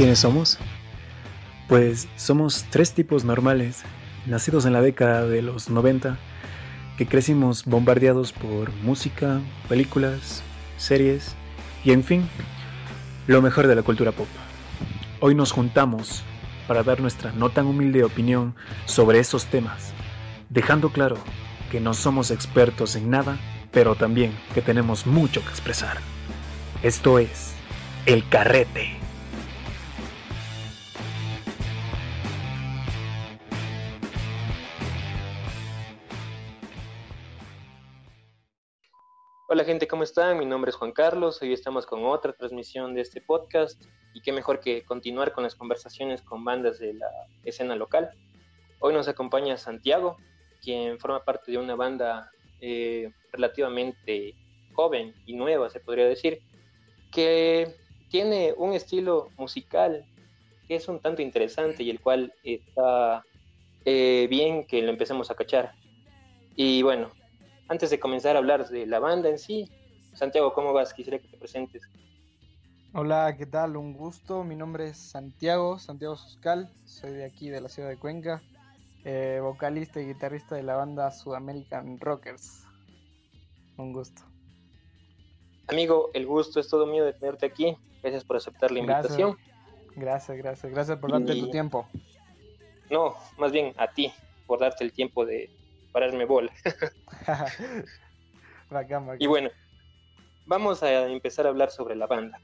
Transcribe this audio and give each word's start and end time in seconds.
¿Quiénes 0.00 0.20
somos? 0.20 0.56
Pues 1.68 2.08
somos 2.16 2.64
tres 2.70 2.94
tipos 2.94 3.22
normales, 3.22 3.82
nacidos 4.24 4.64
en 4.64 4.72
la 4.72 4.80
década 4.80 5.26
de 5.26 5.42
los 5.42 5.68
90, 5.68 6.16
que 6.96 7.06
crecimos 7.06 7.66
bombardeados 7.66 8.32
por 8.32 8.72
música, 8.76 9.42
películas, 9.68 10.42
series 10.78 11.34
y 11.84 11.92
en 11.92 12.02
fin, 12.02 12.26
lo 13.26 13.42
mejor 13.42 13.66
de 13.66 13.74
la 13.74 13.82
cultura 13.82 14.10
pop. 14.10 14.26
Hoy 15.20 15.34
nos 15.34 15.52
juntamos 15.52 16.22
para 16.66 16.82
dar 16.82 17.02
nuestra 17.02 17.32
no 17.32 17.50
tan 17.50 17.66
humilde 17.66 18.02
opinión 18.02 18.54
sobre 18.86 19.18
esos 19.18 19.44
temas, 19.48 19.92
dejando 20.48 20.88
claro 20.88 21.18
que 21.70 21.78
no 21.78 21.92
somos 21.92 22.30
expertos 22.30 22.96
en 22.96 23.10
nada, 23.10 23.36
pero 23.70 23.96
también 23.96 24.32
que 24.54 24.62
tenemos 24.62 25.06
mucho 25.06 25.42
que 25.42 25.50
expresar. 25.50 25.98
Esto 26.82 27.18
es 27.18 27.52
El 28.06 28.26
Carrete. 28.30 29.09
Hola 39.52 39.64
gente, 39.64 39.88
¿cómo 39.88 40.04
están? 40.04 40.38
Mi 40.38 40.46
nombre 40.46 40.68
es 40.68 40.76
Juan 40.76 40.92
Carlos, 40.92 41.42
hoy 41.42 41.52
estamos 41.52 41.84
con 41.84 42.04
otra 42.04 42.32
transmisión 42.32 42.94
de 42.94 43.00
este 43.00 43.20
podcast 43.20 43.82
y 44.14 44.20
qué 44.20 44.30
mejor 44.30 44.60
que 44.60 44.84
continuar 44.84 45.32
con 45.32 45.42
las 45.42 45.56
conversaciones 45.56 46.22
con 46.22 46.44
bandas 46.44 46.78
de 46.78 46.94
la 46.94 47.08
escena 47.42 47.74
local. 47.74 48.10
Hoy 48.78 48.94
nos 48.94 49.08
acompaña 49.08 49.56
Santiago, 49.56 50.18
quien 50.62 51.00
forma 51.00 51.24
parte 51.24 51.50
de 51.50 51.58
una 51.58 51.74
banda 51.74 52.30
eh, 52.60 53.10
relativamente 53.32 54.36
joven 54.72 55.16
y 55.26 55.32
nueva, 55.32 55.68
se 55.68 55.80
podría 55.80 56.06
decir, 56.06 56.42
que 57.10 57.74
tiene 58.08 58.54
un 58.56 58.72
estilo 58.72 59.30
musical 59.36 60.04
que 60.68 60.76
es 60.76 60.86
un 60.86 61.00
tanto 61.00 61.22
interesante 61.22 61.82
y 61.82 61.90
el 61.90 61.98
cual 61.98 62.32
está 62.44 63.24
eh, 63.84 64.28
bien 64.30 64.64
que 64.64 64.80
lo 64.80 64.90
empecemos 64.90 65.28
a 65.28 65.34
cachar. 65.34 65.72
Y 66.54 66.82
bueno, 66.82 67.10
antes 67.70 67.88
de 67.88 68.00
comenzar 68.00 68.34
a 68.34 68.40
hablar 68.40 68.68
de 68.68 68.84
la 68.84 68.98
banda 68.98 69.28
en 69.28 69.38
sí, 69.38 69.70
Santiago, 70.12 70.52
¿cómo 70.52 70.72
vas? 70.72 70.92
Quisiera 70.92 71.20
que 71.20 71.28
te 71.28 71.38
presentes. 71.38 71.88
Hola, 72.92 73.36
¿qué 73.38 73.46
tal? 73.46 73.76
Un 73.76 73.92
gusto. 73.92 74.42
Mi 74.42 74.56
nombre 74.56 74.88
es 74.88 74.98
Santiago, 74.98 75.78
Santiago 75.78 76.16
Suscal. 76.16 76.68
Soy 76.84 77.12
de 77.12 77.24
aquí, 77.24 77.48
de 77.48 77.60
la 77.60 77.68
ciudad 77.68 77.88
de 77.88 77.96
Cuenca. 77.96 78.42
Eh, 79.04 79.38
vocalista 79.40 80.00
y 80.00 80.08
guitarrista 80.08 80.56
de 80.56 80.64
la 80.64 80.74
banda 80.74 81.12
Sudamerican 81.12 82.00
Rockers. 82.00 82.64
Un 83.76 83.92
gusto. 83.92 84.22
Amigo, 85.68 86.10
el 86.12 86.26
gusto 86.26 86.58
es 86.58 86.68
todo 86.68 86.86
mío 86.86 87.04
de 87.04 87.12
tenerte 87.12 87.46
aquí. 87.46 87.76
Gracias 88.02 88.24
por 88.24 88.36
aceptar 88.36 88.72
la 88.72 88.80
invitación. 88.80 89.36
Gracias, 89.94 90.36
gracias, 90.36 90.72
gracias 90.72 90.98
por 90.98 91.12
darte 91.12 91.36
tu 91.36 91.50
tiempo. 91.50 91.86
No, 92.90 93.14
más 93.38 93.52
bien 93.52 93.72
a 93.76 93.86
ti, 93.92 94.12
por 94.48 94.58
darte 94.58 94.82
el 94.82 94.92
tiempo 94.92 95.24
de, 95.24 95.48
pararme 95.92 96.24
bola. 96.24 96.52
Y 99.18 99.26
bueno, 99.26 99.50
vamos 100.46 100.82
a 100.82 101.06
empezar 101.08 101.46
a 101.46 101.48
hablar 101.48 101.70
sobre 101.70 101.96
la 101.96 102.06
banda. 102.06 102.40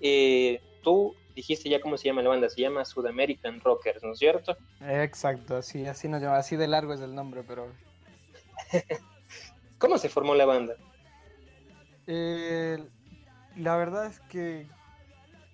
Eh, 0.00 0.60
tú 0.82 1.16
dijiste 1.34 1.70
ya 1.70 1.80
cómo 1.80 1.96
se 1.96 2.08
llama 2.08 2.22
la 2.22 2.28
banda, 2.28 2.48
se 2.50 2.60
llama 2.60 2.84
Sud 2.84 3.06
American 3.06 3.58
Rockers, 3.60 4.02
¿no 4.02 4.12
es 4.12 4.18
cierto? 4.18 4.56
Exacto, 4.82 5.56
así, 5.56 5.86
así 5.86 6.08
nos 6.08 6.20
llama, 6.20 6.36
así 6.36 6.56
de 6.56 6.68
largo 6.68 6.92
es 6.92 7.00
el 7.00 7.14
nombre, 7.14 7.42
pero... 7.42 7.72
¿Cómo 9.78 9.96
se 9.96 10.10
formó 10.10 10.34
la 10.34 10.44
banda? 10.44 10.74
Eh, 12.06 12.78
la 13.56 13.76
verdad 13.76 14.06
es 14.06 14.20
que 14.20 14.66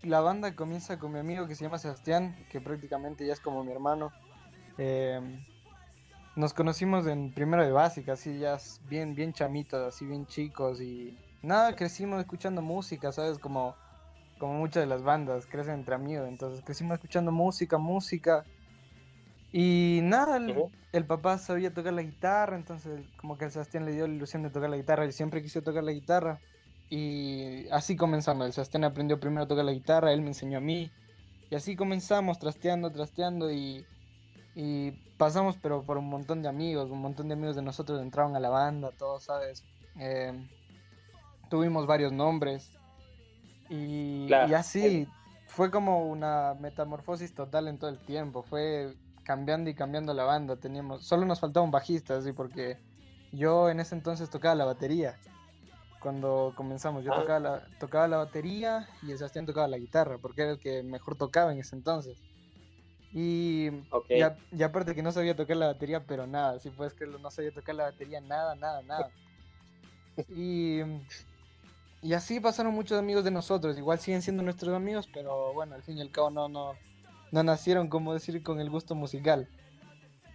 la 0.02 0.20
banda 0.20 0.56
comienza 0.56 0.98
con 0.98 1.12
mi 1.12 1.20
amigo 1.20 1.46
que 1.46 1.54
se 1.54 1.64
llama 1.64 1.78
Sebastián, 1.78 2.36
que 2.50 2.60
prácticamente 2.60 3.24
ya 3.24 3.32
es 3.32 3.40
como 3.40 3.62
mi 3.62 3.70
hermano. 3.70 4.12
Eh, 4.78 5.20
nos 6.38 6.54
conocimos 6.54 7.04
en 7.08 7.32
primero 7.32 7.64
de 7.64 7.72
básica, 7.72 8.12
así 8.12 8.38
ya 8.38 8.58
bien, 8.88 9.16
bien 9.16 9.32
chamitos, 9.32 9.92
así 9.92 10.06
bien 10.06 10.24
chicos 10.24 10.80
y 10.80 11.18
nada, 11.42 11.74
crecimos 11.74 12.20
escuchando 12.20 12.62
música, 12.62 13.10
¿sabes? 13.10 13.40
Como, 13.40 13.74
como 14.38 14.54
muchas 14.54 14.84
de 14.84 14.86
las 14.86 15.02
bandas 15.02 15.46
crecen 15.46 15.74
entre 15.74 15.96
amigos, 15.96 16.28
entonces 16.28 16.64
crecimos 16.64 16.94
escuchando 16.94 17.32
música, 17.32 17.76
música 17.76 18.44
y 19.50 19.98
nada, 20.04 20.38
el, 20.92 21.06
papá 21.06 21.38
sabía 21.38 21.74
tocar 21.74 21.92
la 21.92 22.02
guitarra, 22.02 22.54
entonces 22.54 23.04
como 23.16 23.36
que 23.36 23.46
a 23.46 23.50
Sebastián 23.50 23.84
le 23.84 23.90
dio 23.90 24.06
la 24.06 24.14
ilusión 24.14 24.44
de 24.44 24.50
tocar 24.50 24.70
la 24.70 24.76
guitarra, 24.76 25.06
y 25.06 25.12
siempre 25.12 25.42
quiso 25.42 25.62
tocar 25.62 25.82
la 25.82 25.92
guitarra 25.92 26.38
y 26.88 27.68
así 27.70 27.96
comenzamos, 27.96 28.46
el 28.46 28.52
Sebastián 28.52 28.84
aprendió 28.84 29.18
primero 29.18 29.42
a 29.42 29.48
tocar 29.48 29.64
la 29.64 29.72
guitarra, 29.72 30.12
él 30.12 30.20
me 30.20 30.28
enseñó 30.28 30.58
a 30.58 30.60
mí 30.60 30.88
y 31.50 31.56
así 31.56 31.74
comenzamos 31.74 32.38
trasteando, 32.38 32.92
trasteando 32.92 33.50
y 33.50 33.84
y 34.54 34.92
pasamos, 35.16 35.56
pero 35.60 35.82
por 35.82 35.98
un 35.98 36.08
montón 36.08 36.42
de 36.42 36.48
amigos, 36.48 36.90
un 36.90 37.00
montón 37.00 37.28
de 37.28 37.34
amigos 37.34 37.56
de 37.56 37.62
nosotros 37.62 38.00
entraron 38.00 38.34
a 38.36 38.40
la 38.40 38.48
banda, 38.48 38.90
todos, 38.96 39.24
¿sabes? 39.24 39.64
Eh, 39.98 40.32
tuvimos 41.48 41.86
varios 41.86 42.12
nombres. 42.12 42.70
Y, 43.68 44.32
así 44.32 45.06
fue 45.46 45.70
como 45.70 46.06
una 46.06 46.54
metamorfosis 46.58 47.34
total 47.34 47.68
en 47.68 47.78
todo 47.78 47.90
el 47.90 47.98
tiempo. 47.98 48.42
Fue 48.42 48.94
cambiando 49.24 49.68
y 49.68 49.74
cambiando 49.74 50.14
la 50.14 50.24
banda. 50.24 50.56
Teníamos, 50.56 51.06
solo 51.06 51.26
nos 51.26 51.40
faltaba 51.40 51.64
un 51.64 51.70
bajista, 51.70 52.16
así, 52.16 52.32
porque 52.32 52.78
yo 53.32 53.68
en 53.68 53.80
ese 53.80 53.94
entonces 53.94 54.30
tocaba 54.30 54.54
la 54.54 54.64
batería. 54.64 55.18
Cuando 56.00 56.52
comenzamos, 56.56 57.04
yo 57.04 57.12
ah. 57.12 57.20
tocaba, 57.20 57.40
la, 57.40 57.66
tocaba 57.78 58.08
la 58.08 58.16
batería 58.18 58.88
y 59.02 59.10
el 59.10 59.18
Sebastián 59.18 59.46
tocaba 59.46 59.68
la 59.68 59.78
guitarra, 59.78 60.18
porque 60.18 60.42
era 60.42 60.52
el 60.52 60.58
que 60.58 60.82
mejor 60.82 61.16
tocaba 61.16 61.52
en 61.52 61.58
ese 61.58 61.76
entonces. 61.76 62.18
Y, 63.12 63.68
y, 64.08 64.62
aparte 64.62 64.94
que 64.94 65.02
no 65.02 65.12
sabía 65.12 65.34
tocar 65.34 65.56
la 65.56 65.68
batería, 65.68 66.04
pero 66.04 66.26
nada, 66.26 66.58
si 66.58 66.70
puedes 66.70 66.92
creerlo, 66.92 67.18
no 67.18 67.30
sabía 67.30 67.52
tocar 67.52 67.74
la 67.74 67.84
batería, 67.84 68.20
nada, 68.20 68.54
nada, 68.54 68.82
nada. 68.82 69.10
Y, 70.28 70.80
y 72.02 72.12
así 72.12 72.38
pasaron 72.38 72.74
muchos 72.74 72.98
amigos 72.98 73.24
de 73.24 73.30
nosotros, 73.30 73.78
igual 73.78 73.98
siguen 73.98 74.20
siendo 74.20 74.42
nuestros 74.42 74.74
amigos, 74.74 75.08
pero 75.12 75.54
bueno, 75.54 75.74
al 75.74 75.82
fin 75.82 75.96
y 75.96 76.02
al 76.02 76.10
cabo 76.10 76.30
no, 76.30 76.48
no, 76.48 76.74
no 77.32 77.42
nacieron, 77.42 77.88
como 77.88 78.12
decir, 78.12 78.42
con 78.42 78.60
el 78.60 78.68
gusto 78.68 78.94
musical. 78.94 79.48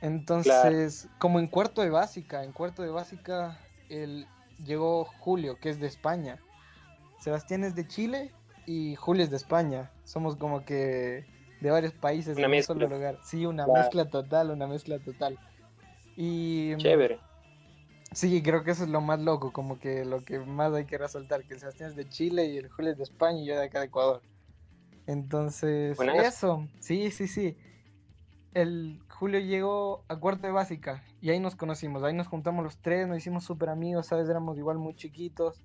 Entonces, 0.01 1.07
como 1.19 1.40
en 1.40 1.47
cuarto 1.47 1.81
de 1.81 1.90
básica, 1.90 2.44
en 2.44 2.51
cuarto 2.51 2.81
de 2.81 2.90
básica 2.90 3.59
el, 3.90 4.28
llegó 4.66 5.05
Julio, 5.05 5.57
que 5.59 5.69
es 5.69 5.79
de 5.79 5.88
España. 5.88 6.40
Sebastián 7.19 7.63
es 7.63 7.75
de 7.75 7.88
Chile 7.88 8.31
y 8.66 8.95
Julio 8.95 9.23
es 9.23 9.29
de 9.29 9.38
España. 9.38 9.91
Somos 10.03 10.35
como 10.35 10.66
que 10.66 11.25
de 11.63 11.72
varios 11.72 11.94
países 11.94 12.38
en 12.38 12.51
un 12.51 12.62
solo 12.62 12.88
lugar. 12.88 13.18
Sí, 13.24 13.46
una 13.46 13.66
mezcla 13.66 14.06
total, 14.06 14.51
una 14.51 14.68
mezcla 14.68 15.00
total. 15.00 15.40
Y. 16.18 16.75
Chévere. 16.75 17.19
Sí, 18.12 18.44
creo 18.44 18.63
que 18.63 18.72
eso 18.72 18.84
es 18.84 18.90
lo 18.90 19.01
más 19.01 19.22
loco, 19.22 19.51
como 19.51 19.79
que 19.79 20.06
lo 20.06 20.23
que 20.23 20.40
más 20.40 20.72
hay 20.73 20.85
que 20.85 20.97
resaltar, 21.00 21.46
que 21.46 21.56
el 21.56 21.59
Sebastián 21.62 21.90
es 21.90 21.96
de 21.96 22.07
Chile 22.07 22.46
y 22.46 22.57
el 22.57 22.68
Julio 22.68 22.91
es 22.91 22.97
de 22.97 23.03
España 23.03 23.41
y 23.41 23.46
yo 23.46 23.57
de 23.57 23.66
acá 23.66 23.79
de 23.79 23.85
Ecuador. 23.85 24.22
Entonces, 25.07 25.97
eso, 26.00 26.68
sí, 26.79 27.09
sí, 27.09 27.28
sí. 27.28 27.57
El 28.53 29.02
Julio 29.09 29.40
llegó 29.40 30.03
a 30.09 30.18
cuarto 30.18 30.46
de 30.46 30.53
básica 30.53 31.03
y 31.22 31.31
ahí 31.31 31.40
nos 31.40 31.56
conocimos, 31.56 32.03
ahí 32.03 32.13
nos 32.13 32.28
juntamos 32.28 32.63
los 32.63 32.78
tres, 32.78 33.07
nos 33.07 33.18
hicimos 33.18 33.46
súper 33.46 33.69
amigos, 33.69 34.07
¿sabes? 34.07 34.29
Éramos 34.29 34.57
igual 34.57 34.78
muy 34.78 34.94
chiquitos. 34.96 35.63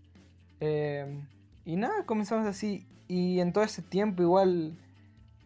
Eh, 0.61 1.23
y 1.67 1.77
nada, 1.77 2.07
comenzamos 2.07 2.47
así. 2.47 2.87
Y 3.09 3.41
en 3.41 3.53
todo 3.53 3.65
ese 3.65 3.83
tiempo 3.83 4.23
igual 4.23 4.79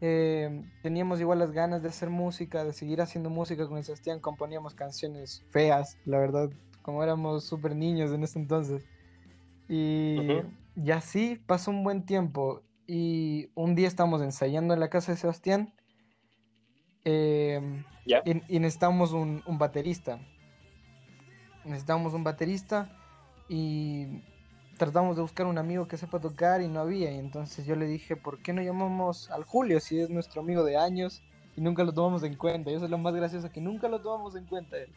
eh, 0.05 0.65
teníamos 0.83 1.21
igual 1.21 1.39
las 1.39 1.53
ganas 1.53 1.81
de 1.81 1.89
hacer 1.89 2.11
música, 2.11 2.65
de 2.65 2.73
seguir 2.73 3.01
haciendo 3.01 3.31
música 3.31 3.69
con 3.69 3.81
Sebastián, 3.85 4.19
componíamos 4.19 4.75
canciones 4.75 5.45
feas, 5.51 5.97
la 6.05 6.19
verdad, 6.19 6.51
como 6.83 7.05
éramos 7.05 7.45
súper 7.45 7.77
niños 7.77 8.11
en 8.11 8.25
ese 8.25 8.41
entonces. 8.41 8.85
Y, 9.69 10.43
así 10.93 11.41
pasó 11.47 11.71
un 11.71 11.85
buen 11.85 12.05
tiempo. 12.05 12.63
Y 12.85 13.51
un 13.55 13.77
día 13.77 13.87
estábamos 13.87 14.23
ensayando 14.23 14.75
en 14.75 14.81
la 14.81 14.91
casa 14.91 15.13
de 15.13 15.19
Sebastián 15.19 15.73
em, 17.05 17.85
y, 18.05 18.59
necesitábamos 18.59 19.13
un, 19.13 19.41
un 19.47 19.57
baterista. 19.57 20.19
Necesitábamos 21.65 22.13
un 22.13 22.25
baterista 22.25 22.91
y 23.49 24.25
tratamos 24.83 25.15
de 25.15 25.23
buscar 25.23 25.47
un 25.47 25.59
amigo 25.59 25.87
que 25.87 25.97
sepa 25.97 26.19
tocar 26.19 26.61
y 26.61 26.67
no 26.67 26.81
había. 26.81 27.13
Y 27.13 27.19
entonces 27.19 27.65
yo 27.65 27.77
le 27.77 27.87
dije, 27.87 28.17
¿por 28.17 28.43
qué 28.43 28.53
no 28.53 28.63
llamamos 28.63 29.31
al 29.31 29.45
Julio 29.45 29.79
si 29.79 30.01
es 30.01 30.11
nuestro 30.11 30.41
amigo 30.41 30.65
de 30.65 30.77
años 30.77 31.23
y 31.57 31.61
nunca 31.61 31.85
lo 31.85 31.93
tomamos 31.93 32.25
en 32.25 32.35
cuenta? 32.35 32.69
Y 32.73 32.75
eso 32.75 32.87
es 32.87 32.91
lo 32.91 32.99
más 32.99 33.15
gracioso, 33.15 33.49
que 33.49 33.61
nunca 33.61 33.89
lo 33.89 34.01
tomamos 34.01 34.35
en 34.35 34.45
cuenta 34.45 34.77
él. 34.77 34.93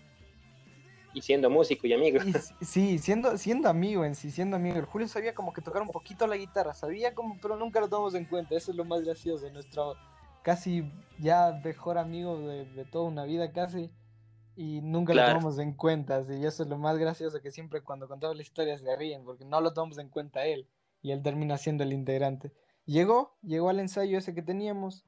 Y 1.13 1.21
siendo 1.21 1.51
músico 1.51 1.85
y 1.85 1.93
amigo. 1.93 2.19
sí, 2.61 2.97
siendo, 2.97 3.37
siendo 3.37 3.69
amigo 3.69 4.03
en 4.03 4.15
sí, 4.15 4.31
siendo 4.31 4.55
amigo. 4.55 4.77
El 4.77 4.85
Julio 4.85 5.07
sabía 5.07 5.35
como 5.35 5.53
que 5.53 5.61
tocar 5.61 5.83
un 5.83 5.89
poquito 5.89 6.25
la 6.25 6.35
guitarra, 6.35 6.73
sabía 6.73 7.13
como, 7.13 7.37
pero 7.39 7.55
nunca 7.55 7.79
lo 7.79 7.87
tomamos 7.87 8.15
en 8.15 8.25
cuenta. 8.25 8.55
Eso 8.55 8.71
es 8.71 8.77
lo 8.77 8.85
más 8.85 9.03
gracioso. 9.03 9.47
Nuestro 9.51 9.95
casi 10.41 10.91
ya 11.19 11.61
mejor 11.63 11.99
amigo 11.99 12.39
de, 12.39 12.65
de 12.65 12.85
toda 12.85 13.05
una 13.05 13.23
vida 13.23 13.51
casi 13.51 13.91
y 14.55 14.81
nunca 14.81 15.13
lo 15.13 15.25
tomamos 15.25 15.59
en 15.59 15.73
cuenta. 15.73 16.23
Y 16.29 16.45
eso 16.45 16.63
es 16.63 16.69
lo 16.69 16.77
más 16.77 16.97
gracioso 16.97 17.41
que 17.41 17.51
siempre 17.51 17.81
cuando 17.81 18.07
contamos 18.07 18.35
la 18.35 18.41
historia 18.41 18.77
se 18.77 18.95
ríen 18.95 19.23
porque 19.23 19.45
no 19.45 19.61
lo 19.61 19.73
tomamos 19.73 19.97
en 19.97 20.09
cuenta 20.09 20.45
él 20.45 20.67
y 21.01 21.11
él 21.11 21.21
termina 21.21 21.57
siendo 21.57 21.83
el 21.83 21.93
integrante. 21.93 22.51
llegó, 22.85 23.37
llegó 23.43 23.69
al 23.69 23.79
ensayo 23.79 24.17
ese 24.17 24.33
que 24.33 24.41
teníamos 24.41 25.05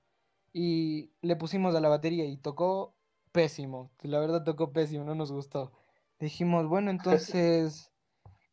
y 0.54 1.12
le 1.22 1.36
pusimos 1.36 1.76
a 1.76 1.80
la 1.80 1.90
batería 1.90 2.26
y 2.26 2.38
tocó 2.38 2.94
pésimo. 3.32 3.92
La 4.02 4.20
verdad 4.20 4.44
tocó 4.44 4.72
pésimo, 4.72 5.04
no 5.04 5.16
nos 5.16 5.32
gustó. 5.32 5.72
Dijimos, 6.20 6.68
bueno, 6.68 6.92
entonces, 6.92 7.92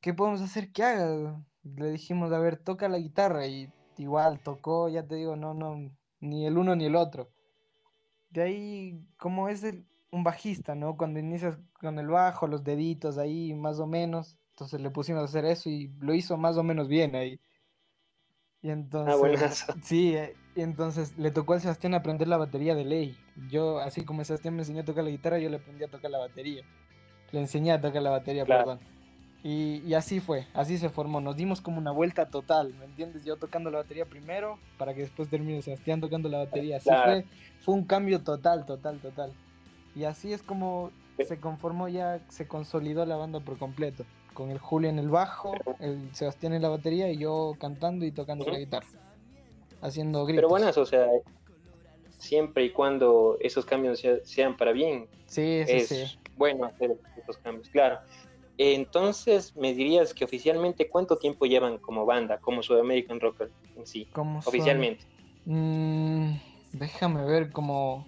¿qué 0.00 0.14
podemos 0.14 0.40
hacer 0.40 0.72
que 0.72 0.82
haga? 0.82 1.42
Le 1.62 1.90
dijimos, 1.90 2.32
a 2.32 2.38
ver, 2.38 2.56
toca 2.56 2.88
la 2.88 2.98
guitarra 2.98 3.46
y 3.46 3.70
igual 3.96 4.40
tocó, 4.40 4.88
ya 4.88 5.06
te 5.06 5.16
digo, 5.16 5.36
no, 5.36 5.54
no, 5.54 5.90
ni 6.20 6.46
el 6.46 6.58
uno 6.58 6.76
ni 6.76 6.84
el 6.86 6.96
otro. 6.96 7.30
De 8.30 8.42
ahí, 8.42 9.06
como 9.16 9.48
es 9.48 9.62
un 10.14 10.22
bajista, 10.22 10.74
¿no? 10.74 10.96
Cuando 10.96 11.18
inicias 11.18 11.58
con 11.80 11.98
el 11.98 12.06
bajo, 12.06 12.46
los 12.46 12.62
deditos 12.62 13.18
ahí, 13.18 13.52
más 13.52 13.80
o 13.80 13.86
menos. 13.86 14.38
Entonces 14.50 14.80
le 14.80 14.90
pusimos 14.90 15.22
a 15.22 15.24
hacer 15.24 15.44
eso 15.44 15.68
y 15.68 15.88
lo 15.98 16.14
hizo 16.14 16.36
más 16.36 16.56
o 16.56 16.62
menos 16.62 16.86
bien 16.86 17.16
ahí. 17.16 17.40
Y 18.62 18.70
entonces, 18.70 19.64
ah, 19.68 19.74
sí, 19.82 20.16
eh, 20.16 20.34
y 20.54 20.62
entonces 20.62 21.18
le 21.18 21.30
tocó 21.32 21.54
a 21.54 21.60
Sebastián 21.60 21.94
aprender 21.94 22.28
la 22.28 22.36
batería 22.36 22.74
de 22.74 22.84
ley. 22.84 23.18
Yo, 23.50 23.80
así 23.80 24.04
como 24.04 24.24
Sebastián 24.24 24.54
me 24.54 24.62
enseñó 24.62 24.82
a 24.82 24.84
tocar 24.84 25.04
la 25.04 25.10
guitarra, 25.10 25.38
yo 25.38 25.50
le 25.50 25.56
aprendí 25.56 25.84
a 25.84 25.88
tocar 25.88 26.10
la 26.10 26.18
batería. 26.18 26.62
Le 27.32 27.40
enseñé 27.40 27.72
a 27.72 27.80
tocar 27.80 28.00
la 28.00 28.10
batería, 28.10 28.46
perdón. 28.46 28.78
Y, 29.42 29.92
así 29.92 30.20
fue, 30.20 30.46
así 30.54 30.78
se 30.78 30.88
formó. 30.88 31.20
Nos 31.20 31.36
dimos 31.36 31.60
como 31.60 31.76
una 31.76 31.90
vuelta 31.90 32.30
total, 32.30 32.72
¿me 32.78 32.86
entiendes? 32.86 33.24
Yo 33.24 33.36
tocando 33.36 33.70
la 33.70 33.78
batería 33.78 34.06
primero, 34.06 34.58
para 34.78 34.94
que 34.94 35.02
después 35.02 35.28
termine 35.28 35.60
Sebastián 35.60 36.00
tocando 36.00 36.30
la 36.30 36.38
batería. 36.38 36.78
Así 36.78 36.88
fue, 36.88 37.26
fue 37.60 37.74
un 37.74 37.84
cambio 37.84 38.22
total, 38.22 38.64
total, 38.64 39.00
total. 39.00 39.34
Y 39.94 40.04
así 40.04 40.32
es 40.32 40.42
como 40.42 40.90
se 41.22 41.38
conformó 41.38 41.88
ya, 41.88 42.20
se 42.28 42.48
consolidó 42.48 43.06
la 43.06 43.16
banda 43.16 43.40
por 43.40 43.58
completo. 43.58 44.04
Con 44.32 44.50
el 44.50 44.58
Julio 44.58 44.90
en 44.90 44.98
el 44.98 45.08
bajo, 45.08 45.52
el 45.78 46.12
Sebastián 46.14 46.54
en 46.54 46.62
la 46.62 46.68
batería 46.68 47.10
y 47.10 47.18
yo 47.18 47.56
cantando 47.60 48.04
y 48.04 48.10
tocando 48.10 48.44
la 48.50 48.58
guitarra. 48.58 48.86
Haciendo 49.80 50.24
gritos. 50.24 50.38
Pero 50.38 50.48
buenas, 50.48 50.76
o 50.76 50.84
sea, 50.84 51.06
siempre 52.18 52.64
y 52.64 52.72
cuando 52.72 53.36
esos 53.40 53.64
cambios 53.64 54.02
sean 54.24 54.56
para 54.56 54.72
bien. 54.72 55.08
Sí, 55.26 55.62
sí, 55.66 55.72
es 55.72 56.18
bueno 56.36 56.64
hacer 56.64 56.96
esos 57.16 57.38
cambios, 57.38 57.68
claro. 57.68 57.98
Entonces, 58.58 59.54
¿me 59.56 59.74
dirías 59.74 60.14
que 60.14 60.24
oficialmente 60.24 60.88
cuánto 60.88 61.16
tiempo 61.16 61.44
llevan 61.46 61.78
como 61.78 62.06
banda, 62.06 62.38
como 62.38 62.62
su 62.62 62.74
American 62.74 63.20
Rocker 63.20 63.50
en 63.76 63.86
sí? 63.86 64.08
oficialmente. 64.44 65.04
Mm, 65.44 66.34
déjame 66.72 67.24
ver, 67.24 67.52
como 67.52 68.06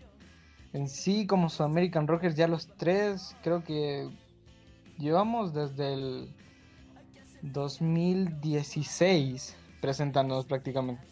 en 0.77 0.89
sí, 0.89 1.27
como 1.27 1.49
su 1.49 1.63
American 1.63 2.07
Rockers, 2.07 2.37
ya 2.37 2.47
los 2.47 2.69
tres, 2.77 3.35
creo 3.43 3.65
que 3.65 4.11
llevamos 4.99 5.55
desde 5.55 5.95
el 5.95 6.29
2016 7.43 9.57
presentándonos 9.81 10.45
prácticamente. 10.47 11.03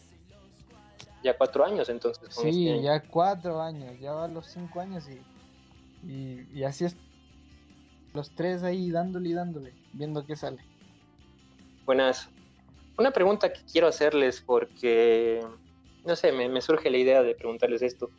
Ya 1.23 1.35
cuatro 1.37 1.65
años 1.65 1.89
entonces. 1.89 2.29
sí, 2.29 2.69
este 2.69 2.83
ya 2.83 3.01
cuatro 3.01 3.61
años, 3.61 3.99
ya 3.99 4.13
van 4.13 4.35
los 4.35 4.47
cinco 4.47 4.79
años 4.79 5.05
y, 5.09 5.19
y, 6.07 6.47
y 6.53 6.63
así 6.63 6.85
es 6.85 6.95
los 8.13 8.31
tres 8.31 8.63
ahí 8.63 8.89
dándole 8.91 9.29
y 9.29 9.33
dándole, 9.33 9.73
viendo 9.93 10.25
qué 10.25 10.35
sale. 10.35 10.63
Buenas. 11.85 12.29
Una 12.97 13.11
pregunta 13.11 13.51
que 13.51 13.59
quiero 13.71 13.87
hacerles 13.87 14.41
porque, 14.41 15.41
no 16.05 16.15
sé, 16.15 16.31
me, 16.31 16.61
surge 16.61 16.89
la 16.89 16.97
idea 16.97 17.21
de 17.21 17.35
preguntarles 17.35 17.81
esto. 17.81 18.09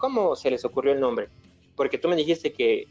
¿Cómo 0.00 0.34
se 0.34 0.50
les 0.50 0.64
ocurrió 0.64 0.94
el 0.94 1.00
nombre? 1.00 1.28
Porque 1.76 1.98
tú 1.98 2.08
me 2.08 2.16
dijiste 2.16 2.54
que 2.54 2.88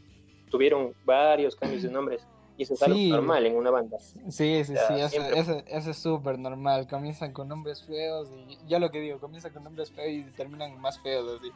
tuvieron 0.48 0.94
varios 1.04 1.56
cambios 1.56 1.82
de 1.82 1.90
nombres. 1.92 2.24
Y 2.56 2.62
eso 2.62 2.74
es 2.74 2.82
algo 2.82 2.98
normal 2.98 3.46
en 3.46 3.56
una 3.56 3.70
banda. 3.70 3.98
Sí, 3.98 4.64
sí, 4.64 4.74
sí, 4.74 4.94
eso, 5.34 5.62
es 5.66 5.96
súper 5.96 6.38
normal. 6.38 6.86
Comienzan 6.86 7.32
con 7.32 7.48
nombres 7.48 7.82
feos 7.82 8.28
y 8.48 8.58
ya 8.68 8.78
lo 8.78 8.90
que 8.90 9.00
digo, 9.00 9.18
comienzan 9.18 9.52
con 9.52 9.64
nombres 9.64 9.90
feos 9.90 10.28
y 10.28 10.30
terminan 10.36 10.78
más 10.80 11.00
feos 11.00 11.40
así. 11.40 11.50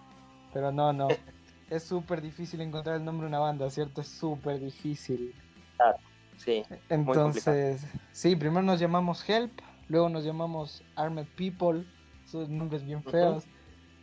Pero 0.52 0.72
no, 0.72 0.92
no. 0.92 1.08
es 1.70 1.84
súper 1.84 2.20
difícil 2.20 2.60
encontrar 2.60 2.96
el 2.96 3.04
nombre 3.04 3.26
de 3.26 3.28
una 3.28 3.38
banda, 3.38 3.70
¿cierto? 3.70 4.00
Es 4.00 4.08
súper 4.08 4.58
difícil. 4.58 5.34
Claro, 5.76 5.98
sí. 6.38 6.64
Entonces, 6.88 7.86
sí, 8.10 8.34
primero 8.34 8.62
nos 8.62 8.80
llamamos 8.80 9.28
Help, 9.28 9.52
luego 9.88 10.08
nos 10.08 10.24
llamamos 10.24 10.82
Armed 10.96 11.26
People, 11.36 11.84
esos 12.24 12.48
nombres 12.48 12.84
bien 12.84 13.04
feos. 13.04 13.44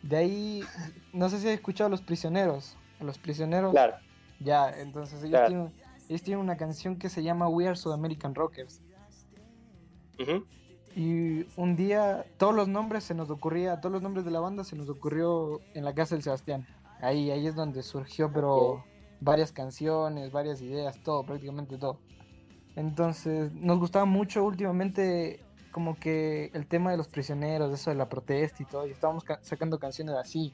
De 0.02 0.16
ahí, 0.16 0.64
no 1.12 1.28
sé 1.28 1.38
si 1.38 1.48
has 1.48 1.54
escuchado 1.54 1.86
a 1.86 1.90
Los 1.90 2.02
Prisioneros. 2.02 2.76
A 3.00 3.04
Los 3.04 3.18
Prisioneros. 3.18 3.72
Claro. 3.72 3.96
Ya, 4.40 4.70
entonces 4.70 5.22
ellos, 5.22 5.46
tienen, 5.46 5.72
ellos 6.08 6.22
tienen 6.22 6.40
una 6.40 6.56
canción 6.56 6.96
que 6.96 7.08
se 7.08 7.22
llama 7.22 7.48
We 7.48 7.66
Are 7.66 7.76
South 7.76 7.92
American 7.92 8.34
Rockers. 8.34 8.82
Y 10.94 11.46
un 11.56 11.76
día 11.76 12.26
todos 12.36 12.54
los 12.54 12.68
nombres 12.68 13.04
se 13.04 13.14
nos 13.14 13.30
ocurría, 13.30 13.80
todos 13.80 13.92
los 13.92 14.02
nombres 14.02 14.24
de 14.24 14.30
la 14.30 14.40
banda 14.40 14.62
se 14.64 14.76
nos 14.76 14.88
ocurrió 14.88 15.60
en 15.74 15.84
la 15.84 15.94
casa 15.94 16.14
del 16.14 16.22
Sebastián. 16.22 16.66
Ahí, 17.00 17.30
ahí 17.30 17.46
es 17.46 17.54
donde 17.54 17.82
surgió, 17.82 18.30
pero 18.32 18.84
varias 19.20 19.52
canciones, 19.52 20.32
varias 20.32 20.60
ideas, 20.60 21.02
todo, 21.02 21.24
prácticamente 21.24 21.78
todo. 21.78 21.98
Entonces, 22.76 23.52
nos 23.52 23.78
gustaba 23.78 24.04
mucho 24.04 24.44
últimamente 24.44 25.40
como 25.72 25.96
que 25.96 26.50
el 26.54 26.66
tema 26.66 26.90
de 26.90 26.98
los 26.98 27.08
prisioneros, 27.08 27.72
eso 27.72 27.90
de 27.90 27.96
la 27.96 28.08
protesta 28.08 28.62
y 28.62 28.66
todo, 28.66 28.86
y 28.86 28.90
estábamos 28.90 29.24
sacando 29.40 29.78
canciones 29.78 30.14
así, 30.14 30.52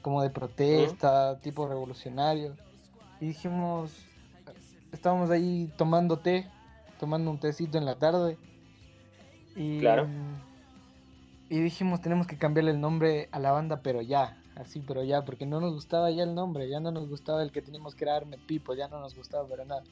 como 0.00 0.22
de 0.22 0.30
protesta, 0.30 1.38
tipo 1.40 1.68
revolucionario. 1.68 2.56
Y 3.20 3.26
dijimos, 3.26 3.92
estábamos 4.92 5.30
ahí 5.30 5.70
tomando 5.76 6.18
té, 6.18 6.48
tomando 6.98 7.30
un 7.30 7.38
tecito 7.38 7.76
en 7.76 7.84
la 7.84 7.96
tarde. 7.96 8.38
Y, 9.56 9.80
claro. 9.80 10.08
y 11.50 11.60
dijimos, 11.60 12.00
tenemos 12.00 12.26
que 12.26 12.38
cambiarle 12.38 12.70
el 12.70 12.80
nombre 12.80 13.28
a 13.32 13.38
la 13.38 13.50
banda, 13.50 13.82
pero 13.82 14.00
ya, 14.00 14.40
así, 14.56 14.80
pero 14.80 15.02
ya, 15.02 15.24
porque 15.24 15.44
no 15.44 15.60
nos 15.60 15.74
gustaba 15.74 16.10
ya 16.10 16.22
el 16.22 16.34
nombre, 16.34 16.68
ya 16.68 16.80
no 16.80 16.90
nos 16.90 17.08
gustaba 17.08 17.42
el 17.42 17.52
que 17.52 17.60
teníamos 17.60 17.94
que 17.94 18.06
darme 18.06 18.38
Pipo, 18.38 18.74
ya 18.74 18.88
no 18.88 19.00
nos 19.00 19.14
gustaba 19.14 19.46
para 19.46 19.64
nada. 19.64 19.82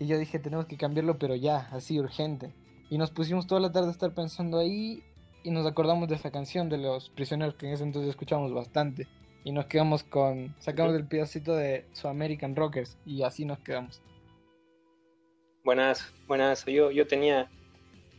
Y 0.00 0.06
yo 0.06 0.18
dije, 0.18 0.40
tenemos 0.40 0.66
que 0.66 0.76
cambiarlo, 0.76 1.18
pero 1.18 1.36
ya, 1.36 1.68
así, 1.70 1.98
urgente. 1.98 2.52
Y 2.90 2.98
nos 2.98 3.10
pusimos 3.10 3.46
toda 3.46 3.60
la 3.60 3.72
tarde 3.72 3.88
a 3.88 3.92
estar 3.92 4.14
pensando 4.14 4.58
ahí 4.58 5.02
y 5.42 5.50
nos 5.50 5.66
acordamos 5.66 6.08
de 6.08 6.14
esa 6.14 6.30
canción 6.30 6.68
de 6.68 6.78
los 6.78 7.10
prisioneros 7.10 7.54
que 7.54 7.66
en 7.66 7.72
ese 7.72 7.84
entonces 7.84 8.10
escuchamos 8.10 8.52
bastante. 8.52 9.06
Y 9.44 9.52
nos 9.52 9.66
quedamos 9.66 10.04
con, 10.04 10.54
sacamos 10.58 10.94
el 10.94 11.06
pedacito 11.06 11.54
de 11.54 11.86
su 11.92 12.08
American 12.08 12.56
Rockers 12.56 12.96
y 13.04 13.22
así 13.22 13.44
nos 13.44 13.58
quedamos. 13.58 14.02
Buenas, 15.64 16.12
buenas. 16.26 16.64
Yo, 16.64 16.90
yo 16.90 17.06
tenía 17.06 17.50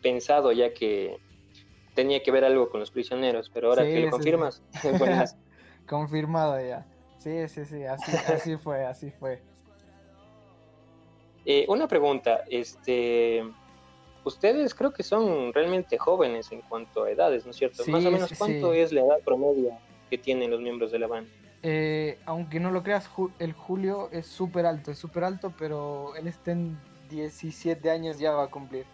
pensado 0.01 0.51
ya 0.51 0.73
que 0.73 1.17
tenía 1.95 2.21
que 2.21 2.31
ver 2.31 2.43
algo 2.43 2.69
con 2.69 2.79
los 2.79 2.91
prisioneros, 2.91 3.49
pero 3.49 3.69
ahora 3.69 3.83
que 3.83 4.01
lo 4.01 4.11
confirmas, 4.11 4.61
buenas. 4.99 5.37
Confirmado 5.87 6.59
ya. 6.59 6.85
Sí, 7.17 7.47
sí, 7.47 7.65
sí, 7.65 7.83
así, 7.85 8.55
fue, 8.63 8.85
así 8.85 9.09
fue. 9.09 9.41
Eh, 11.45 11.65
una 11.67 11.87
pregunta, 11.87 12.43
este, 12.49 13.43
ustedes 14.25 14.75
creo 14.75 14.91
que 14.91 15.03
son 15.03 15.53
realmente 15.53 15.97
jóvenes 15.97 16.51
en 16.51 16.61
cuanto 16.61 17.05
a 17.05 17.11
edades, 17.11 17.45
¿no 17.45 17.51
es 17.51 17.57
cierto? 17.57 17.83
Más 17.87 18.03
o 18.05 18.11
menos, 18.11 18.33
¿cuánto 18.37 18.73
es 18.73 18.91
la 18.91 19.01
edad 19.01 19.19
promedio 19.23 19.71
que 20.09 20.17
tienen 20.17 20.51
los 20.51 20.59
miembros 20.59 20.91
de 20.91 20.99
la 20.99 21.07
banda? 21.07 21.29
Eh, 21.63 22.19
aunque 22.25 22.59
no 22.59 22.71
lo 22.71 22.83
creas, 22.83 23.09
el 23.39 23.53
Julio 23.53 24.09
es 24.11 24.27
súper 24.27 24.65
alto, 24.65 24.91
es 24.91 24.99
súper 24.99 25.23
alto, 25.23 25.53
pero 25.57 26.15
él 26.15 26.27
está 26.27 26.51
en 26.51 26.77
17 27.09 27.89
años 27.89 28.19
ya 28.19 28.33
va 28.33 28.43
a 28.43 28.47
cumplir. 28.47 28.85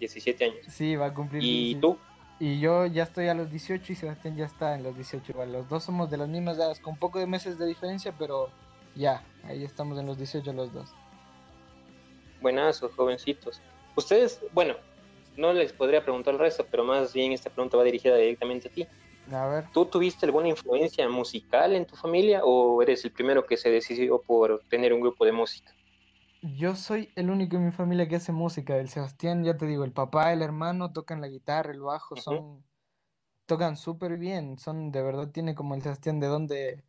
17 0.00 0.44
años. 0.44 0.58
Sí, 0.68 0.96
va 0.96 1.06
a 1.06 1.14
cumplir. 1.14 1.42
¿Y 1.42 1.76
tú? 1.76 1.96
Y 2.40 2.58
yo 2.58 2.86
ya 2.86 3.04
estoy 3.04 3.28
a 3.28 3.34
los 3.34 3.50
18 3.50 3.92
y 3.92 3.96
Sebastián 3.96 4.36
ya 4.36 4.46
está 4.46 4.74
en 4.74 4.82
los 4.82 4.94
18. 4.96 5.32
los 5.46 5.68
dos 5.68 5.84
somos 5.84 6.10
de 6.10 6.16
las 6.16 6.28
mismas 6.28 6.58
edades, 6.58 6.80
con 6.80 6.96
poco 6.96 7.18
de 7.18 7.26
meses 7.26 7.58
de 7.58 7.66
diferencia, 7.66 8.12
pero 8.18 8.50
ya, 8.94 9.22
ahí 9.44 9.64
estamos 9.64 9.98
en 9.98 10.06
los 10.06 10.18
18 10.18 10.52
los 10.52 10.72
dos. 10.72 10.90
Buenazos, 12.42 12.92
jovencitos. 12.94 13.62
Ustedes, 13.96 14.40
bueno, 14.52 14.74
no 15.36 15.52
les 15.52 15.72
podría 15.72 16.02
preguntar 16.02 16.34
el 16.34 16.40
resto, 16.40 16.66
pero 16.70 16.84
más 16.84 17.12
bien 17.12 17.32
esta 17.32 17.50
pregunta 17.50 17.76
va 17.76 17.84
dirigida 17.84 18.16
directamente 18.16 18.68
a 18.68 18.70
ti. 18.70 18.86
A 19.32 19.46
ver. 19.46 19.64
¿Tú 19.72 19.86
tuviste 19.86 20.26
alguna 20.26 20.48
influencia 20.48 21.08
musical 21.08 21.74
en 21.74 21.86
tu 21.86 21.96
familia 21.96 22.44
o 22.44 22.82
eres 22.82 23.04
el 23.04 23.12
primero 23.12 23.46
que 23.46 23.56
se 23.56 23.70
decidió 23.70 24.20
por 24.20 24.62
tener 24.68 24.92
un 24.92 25.00
grupo 25.00 25.24
de 25.24 25.32
música? 25.32 25.72
Yo 26.42 26.76
soy 26.76 27.10
el 27.16 27.30
único 27.30 27.56
en 27.56 27.64
mi 27.64 27.72
familia 27.72 28.06
que 28.06 28.16
hace 28.16 28.32
música. 28.32 28.76
El 28.76 28.90
Sebastián, 28.90 29.44
ya 29.44 29.56
te 29.56 29.66
digo, 29.66 29.84
el 29.84 29.92
papá, 29.92 30.32
el 30.32 30.42
hermano 30.42 30.92
tocan 30.92 31.22
la 31.22 31.28
guitarra, 31.28 31.72
el 31.72 31.80
bajo, 31.80 32.16
son 32.16 32.62
tocan 33.46 33.76
súper 33.76 34.18
bien. 34.18 34.58
Son 34.58 34.92
de 34.92 35.02
verdad 35.02 35.30
tiene 35.30 35.54
como 35.54 35.74
el 35.74 35.82
Sebastián 35.82 36.20
de 36.20 36.26
dónde 36.26 36.84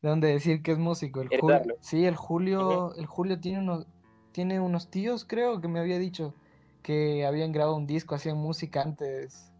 de 0.00 0.08
dónde 0.08 0.28
decir 0.28 0.62
que 0.62 0.72
es 0.72 0.78
músico. 0.78 1.20
El 1.20 1.28
Julio, 1.40 1.76
sí, 1.80 2.06
el 2.06 2.16
Julio, 2.16 2.94
el 2.94 3.06
Julio 3.06 3.40
tiene 3.40 3.60
unos 3.60 3.86
tiene 4.38 4.60
unos 4.60 4.86
tíos, 4.86 5.24
creo 5.24 5.60
que 5.60 5.66
me 5.66 5.80
había 5.80 5.98
dicho 5.98 6.32
que 6.84 7.26
habían 7.26 7.50
grabado 7.50 7.74
un 7.74 7.88
disco, 7.88 8.14
hacían 8.14 8.36
música 8.36 8.82
antes. 8.82 9.50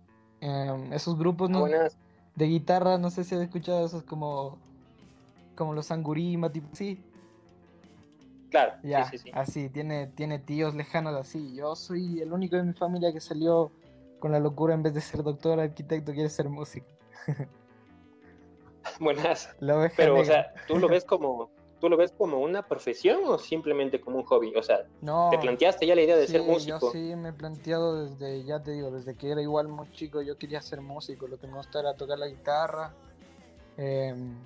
Em, 0.41 0.93
esos 0.93 1.19
grupos 1.19 1.51
no 1.51 1.65
de 1.65 2.47
guitarra, 2.47 2.97
no 2.97 3.11
sé 3.11 3.25
si 3.25 3.35
has 3.35 3.41
escuchado 3.41 3.85
esos 3.85 4.05
como 4.05 4.57
como 5.57 5.73
los 5.73 5.91
Angurima, 5.91 6.53
tipo 6.53 6.69
sí, 6.75 7.03
Claro, 8.51 8.75
ya, 8.85 9.11
así, 9.33 9.69
tiene, 9.69 10.07
tiene 10.15 10.39
tíos 10.39 10.77
lejanos 10.77 11.17
así. 11.17 11.57
Yo 11.57 11.75
soy 11.75 12.21
el 12.21 12.33
único 12.33 12.55
de 12.55 12.63
mi 12.63 12.73
familia 12.73 13.13
que 13.13 13.21
salió 13.21 13.73
con 14.21 14.31
la 14.31 14.39
locura, 14.39 14.75
en 14.75 14.85
vez 14.85 14.95
de 14.95 15.01
ser 15.01 15.25
doctor, 15.25 15.59
arquitecto, 15.59 16.13
quiere 16.13 16.29
ser 16.29 16.49
músico. 16.49 16.87
Buenas. 19.01 19.49
Pero, 19.97 20.21
o 20.21 20.25
sea, 20.25 20.53
¿tú 20.69 20.79
lo 20.79 20.89
ves 20.89 21.05
como, 21.05 21.51
tú 21.81 21.89
lo 21.89 21.97
ves 21.97 22.13
como 22.13 22.41
una 22.41 22.63
profesión 22.63 23.23
o 23.27 23.39
simplemente 23.39 24.01
como 24.01 24.19
un 24.19 24.25
hobby? 24.25 24.55
O 24.57 24.63
sea, 24.63 24.87
no, 25.01 25.29
¿te 25.31 25.39
planteaste 25.39 25.87
ya 25.87 25.95
la 25.95 26.03
idea 26.03 26.17
de 26.17 26.27
ser 26.27 26.43
músico? 26.43 26.79
Yo 26.81 26.91
sí 26.91 27.17
me 27.17 27.31
he 27.31 27.33
planteado 27.33 28.05
desde, 28.05 28.45
ya 28.45 28.63
te 28.63 28.73
digo, 28.73 28.91
desde 28.91 29.15
que 29.15 29.31
era 29.31 29.43
igual 29.43 29.69
muy 29.69 29.91
chico, 29.93 30.23
yo 30.23 30.37
quería 30.37 30.61
ser 30.61 30.81
músico. 30.81 31.27
Lo 31.27 31.39
que 31.39 31.47
me 31.47 31.55
gusta 31.55 31.81
era 31.81 31.95
tocar 31.95 32.19
la 32.19 32.29
guitarra, 32.29 32.93
em, 33.77 34.37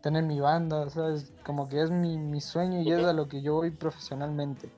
tener 0.00 0.24
mi 0.24 0.40
banda, 0.40 0.88
¿sabes? 0.90 1.32
Como 1.44 1.68
que 1.68 1.82
es 1.82 1.90
mi, 1.90 2.18
mi 2.18 2.40
sueño 2.40 2.82
y 2.82 2.92
es 2.92 3.04
a 3.04 3.12
lo 3.12 3.28
que 3.28 3.42
yo 3.42 3.54
voy 3.54 3.70
profesionalmente. 3.70 4.68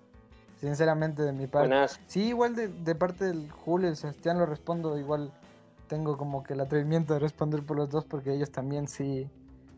Sinceramente, 0.61 1.23
de 1.23 1.33
mi 1.33 1.47
parte. 1.47 1.69
Buenas. 1.69 2.01
Sí, 2.07 2.29
igual 2.29 2.57
de, 2.57 2.69
de 2.69 2.95
parte 2.95 3.27
del 3.27 3.51
Julio 3.51 3.87
y 3.87 3.91
el 3.91 3.97
Sebastián 3.97 4.39
lo 4.39 4.47
respondo, 4.47 4.99
igual 4.99 5.31
tengo 5.89 6.17
como 6.17 6.43
que 6.43 6.55
el 6.55 6.61
atrevimiento 6.61 7.15
de 7.15 7.21
responder 7.21 7.65
por 7.65 7.77
los 7.77 7.91
dos 7.91 8.05
porque 8.05 8.33
ellos 8.33 8.51
también 8.51 8.87
sí 8.89 9.29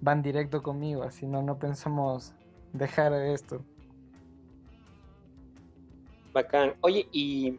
van 0.00 0.22
directo 0.22 0.62
conmigo, 0.62 1.02
así 1.02 1.26
no, 1.26 1.42
no 1.42 1.58
pensamos 1.58 2.32
dejar 2.72 3.12
esto. 3.12 3.64
Bacán. 6.32 6.74
Oye, 6.80 7.08
y 7.12 7.58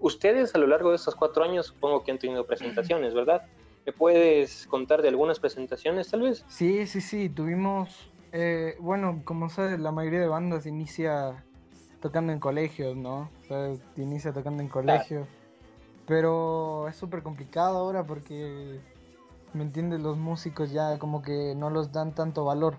ustedes 0.00 0.54
a 0.54 0.58
lo 0.58 0.66
largo 0.66 0.90
de 0.90 0.96
estos 0.96 1.14
cuatro 1.14 1.44
años 1.44 1.66
supongo 1.66 2.04
que 2.04 2.12
han 2.12 2.18
tenido 2.18 2.46
presentaciones, 2.46 3.14
¿verdad? 3.14 3.42
¿Me 3.84 3.92
puedes 3.92 4.66
contar 4.66 5.02
de 5.02 5.08
algunas 5.08 5.38
presentaciones 5.40 6.10
tal 6.10 6.22
vez? 6.22 6.44
Sí, 6.48 6.86
sí, 6.86 7.00
sí, 7.00 7.28
tuvimos, 7.28 8.10
eh, 8.32 8.76
bueno, 8.80 9.22
como 9.24 9.48
sabes, 9.48 9.78
la 9.78 9.92
mayoría 9.92 10.20
de 10.20 10.28
bandas 10.28 10.66
inicia 10.66 11.44
tocando 12.00 12.32
en 12.32 12.40
colegios, 12.40 12.96
¿no? 12.96 13.30
O 13.42 13.44
sea, 13.46 13.72
inicia 13.96 14.32
tocando 14.32 14.62
en 14.62 14.68
colegios, 14.68 15.26
pero 16.06 16.88
es 16.88 16.96
súper 16.96 17.22
complicado 17.22 17.78
ahora 17.78 18.04
porque, 18.04 18.80
¿me 19.56 19.64
entiendes? 19.64 20.00
Los 20.00 20.16
músicos 20.16 20.70
ya 20.70 20.98
como 20.98 21.22
que 21.22 21.54
no 21.56 21.70
los 21.70 21.92
dan 21.92 22.14
tanto 22.14 22.44
valor, 22.44 22.76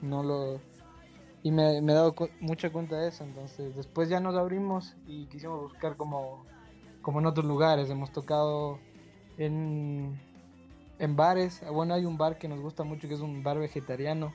no 0.00 0.22
lo... 0.22 0.60
Y 1.42 1.50
me, 1.50 1.80
me 1.80 1.92
he 1.92 1.94
dado 1.94 2.14
cu- 2.14 2.28
mucha 2.40 2.70
cuenta 2.70 2.96
de 2.96 3.08
eso, 3.08 3.24
entonces 3.24 3.74
después 3.74 4.08
ya 4.08 4.20
nos 4.20 4.36
abrimos 4.36 4.94
y 5.06 5.26
quisimos 5.26 5.60
buscar 5.60 5.96
como, 5.96 6.44
como 7.02 7.18
en 7.20 7.26
otros 7.26 7.46
lugares, 7.46 7.88
hemos 7.88 8.12
tocado 8.12 8.78
en, 9.38 10.20
en 10.98 11.16
bares. 11.16 11.62
Bueno, 11.72 11.94
hay 11.94 12.04
un 12.04 12.18
bar 12.18 12.38
que 12.38 12.46
nos 12.48 12.60
gusta 12.60 12.84
mucho, 12.84 13.08
que 13.08 13.14
es 13.14 13.20
un 13.20 13.42
bar 13.42 13.58
vegetariano, 13.58 14.34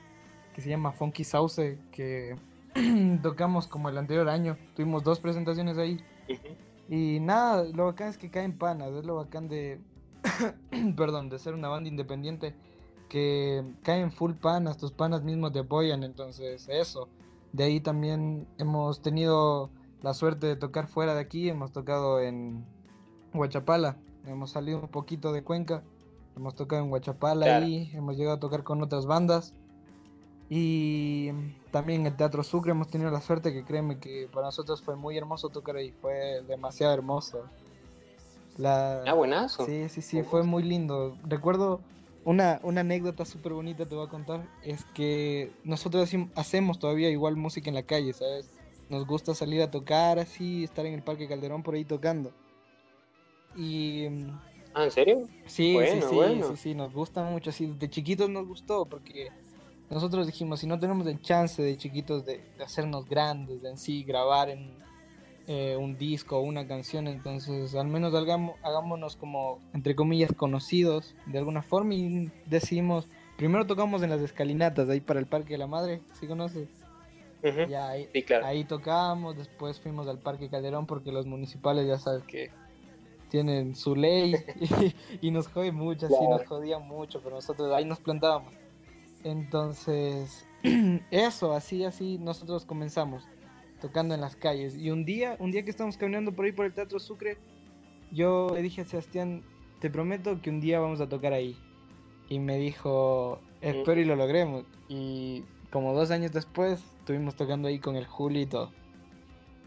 que 0.54 0.60
se 0.62 0.68
llama 0.68 0.90
Funky 0.92 1.22
Sauce, 1.22 1.78
que 1.92 2.36
tocamos 3.22 3.68
como 3.68 3.88
el 3.88 3.98
anterior 3.98 4.28
año. 4.28 4.56
Tuvimos 4.74 5.04
dos 5.04 5.20
presentaciones 5.20 5.78
ahí. 5.78 6.00
Y 6.88 7.20
nada, 7.20 7.64
lo 7.72 7.86
bacán 7.86 8.08
es 8.08 8.18
que 8.18 8.30
caen 8.30 8.58
panas, 8.58 8.92
es 8.92 9.04
lo 9.04 9.14
bacán 9.16 9.48
de, 9.48 9.80
perdón, 10.96 11.28
de 11.28 11.38
ser 11.38 11.54
una 11.54 11.68
banda 11.68 11.88
independiente, 11.88 12.54
que 13.08 13.64
caen 13.82 14.10
full 14.10 14.32
panas, 14.34 14.76
tus 14.76 14.92
panas 14.92 15.22
mismos 15.22 15.52
te 15.52 15.60
apoyan, 15.60 16.02
entonces 16.02 16.68
eso. 16.68 17.08
De 17.52 17.64
ahí 17.64 17.80
también 17.80 18.46
hemos 18.58 19.00
tenido 19.00 19.70
la 20.02 20.14
suerte 20.14 20.46
de 20.46 20.56
tocar 20.56 20.88
fuera 20.88 21.14
de 21.14 21.20
aquí, 21.20 21.48
hemos 21.48 21.72
tocado 21.72 22.20
en 22.20 22.64
Huachapala, 23.32 23.96
hemos 24.26 24.50
salido 24.50 24.80
un 24.80 24.88
poquito 24.88 25.32
de 25.32 25.42
Cuenca, 25.42 25.82
hemos 26.36 26.54
tocado 26.54 26.84
en 26.84 26.90
Huachapala 26.92 27.46
Claro. 27.46 27.66
y 27.66 27.90
hemos 27.94 28.16
llegado 28.16 28.36
a 28.36 28.40
tocar 28.40 28.62
con 28.62 28.82
otras 28.82 29.06
bandas. 29.06 29.54
Y 30.48 31.30
también 31.72 32.02
en 32.02 32.06
el 32.08 32.16
Teatro 32.16 32.44
Sucre 32.44 32.70
hemos 32.70 32.88
tenido 32.88 33.10
la 33.10 33.20
suerte 33.20 33.52
que 33.52 33.64
créeme 33.64 33.98
que 33.98 34.28
para 34.32 34.46
nosotros 34.46 34.80
fue 34.80 34.94
muy 34.94 35.16
hermoso 35.16 35.48
tocar 35.48 35.76
ahí, 35.76 35.90
fue 35.90 36.42
demasiado 36.46 36.94
hermoso. 36.94 37.44
La... 38.56 39.02
Ah, 39.06 39.14
buenazo. 39.14 39.64
Sí, 39.66 39.88
sí, 39.88 40.02
sí, 40.02 40.22
fue 40.22 40.42
muy 40.42 40.62
lindo. 40.62 41.16
Recuerdo 41.24 41.80
una, 42.24 42.60
una 42.62 42.80
anécdota 42.80 43.24
súper 43.24 43.52
bonita, 43.52 43.86
te 43.86 43.94
voy 43.94 44.06
a 44.06 44.10
contar, 44.10 44.48
es 44.64 44.84
que 44.94 45.52
nosotros 45.64 46.10
hacemos 46.34 46.78
todavía 46.78 47.10
igual 47.10 47.36
música 47.36 47.68
en 47.68 47.74
la 47.74 47.82
calle, 47.84 48.12
¿sabes? 48.12 48.50
Nos 48.88 49.06
gusta 49.06 49.34
salir 49.34 49.62
a 49.62 49.70
tocar 49.70 50.18
así, 50.18 50.64
estar 50.64 50.86
en 50.86 50.94
el 50.94 51.02
Parque 51.02 51.28
Calderón 51.28 51.62
por 51.62 51.74
ahí 51.74 51.84
tocando. 51.84 52.32
Y 53.56 54.06
Ah, 54.74 54.84
¿en 54.84 54.90
serio? 54.90 55.28
sí, 55.46 55.72
Bueno, 55.72 56.02
sí, 56.02 56.08
sí, 56.08 56.14
bueno. 56.14 56.46
sí, 56.48 56.56
sí, 56.56 56.74
nos 56.74 56.92
gusta 56.92 57.22
mucho, 57.24 57.50
así, 57.50 57.66
de 57.66 57.88
chiquitos 57.88 58.28
nos 58.28 58.46
gustó, 58.46 58.86
porque 58.86 59.28
nosotros 59.88 60.26
dijimos, 60.26 60.60
si 60.60 60.66
no 60.66 60.78
tenemos 60.78 61.06
el 61.06 61.20
chance 61.20 61.62
de 61.62 61.76
chiquitos 61.76 62.24
de, 62.24 62.42
de 62.58 62.64
hacernos 62.64 63.08
grandes, 63.08 63.62
de 63.62 63.70
en 63.70 63.78
sí 63.78 64.04
grabar 64.04 64.50
en 64.50 64.85
eh, 65.48 65.76
un 65.76 65.96
disco 65.96 66.38
o 66.38 66.40
una 66.42 66.66
canción, 66.66 67.06
entonces 67.06 67.74
al 67.74 67.86
menos 67.86 68.14
hagamos, 68.14 68.56
hagámonos 68.62 69.14
como, 69.16 69.60
entre 69.74 69.94
comillas, 69.94 70.32
conocidos 70.32 71.14
de 71.26 71.38
alguna 71.38 71.62
forma 71.62 71.94
y 71.94 72.32
decidimos, 72.46 73.06
primero 73.36 73.66
tocamos 73.66 74.02
en 74.02 74.10
las 74.10 74.20
escalinatas, 74.20 74.88
ahí 74.88 75.00
para 75.00 75.20
el 75.20 75.26
Parque 75.26 75.54
de 75.54 75.58
la 75.58 75.66
Madre, 75.66 76.00
¿sí 76.18 76.26
conoces? 76.26 76.68
Ya 77.68 77.88
ahí, 77.90 78.08
Sí, 78.12 78.22
claro. 78.24 78.44
ahí 78.46 78.64
tocábamos, 78.64 79.36
después 79.36 79.78
fuimos 79.80 80.08
al 80.08 80.18
Parque 80.18 80.48
Calderón 80.48 80.86
porque 80.86 81.12
los 81.12 81.26
municipales 81.26 81.86
ya 81.86 81.98
sabes 81.98 82.24
que 82.24 82.50
tienen 83.28 83.76
su 83.76 83.94
ley 83.94 84.34
y, 85.20 85.28
y 85.28 85.30
nos 85.30 85.46
jode 85.46 85.70
mucho, 85.70 86.06
así 86.06 86.16
Claro. 86.18 86.38
nos 86.38 86.46
jodían 86.48 86.82
mucho, 86.88 87.20
pero 87.22 87.36
nosotros 87.36 87.72
ahí 87.72 87.84
nos 87.84 88.00
plantábamos. 88.00 88.52
Entonces, 89.22 90.46
eso, 91.10 91.52
así, 91.52 91.84
así 91.84 92.18
nosotros 92.18 92.64
comenzamos 92.64 93.22
tocando 93.80 94.14
en 94.14 94.20
las 94.20 94.36
calles. 94.36 94.76
Y 94.76 94.90
un 94.90 95.04
día, 95.04 95.36
un 95.38 95.50
día 95.50 95.64
que 95.64 95.70
estábamos 95.70 95.96
caminando 95.96 96.32
por 96.32 96.44
ahí 96.44 96.52
por 96.52 96.66
el 96.66 96.72
Teatro 96.74 96.98
Sucre, 96.98 97.38
yo 98.12 98.48
le 98.54 98.62
dije 98.62 98.82
a 98.82 98.84
Sebastián, 98.84 99.42
te 99.80 99.90
prometo 99.90 100.40
que 100.40 100.50
un 100.50 100.60
día 100.60 100.80
vamos 100.80 101.00
a 101.00 101.08
tocar 101.08 101.32
ahí. 101.32 101.56
Y 102.28 102.38
me 102.38 102.56
dijo, 102.58 103.40
espero 103.60 104.00
y 104.00 104.04
lo 104.04 104.16
logremos. 104.16 104.64
Y 104.88 105.44
como 105.70 105.92
dos 105.94 106.10
años 106.10 106.32
después, 106.32 106.82
estuvimos 106.98 107.36
tocando 107.36 107.68
ahí 107.68 107.78
con 107.78 107.96
el 107.96 108.06
Juli 108.06 108.42
y 108.42 108.46
todo. 108.46 108.72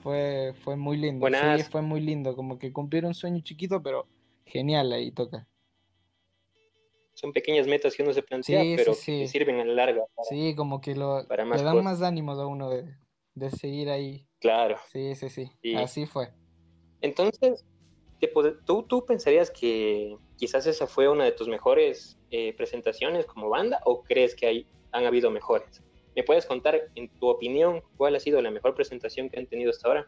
Fue, 0.03 0.53
fue 0.63 0.75
muy 0.75 0.97
lindo. 0.97 1.17
Sí, 1.27 1.31
Buenas. 1.31 1.69
fue 1.69 1.81
muy 1.81 1.99
lindo. 2.01 2.35
Como 2.35 2.57
que 2.57 2.71
cumplir 2.73 3.05
un 3.05 3.13
sueño 3.13 3.39
chiquito, 3.41 3.81
pero 3.83 4.07
genial 4.45 4.91
ahí 4.93 5.11
toca. 5.11 5.45
Son 7.13 7.33
pequeñas 7.33 7.67
metas 7.67 7.95
que 7.95 8.03
uno 8.03 8.13
se 8.13 8.23
plantea, 8.23 8.61
Sí, 8.61 8.73
pero 8.77 8.93
sí, 8.93 9.01
sí. 9.01 9.19
que 9.19 9.27
sirven 9.27 9.59
a 9.59 9.65
la 9.65 9.73
larga. 9.73 10.03
para- 10.15 10.25
Sí, 10.29 10.55
como 10.55 10.79
que 10.79 10.95
lo, 10.95 11.25
para 11.27 11.43
más 11.45 11.59
le 11.59 11.65
dan 11.65 11.73
cosas. 11.77 11.99
más 11.99 12.01
ánimos 12.01 12.39
a 12.39 12.45
uno 12.45 12.69
de, 12.69 12.95
de 13.36 13.50
seguir 13.51 13.89
ahí. 13.89 14.27
Claro. 14.39 14.77
Sí, 14.91 15.15
sí, 15.15 15.29
sí. 15.29 15.51
Sí. 15.62 15.75
Así 15.75 16.05
fue. 16.05 16.29
Entonces, 17.01 17.65
te 18.19 18.31
¿tú, 18.65 18.83
¿tú 18.83 19.05
pensarías 19.05 19.51
que 19.51 20.17
quizás 20.38 20.67
esa 20.67 20.88
fue 20.88 21.07
una 21.07 21.24
de 21.24 21.31
tus 21.31 21.48
mejores 21.48 22.19
eh, 22.31 22.53
presentaciones 22.55 23.25
como 23.25 23.50
banda 23.50 23.79
o 23.86 24.03
crees 24.03 24.36
que 24.36 24.48
hay, 24.48 24.67
han 24.91 25.05
habido 25.05 25.31
mejores? 25.31 25.81
¿Me 26.15 26.24
puedes 26.24 26.45
contar, 26.45 26.81
en 26.95 27.07
tu 27.19 27.27
opinión, 27.27 27.81
cuál 27.95 28.15
ha 28.15 28.19
sido 28.19 28.41
la 28.41 28.51
mejor 28.51 28.75
presentación 28.75 29.29
que 29.29 29.39
han 29.39 29.48
tenido 29.48 29.69
hasta 29.69 29.88
ahora? 29.88 30.07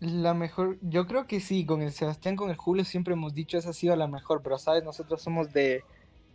La 0.00 0.34
mejor, 0.34 0.78
yo 0.82 1.06
creo 1.06 1.26
que 1.26 1.40
sí, 1.40 1.64
con 1.64 1.82
el 1.82 1.90
Sebastián, 1.90 2.36
con 2.36 2.50
el 2.50 2.56
Julio 2.56 2.84
siempre 2.84 3.14
hemos 3.14 3.34
dicho 3.34 3.56
esa 3.58 3.70
ha 3.70 3.72
sido 3.72 3.96
la 3.96 4.06
mejor, 4.06 4.42
pero 4.42 4.58
sabes, 4.58 4.84
nosotros 4.84 5.22
somos 5.22 5.52
de, 5.52 5.82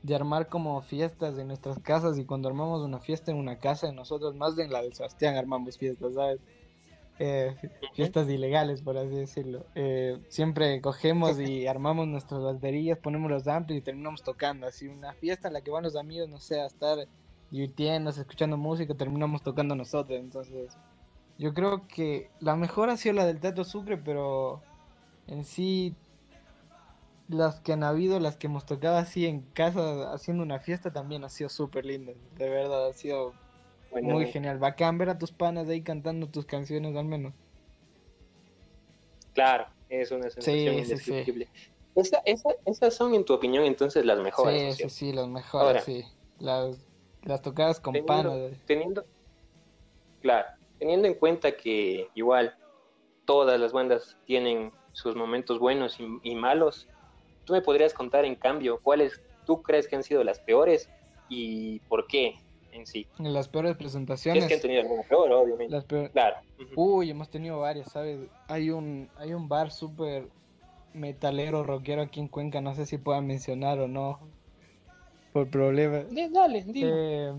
de 0.04 0.16
armar 0.16 0.48
como 0.50 0.82
fiestas 0.82 1.38
en 1.40 1.48
nuestras 1.48 1.80
casas 1.80 2.18
y 2.18 2.26
cuando 2.26 2.50
armamos 2.50 2.82
una 2.82 3.00
fiesta 3.00 3.32
en 3.32 3.38
una 3.38 3.58
casa 3.58 3.88
de 3.88 3.94
nosotros, 3.94 4.36
más 4.36 4.56
de 4.56 4.66
en 4.66 4.72
la 4.72 4.82
del 4.82 4.94
Sebastián 4.94 5.38
armamos 5.38 5.78
fiestas, 5.78 6.14
¿sabes? 6.14 6.42
Eh, 7.20 7.56
fiestas 7.94 8.28
ilegales, 8.28 8.82
por 8.82 8.98
así 8.98 9.16
decirlo. 9.16 9.66
Eh, 9.76 10.20
siempre 10.28 10.82
cogemos 10.82 11.40
y 11.40 11.68
armamos 11.68 12.08
nuestras 12.08 12.42
baterías, 12.42 13.00
ponemos 13.00 13.32
los 13.32 13.48
amplis 13.48 13.80
y 13.80 13.82
terminamos 13.82 14.24
tocando, 14.24 14.68
así 14.68 14.88
una 14.88 15.14
fiesta 15.14 15.48
en 15.48 15.54
la 15.54 15.62
que 15.62 15.72
van 15.72 15.84
los 15.84 15.96
amigos, 15.96 16.28
no 16.28 16.40
sé, 16.40 16.60
a 16.60 16.66
estar 16.66 17.08
divirtiéndose, 17.50 18.22
escuchando 18.22 18.58
música, 18.58 18.94
terminamos 18.94 19.42
tocando 19.42 19.76
nosotros, 19.76 20.20
entonces... 20.20 20.78
Yo 21.40 21.54
creo 21.56 21.88
que 21.88 22.30
la 22.40 22.56
mejor 22.56 22.92
ha 22.92 22.98
sido 22.98 23.16
la 23.16 23.26
del 23.26 23.40
Teatro 23.40 23.64
Sucre, 23.64 23.98
pero 23.98 24.62
en 25.26 25.44
sí 25.46 25.96
las 27.34 27.60
que 27.60 27.74
han 27.74 27.84
habido, 27.84 28.20
las 28.20 28.38
que 28.38 28.48
hemos 28.48 28.66
tocado 28.66 28.98
así 28.98 29.26
en 29.26 29.42
casa 29.54 30.14
haciendo 30.14 30.44
una 30.44 30.60
fiesta 30.60 30.92
también 30.94 31.24
ha 31.24 31.30
sido 31.30 31.50
súper 31.50 31.86
lindas. 31.86 32.16
De 32.36 32.50
verdad, 32.50 32.88
ha 32.88 32.94
sido 32.94 33.34
Bueno, 33.92 34.10
muy 34.14 34.26
genial. 34.28 34.60
Bacán 34.60 34.98
ver 34.98 35.10
a 35.10 35.18
tus 35.18 35.32
panas 35.32 35.68
ahí 35.70 35.82
cantando 35.82 36.28
tus 36.28 36.46
canciones 36.46 36.96
al 36.96 37.06
menos. 37.06 37.34
Claro, 39.34 39.68
es 39.90 40.12
una 40.12 40.30
sensación 40.30 40.56
Sí, 40.56 40.66
sí, 40.66 40.86
sí. 40.86 40.92
indescriptible. 40.92 41.50
Esa- 41.96 42.22
esa- 42.26 42.56
esas 42.66 42.94
son, 42.96 43.14
en 43.14 43.24
tu 43.24 43.34
opinión, 43.34 43.64
entonces 43.66 44.06
las 44.06 44.20
mejores. 44.20 44.62
¿no 44.64 44.70
es 44.70 44.76
Sí, 44.78 44.84
sí, 44.84 44.90
sí, 44.90 45.14
las 45.14 45.28
mejores, 45.28 45.68
Ahora. 45.68 45.82
sí. 45.82 46.04
Las, 46.40 46.78
las 47.24 47.42
tocadas 47.42 47.80
con 47.80 47.94
Teniendo- 47.94 48.32
panas. 48.32 48.60
teniendo, 48.66 49.06
claro, 50.22 50.48
teniendo 50.80 51.08
en 51.08 51.14
cuenta 51.16 51.56
que 51.56 52.10
igual 52.16 52.56
todas 53.26 53.60
las 53.60 53.72
bandas 53.72 54.18
tienen 54.26 54.72
sus 54.92 55.16
momentos 55.16 55.60
buenos 55.60 56.00
y, 56.00 56.06
y 56.24 56.36
malos, 56.36 56.88
tú 57.46 57.54
me 57.54 57.62
podrías 57.62 57.94
contar 57.94 58.26
en 58.26 58.36
cambio 58.36 58.80
cuáles 58.82 59.22
tú 59.46 59.62
crees 59.62 59.88
que 59.88 59.96
han 59.96 60.04
sido 60.04 60.24
las 60.24 60.40
peores 60.40 60.90
y 61.30 61.80
por 61.82 62.08
qué 62.08 62.36
en 62.72 62.86
sí. 62.88 63.08
Las 63.20 63.48
peores 63.48 63.72
Si 63.72 63.74
es 63.74 63.78
presentaciones. 63.78 64.48
que 64.48 64.56
han 64.56 64.62
tenido 64.62 64.82
alguna 64.82 65.04
peor, 65.04 65.32
obviamente. 65.32 65.74
Las 65.74 65.84
peores. 65.86 66.12
Claro. 66.12 66.38
Uy, 66.76 67.10
hemos 67.10 67.30
tenido 67.30 67.60
varias, 67.60 67.92
¿sabes? 67.92 68.20
Hay 68.48 68.70
un, 68.72 69.10
hay 69.18 69.34
un 69.34 69.48
bar 69.48 69.72
súper 69.72 70.28
metalero, 70.94 71.64
rockero 71.64 72.02
aquí 72.02 72.20
en 72.20 72.28
Cuenca, 72.28 72.62
no 72.62 72.74
sé 72.76 72.86
si 72.86 72.98
puedan 72.98 73.28
mencionar 73.28 73.80
o 73.80 73.88
no, 73.88 74.20
por 75.34 75.50
problemas. 75.50 76.06
dale, 76.32 76.64
dile. 76.64 76.92
Eh, 77.30 77.34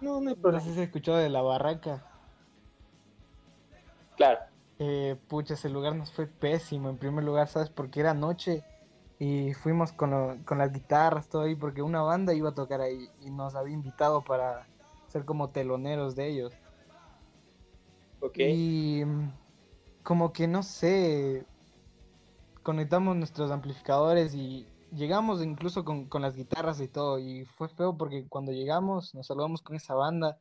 no, 0.00 0.20
no, 0.20 0.34
no 0.34 0.60
sé 0.60 0.74
si 0.74 0.80
escuchado 0.80 1.18
de 1.18 1.28
La 1.30 1.42
Barraca. 1.42 2.04
Claro. 4.16 4.40
Eh, 4.78 5.16
pucha, 5.28 5.54
ese 5.54 5.68
lugar 5.68 5.94
nos 5.94 6.12
fue 6.12 6.26
pésimo. 6.26 6.88
En 6.90 6.98
primer 6.98 7.24
lugar, 7.24 7.48
¿sabes? 7.48 7.70
Porque 7.70 8.00
era 8.00 8.14
noche 8.14 8.62
y 9.18 9.54
fuimos 9.54 9.92
con, 9.92 10.42
con 10.44 10.58
las 10.58 10.72
guitarras, 10.72 11.28
todo 11.28 11.42
ahí, 11.42 11.54
porque 11.54 11.82
una 11.82 12.02
banda 12.02 12.34
iba 12.34 12.50
a 12.50 12.54
tocar 12.54 12.80
ahí 12.80 13.08
y 13.22 13.30
nos 13.30 13.54
había 13.54 13.74
invitado 13.74 14.22
para 14.22 14.66
ser 15.08 15.24
como 15.24 15.50
teloneros 15.50 16.14
de 16.16 16.28
ellos. 16.28 16.52
Ok. 18.20 18.38
Y 18.38 19.04
mm, 19.04 19.32
como 20.02 20.32
que 20.32 20.46
no 20.46 20.62
sé, 20.62 21.46
conectamos 22.62 23.16
nuestros 23.16 23.50
amplificadores 23.50 24.34
y 24.34 24.66
llegamos 24.92 25.42
incluso 25.42 25.84
con, 25.84 26.06
con, 26.06 26.20
las 26.20 26.36
guitarras 26.36 26.80
y 26.80 26.88
todo. 26.88 27.18
Y 27.18 27.46
fue 27.46 27.68
feo 27.68 27.96
porque 27.96 28.26
cuando 28.28 28.52
llegamos 28.52 29.14
nos 29.14 29.26
saludamos 29.28 29.62
con 29.62 29.76
esa 29.76 29.94
banda 29.94 30.38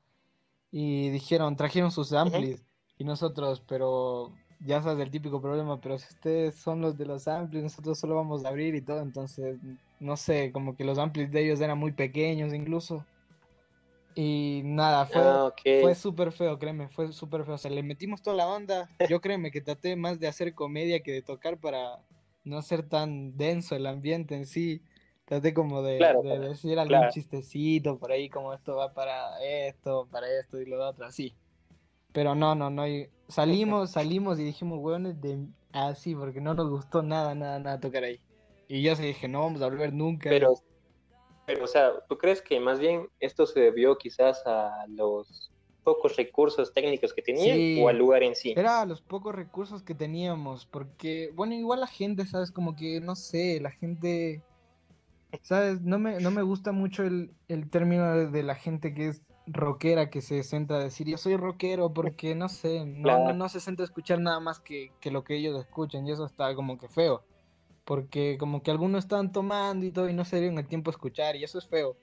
y 0.70 1.10
dijeron, 1.10 1.55
trajeron 1.55 1.91
sus 1.91 2.12
amplis. 2.12 2.62
Y 2.98 3.03
nosotros, 3.03 3.62
pero 3.67 4.34
ya 4.59 4.81
sabes 4.81 5.03
el 5.05 5.12
típico 5.12 5.41
problema, 5.41 5.79
pero 5.81 5.97
si 5.97 6.13
ustedes 6.13 6.55
son 6.55 6.81
los 6.81 6.97
de 6.97 7.05
los 7.05 7.27
amplis, 7.27 7.63
nosotros 7.63 8.00
solo 8.00 8.15
vamos 8.15 8.45
a 8.45 8.50
abrir 8.50 8.75
y 8.75 8.81
todo. 8.81 9.01
Entonces, 9.01 9.59
no 10.00 10.17
sé, 10.17 10.51
como 10.51 10.75
que 10.75 10.83
los 10.85 10.97
amplis 10.97 11.31
de 11.31 11.43
ellos 11.45 11.62
eran 11.62 11.77
muy 11.77 11.93
pequeños 11.93 12.53
incluso. 12.53 13.07
Y 14.13 14.62
nada, 14.63 15.05
fue, 15.05 15.24
Ah, 15.24 15.51
fue 15.79 15.93
súper 15.95 16.31
feo, 16.31 16.57
créeme, 16.57 16.88
fue 16.89 17.12
súper 17.12 17.43
feo. 17.45 17.55
O 17.55 17.57
sea, 17.57 17.71
le 17.71 17.83
metimos 17.83 18.21
toda 18.21 18.35
la 18.38 18.47
onda. 18.47 18.89
Yo 19.09 19.19
créeme 19.21 19.51
que 19.51 19.62
traté 19.62 19.95
más 19.95 20.19
de 20.19 20.27
hacer 20.27 20.53
comedia 20.55 21.03
que 21.03 21.12
de 21.12 21.21
tocar 21.21 21.59
para 21.59 22.00
no 22.43 22.62
ser 22.62 22.88
tan 22.88 23.35
denso 23.38 23.75
el 23.75 23.85
ambiente 23.88 24.35
en 24.35 24.45
sí. 24.45 24.81
Traté 25.25 25.53
como 25.53 25.81
de, 25.81 25.97
Claro, 25.97 26.21
de 26.21 26.29
claro, 26.29 26.50
decir 26.50 26.79
algún 26.79 27.07
claro. 27.07 27.12
chistecito 27.12 27.97
por 28.00 28.12
ahí, 28.12 28.29
como 28.29 28.53
esto 28.53 28.75
va 28.75 28.93
para 28.93 29.43
esto, 29.43 30.07
para 30.12 30.27
esto 30.39 30.62
y 30.62 30.65
lo 30.65 30.88
otro, 30.88 31.05
así. 31.05 31.35
Pero 32.15 32.34
no, 32.34 32.55
no, 32.55 32.69
no. 32.69 32.84
Salimos, 33.27 33.91
salimos 33.91 34.39
y 34.39 34.45
dijimos, 34.45 34.79
hueones, 34.79 35.19
de 35.19 35.38
así, 35.74 36.15
porque 36.15 36.39
no 36.39 36.53
nos 36.53 36.69
gustó 36.69 37.03
nada, 37.03 37.36
nada, 37.36 37.60
nada 37.60 37.79
tocar 37.81 38.05
ahí. 38.05 38.22
Y 38.69 38.81
yo 38.81 38.95
sí 38.95 39.03
dije, 39.03 39.27
no 39.27 39.41
vamos 39.41 39.62
a 39.62 39.65
volver 39.67 39.91
nunca. 39.91 40.29
Pero, 40.29 40.53
pero, 41.45 41.65
o 41.65 41.67
sea, 41.67 41.91
¿tú 42.07 42.17
crees 42.17 42.41
que 42.41 42.57
más 42.62 42.79
bien 42.79 43.10
esto 43.19 43.45
se 43.45 43.60
debió 43.60 43.98
quizás 43.98 44.41
a 44.48 44.86
los 44.88 45.51
pocos 45.84 46.15
recursos 46.15 46.74
técnicos 46.74 47.13
que 47.13 47.22
tenían 47.22 47.57
Sí. 47.57 47.81
o 47.84 47.89
al 47.89 47.98
lugar 47.98 48.24
en 48.24 48.34
sí? 48.34 48.53
Era 48.55 48.86
los 48.86 49.01
pocos 49.01 49.36
recursos 49.36 49.84
que 49.84 49.93
teníamos, 49.93 50.65
porque, 50.65 51.31
bueno, 51.36 51.53
igual 51.53 51.81
la 51.81 51.88
gente, 51.88 52.25
¿sabes? 52.25 52.50
Como 52.50 52.77
que, 52.77 53.01
no 53.01 53.17
sé, 53.17 53.60
la 53.60 53.72
gente, 53.72 54.41
¿sabes? 55.41 55.81
No 55.81 56.00
me, 56.00 56.22
no 56.22 56.31
me 56.31 56.43
gusta 56.43 56.72
mucho 56.72 57.03
el, 57.03 57.34
el 57.50 57.69
término 57.69 58.15
de, 58.15 58.27
de 58.27 58.43
la 58.43 58.55
gente 58.55 58.93
que 58.93 59.10
es 59.10 59.22
rockera, 59.48 60.10
que 60.10 60.22
se 60.22 60.44
centra 60.44 60.78
a 60.78 60.84
decir, 60.84 61.08
yo 61.08 61.18
soy 61.18 61.38
rockero, 61.38 61.94
porque, 61.94 62.36
no 62.36 62.50
sé, 62.50 62.86
no, 62.86 63.04
Claro. 63.04 63.34
no, 63.34 63.50
se 63.50 63.60
centra 63.60 63.84
a 63.84 63.88
escuchar 63.88 64.20
nada 64.20 64.40
más 64.40 64.60
que, 64.60 64.92
que 65.00 65.12
lo 65.12 65.24
que 65.24 65.36
ellos 65.36 65.60
escuchan, 65.60 66.08
y 66.08 66.12
eso 66.12 66.25
está 66.25 66.54
como 66.56 66.78
que 66.78 66.88
feo, 66.88 67.24
porque 67.84 68.38
como 68.40 68.64
que 68.64 68.72
algunos 68.72 69.04
están 69.06 69.32
tomando 69.32 69.86
y 69.86 69.92
todo, 69.92 70.10
y 70.10 70.14
no 70.14 70.25
se 70.25 70.40
dieron 70.40 70.58
el 70.58 70.68
tiempo 70.68 70.90
a 70.90 70.94
escuchar, 70.94 71.36
y 71.36 71.44
eso 71.44 71.58
es 71.60 71.68
feo. 71.68 71.96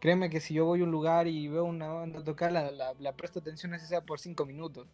Créeme 0.00 0.30
que 0.30 0.40
si 0.40 0.54
yo 0.54 0.64
voy 0.64 0.80
a 0.80 0.84
un 0.84 0.90
lugar 0.90 1.26
y 1.26 1.48
veo 1.48 1.64
una 1.64 1.88
banda 1.88 2.24
tocar, 2.24 2.52
la, 2.52 2.70
la, 2.70 2.94
la 2.98 3.12
presto 3.12 3.38
atención 3.40 3.74
así 3.74 3.86
sea 3.86 4.00
por 4.00 4.18
cinco 4.18 4.46
minutos 4.46 4.88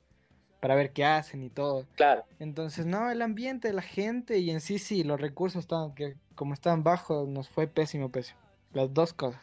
para 0.60 0.74
ver 0.74 0.92
qué 0.92 1.04
hacen 1.04 1.44
y 1.44 1.50
todo. 1.50 1.86
Claro, 1.94 2.24
Entonces, 2.40 2.86
no, 2.86 3.08
el 3.10 3.22
ambiente, 3.22 3.72
la 3.72 3.82
gente 3.82 4.38
y 4.38 4.50
en 4.50 4.60
sí, 4.60 4.78
sí, 4.78 5.04
los 5.04 5.20
recursos 5.20 5.60
estaban, 5.60 5.94
que 5.94 6.16
como 6.34 6.54
estaban 6.54 6.82
bajos, 6.82 7.28
nos 7.28 7.48
fue 7.48 7.68
pésimo, 7.68 8.10
pésimo. 8.10 8.40
Las 8.72 8.92
dos 8.92 9.12
cosas. 9.12 9.40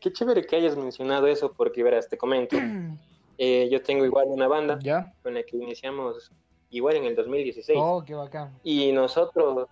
Qué 0.00 0.12
chévere 0.12 0.46
que 0.46 0.56
hayas 0.56 0.76
mencionado 0.76 1.26
eso 1.26 1.52
porque, 1.52 1.82
verás, 1.82 2.08
te 2.08 2.16
comento, 2.18 2.56
eh, 3.38 3.68
yo 3.70 3.82
tengo 3.82 4.04
igual 4.04 4.26
una 4.28 4.48
banda 4.48 4.78
¿Ya? 4.82 5.12
con 5.22 5.34
la 5.34 5.42
que 5.42 5.56
iniciamos 5.56 6.30
igual 6.70 6.96
en 6.96 7.04
el 7.04 7.14
2016 7.16 7.78
Oh, 7.80 8.02
qué 8.06 8.14
bacán. 8.14 8.58
y 8.62 8.92
nosotros, 8.92 9.68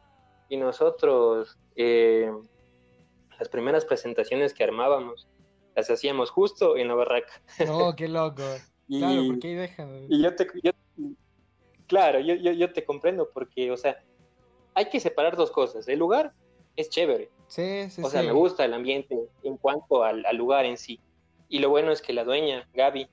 y 0.49 0.57
nosotros, 0.57 1.57
eh, 1.77 2.31
las 3.39 3.49
primeras 3.49 3.85
presentaciones 3.85 4.55
que 4.55 4.65
armábamos, 4.65 5.27
las 5.75 5.91
hacíamos 5.91 6.31
justo 6.31 6.77
en 6.77 6.89
la 6.89 6.95
barraca. 6.95 7.33
Oh, 7.69 7.93
qué 7.97 8.09
loco. 8.09 8.43
Y, 8.87 9.01
Claro, 9.01 9.23
porque 9.27 9.49
ahí 9.49 9.55
dejan. 9.55 10.07
y 10.09 10.23
yo 10.23 10.35
te, 10.37 10.47
yo- 10.63 10.73
claro, 11.87 12.21
yo, 12.21 12.35
yo, 12.35 12.53
yo 12.53 12.73
te 12.73 12.85
comprendo 12.85 13.29
porque, 13.33 13.71
o 13.71 13.77
sea, 13.77 13.97
hay 14.75 14.89
que 14.89 15.01
separar 15.01 15.37
dos 15.37 15.51
cosas. 15.51 15.89
El 15.89 15.99
lugar 15.99 16.33
es 16.77 16.91
chévere, 16.91 17.31
Sí, 17.47 17.91
sí, 17.91 18.03
o 18.03 18.09
sea, 18.09 18.21
sí. 18.23 18.27
me 18.27 18.33
gusta 18.33 18.65
el 18.65 18.75
ambiente 18.75 19.17
en 19.43 19.57
cuanto 19.57 20.03
al, 20.03 20.25
al 20.27 20.37
lugar 20.37 20.65
en 20.65 20.77
sí. 20.77 21.01
Y 21.49 21.59
lo 21.59 21.71
bueno 21.71 21.93
es 21.93 22.03
que 22.03 22.13
la 22.13 22.25
dueña, 22.25 22.69
Gaby, 22.75 23.09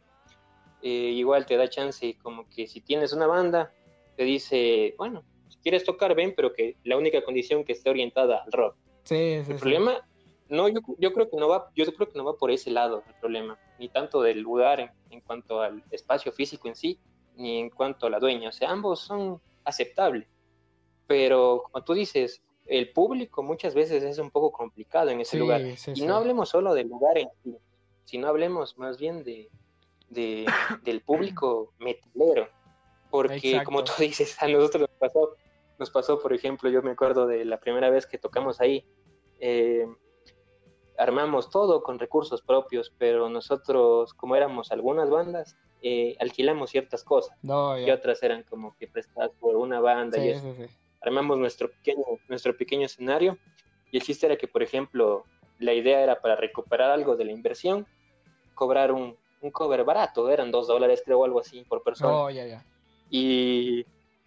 eh, 0.81 0.87
igual 0.87 1.45
te 1.45 1.57
da 1.57 1.69
chance, 1.69 2.17
como 2.21 2.49
que 2.49 2.67
si 2.67 2.81
tienes 2.81 3.13
una 3.13 3.27
banda, 3.27 3.71
te 4.17 4.23
dice, 4.23 4.95
bueno, 4.97 5.23
si 5.49 5.57
quieres 5.59 5.83
tocar, 5.83 6.15
ven, 6.15 6.33
pero 6.35 6.53
que 6.53 6.77
la 6.83 6.97
única 6.97 7.23
condición 7.23 7.63
que 7.63 7.73
esté 7.73 7.89
orientada 7.89 8.43
al 8.43 8.51
rock. 8.51 8.75
Sí, 9.03 9.15
El 9.47 9.57
problema, 9.57 10.07
no, 10.49 10.67
yo, 10.69 10.79
yo 10.97 11.13
creo 11.13 11.29
que 11.29 11.37
no 11.37 11.47
va, 11.47 11.69
yo 11.75 11.85
creo 11.93 12.09
que 12.09 12.17
no 12.17 12.25
va 12.25 12.37
por 12.37 12.51
ese 12.51 12.71
lado 12.71 13.03
el 13.07 13.13
problema, 13.15 13.59
ni 13.79 13.89
tanto 13.89 14.21
del 14.21 14.39
lugar 14.39 14.79
en, 14.79 14.91
en 15.09 15.21
cuanto 15.21 15.61
al 15.61 15.83
espacio 15.91 16.31
físico 16.31 16.67
en 16.67 16.75
sí, 16.75 16.99
ni 17.35 17.59
en 17.59 17.69
cuanto 17.69 18.07
a 18.07 18.09
la 18.09 18.19
dueña. 18.19 18.49
O 18.49 18.51
sea, 18.51 18.71
ambos 18.71 19.01
son 19.01 19.39
aceptables. 19.63 20.27
Pero 21.07 21.63
como 21.63 21.83
tú 21.83 21.93
dices, 21.93 22.41
el 22.71 22.91
público 22.93 23.43
muchas 23.43 23.73
veces 23.75 24.01
es 24.01 24.17
un 24.17 24.31
poco 24.31 24.51
complicado 24.51 25.09
en 25.09 25.19
ese 25.19 25.31
Sí, 25.31 25.37
lugar. 25.37 25.61
sí, 25.75 25.91
Y 25.93 26.05
no 26.05 26.15
hablemos 26.15 26.47
solo 26.49 26.73
del 26.73 26.87
lugar 26.87 27.17
en 27.17 27.29
sí, 27.43 27.57
sino 28.05 28.27
hablemos 28.27 28.77
más 28.77 28.97
bien 28.97 29.23
de, 29.25 29.49
de- 30.07 30.45
del 30.83 31.01
público 31.01 31.73
metalero. 31.79 32.49
Porque 33.09 33.49
Exacto. 33.49 33.65
como 33.65 33.83
tú 33.83 33.91
dices, 33.99 34.41
a 34.41 34.47
nosotros 34.47 34.81
nos 34.89 34.97
pasó, 34.97 35.35
nos 35.77 35.89
pasó, 35.91 36.19
por 36.21 36.31
ejemplo, 36.33 36.69
yo 36.69 36.81
me 36.81 36.91
acuerdo 36.91 37.27
de 37.27 37.43
la 37.43 37.59
primera 37.59 37.89
vez 37.89 38.07
que 38.07 38.17
tocamos 38.17 38.61
ahí, 38.61 38.87
eh, 39.39 39.85
armamos 40.97 41.49
todo 41.49 41.83
con 41.83 41.99
recursos 41.99 42.41
propios, 42.41 42.93
pero 42.97 43.27
nosotros, 43.29 44.13
como 44.13 44.35
éramos 44.37 44.71
algunas 44.71 45.09
bandas, 45.09 45.57
eh, 45.81 46.15
alquilamos 46.19 46.69
ciertas 46.69 47.03
cosas 47.03 47.35
No, 47.41 47.77
y 47.77 47.89
otras 47.91 48.21
eran 48.23 48.43
como 48.43 48.75
que 48.77 48.87
prestadas 48.87 49.31
por 49.39 49.55
una 49.57 49.79
banda 49.81 50.17
y 50.19 50.29
eso. 50.29 50.55
Armamos 51.01 51.37
nuestro 51.37 51.69
pequeño, 51.69 52.03
nuestro 52.27 52.55
pequeño 52.55 52.85
escenario 52.85 53.37
y 53.91 53.97
el 53.97 54.03
chiste 54.03 54.25
era 54.25 54.37
que, 54.37 54.47
por 54.47 54.63
ejemplo, 54.63 55.25
la 55.59 55.73
idea 55.73 56.01
era 56.01 56.21
para 56.21 56.35
recuperar 56.35 56.91
algo 56.91 57.15
de 57.15 57.25
la 57.25 57.31
inversión, 57.31 57.85
cobrar 58.55 58.91
un, 58.91 59.17
un 59.41 59.51
cover 59.51 59.83
barato, 59.83 60.29
eran 60.29 60.51
dos 60.51 60.67
dólares 60.67 61.01
creo 61.03 61.19
o 61.19 61.25
algo 61.25 61.39
así 61.39 61.63
por 61.67 61.83
persona. 61.83 62.31
Ya. 62.31 62.65
Y, 63.09 63.85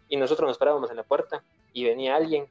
y 0.08 0.16
nosotros 0.16 0.48
nos 0.48 0.58
parábamos 0.58 0.90
en 0.90 0.96
la 0.96 1.02
puerta 1.02 1.42
y 1.72 1.84
venía 1.84 2.14
alguien 2.14 2.46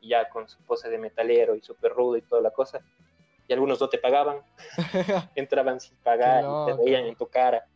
y 0.00 0.08
ya 0.08 0.28
con 0.28 0.48
su 0.48 0.58
pose 0.62 0.88
de 0.88 0.98
metalero 0.98 1.54
y 1.54 1.60
súper 1.60 1.92
rudo 1.92 2.16
y 2.16 2.22
toda 2.22 2.40
la 2.40 2.50
cosa. 2.50 2.80
Y 3.46 3.52
algunos 3.52 3.80
no 3.80 3.88
te 3.88 3.98
pagaban, 3.98 4.38
entraban 5.34 5.80
sin 5.80 5.96
pagar 5.98 6.44
y 6.44 6.66
te 6.66 6.82
veían 6.82 7.04
en 7.04 7.14
tu 7.14 7.26
cara. 7.26 7.66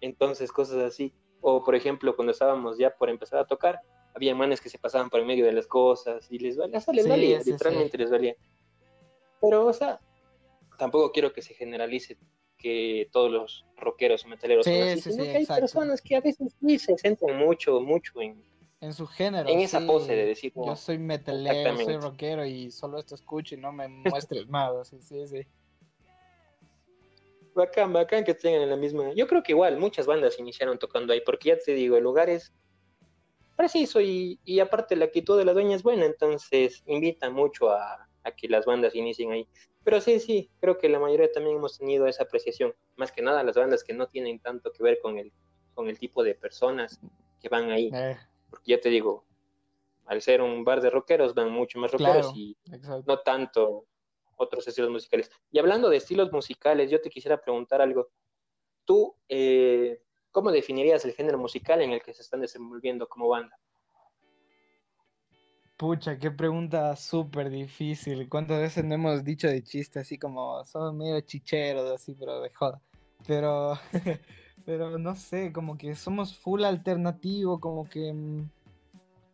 Entonces, 0.00 0.50
cosas 0.50 0.78
así. 0.78 1.12
O, 1.40 1.62
por 1.62 1.76
ejemplo, 1.76 2.16
cuando 2.16 2.32
estábamos 2.32 2.76
ya 2.76 2.90
por 2.90 3.08
empezar 3.08 3.38
a 3.38 3.46
tocar, 3.46 3.80
había 4.16 4.34
manes 4.34 4.62
que 4.62 4.70
se 4.70 4.78
pasaban 4.78 5.10
por 5.10 5.20
en 5.20 5.26
medio 5.26 5.44
de 5.44 5.52
las 5.52 5.66
cosas 5.66 6.26
y 6.30 6.38
les 6.38 6.56
valía, 6.56 6.78
o 6.78 6.80
sea, 6.80 6.94
les 6.94 7.04
Sí, 7.04 7.10
valía, 7.10 7.40
sí, 7.42 7.52
literalmente 7.52 7.98
les 7.98 8.10
valía. 8.10 8.34
Pero, 9.42 9.66
o 9.66 9.72
sea, 9.74 10.00
tampoco 10.78 11.12
quiero 11.12 11.32
que 11.34 11.42
se 11.42 11.52
generalice 11.52 12.16
que 12.56 13.08
todos 13.12 13.30
los 13.30 13.66
rockeros 13.76 14.24
o 14.24 14.28
metaleros 14.28 14.64
Sí, 14.64 14.72
son 14.72 14.82
así, 14.88 15.00
sí, 15.02 15.10
sino 15.12 15.24
sí, 15.24 15.30
que 15.30 15.36
hay 15.36 15.42
exacto. 15.42 15.60
personas 15.60 16.00
que 16.00 16.16
a 16.16 16.20
veces 16.22 16.56
sí 16.58 16.78
se 16.78 16.96
centran 16.96 17.36
mucho, 17.36 17.78
mucho 17.82 18.22
en, 18.22 18.42
En 18.80 18.94
su 18.94 19.06
género. 19.06 19.50
en 19.50 19.60
esa 19.60 19.80
sí. 19.80 19.86
pose 19.86 20.16
de 20.16 20.24
decir, 20.24 20.52
Yo 20.56 20.64
no, 20.64 20.76
soy 20.76 20.96
metalero, 20.96 21.76
soy 21.76 21.98
rockero 21.98 22.46
y 22.46 22.70
solo 22.70 22.98
esto 22.98 23.14
escucho 23.14 23.54
y 23.54 23.58
no 23.58 23.70
me 23.70 23.86
muestres 24.32 24.48
más. 24.48 24.88
Sí, 24.88 24.96
sí, 25.02 25.26
sí. 25.26 25.46
Bacán, 27.54 27.92
bacán 27.92 28.24
que 28.24 28.32
estén 28.32 28.62
en 28.62 28.70
la 28.70 28.76
misma. 28.76 29.12
Yo 29.14 29.26
creo 29.26 29.42
que 29.42 29.52
igual 29.52 29.78
muchas 29.78 30.06
bandas 30.06 30.38
iniciaron 30.38 30.78
tocando 30.78 31.12
ahí, 31.12 31.20
porque 31.24 31.50
ya 31.50 31.58
te 31.58 31.72
digo, 31.74 31.96
el 31.98 32.04
lugar 32.04 32.30
es 32.30 32.52
preciso 33.56 34.00
y, 34.00 34.38
y 34.44 34.60
aparte 34.60 34.94
la 34.96 35.06
actitud 35.06 35.36
de 35.38 35.44
la 35.44 35.52
dueña 35.52 35.74
es 35.76 35.82
buena, 35.82 36.04
entonces 36.04 36.82
invita 36.86 37.30
mucho 37.30 37.70
a, 37.70 38.08
a 38.22 38.30
que 38.32 38.48
las 38.48 38.66
bandas 38.66 38.94
inicien 38.94 39.32
ahí. 39.32 39.48
Pero 39.84 40.00
sí, 40.00 40.18
sí, 40.20 40.50
creo 40.60 40.78
que 40.78 40.88
la 40.88 40.98
mayoría 40.98 41.30
también 41.32 41.56
hemos 41.56 41.78
tenido 41.78 42.06
esa 42.06 42.24
apreciación. 42.24 42.74
Más 42.96 43.12
que 43.12 43.22
nada 43.22 43.42
las 43.42 43.56
bandas 43.56 43.84
que 43.84 43.94
no 43.94 44.08
tienen 44.08 44.40
tanto 44.40 44.72
que 44.72 44.82
ver 44.82 44.98
con 45.00 45.16
el, 45.18 45.32
con 45.74 45.88
el 45.88 45.98
tipo 45.98 46.22
de 46.24 46.34
personas 46.34 47.00
que 47.40 47.48
van 47.48 47.70
ahí. 47.70 47.90
Eh, 47.94 48.16
Porque 48.50 48.72
ya 48.72 48.80
te 48.80 48.88
digo, 48.88 49.24
al 50.06 50.20
ser 50.22 50.42
un 50.42 50.64
bar 50.64 50.80
de 50.80 50.90
rockeros 50.90 51.34
van 51.34 51.50
mucho 51.52 51.78
más 51.78 51.92
rockeros 51.92 52.26
Claro. 52.26 52.32
y 52.36 52.56
exacto. 52.72 53.04
no 53.06 53.18
tanto 53.20 53.86
otros 54.36 54.66
estilos 54.68 54.90
musicales. 54.90 55.30
Y 55.52 55.58
hablando 55.60 55.88
de 55.88 55.96
estilos 55.98 56.30
musicales, 56.32 56.90
yo 56.90 57.00
te 57.00 57.08
quisiera 57.08 57.40
preguntar 57.40 57.80
algo. 57.80 58.08
¿Tú 58.84 59.14
eh, 59.28 60.00
cómo 60.36 60.52
definirías 60.52 61.02
el 61.06 61.14
género 61.14 61.38
musical 61.38 61.80
en 61.80 61.92
el 61.92 62.02
que 62.02 62.12
se 62.12 62.20
están 62.20 62.42
desenvolviendo 62.42 63.08
como 63.08 63.26
banda? 63.26 63.58
Pucha, 65.78 66.18
qué 66.18 66.30
pregunta 66.30 66.94
súper 66.94 67.48
difícil. 67.48 68.28
¿Cuántas 68.28 68.60
veces 68.60 68.84
no 68.84 68.94
hemos 68.96 69.24
dicho 69.24 69.48
de 69.48 69.62
chiste 69.64 69.98
así 70.00 70.18
como 70.18 70.62
somos 70.66 70.92
medio 70.92 71.18
chicheros, 71.22 71.90
así, 71.90 72.14
pero 72.14 72.42
de 72.42 72.50
joda? 72.50 72.82
Pero, 73.26 73.78
pero 74.66 74.98
no 74.98 75.14
sé, 75.16 75.54
como 75.54 75.78
que 75.78 75.94
somos 75.94 76.36
full 76.36 76.64
alternativo, 76.64 77.58
como 77.58 77.88
que... 77.88 78.12
mm, 78.12 78.50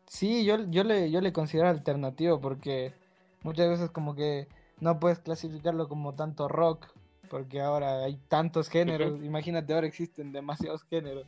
Sí, 0.06 0.44
yo, 0.44 0.58
yo 0.70 0.84
le, 0.84 1.10
yo 1.10 1.20
le 1.20 1.32
considero 1.32 1.68
alternativo 1.68 2.40
porque 2.40 2.94
muchas 3.42 3.68
veces 3.68 3.90
como 3.90 4.14
que 4.14 4.46
no 4.78 5.00
puedes 5.00 5.18
clasificarlo 5.18 5.88
como 5.88 6.14
tanto 6.14 6.46
rock, 6.46 6.86
porque 7.32 7.62
ahora 7.62 8.04
hay 8.04 8.18
tantos 8.28 8.68
géneros. 8.68 9.24
Imagínate, 9.24 9.72
ahora 9.72 9.86
existen 9.86 10.32
demasiados 10.32 10.84
géneros. 10.84 11.24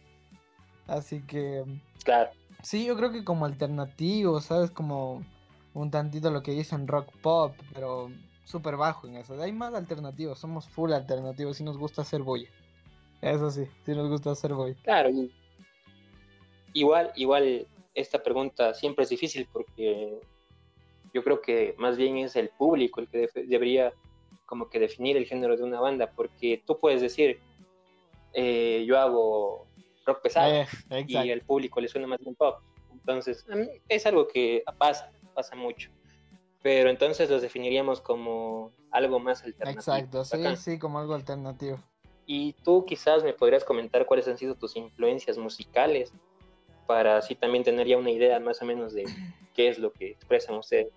Así 0.86 1.22
que... 1.22 1.64
Claro, 2.04 2.30
Sí, 2.62 2.84
yo 2.84 2.94
creo 2.94 3.10
que 3.10 3.24
como 3.24 3.46
alternativo, 3.46 4.38
¿sabes? 4.42 4.70
Como 4.70 5.22
un 5.72 5.90
tantito 5.90 6.30
lo 6.30 6.42
que 6.42 6.52
dicen 6.52 6.86
rock 6.86 7.10
pop, 7.22 7.54
pero 7.72 8.10
súper 8.44 8.76
bajo 8.76 9.06
en 9.06 9.16
eso. 9.16 9.40
Hay 9.40 9.52
más 9.52 9.72
alternativos, 9.72 10.38
somos 10.38 10.68
full 10.68 10.92
alternativos, 10.92 11.56
si 11.56 11.64
nos 11.64 11.78
gusta 11.78 12.02
hacer 12.02 12.22
bulla. 12.22 12.48
Eso 13.22 13.50
sí, 13.50 13.66
sí 13.86 13.92
nos 13.92 14.10
gusta 14.10 14.32
hacer 14.32 14.52
bulla. 14.52 14.76
claro. 14.82 15.08
y- 15.08 15.32
Igual, 16.74 17.12
igual 17.16 17.66
esta 17.94 18.22
pregunta 18.22 18.74
siempre 18.74 19.04
es 19.04 19.08
difícil 19.08 19.48
porque 19.50 20.18
yo 21.14 21.24
creo 21.24 21.40
que 21.40 21.74
más 21.78 21.96
bien 21.96 22.18
es 22.18 22.36
el 22.36 22.50
público 22.50 23.00
el 23.00 23.08
que 23.08 23.28
debería 23.46 23.92
como 24.46 24.68
que 24.68 24.78
definir 24.78 25.16
el 25.16 25.26
género 25.26 25.56
de 25.56 25.62
una 25.62 25.80
banda, 25.80 26.10
porque 26.10 26.62
tú 26.66 26.78
puedes 26.78 27.00
decir, 27.00 27.40
eh, 28.32 28.84
yo 28.86 28.98
hago 28.98 29.66
rock 30.06 30.22
pesado 30.22 30.52
Eh, 30.90 31.04
y 31.06 31.30
al 31.30 31.40
público 31.42 31.80
le 31.80 31.88
suena 31.88 32.06
más 32.06 32.20
bien 32.20 32.34
pop. 32.34 32.58
Entonces, 32.92 33.44
es 33.88 34.06
algo 34.06 34.28
que 34.28 34.62
pasa, 34.78 35.10
pasa 35.34 35.54
mucho. 35.56 35.90
Pero 36.62 36.88
entonces 36.88 37.28
los 37.28 37.42
definiríamos 37.42 38.00
como 38.00 38.72
algo 38.90 39.18
más 39.18 39.44
alternativo. 39.44 39.80
Exacto, 39.80 40.24
sí, 40.24 40.36
Bacán. 40.38 40.56
sí, 40.56 40.78
como 40.78 40.98
algo 40.98 41.14
alternativo. 41.14 41.78
Y 42.26 42.54
tú 42.64 42.86
quizás 42.86 43.22
me 43.22 43.34
podrías 43.34 43.64
comentar 43.64 44.06
cuáles 44.06 44.26
han 44.28 44.38
sido 44.38 44.54
tus 44.54 44.76
influencias 44.76 45.36
musicales 45.36 46.12
para 46.86 47.18
así 47.18 47.34
también 47.34 47.64
tener 47.64 47.86
ya 47.86 47.98
una 47.98 48.10
idea 48.10 48.40
más 48.40 48.62
o 48.62 48.64
menos 48.64 48.94
de 48.94 49.04
qué 49.52 49.68
es 49.68 49.78
lo 49.78 49.92
que 49.92 50.12
expresan 50.12 50.56
ustedes. 50.56 50.92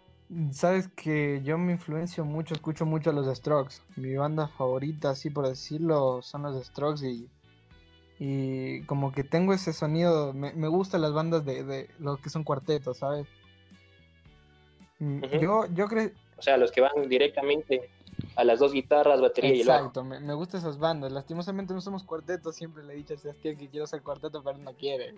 Sabes 0.51 0.89
que 0.89 1.41
yo 1.43 1.57
me 1.57 1.71
influencio 1.73 2.25
mucho, 2.25 2.53
escucho 2.53 2.85
mucho 2.85 3.11
a 3.11 3.13
los 3.13 3.27
Strokes. 3.37 3.75
Mi 3.95 4.15
banda 4.15 4.47
favorita, 4.47 5.11
así 5.11 5.29
por 5.29 5.47
decirlo, 5.47 6.21
son 6.21 6.43
los 6.43 6.65
Strokes 6.65 7.07
y, 7.09 7.29
y 8.19 8.83
como 8.83 9.11
que 9.13 9.23
tengo 9.23 9.53
ese 9.53 9.71
sonido, 9.71 10.33
me, 10.33 10.51
me 10.53 10.67
gustan 10.67 11.01
las 11.01 11.13
bandas 11.13 11.45
de, 11.45 11.63
de 11.63 11.89
los 11.99 12.19
que 12.19 12.29
son 12.29 12.43
cuartetos, 12.43 12.97
¿sabes? 12.97 13.25
Mm. 14.99 15.21
Yo, 15.39 15.65
yo 15.73 15.87
creo, 15.87 16.11
O 16.37 16.41
sea, 16.41 16.57
los 16.57 16.71
que 16.71 16.81
van 16.81 17.07
directamente 17.07 17.89
a 18.35 18.43
las 18.43 18.59
dos 18.59 18.73
guitarras, 18.73 19.21
batería 19.21 19.53
y 19.53 19.61
el 19.61 19.67
bajo. 19.67 19.93
exacto, 19.93 20.03
me, 20.03 20.19
me 20.19 20.33
gustan 20.33 20.59
esas 20.61 20.77
bandas. 20.77 21.11
Lastimosamente 21.11 21.73
no 21.73 21.81
somos 21.81 22.03
cuartetos, 22.03 22.55
siempre 22.55 22.83
le 22.83 22.93
he 22.93 22.97
dicho 22.97 23.13
a 23.13 23.17
Sebastián 23.17 23.57
que 23.57 23.69
quiero 23.69 23.87
ser 23.87 24.01
cuarteto, 24.01 24.43
pero 24.43 24.57
no 24.57 24.73
quiere. 24.75 25.15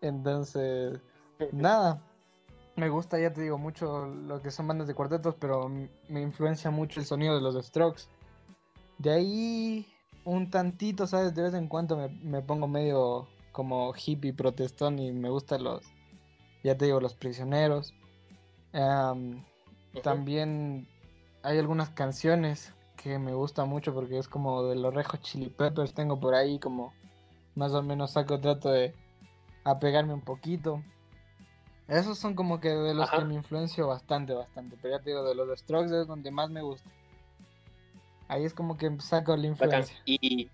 Entonces, 0.00 1.00
nada, 1.52 2.02
me 2.76 2.88
gusta, 2.88 3.18
ya 3.18 3.32
te 3.32 3.42
digo, 3.42 3.58
mucho 3.58 4.06
lo 4.06 4.40
que 4.40 4.50
son 4.50 4.66
bandas 4.66 4.88
de 4.88 4.94
cuartetos, 4.94 5.34
pero 5.38 5.68
me 6.08 6.20
influencia 6.20 6.70
mucho 6.70 7.00
el 7.00 7.06
sonido 7.06 7.34
de 7.34 7.40
los 7.40 7.54
Strokes. 7.66 8.04
De 8.98 9.10
ahí, 9.10 9.86
un 10.24 10.50
tantito, 10.50 11.06
¿sabes? 11.06 11.34
De 11.34 11.42
vez 11.42 11.54
en 11.54 11.68
cuando 11.68 11.96
me, 11.96 12.08
me 12.08 12.42
pongo 12.42 12.68
medio 12.68 13.28
como 13.52 13.92
hippie 13.94 14.32
protestón 14.32 14.98
y 14.98 15.12
me 15.12 15.28
gustan 15.28 15.64
los, 15.64 15.82
ya 16.62 16.76
te 16.76 16.86
digo, 16.86 17.00
los 17.00 17.14
prisioneros. 17.14 17.94
Ujú. 18.72 20.00
también 20.02 20.88
hay 21.42 21.58
algunas 21.58 21.90
canciones 21.90 22.72
que 22.96 23.18
me 23.18 23.34
gustan 23.34 23.68
mucho 23.68 23.92
porque 23.92 24.18
es 24.18 24.28
como 24.28 24.62
de 24.64 24.76
los 24.76 24.94
Rejos 24.94 25.20
Chili 25.20 25.50
Peppers. 25.50 25.92
Tengo 25.92 26.18
por 26.18 26.34
ahí 26.34 26.58
como 26.58 26.94
más 27.54 27.72
o 27.72 27.82
menos 27.82 28.12
saco, 28.12 28.40
trato 28.40 28.70
de 28.70 28.94
apegarme 29.64 30.14
un 30.14 30.22
poquito. 30.22 30.82
Esos 31.88 32.18
son 32.18 32.34
como 32.34 32.60
que 32.60 32.68
de 32.70 32.94
los 32.94 33.08
Ajá. 33.08 33.18
que 33.18 33.24
me 33.24 33.34
influencio 33.34 33.88
bastante, 33.88 34.32
bastante. 34.32 34.76
Pero 34.80 34.96
ya 34.96 35.02
te 35.02 35.10
digo, 35.10 35.24
de 35.24 35.34
los 35.34 35.58
Strokes 35.58 36.00
es 36.00 36.06
donde 36.06 36.30
más 36.30 36.50
me 36.50 36.62
gusta. 36.62 36.88
Ahí 38.28 38.44
es 38.44 38.54
como 38.54 38.78
que 38.78 38.90
saco 39.00 39.36
la 39.36 39.48
Bacán. 39.48 39.80
influencia. 39.80 39.96
Y 40.06 40.48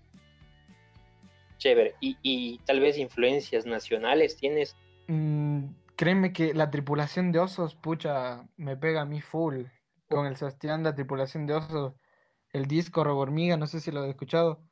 chévere. 1.57 1.95
Y, 1.99 2.17
y 2.23 2.57
tal 2.59 2.79
vez 2.79 2.97
influencias 2.97 3.65
nacionales 3.65 4.35
tienes. 4.35 4.75
Mm, 5.07 5.65
créeme 5.95 6.33
que 6.33 6.53
la 6.53 6.71
tripulación 6.71 7.31
de 7.31 7.39
osos, 7.39 7.75
pucha, 7.75 8.47
me 8.57 8.75
pega 8.75 9.01
a 9.01 9.05
mí 9.05 9.21
full. 9.21 9.65
Con 10.09 10.25
el 10.25 10.35
Sebastián, 10.37 10.83
la 10.83 10.95
tripulación 10.95 11.45
de 11.45 11.53
osos, 11.53 11.93
el 12.51 12.65
disco 12.65 13.03
Robo 13.03 13.21
Hormiga, 13.21 13.57
no 13.57 13.67
sé 13.67 13.79
si 13.79 13.91
lo 13.91 14.01
has 14.01 14.09
escuchado. 14.09 14.63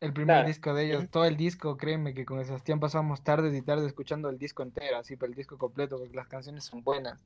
El 0.00 0.14
primer 0.14 0.28
Claro. 0.34 0.48
disco 0.48 0.72
de 0.74 0.86
ellos, 0.86 1.10
todo 1.10 1.26
el 1.26 1.36
disco, 1.36 1.76
créeme 1.76 2.14
que 2.14 2.24
con 2.24 2.42
Sebastián 2.44 2.80
pasamos 2.80 3.22
tardes 3.22 3.54
y 3.54 3.60
tardes 3.60 3.86
escuchando 3.86 4.30
el 4.30 4.38
disco 4.38 4.62
entero, 4.62 4.96
así, 4.96 5.16
pero 5.16 5.30
el 5.30 5.36
disco 5.36 5.58
completo, 5.58 5.98
porque 5.98 6.14
las 6.16 6.26
canciones 6.26 6.64
son 6.64 6.82
buenas. 6.82 7.22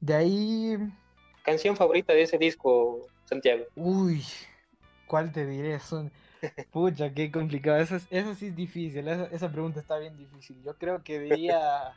De 0.00 0.14
ahí, 0.14 0.76
¿Canción 1.44 1.76
favorita 1.76 2.12
de 2.12 2.22
ese 2.22 2.38
disco, 2.38 3.08
Santiago? 3.24 3.64
uy, 3.74 4.22
¿cuál 5.06 5.32
te 5.32 5.46
diré? 5.46 5.80
Son, 5.80 6.12
pucha, 6.72 7.12
qué 7.12 7.32
complicado. 7.32 7.78
Eso, 7.78 7.96
es- 7.96 8.06
eso 8.10 8.34
sí 8.34 8.46
es 8.46 8.56
difícil, 8.56 9.08
esa, 9.08 9.24
esa 9.26 9.50
pregunta 9.50 9.80
está 9.80 9.98
bien 9.98 10.16
difícil. 10.16 10.62
Yo 10.62 10.76
creo 10.78 11.02
que 11.02 11.18
diría 11.18 11.96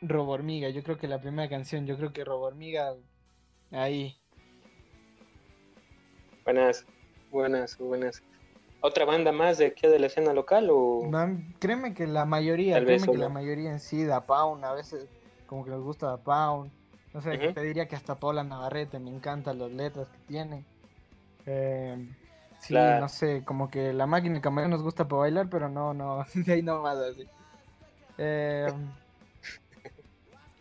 Robo 0.00 0.32
Hormiga, 0.32 0.68
yo 0.70 0.82
creo 0.82 0.96
que 0.96 1.08
la 1.08 1.20
primera 1.20 1.48
canción, 1.48 1.86
yo 1.86 1.96
creo 1.96 2.12
que 2.12 2.24
Robo 2.24 2.44
Hormiga, 2.46 2.94
ahí. 3.70 4.16
Buenas, 6.46 6.86
buenas, 7.28 7.76
buenas. 7.76 8.22
¿Otra 8.80 9.04
banda 9.04 9.32
más 9.32 9.58
de 9.58 9.66
aquí 9.66 9.88
de 9.88 9.98
la 9.98 10.06
escena 10.06 10.32
local 10.32 10.68
o...? 10.70 11.02
No, 11.10 11.42
créeme 11.58 11.92
que 11.92 12.06
la 12.06 12.24
mayoría, 12.24 12.74
Tal 12.74 12.84
vez 12.84 13.02
créeme 13.02 13.18
que 13.18 13.24
la 13.24 13.28
mayoría 13.28 13.72
en 13.72 13.80
sí, 13.80 14.04
Da 14.04 14.24
Pound, 14.26 14.64
a 14.64 14.72
veces 14.72 15.08
como 15.48 15.64
que 15.64 15.72
nos 15.72 15.82
gusta 15.82 16.06
Da 16.06 16.18
Pound. 16.18 16.70
No 17.12 17.20
sé, 17.20 17.36
Ujú. 17.36 17.52
te 17.52 17.62
diría 17.62 17.88
que 17.88 17.96
hasta 17.96 18.14
Paula 18.14 18.44
Navarrete 18.44 19.00
me 19.00 19.10
encantan 19.10 19.58
las 19.58 19.72
letras 19.72 20.06
que 20.06 20.18
tiene. 20.28 20.64
Eh, 21.46 21.96
sí, 22.60 22.74
no 22.74 23.08
sé, 23.08 23.42
como 23.44 23.68
que 23.68 23.92
la 23.92 24.06
máquina 24.06 24.34
y 24.34 24.36
el 24.36 24.42
camarón 24.42 24.70
nos 24.70 24.84
gusta 24.84 25.08
para 25.08 25.22
bailar, 25.22 25.48
pero 25.50 25.68
no, 25.68 25.94
no, 25.94 26.24
de 26.34 26.52
ahí 26.52 26.62
no 26.62 26.80
más 26.80 26.96
así. 26.98 27.28
Eh, 28.18 28.72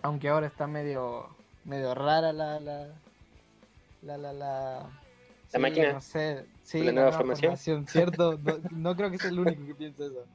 aunque 0.01 0.29
ahora 0.29 0.47
está 0.47 0.65
medio, 0.65 1.27
medio 1.63 1.93
rara 1.93 2.33
la, 2.33 2.59
la, 2.59 2.87
la, 4.01 4.17
la, 4.17 4.33
la, 4.33 5.04
sí, 5.57 5.61
máquina, 5.61 5.93
no 5.93 6.01
sé, 6.01 6.45
sí, 6.63 6.83
la 6.83 6.91
nueva 6.91 7.11
formación. 7.11 7.87
¿cierto? 7.87 8.37
No, 8.37 8.59
no 8.71 8.95
creo 8.95 9.11
que 9.11 9.17
sea 9.17 9.29
el 9.29 9.39
único 9.39 9.65
que 9.65 9.75
piense 9.75 10.05
eso. 10.05 10.25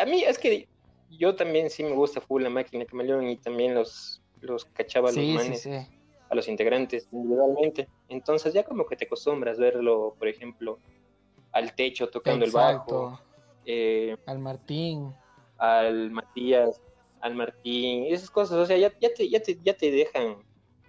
A 0.00 0.04
mí 0.06 0.22
es 0.24 0.38
que 0.38 0.68
yo 1.10 1.34
también 1.34 1.70
sí 1.70 1.82
me 1.84 1.92
gusta 1.92 2.20
full 2.20 2.42
la 2.42 2.50
máquina 2.50 2.84
camaleón 2.84 3.28
y 3.28 3.36
también 3.36 3.74
los, 3.74 4.22
los 4.40 4.64
cachaba 4.66 5.08
los 5.08 5.14
sí, 5.14 5.32
manes, 5.32 5.62
sí. 5.62 5.70
a 5.70 6.34
los 6.34 6.48
integrantes 6.48 7.08
individualmente. 7.12 7.88
Entonces 8.08 8.52
ya 8.54 8.64
como 8.64 8.86
que 8.86 8.96
te 8.96 9.04
acostumbras 9.04 9.58
verlo, 9.58 10.14
por 10.18 10.28
ejemplo, 10.28 10.78
al 11.52 11.74
techo 11.74 12.08
tocando 12.08 12.44
el 12.44 12.50
bajo, 12.50 13.20
eh, 13.64 14.16
Al 14.26 14.38
Martín. 14.40 15.14
al 15.58 16.10
Matías, 16.10 16.80
al 17.20 17.34
Martín, 17.34 18.06
esas 18.12 18.30
cosas, 18.30 18.58
o 18.58 18.66
sea, 18.66 18.76
ya, 18.76 18.92
ya, 19.00 19.14
te, 19.14 19.28
ya, 19.28 19.40
te, 19.40 19.58
ya 19.62 19.74
te 19.74 19.90
dejan 19.90 20.36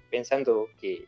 pensando 0.10 0.68
que, 0.80 1.06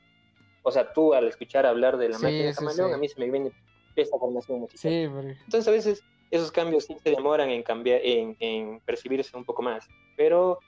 o 0.68 0.72
sea, 0.72 0.92
tú 0.92 1.14
al 1.14 1.28
escuchar 1.30 1.66
hablar 1.66 1.98
de 1.98 2.10
la 2.10 2.18
Sí, 2.18 2.24
máquina 2.26 2.52
sí, 2.52 2.58
camaleón, 2.58 2.90
sí. 2.90 2.94
a 2.96 2.98
mí 2.98 3.08
se 3.08 3.20
me 3.22 3.32
viene 3.32 3.52
esta 3.96 4.18
formación 4.20 4.60
musical. 4.60 4.92
Sí, 4.92 5.08
porque- 5.08 5.38
Entonces 5.46 5.68
a 5.68 5.72
veces 5.72 6.04
esos 6.30 6.52
cambios 6.52 6.84
sí 6.84 6.98
se 7.02 7.10
demoran 7.12 7.50
en 7.50 7.64
cambiar, 7.64 8.02
en, 8.04 8.36
en 8.42 8.82
percibirse 8.82 9.38
un 9.38 9.46
poco 9.46 9.62
más. 9.62 9.86
Pero 10.18 10.60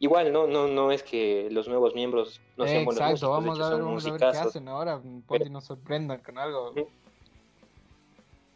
igual 0.00 0.32
no, 0.32 0.46
no, 0.46 0.66
no 0.66 0.90
es 0.92 1.02
que 1.02 1.48
los 1.50 1.68
nuevos 1.68 1.94
miembros 1.94 2.40
no 2.56 2.66
sean 2.66 2.86
buenos 2.86 3.02
músicos, 3.10 3.30
vamos 3.30 3.58
hecho 3.58 3.66
a 3.66 3.70
ver, 3.70 3.82
vamos 3.82 4.06
a 4.06 4.10
ver 4.12 4.20
qué 4.20 4.26
hacen 4.26 4.68
ahora. 4.68 5.02
Ponte 5.26 5.46
y 5.46 5.50
nos 5.50 5.66
sorprendan 5.66 6.22
con 6.22 6.38
algo. 6.38 6.72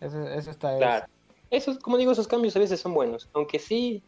Eso, 0.01 0.27
eso 0.29 0.51
está 0.51 0.73
es. 0.73 0.79
Claro. 0.79 1.07
Esos, 1.51 1.79
como 1.79 1.99
digo, 1.99 2.13
esos 2.13 2.29
cambios 2.29 2.57
a 2.57 2.61
veces 2.61 2.81
son 2.81 2.95
buenos. 2.95 3.29
Aunque 3.35 3.59
sí, 3.59 4.03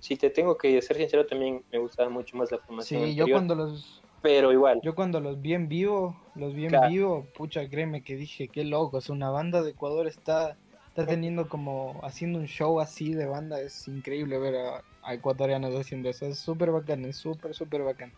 si 0.00 0.16
te 0.16 0.28
tengo 0.30 0.56
que 0.58 0.80
ser 0.82 0.96
sincero, 0.98 1.26
también 1.26 1.64
me 1.72 1.78
gustaba 1.78 2.10
mucho 2.10 2.36
más 2.36 2.50
la 2.52 2.58
formación 2.58 3.04
Sí, 3.06 3.14
yo 3.14 3.26
cuando 3.30 3.54
los 3.54 4.02
Pero 4.26 4.50
igual, 4.50 4.80
yo 4.82 4.96
cuando 4.96 5.20
los 5.20 5.40
vi 5.40 5.54
en 5.54 5.68
vivo, 5.68 6.16
los 6.34 6.52
vi 6.52 6.64
en 6.64 6.70
Claro. 6.70 6.88
vivo, 6.88 7.26
pucha, 7.36 7.68
créeme 7.70 8.02
que 8.02 8.16
dije, 8.16 8.48
qué 8.48 8.64
loco, 8.64 8.98
es 8.98 9.08
una 9.08 9.30
banda 9.30 9.62
de 9.62 9.70
Ecuador 9.70 10.08
está 10.08 10.56
está 10.88 11.06
teniendo 11.06 11.48
como 11.48 12.00
haciendo 12.02 12.40
un 12.40 12.46
show 12.46 12.80
así 12.80 13.14
de 13.14 13.26
banda, 13.26 13.60
es 13.60 13.86
increíble 13.86 14.38
ver 14.38 14.56
a, 14.56 14.82
a 15.02 15.14
ecuatorianos 15.14 15.72
haciendo 15.76 16.08
eso, 16.08 16.26
es 16.26 16.40
súper 16.40 16.72
bacán, 16.72 17.04
es 17.04 17.18
súper 17.18 17.54
súper 17.54 17.82
bacán. 17.84 18.12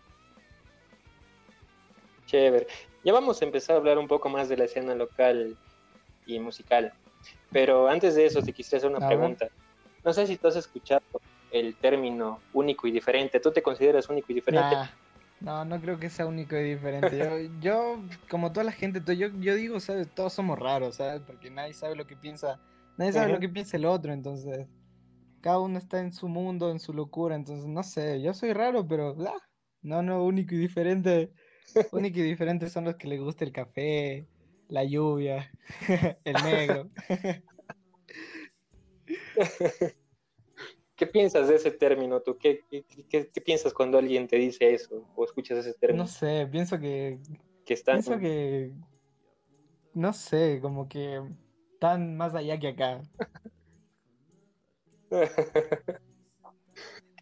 chévere. 2.25 2.67
Ya 3.05 3.13
vamos 3.13 3.43
a 3.43 3.45
empezar 3.45 3.77
a 3.77 3.79
hablar 3.79 3.99
un 3.99 4.09
poco 4.09 4.31
más 4.31 4.49
de 4.49 4.57
la 4.57 4.65
escena 4.65 4.95
local 4.95 5.57
y 6.25 6.39
musical. 6.39 6.93
Pero 7.51 7.89
antes 7.89 8.15
de 8.15 8.25
eso, 8.25 8.43
te 8.43 8.53
quisiera 8.55 8.79
hacer 8.79 8.91
una 8.91 9.05
A 9.05 9.09
ver. 9.11 9.19
pregunta. 9.19 9.49
no 10.05 10.13
sé 10.15 10.27
si 10.27 10.37
tú 10.37 10.49
has 10.49 10.57
escuchado 10.57 11.03
el 11.51 11.77
término 11.77 12.41
único 12.53 12.87
y 12.87 12.93
diferente. 12.93 13.41
¿Tú 13.41 13.53
te 13.53 13.63
consideras 13.63 14.09
único 14.09 14.31
y 14.31 14.35
diferente? 14.37 14.77
No, 15.41 15.65
no 15.65 15.81
creo 15.81 15.99
que 15.99 16.11
sea 16.11 16.27
único 16.27 16.57
y 16.57 16.75
diferente. 16.75 17.51
Yo, 17.61 18.03
como 18.31 18.53
toda 18.53 18.65
la 18.65 18.73
gente, 18.73 19.01
yo, 19.17 19.29
yo 19.39 19.55
digo, 19.55 19.81
¿sabes? 19.81 20.09
Todos 20.15 20.33
somos 20.33 20.59
raros, 20.59 20.97
¿sabes? 20.97 21.23
Porque 21.27 21.51
nadie 21.51 21.75
sabe 21.75 21.95
lo 21.95 22.07
que 22.07 22.17
piensa, 22.17 22.61
nadie 22.97 23.13
sabe 23.13 23.33
lo 23.33 23.41
que 23.41 23.49
piensa 23.49 23.77
el 23.77 23.85
otro, 23.85 24.13
entonces 24.13 24.67
cada 25.41 25.61
uno 25.61 25.79
está 25.79 26.01
en 26.01 26.13
su 26.13 26.29
mundo, 26.29 26.71
en 26.71 26.81
su 26.81 26.93
locura, 26.93 27.37
entonces 27.37 27.67
no 27.67 27.83
sé, 27.83 28.21
yo 28.21 28.35
soy 28.35 28.53
raro, 28.53 28.87
pero 28.87 29.17
no, 29.83 30.03
no, 30.03 30.25
único 30.25 30.55
y 30.55 30.59
diferente. 30.59 31.33
único 31.93 32.19
y 32.19 32.23
diferente 32.23 32.69
son 32.69 32.85
los 32.85 32.97
que 32.97 33.09
les 33.09 33.21
gusta 33.21 33.45
el 33.45 33.53
café, 33.53 34.27
la 34.69 34.85
lluvia, 34.85 35.51
el 36.25 36.35
negro. 36.45 36.91
¿Qué 40.99 41.07
piensas 41.07 41.47
de 41.47 41.55
ese 41.55 41.71
término 41.71 42.21
tú? 42.21 42.37
¿Qué, 42.37 42.65
qué, 43.09 43.31
piensas 43.41 43.73
cuando 43.73 43.99
alguien 43.99 44.27
te 44.27 44.35
dice 44.35 44.75
eso 44.75 45.09
o 45.15 45.25
escuchas 45.25 45.59
ese 45.59 45.73
término? 45.75 46.03
No 46.03 46.09
sé, 46.09 46.49
pienso 46.51 46.77
que... 46.81 47.21
Que 47.65 47.75
están... 47.75 48.03
Pienso 48.03 48.19
que... 48.19 48.73
No 49.95 50.13
sé, 50.13 50.59
como 50.61 50.89
que 50.89 51.23
están 51.75 52.17
más 52.17 52.35
allá 52.35 52.59
que 52.59 52.69
acá. 52.69 53.01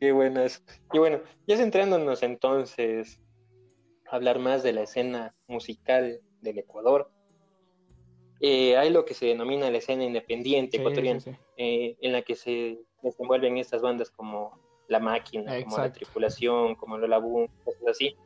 Qué 0.01 0.11
bueno 0.12 0.41
eso. 0.41 0.62
Y 0.95 0.99
bueno, 0.99 1.21
ya 1.47 1.59
centrándonos 1.59 2.23
entonces 2.23 3.21
a 4.11 4.17
hablar 4.17 4.39
más 4.39 4.62
de 4.62 4.73
la 4.73 4.85
escena 4.85 5.35
musical 5.49 6.23
del 6.41 6.59
Ecuador, 6.61 7.11
eh, 8.41 8.79
hay 8.79 8.89
lo 8.89 9.05
que 9.05 9.12
se 9.12 9.27
denomina 9.27 9.71
la 9.71 9.79
escena 9.79 10.05
independiente 10.05 10.79
ecuatoriana, 10.79 11.21
eh, 11.59 11.99
en 12.01 12.12
la 12.12 12.23
que 12.23 12.37
se 12.37 12.86
desenvuelven 13.07 13.59
estas 13.59 13.83
bandas 13.83 14.11
como 14.11 14.59
La 14.88 15.01
Máquina, 15.01 15.62
como 15.64 15.79
La 15.79 15.92
Tripulación, 15.92 16.75
como 16.75 16.99
Lola 16.99 17.19
Boom, 17.19 17.49
cosas 17.64 17.83
así. 17.88 18.16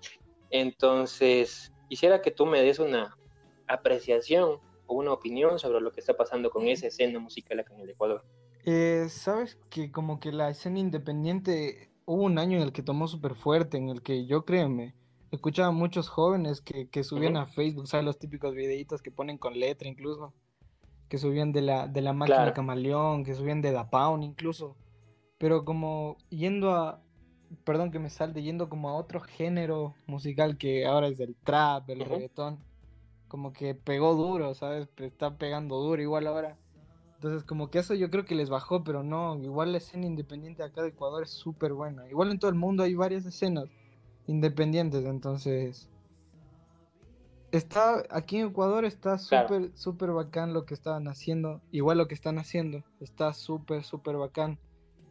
Entonces, 0.51 1.73
quisiera 1.88 2.21
que 2.23 2.31
tú 2.31 2.47
me 2.47 2.62
des 2.62 2.79
una 2.79 3.16
apreciación 3.69 4.59
o 4.87 4.95
una 4.95 5.12
opinión 5.12 5.59
sobre 5.59 5.81
lo 5.81 5.93
que 5.93 6.01
está 6.01 6.16
pasando 6.16 6.51
con 6.51 6.66
esa 6.66 6.88
escena 6.88 7.19
musical 7.19 7.61
acá 7.61 7.75
en 7.75 7.81
el 7.81 7.90
Ecuador. 7.90 8.25
Eh, 8.64 9.07
Sabes 9.09 9.59
que 9.71 9.90
como 9.93 10.21
que 10.21 10.33
la 10.33 10.51
escena 10.51 10.81
independiente 10.81 11.90
hubo 12.05 12.25
un 12.25 12.38
año 12.38 12.57
en 12.59 12.64
el 12.64 12.73
que 12.73 12.83
tomó 12.83 13.07
súper 13.07 13.37
fuerte, 13.37 13.77
en 13.79 13.88
el 13.88 14.03
que 14.03 14.27
yo 14.27 14.45
créeme, 14.45 14.95
escuchaba 15.31 15.71
muchos 15.71 16.09
jóvenes 16.09 16.61
que, 16.61 16.88
que 16.88 17.05
subían 17.05 17.37
a 17.37 17.47
Facebook, 17.47 17.87
¿sabes? 17.87 18.05
Los 18.05 18.19
típicos 18.19 18.55
videitos 18.55 19.01
que 19.01 19.12
ponen 19.12 19.38
con 19.38 19.59
letra 19.59 19.88
incluso, 19.88 20.35
que 21.11 21.18
subían 21.18 21.51
de 21.53 21.61
la, 21.61 21.88
de 21.88 22.01
la 22.01 22.12
máquina 22.12 22.55
camaleón, 22.55 23.25
que 23.25 23.35
subían 23.35 23.61
de 23.61 23.73
Da 23.73 23.90
Pound 23.90 24.23
incluso, 24.23 24.77
pero 25.38 25.64
como 25.64 26.16
yendo 26.31 26.70
a, 26.70 27.03
perdón 27.64 27.90
que 27.90 27.99
me 27.99 28.09
salte, 28.09 28.42
yendo 28.42 28.68
como 28.68 28.88
a 28.88 28.94
otro 28.94 29.18
género 29.18 29.92
musical 30.07 30.57
que 30.57 30.87
ahora 30.87 31.09
es 31.09 31.18
el 31.18 31.35
trap, 31.35 31.90
el 31.90 32.01
reggaetón, 32.01 32.61
como 33.27 33.53
que 33.53 33.75
pegó 33.75 34.14
duro, 34.14 34.55
¿sabes? 34.55 34.88
Está 34.99 35.37
pegando 35.37 35.81
duro 35.81 36.01
igual 36.01 36.29
ahora. 36.29 36.57
Entonces, 37.16 37.42
como 37.42 37.70
que 37.70 37.81
eso 37.81 37.94
yo 37.94 38.09
creo 38.09 38.25
que 38.25 38.37
les 38.37 38.49
bajó, 38.49 38.85
pero 38.85 39.03
no, 39.03 39.37
igual 39.42 39.73
la 39.73 39.79
escena 39.79 40.07
independiente 40.07 40.62
acá 40.62 40.81
de 40.83 40.90
Ecuador 40.90 41.25
es 41.25 41.31
súper 41.31 41.73
buena. 41.73 42.09
Igual 42.09 42.31
en 42.31 42.38
todo 42.38 42.51
el 42.51 42.57
mundo 42.57 42.85
hay 42.85 42.94
varias 42.94 43.27
escenas 43.27 43.66
independientes, 44.29 45.05
entonces 45.05 45.89
está 47.53 48.03
aquí 48.11 48.39
en 48.39 48.49
Ecuador 48.49 48.85
está 48.85 49.19
súper 49.19 49.71
súper 49.75 50.11
bacán 50.11 50.53
lo 50.53 50.65
que 50.65 50.75
estaban 50.75 51.09
haciendo, 51.09 51.61
igual 51.71 51.99
lo 51.99 52.09
que 52.09 52.15
están 52.15 52.39
haciendo, 52.39 52.85
está 53.01 53.33
súper 53.33 53.85
súper 53.85 54.17
bacán. 54.17 54.59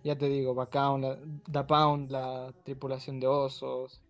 Ya 0.04 0.18
te 0.18 0.30
digo, 0.30 0.56
bacán, 0.56 1.02
la, 1.02 1.18
Da 1.48 1.68
Pound, 1.68 2.10
la 2.10 2.54
tripulación 2.64 3.20
de 3.20 3.28
osos, 3.28 4.02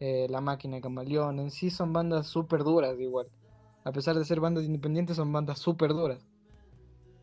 eh, 0.00 0.26
la 0.28 0.40
máquina 0.40 0.76
de 0.76 0.82
camaleón, 0.82 1.38
en 1.38 1.50
sí 1.50 1.70
son 1.70 1.92
bandas 1.92 2.26
súper 2.26 2.64
duras 2.64 2.98
igual. 2.98 3.28
A 3.84 3.92
pesar 3.92 4.16
de 4.16 4.24
ser 4.24 4.40
bandas 4.40 4.64
independientes, 4.64 5.16
son 5.16 5.32
bandas 5.32 5.60
súper 5.60 5.90
duras. 5.92 6.26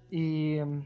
Y 0.09 0.55
em, 0.55 0.85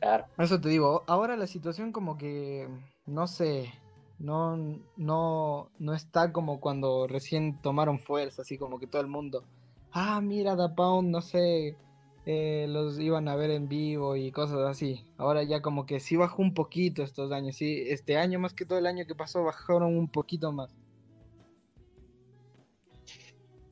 claro. 0.00 0.24
eso 0.38 0.60
te 0.60 0.68
digo, 0.68 1.04
ahora 1.06 1.36
la 1.36 1.46
situación 1.46 1.92
como 1.92 2.18
que, 2.18 2.68
no 3.06 3.28
sé, 3.28 3.72
no, 4.18 4.56
no, 4.96 5.70
no 5.78 5.94
está 5.94 6.32
como 6.32 6.60
cuando 6.60 7.06
recién 7.06 7.60
tomaron 7.60 7.98
fuerza, 7.98 8.42
así 8.42 8.56
como 8.56 8.78
que 8.78 8.86
todo 8.86 9.02
el 9.02 9.08
mundo, 9.08 9.44
ah, 9.92 10.20
mira, 10.20 10.56
Da 10.56 10.74
Pound, 10.74 11.10
no 11.10 11.20
sé, 11.20 11.76
eh, 12.24 12.66
los 12.68 12.98
iban 12.98 13.28
a 13.28 13.36
ver 13.36 13.50
en 13.50 13.68
vivo 13.68 14.16
y 14.16 14.32
cosas 14.32 14.58
así. 14.60 15.04
Ahora 15.16 15.42
ya 15.42 15.62
como 15.62 15.86
que 15.86 16.00
sí 16.00 16.16
bajó 16.16 16.42
un 16.42 16.54
poquito 16.54 17.02
estos 17.02 17.30
años, 17.30 17.56
sí, 17.56 17.84
este 17.88 18.16
año 18.16 18.38
más 18.38 18.54
que 18.54 18.64
todo 18.64 18.78
el 18.78 18.86
año 18.86 19.06
que 19.06 19.14
pasó 19.14 19.44
bajaron 19.44 19.96
un 19.96 20.08
poquito 20.08 20.50
más. 20.50 20.74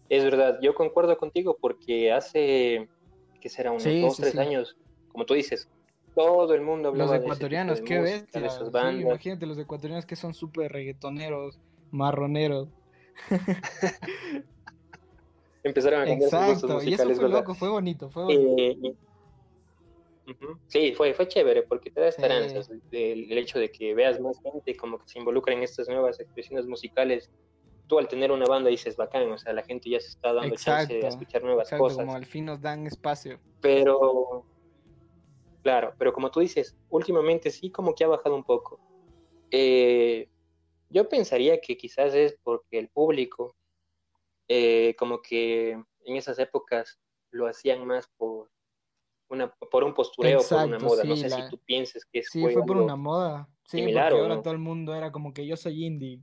Es 0.09 0.22
verdad, 0.22 0.59
yo 0.62 0.74
concuerdo 0.74 1.16
contigo 1.16 1.57
porque 1.61 2.12
hace, 2.12 2.88
que 3.40 3.48
será 3.48 3.72
unos 3.72 3.85
dos, 3.85 4.16
tres 4.18 4.37
años, 4.37 4.76
como 5.11 5.24
tú 5.24 5.35
dices, 5.35 5.68
todo 6.14 6.55
el 6.55 6.61
mundo 6.61 6.88
hablaba 6.88 7.14
Los 7.16 7.22
ecuatorianos, 7.22 7.81
qué 7.81 8.00
bestia. 8.00 8.48
imagínate 8.92 9.46
los 9.46 9.59
ecuatorianos 9.59 10.07
que 10.07 10.16
son 10.16 10.35
súper 10.35 10.72
reggaetoneros, 10.72 11.61
marroneros. 11.90 12.68
Empezaron 15.62 16.03
a 16.03 16.05
cambiar 16.05 16.29
Exacto, 16.29 16.61
sus 16.61 16.70
musicales, 16.70 17.00
y 17.00 17.12
eso 17.12 17.20
fue 17.20 17.29
loco, 17.31 17.55
fue 17.55 17.68
bonito, 17.70 18.11
fue 18.11 18.24
bonito. 18.24 18.98
Sí, 20.68 20.92
fue, 20.94 21.12
fue 21.14 21.29
chévere 21.29 21.62
porque 21.62 21.90
te 21.90 22.00
da 22.00 22.09
esperanzas 22.09 22.70
el, 22.92 23.38
hecho 23.38 23.59
de 23.59 23.70
que 23.70 23.94
veas 23.94 24.20
más 24.20 24.40
gente 24.40 24.74
como 24.77 24.98
que 24.98 25.09
se 25.09 25.18
involucra 25.18 25.55
en 25.55 25.62
estas 25.62 25.88
nuevas 25.88 26.18
expresiones 26.20 26.66
musicales. 26.66 27.31
Tú 27.87 27.98
al 27.98 28.09
tener 28.09 28.33
una 28.33 28.46
banda 28.46 28.70
dices 28.70 28.96
bacán, 28.96 29.31
o 29.31 29.37
sea, 29.37 29.53
la 29.53 29.62
gente 29.62 29.90
ya 29.90 30.00
se 30.00 30.09
está 30.09 30.33
dando 30.33 30.55
chance 30.57 30.92
de 30.92 31.07
escuchar 31.07 31.42
nuevas 31.42 31.68
cosas. 31.70 31.98
Como 31.98 32.14
al 32.14 32.24
fin 32.24 32.46
nos 32.46 32.61
dan 32.62 32.87
espacio. 32.87 33.38
Pero 33.61 34.46
Claro, 35.64 35.94
pero 35.98 36.12
como 36.12 36.31
tú 36.31 36.40
dices, 36.40 36.77
últimamente 36.90 37.50
sí 37.50 37.70
como 37.70 37.94
que 37.94 38.05
ha 38.05 38.09
bajado 38.09 38.37
un 38.37 38.44
poco. 38.44 38.79
Eh, 39.50 40.29
yo 40.90 41.09
pensaría 41.09 41.59
que 41.59 41.79
quizás 41.79 42.14
es 42.14 42.38
porque 42.42 42.79
el 42.79 42.90
público, 42.90 43.57
eh, 44.46 44.94
como 44.98 45.22
que 45.22 45.70
en 45.70 46.16
esas 46.16 46.38
épocas 46.38 47.00
lo 47.31 47.46
hacían 47.46 47.87
más 47.87 48.07
por 48.18 48.50
una 49.31 49.50
por 49.55 49.85
un 49.85 49.94
postureo, 49.94 50.40
por 50.46 50.66
una 50.66 50.79
moda. 50.79 51.03
no 51.05 51.16
sé 51.16 51.31
si 51.31 51.48
tú 51.48 51.59
pienses 51.64 52.05
que 52.05 52.22
sí, 52.22 52.42
fue, 52.42 52.53
por 52.53 52.77
una 52.77 52.96
moda. 52.96 53.48
Sí, 53.64 53.79
similar, 53.79 54.11
porque 54.11 54.22
ahora 54.22 54.42
todo 54.42 54.53
el 54.53 54.61
mundo 54.61 54.94
era 54.94 55.12
como 55.12 55.33
que 55.33 55.46
yo 55.46 55.57
soy 55.57 55.87
indie. 55.87 56.20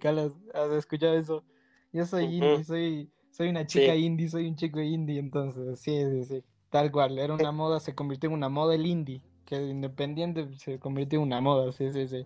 ¿Has 0.53 0.71
escuchado 0.73 1.15
eso? 1.15 1.43
Yo 1.91 2.05
soy 2.05 2.25
indie, 2.25 2.63
soy, 2.63 3.11
soy 3.31 3.49
una 3.49 3.65
chica 3.65 3.95
indie, 3.95 4.29
soy 4.29 4.47
un 4.47 4.55
chico 4.55 4.79
indie. 4.79 5.17
Entonces, 5.17 5.79
sí, 5.79 5.99
sí, 6.11 6.25
sí. 6.25 6.43
Tal 6.69 6.91
cual, 6.91 7.17
era 7.17 7.33
una 7.33 7.51
moda, 7.51 7.79
se 7.79 7.95
convirtió 7.95 8.29
en 8.29 8.35
una 8.35 8.47
moda 8.47 8.75
el 8.75 8.85
indie 8.85 9.23
que 9.51 9.57
Independiente 9.57 10.47
se 10.57 10.79
convirtió 10.79 11.19
en 11.19 11.23
una 11.23 11.41
moda, 11.41 11.73
sí, 11.73 11.91
sí, 11.91 12.07
sí. 12.07 12.25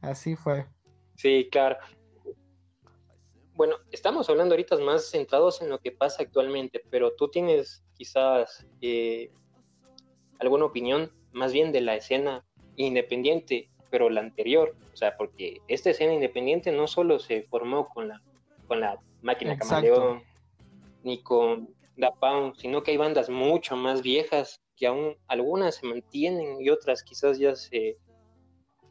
Así 0.00 0.34
fue. 0.34 0.66
Sí, 1.14 1.48
claro. 1.52 1.76
Bueno, 3.54 3.76
estamos 3.92 4.28
hablando 4.28 4.54
ahorita 4.54 4.76
más 4.78 5.08
centrados 5.08 5.62
en 5.62 5.68
lo 5.68 5.78
que 5.78 5.92
pasa 5.92 6.24
actualmente, 6.24 6.82
pero 6.90 7.14
tú 7.14 7.28
tienes 7.28 7.84
quizás 7.94 8.66
eh, 8.80 9.30
alguna 10.40 10.64
opinión 10.64 11.12
más 11.30 11.52
bien 11.52 11.70
de 11.70 11.82
la 11.82 11.94
escena 11.94 12.44
independiente, 12.74 13.70
pero 13.88 14.10
la 14.10 14.20
anterior, 14.20 14.74
o 14.92 14.96
sea, 14.96 15.16
porque 15.16 15.60
esta 15.68 15.90
escena 15.90 16.12
independiente 16.12 16.72
no 16.72 16.88
solo 16.88 17.20
se 17.20 17.44
formó 17.44 17.88
con 17.88 18.08
la, 18.08 18.20
con 18.66 18.80
la 18.80 18.98
máquina 19.20 19.56
Camaleón, 19.56 20.24
ni 21.04 21.22
con 21.22 21.68
Da 21.96 22.12
Pound, 22.12 22.56
sino 22.56 22.82
que 22.82 22.90
hay 22.90 22.96
bandas 22.96 23.30
mucho 23.30 23.76
más 23.76 24.02
viejas 24.02 24.61
que 24.82 24.88
aún 24.88 25.16
algunas 25.28 25.76
se 25.76 25.86
mantienen 25.86 26.60
y 26.60 26.68
otras 26.68 27.04
quizás 27.04 27.38
ya 27.38 27.54
se 27.54 27.98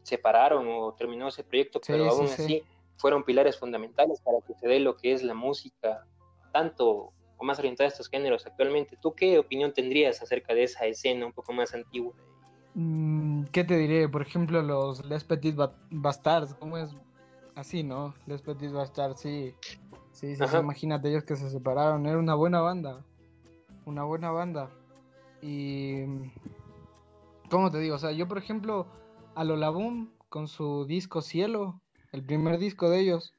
separaron 0.04 0.66
o 0.66 0.94
terminó 0.94 1.28
ese 1.28 1.44
proyecto, 1.44 1.82
pero 1.86 2.08
aún 2.08 2.24
así 2.28 2.62
fueron 2.96 3.22
pilares 3.24 3.58
fundamentales 3.58 4.18
para 4.22 4.38
que 4.40 4.54
se 4.54 4.68
dé 4.68 4.80
lo 4.80 4.96
que 4.96 5.12
es 5.12 5.22
la 5.22 5.34
música, 5.34 6.06
tanto 6.50 7.12
o 7.36 7.44
más 7.44 7.58
orientada 7.58 7.88
a 7.88 7.92
estos 7.92 8.08
géneros 8.08 8.46
actualmente. 8.46 8.96
¿Tú 9.02 9.12
qué 9.12 9.38
opinión 9.38 9.74
tendrías 9.74 10.22
acerca 10.22 10.54
de 10.54 10.62
esa 10.62 10.86
escena 10.86 11.26
un 11.26 11.32
poco 11.34 11.52
más 11.52 11.74
antigua? 11.74 12.14
Mm, 12.72 13.44
¿Qué 13.52 13.62
te 13.62 13.76
diré? 13.76 14.08
Por 14.08 14.22
ejemplo, 14.22 14.62
los 14.62 15.04
Les 15.04 15.24
Petits 15.24 15.58
Bastards, 15.90 16.54
¿cómo 16.54 16.78
es? 16.78 16.96
Así, 17.54 17.82
¿no? 17.82 18.14
Les 18.24 18.40
Petits 18.40 18.72
Bastards, 18.72 19.20
sí. 19.20 19.54
Sí, 20.12 20.36
sí, 20.36 20.42
imagínate 20.58 21.10
ellos 21.10 21.24
que 21.24 21.36
se 21.36 21.50
separaron. 21.50 22.06
Era 22.06 22.16
una 22.16 22.34
buena 22.34 22.62
banda. 22.62 23.04
Una 23.84 24.04
buena 24.04 24.30
banda. 24.30 24.70
Y. 25.42 26.04
¿Cómo 27.50 27.70
te 27.70 27.80
digo? 27.80 27.96
O 27.96 27.98
sea, 27.98 28.12
yo, 28.12 28.26
por 28.28 28.38
ejemplo, 28.38 28.86
a 29.34 29.44
Boom 29.44 30.10
con 30.30 30.48
su 30.48 30.86
disco 30.86 31.20
Cielo, 31.20 31.80
el 32.12 32.24
primer 32.24 32.58
disco 32.58 32.88
de 32.88 33.00
ellos, 33.00 33.34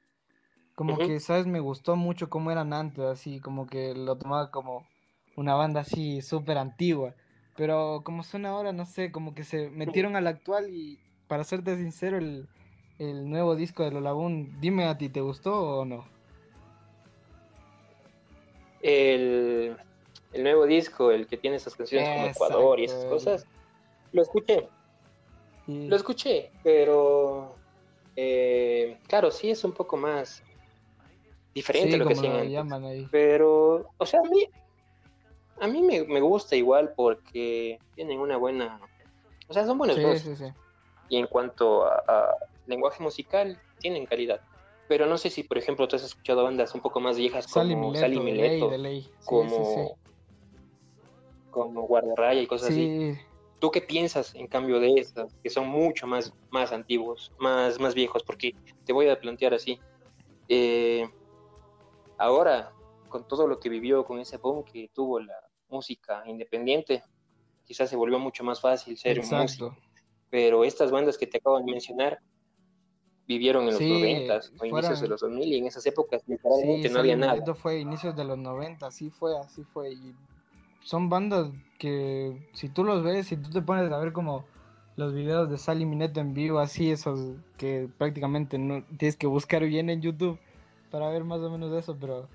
como 0.76 1.00
que, 1.00 1.20
¿sabes? 1.20 1.48
Me 1.48 1.60
gustó 1.60 1.96
mucho 1.96 2.30
cómo 2.30 2.52
eran 2.52 2.74
antes, 2.74 3.04
así, 3.06 3.39
como 3.39 3.66
que 3.66 3.96
lo 3.96 4.18
tomaba 4.18 4.52
como 4.52 4.86
una 5.36 5.56
banda 5.56 5.82
así 5.82 6.22
súper 6.22 6.60
antigua. 6.60 7.16
Pero 7.56 8.02
como 8.04 8.24
son 8.24 8.46
ahora, 8.46 8.74
no 8.74 8.86
sé, 8.86 9.12
como 9.12 9.34
que 9.34 9.44
se 9.44 9.70
metieron 9.70 10.16
al 10.16 10.28
actual 10.28 10.70
y 10.70 11.00
para 11.28 11.44
serte 11.44 11.78
sincero, 11.78 12.18
el, 12.18 12.48
el 13.00 13.30
nuevo 13.30 13.56
disco 13.56 13.84
de 13.84 13.92
Lolabun, 13.92 14.60
dime 14.60 14.86
a 14.86 14.98
ti, 14.98 15.10
¿te 15.10 15.22
gustó 15.22 15.80
o 15.80 15.86
no? 15.86 16.06
El, 18.82 19.78
el 20.34 20.43
nuevo 20.43 20.65
disco, 20.65 21.12
el 21.12 21.28
que 21.28 21.38
tiene 21.38 21.58
esas 21.58 21.76
canciones 21.76 22.10
como 22.10 22.28
Ecuador 22.28 22.80
y 22.80 22.86
esas 22.86 23.06
cosas, 23.06 23.46
lo 24.12 24.22
escuché. 24.22 24.67
Lo 25.67 25.96
escuché, 25.96 26.52
pero 26.62 27.56
eh, 28.15 28.98
claro, 29.08 29.32
sí 29.32 29.50
es 29.50 29.63
un 29.63 29.72
poco 29.72 29.96
más 29.96 30.43
diferente 31.54 31.98
lo 31.98 32.08
que 32.08 32.15
se 32.15 32.50
llaman 32.50 32.84
ahí. 32.84 33.08
Pero, 33.12 33.89
o 33.98 34.06
sea, 34.06 34.19
a 34.19 34.24
mí, 34.24 34.48
a 35.60 35.67
mí 35.67 35.82
me, 35.82 36.19
gusta 36.19 36.56
igual 36.56 36.93
porque 36.96 37.80
tienen 37.96 38.19
una 38.19 38.38
buena, 38.38 38.80
o 39.48 39.54
sea, 39.54 39.65
son 39.65 39.78
buenos 39.78 39.98
y 41.10 41.17
en 41.17 41.28
cuanto 41.28 41.86
a, 41.86 42.36
lenguaje 42.65 43.04
musical, 43.04 43.60
tienen 43.80 44.06
calidad. 44.06 44.41
Pero 44.88 45.06
no 45.06 45.17
sé 45.17 45.30
si, 45.30 45.43
por 45.43 45.58
ejemplo, 45.58 45.88
tú 45.88 45.96
has 45.96 46.04
escuchado 46.04 46.43
bandas 46.43 46.74
un 46.76 46.82
poco 46.82 47.00
más 47.00 47.17
viejas 47.17 47.48
como 47.48 47.96
Sally 47.96 48.19
Mileto, 48.19 48.72
como, 49.26 49.98
como 51.54 51.84
Guardarraya 51.84 52.42
y 52.42 52.48
cosas 52.48 52.72
así. 52.72 53.16
¿Tú 53.60 53.72
qué 53.72 53.80
piensas, 53.80 54.36
en 54.36 54.48
cambio, 54.48 54.82
de 54.82 54.96
estas, 54.96 55.34
que 55.42 55.50
son 55.50 55.68
mucho 55.70 56.06
más, 56.06 56.34
más 56.50 56.74
antiguos, 56.74 57.32
más, 57.38 57.80
más 57.80 57.96
viejos? 57.96 58.22
Porque 58.24 58.54
te 58.86 58.92
voy 58.92 59.08
a 59.08 59.18
plantear 59.18 59.54
así. 59.54 59.80
Eh, 60.50 61.08
ahora, 62.18 62.74
con 63.08 63.26
todo 63.26 63.48
lo 63.48 63.60
que 63.60 63.70
vivió, 63.70 64.04
con 64.04 64.20
ese 64.20 64.38
boom 64.38 64.63
que 64.66 64.89
tuvo 64.94 65.20
la 65.22 65.38
música 65.70 66.24
independiente, 66.26 67.04
quizás 67.63 67.89
se 67.89 67.96
volvió 67.96 68.20
mucho 68.20 68.44
más 68.44 68.60
fácil 68.60 68.98
ser 68.98 69.20
un 69.20 69.30
músico. 69.30 69.78
Pero 70.30 70.66
estas 70.66 70.92
bandas 70.92 71.18
que 71.18 71.28
te 71.28 71.38
acabo 71.38 71.60
de 71.60 71.63
mencionar 71.63 72.20
vivieron 73.26 73.63
en 73.63 73.74
los 73.74 73.82
90 73.82 74.39
o 74.60 74.66
inicios 74.66 75.00
de 75.00 75.08
los 75.08 75.22
2000 75.22 75.54
y 75.54 75.58
en 75.58 75.68
esas 75.68 75.86
épocas 75.86 76.22
literalmente 76.28 76.89
no 76.89 77.00
había 77.00 77.16
nada. 77.16 77.36
Esto 77.36 77.56
fue 77.56 77.80
inicios 77.80 78.16
de 78.16 78.24
los 78.26 78.38
90, 78.38 78.86
así 78.86 79.10
fue, 79.10 79.38
así 79.38 79.63
fue. 79.63 79.94
Y 79.94 80.16
son 80.84 81.10
bandas 81.10 81.50
que 81.80 82.50
si 82.54 82.69
tú 82.69 82.84
los 82.84 83.04
ves, 83.04 83.28
si 83.28 83.38
tú 83.38 83.50
te 83.50 83.62
pones 83.62 83.91
a 83.91 83.98
ver 83.98 84.13
como 84.13 84.46
los 84.96 85.13
videos 85.13 85.50
de 85.50 85.58
Sally 85.58 85.86
Mineto 85.86 86.19
en 86.19 86.34
vivo, 86.34 86.60
así 86.60 86.91
esos 86.91 87.36
que 87.58 87.89
prácticamente 87.98 88.58
no 88.58 88.84
tienes 88.98 89.17
que 89.17 89.28
buscar 89.28 89.63
bien 89.65 89.89
en 89.89 90.02
YouTube 90.02 90.38
para 90.91 91.10
ver 91.10 91.24
más 91.24 91.39
o 91.39 91.50
menos 91.50 91.74
eso, 91.74 91.98
pero 92.00 92.28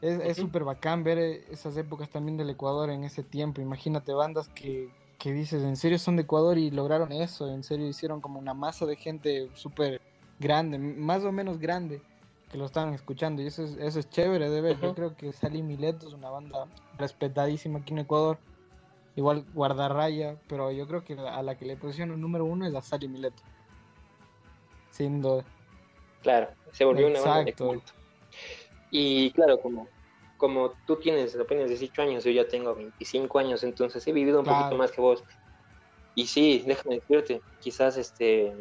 es 0.00 0.36
súper 0.36 0.64
bacán 0.64 1.04
ver 1.04 1.18
esas 1.50 1.76
épocas 1.76 2.08
también 2.08 2.36
del 2.36 2.50
Ecuador 2.50 2.90
en 2.90 3.04
ese 3.04 3.22
tiempo. 3.22 3.60
Imagínate 3.60 4.12
bandas 4.14 4.48
que, 4.48 4.88
que 5.18 5.32
dices, 5.32 5.62
en 5.62 5.76
serio 5.76 5.98
son 5.98 6.16
de 6.16 6.22
Ecuador 6.22 6.58
y 6.58 6.70
lograron 6.70 7.12
eso, 7.12 7.52
en 7.52 7.62
serio 7.62 7.86
hicieron 7.86 8.20
como 8.20 8.38
una 8.38 8.54
masa 8.54 8.86
de 8.86 8.96
gente 8.96 9.50
súper 9.54 10.00
grande, 10.40 10.78
más 10.78 11.22
o 11.22 11.32
menos 11.32 11.58
grande 11.58 12.00
que 12.50 12.58
lo 12.58 12.64
estaban 12.66 12.92
escuchando 12.94 13.42
y 13.42 13.46
eso 13.46 13.62
es, 13.62 13.76
eso 13.76 14.00
es 14.00 14.10
chévere 14.10 14.50
de 14.50 14.60
ver. 14.60 14.80
Yo 14.80 14.94
creo 14.94 15.16
que 15.16 15.32
Sally 15.32 15.62
Mileto 15.62 16.08
es 16.08 16.14
una 16.14 16.30
banda 16.30 16.66
respetadísima 16.98 17.78
aquí 17.78 17.92
en 17.92 18.00
Ecuador. 18.00 18.38
Igual 19.16 19.44
guardarraya, 19.54 20.36
pero 20.48 20.70
yo 20.70 20.86
creo 20.86 21.04
que 21.04 21.14
a 21.14 21.42
la 21.42 21.56
que 21.56 21.64
le 21.64 21.76
pusieron 21.76 22.14
el 22.14 22.20
número 22.20 22.44
uno 22.44 22.66
es 22.66 22.74
a 22.74 22.82
Sally 22.82 23.08
Mileto. 23.08 23.42
Sin 24.90 25.22
duda. 25.22 25.44
Claro, 26.22 26.48
se 26.72 26.84
volvió 26.84 27.06
una 27.06 27.20
banda 27.20 27.44
de 27.44 27.52
culto. 27.54 27.92
Y 28.90 29.30
claro, 29.30 29.60
como, 29.60 29.88
como 30.36 30.72
tú 30.86 30.96
tienes 30.96 31.36
apenas 31.38 31.68
18 31.68 32.02
años, 32.02 32.24
yo 32.24 32.32
ya 32.32 32.48
tengo 32.48 32.74
25 32.74 33.38
años, 33.38 33.62
entonces 33.62 34.06
he 34.06 34.12
vivido 34.12 34.40
un 34.40 34.46
poquito 34.46 34.76
más 34.76 34.90
que 34.90 35.00
vos. 35.00 35.22
Y 36.16 36.26
sí, 36.26 36.64
déjame 36.66 36.96
decirte, 36.96 37.40
quizás 37.60 37.96
este 37.96 38.54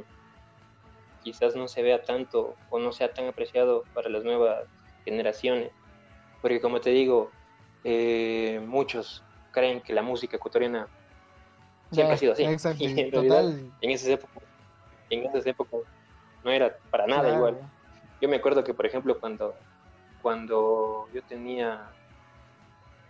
quizás 1.23 1.55
no 1.55 1.67
se 1.67 1.82
vea 1.82 2.03
tanto 2.03 2.55
o 2.69 2.79
no 2.79 2.91
sea 2.91 3.13
tan 3.13 3.27
apreciado 3.27 3.84
para 3.93 4.10
las 4.10 4.23
nuevas 4.23 4.65
generaciones. 5.05 5.71
Porque 6.41 6.62
como 6.62 6.79
te 6.79 6.91
digo, 6.91 7.32
eh, 7.84 8.62
muchos 8.65 9.23
creen 9.51 9.82
que 9.82 9.93
la 9.93 10.01
música 10.01 10.38
ecuatoriana 10.38 10.88
siempre 11.91 12.15
ha 12.15 12.17
sido 12.17 12.34
así. 12.34 12.43
Y 12.79 12.99
en, 12.99 13.12
total. 13.12 13.71
en 13.82 13.91
esas 13.91 14.10
épocas, 14.10 14.43
en 15.10 15.25
esas 15.25 15.45
épocas 15.45 15.82
no 16.43 16.51
era 16.51 16.77
para 16.89 17.08
nada 17.08 17.34
igual. 17.34 17.58
Yo 18.21 18.29
me 18.29 18.38
acuerdo 18.38 18.63
que, 18.63 18.73
por 18.73 18.86
ejemplo, 18.86 19.19
cuando, 19.19 19.55
cuando 20.21 21.08
yo 21.13 21.21
tenía, 21.23 21.89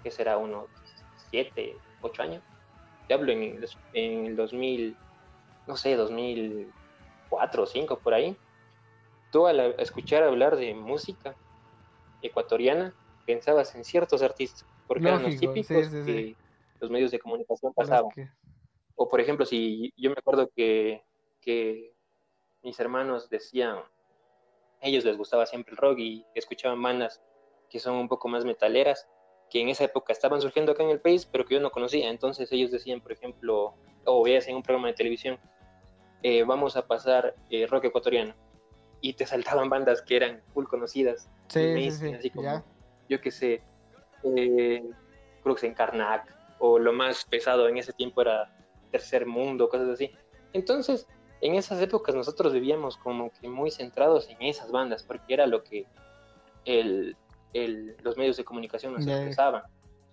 ¿qué 0.04 0.12
será? 0.12 0.38
Unos 0.38 0.68
7, 1.32 1.76
8 2.02 2.22
años. 2.22 2.44
Te 3.08 3.14
hablo 3.16 3.32
en, 3.32 3.60
en 3.94 4.26
el 4.28 4.36
2000, 4.36 4.96
no 5.68 5.76
sé, 5.76 5.96
2000, 5.96 6.72
cuatro 7.30 7.64
o 7.64 7.66
cinco 7.66 8.00
por 8.00 8.14
ahí, 8.14 8.36
tú 9.32 9.48
al 9.48 9.60
escuchar 9.80 10.24
hablar 10.24 10.56
de 10.56 10.74
música 10.74 11.36
ecuatoriana, 12.22 12.94
pensabas 13.26 13.76
en 13.76 13.84
ciertos 13.84 14.22
artistas, 14.22 14.66
porque 14.88 15.08
eran 15.08 15.24
los 15.24 15.38
típicos 15.38 15.90
que 15.90 16.36
los 16.80 16.90
medios 16.90 17.12
de 17.12 17.20
comunicación 17.20 17.74
pasaban. 17.74 18.12
O 18.96 19.08
por 19.08 19.22
ejemplo, 19.22 19.46
si 19.46 19.94
yo 19.96 20.10
me 20.10 20.18
acuerdo 20.18 20.50
que, 20.56 21.04
que 21.42 21.94
mis 22.64 22.80
hermanos 22.80 23.30
decían, 23.30 23.78
a 24.82 24.88
ellos 24.88 25.06
les 25.06 25.18
gustaba 25.18 25.46
siempre 25.46 25.72
el 25.72 25.78
rock 25.78 26.00
y 26.00 26.26
escuchaban 26.36 26.82
bandas 26.82 27.22
que 27.70 27.80
son 27.80 27.96
un 27.96 28.08
poco 28.08 28.28
más 28.28 28.46
metaleras, 28.46 29.08
que 29.50 29.62
en 29.62 29.70
esa 29.70 29.84
época 29.84 30.14
estaban 30.14 30.42
surgiendo 30.42 30.72
acá 30.72 30.84
en 30.84 30.90
el 30.90 31.02
país, 31.02 31.26
pero 31.26 31.46
que 31.46 31.56
yo 31.56 31.62
no 31.62 31.72
conocía. 31.72 32.10
Entonces 32.10 32.52
ellos 32.52 32.72
decían, 32.72 33.02
por 33.02 33.12
ejemplo, 33.12 33.76
o 34.06 34.24
veías 34.24 34.48
en 34.48 34.56
un 34.56 34.64
programa 34.64 34.88
de 34.88 34.94
televisión, 34.94 35.40
eh, 36.24 36.44
vamos 36.44 36.76
a 36.76 36.86
pasar 36.88 37.36
eh, 37.50 37.66
rock 37.68 37.86
ecuatoriano. 37.86 38.34
Y 39.02 39.14
te 39.14 39.26
saltaban 39.26 39.70
bandas 39.70 40.02
que 40.02 40.18
eran 40.18 40.42
full 40.54 40.66
conocidas. 40.66 41.30
Sí, 41.48 41.90
sí, 41.92 42.14
así 42.14 42.30
como, 42.30 42.64
yo 43.08 43.22
qué 43.22 43.32
sé, 43.32 43.62
eh, 44.24 44.84
Crux 45.42 45.64
en 45.64 45.74
Karnak, 45.74 46.36
o 46.60 46.78
lo 46.78 46.92
más 46.92 47.24
pesado 47.24 47.70
en 47.70 47.78
ese 47.78 47.94
tiempo 47.94 48.22
era 48.22 48.54
Tercer 48.92 49.26
Mundo, 49.26 49.70
cosas 49.70 49.90
así. 49.90 50.12
Entonces, 50.52 51.08
en 51.42 51.56
esas 51.56 51.82
épocas 51.82 52.14
nosotros 52.14 52.52
vivíamos 52.52 52.98
como 52.98 53.32
que 53.32 53.48
muy 53.48 53.72
centrados 53.72 54.30
en 54.30 54.42
esas 54.42 54.72
bandas, 54.72 55.04
porque 55.04 55.34
era 55.34 55.48
lo 55.48 55.64
que 55.64 55.86
el, 56.66 57.16
el, 57.54 57.96
los 58.04 58.18
medios 58.18 58.36
de 58.36 58.44
comunicación 58.44 58.94
nos 58.94 59.08
expresaban. 59.08 59.64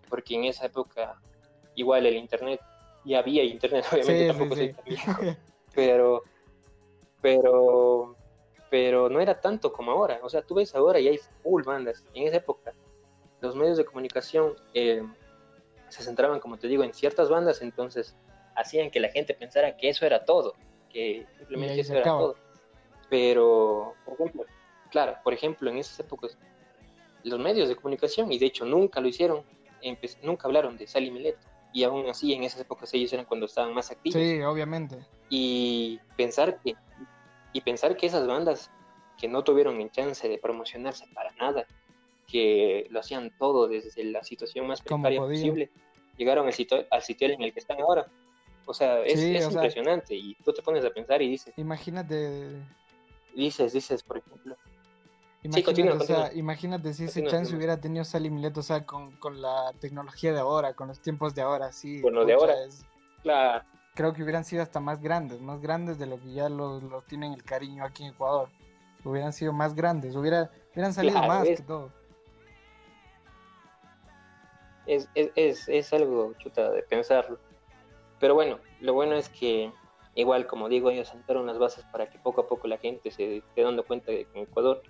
Porque 0.09 0.37
en 0.37 0.45
esa 0.45 0.66
época, 0.66 1.21
igual 1.75 2.07
el 2.07 2.14
Internet, 2.14 2.61
ya 3.05 3.19
había 3.19 3.42
Internet, 3.42 3.85
obviamente 3.92 4.29
tampoco 4.29 4.55
se 4.55 4.77
pero, 5.77 6.25
pero, 7.21 8.17
pero 8.71 9.09
no 9.11 9.21
era 9.21 9.41
tanto 9.41 9.73
como 9.73 9.93
ahora. 9.93 10.19
O 10.23 10.29
sea, 10.29 10.43
tú 10.43 10.55
ves 10.55 10.75
ahora 10.75 10.99
y 10.99 11.07
hay 11.07 11.21
full 11.43 11.62
bandas. 11.62 12.05
En 12.15 12.27
esa 12.27 12.39
época, 12.39 12.73
los 13.43 13.55
medios 13.55 13.77
de 13.77 13.85
comunicación 13.85 14.55
eh, 14.75 15.07
se 15.89 16.03
centraban, 16.03 16.41
como 16.41 16.57
te 16.57 16.67
digo, 16.67 16.83
en 16.83 16.95
ciertas 16.95 17.29
bandas, 17.29 17.61
entonces 17.62 18.17
hacían 18.57 18.91
que 18.91 18.99
la 18.99 19.11
gente 19.11 19.35
pensara 19.35 19.77
que 19.77 19.91
eso 19.91 20.07
era 20.07 20.25
todo, 20.25 20.55
que 20.89 21.27
simplemente 21.37 21.81
eso 21.81 21.93
era 21.93 22.05
todo. 22.05 22.37
Pero, 23.11 23.95
por 24.05 24.15
ejemplo, 24.15 24.45
claro, 24.91 25.17
por 25.23 25.35
ejemplo, 25.35 25.71
en 25.71 25.77
esas 25.77 26.01
épocas, 26.01 26.39
los 27.23 27.39
medios 27.39 27.69
de 27.69 27.77
comunicación, 27.77 28.33
y 28.33 28.39
de 28.39 28.47
hecho 28.47 28.65
nunca 28.65 29.01
lo 29.01 29.09
hicieron, 29.09 29.45
nunca 30.23 30.49
hablaron 30.49 30.79
de 30.79 30.87
Sally 30.87 31.11
Milet 31.11 31.37
y 31.77 31.85
aún 31.85 32.09
así 32.09 32.33
en 32.33 32.43
esas 32.43 32.62
épocas 32.62 32.95
ellos 32.95 33.12
eran 33.12 33.27
cuando 33.27 33.45
estaban 33.45 33.75
más 33.75 33.91
activos. 33.91 34.19
Sí, 34.19 34.41
obviamente. 34.41 34.97
Y 35.29 36.01
pensar 36.16 36.59
que, 36.62 36.74
y 37.53 37.61
pensar 37.61 37.99
que 37.99 38.07
esas 38.07 38.27
bandas 38.27 38.70
que 39.18 39.29
no 39.29 39.45
tuvieron 39.45 39.79
el 39.83 39.91
chance 39.91 40.27
de 40.27 40.39
promocionarse 40.39 41.05
para 41.12 41.33
nada, 41.33 41.66
que 42.27 42.87
lo 42.89 43.01
hacían 43.01 43.31
todo 43.39 43.68
desde 43.68 44.05
la 44.05 44.24
situación 44.24 44.66
más 44.66 44.81
precaria 44.81 45.20
posible, 45.20 45.70
llegaron 46.16 46.47
al 46.47 46.55
sitio, 46.55 46.87
al 46.91 47.03
sitio 47.03 47.29
en 47.29 47.43
el 47.43 47.53
que 47.53 47.61
están 47.61 47.79
ahora. 47.79 48.11
O 48.64 48.72
sea, 48.72 49.03
es, 49.03 49.22
impresionante 49.22 50.14
y 50.14 50.35
tú 50.37 50.55
te 50.55 50.62
pones 50.62 50.83
a 50.83 50.89
pensar 50.89 51.20
y 51.20 51.29
dices... 51.29 51.53
Imagínate... 51.59 52.57
Dices, 53.35 53.74
dices, 53.74 54.03
por 54.03 54.16
ejemplo, 54.16 54.57
Imagínate, 55.47 56.38
imagínate 56.38 56.92
si 56.92 57.05
ese 57.05 57.24
chance 57.24 57.55
hubiera 57.55 57.80
tenido 57.80 58.05
Sally 58.05 58.30
Milet, 58.30 58.57
o 58.57 58.62
sea, 58.62 58.84
con, 58.84 59.12
la 59.40 59.72
tecnología 59.80 60.32
de 60.32 60.40
ahora, 60.40 60.74
con 60.74 60.88
los 60.88 61.01
tiempos 61.01 61.34
de 61.34 61.42
ahora, 61.42 61.72
sí. 61.72 62.01
Bueno, 62.01 62.24
de 62.24 62.34
ahora, 62.34 62.55
claro. 63.22 63.64
Creo 63.94 64.12
que 64.12 64.22
hubieran 64.22 64.44
sido 64.44 64.62
hasta 64.62 64.80
más 64.80 65.01
grandes, 65.01 65.40
más 65.40 65.61
grandes 65.61 65.99
de 65.99 66.07
lo 66.07 66.20
que 66.20 66.32
ya 66.32 66.49
los, 66.49 66.82
tienen 67.07 67.32
el 67.32 67.44
cariño 67.44 67.84
aquí 67.84 68.05
en 68.05 68.11
Ecuador. 68.11 68.49
Hubieran 69.05 69.32
sido 69.32 69.53
más 69.53 69.74
grandes, 69.74 70.16
hubiera, 70.16 70.51
hubieran 70.72 70.92
salido 70.92 71.22
más 71.22 71.44
que 71.44 71.57
todo. 71.59 71.92
Es, 74.86 75.09
es, 75.14 75.68
es 75.68 75.92
algo 75.92 76.34
chuta 76.38 76.70
de 76.70 76.82
pensarlo. 76.82 77.38
Pero 78.18 78.34
bueno, 78.34 78.59
lo 78.80 78.94
bueno 78.94 79.14
es 79.14 79.28
que 79.28 79.72
igual, 80.14 80.47
como 80.47 80.68
digo, 80.68 80.90
ellos 80.90 81.09
sentaron 81.09 81.47
las 81.47 81.59
bases 81.59 81.84
para 81.92 82.11
que 82.11 82.18
poco 82.18 82.40
a 82.40 82.49
poco 82.49 82.66
la 82.66 82.78
gente 82.78 83.11
se 83.11 83.38
esté 83.38 83.62
dando 83.62 83.84
cuenta 83.84 84.11
de 84.11 84.24
que 84.24 84.38
en 84.38 84.44
Ecuador 84.44 84.82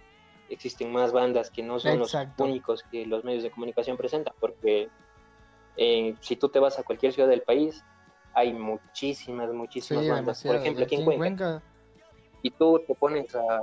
existen 0.48 0.92
más 0.92 1.12
bandas 1.12 1.50
que 1.50 1.62
no 1.62 1.78
son 1.78 1.98
los 1.98 2.16
únicos 2.38 2.82
que 2.90 3.06
los 3.06 3.24
medios 3.24 3.42
de 3.42 3.50
comunicación 3.50 3.96
presentan, 3.96 4.34
porque 4.40 4.88
si 6.20 6.36
tú 6.36 6.48
te 6.48 6.58
vas 6.58 6.78
a 6.78 6.82
cualquier 6.82 7.12
ciudad 7.12 7.28
del 7.28 7.42
país, 7.42 7.84
hay 8.34 8.52
muchísimas, 8.52 9.52
muchísimas 9.52 10.08
bandas. 10.08 10.42
Por 10.42 10.56
ejemplo, 10.56 10.84
aquí 10.84 10.96
en 10.96 11.04
Cuenca. 11.04 11.62
Y 12.42 12.50
tú 12.50 12.80
te 12.86 12.94
pones 12.94 13.34
a, 13.34 13.62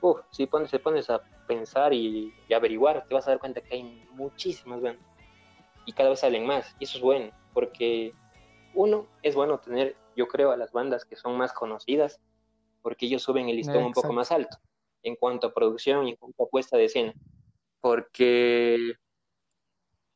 uf, 0.00 0.20
si 0.30 0.46
pones, 0.46 0.70
te 0.70 0.78
pones 0.78 1.08
a 1.10 1.22
pensar 1.46 1.92
y, 1.92 2.32
averiguar, 2.54 3.06
te 3.06 3.14
vas 3.14 3.26
a 3.26 3.32
dar 3.32 3.38
cuenta 3.38 3.60
que 3.60 3.74
hay 3.74 4.08
muchísimas 4.12 4.80
bandas. 4.80 5.04
Y 5.86 5.92
cada 5.92 6.10
vez 6.10 6.20
salen 6.20 6.46
más. 6.46 6.74
Y 6.78 6.84
eso 6.84 6.98
es 6.98 7.02
bueno, 7.02 7.30
porque 7.52 8.12
uno, 8.74 9.06
es 9.22 9.34
bueno 9.34 9.58
tener, 9.58 9.96
yo 10.16 10.26
creo, 10.26 10.50
a 10.52 10.56
las 10.56 10.72
bandas 10.72 11.04
que 11.04 11.16
son 11.16 11.36
más 11.36 11.52
conocidas, 11.52 12.20
porque 12.82 13.06
ellos 13.06 13.22
suben 13.22 13.48
el 13.48 13.56
listón 13.56 13.84
un 13.84 13.92
poco 13.92 14.12
más 14.12 14.32
alto 14.32 14.58
en 15.04 15.14
cuanto 15.16 15.46
a 15.46 15.54
producción 15.54 16.08
y 16.08 16.10
en 16.10 16.16
cuanto 16.16 16.42
a 16.42 16.48
puesta 16.48 16.76
de 16.76 16.86
escena. 16.86 17.14
Porque, 17.80 18.94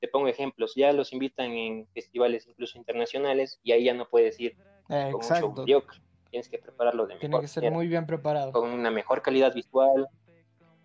te 0.00 0.08
pongo 0.08 0.26
ejemplos, 0.26 0.74
ya 0.74 0.92
los 0.92 1.12
invitan 1.12 1.52
en 1.52 1.86
festivales 1.88 2.46
incluso 2.48 2.78
internacionales 2.78 3.60
y 3.62 3.72
ahí 3.72 3.84
ya 3.84 3.94
no 3.94 4.08
puedes 4.08 4.40
ir 4.40 4.56
con 4.88 5.14
un 5.14 5.22
show 5.22 5.54
mediocre. 5.54 6.00
Tienes 6.30 6.48
que 6.48 6.58
prepararlo 6.58 7.06
de 7.06 7.16
Tiene 7.16 7.40
que 7.40 7.48
ser 7.48 7.70
muy 7.70 7.86
bien 7.86 8.06
preparado. 8.06 8.52
Con 8.52 8.70
una 8.70 8.90
mejor 8.90 9.22
calidad 9.22 9.54
visual. 9.54 10.08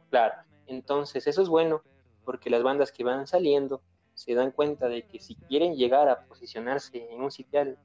Claro. 0.10 0.36
Entonces, 0.68 1.28
eso 1.28 1.42
es 1.42 1.50
bueno 1.50 1.82
porque 2.24 2.50
las 2.50 2.64
bandas 2.64 2.92
que 2.92 3.04
van 3.04 3.28
saliendo 3.28 3.82
se 4.14 4.34
dan 4.34 4.52
cuenta 4.52 4.88
de 4.88 5.06
que 5.06 5.20
si 5.20 5.36
quieren 5.36 5.76
llegar 5.76 6.08
a 6.08 6.26
posicionarse 6.26 7.08
en 7.10 7.22
un 7.22 7.32
sitial, 7.32 7.78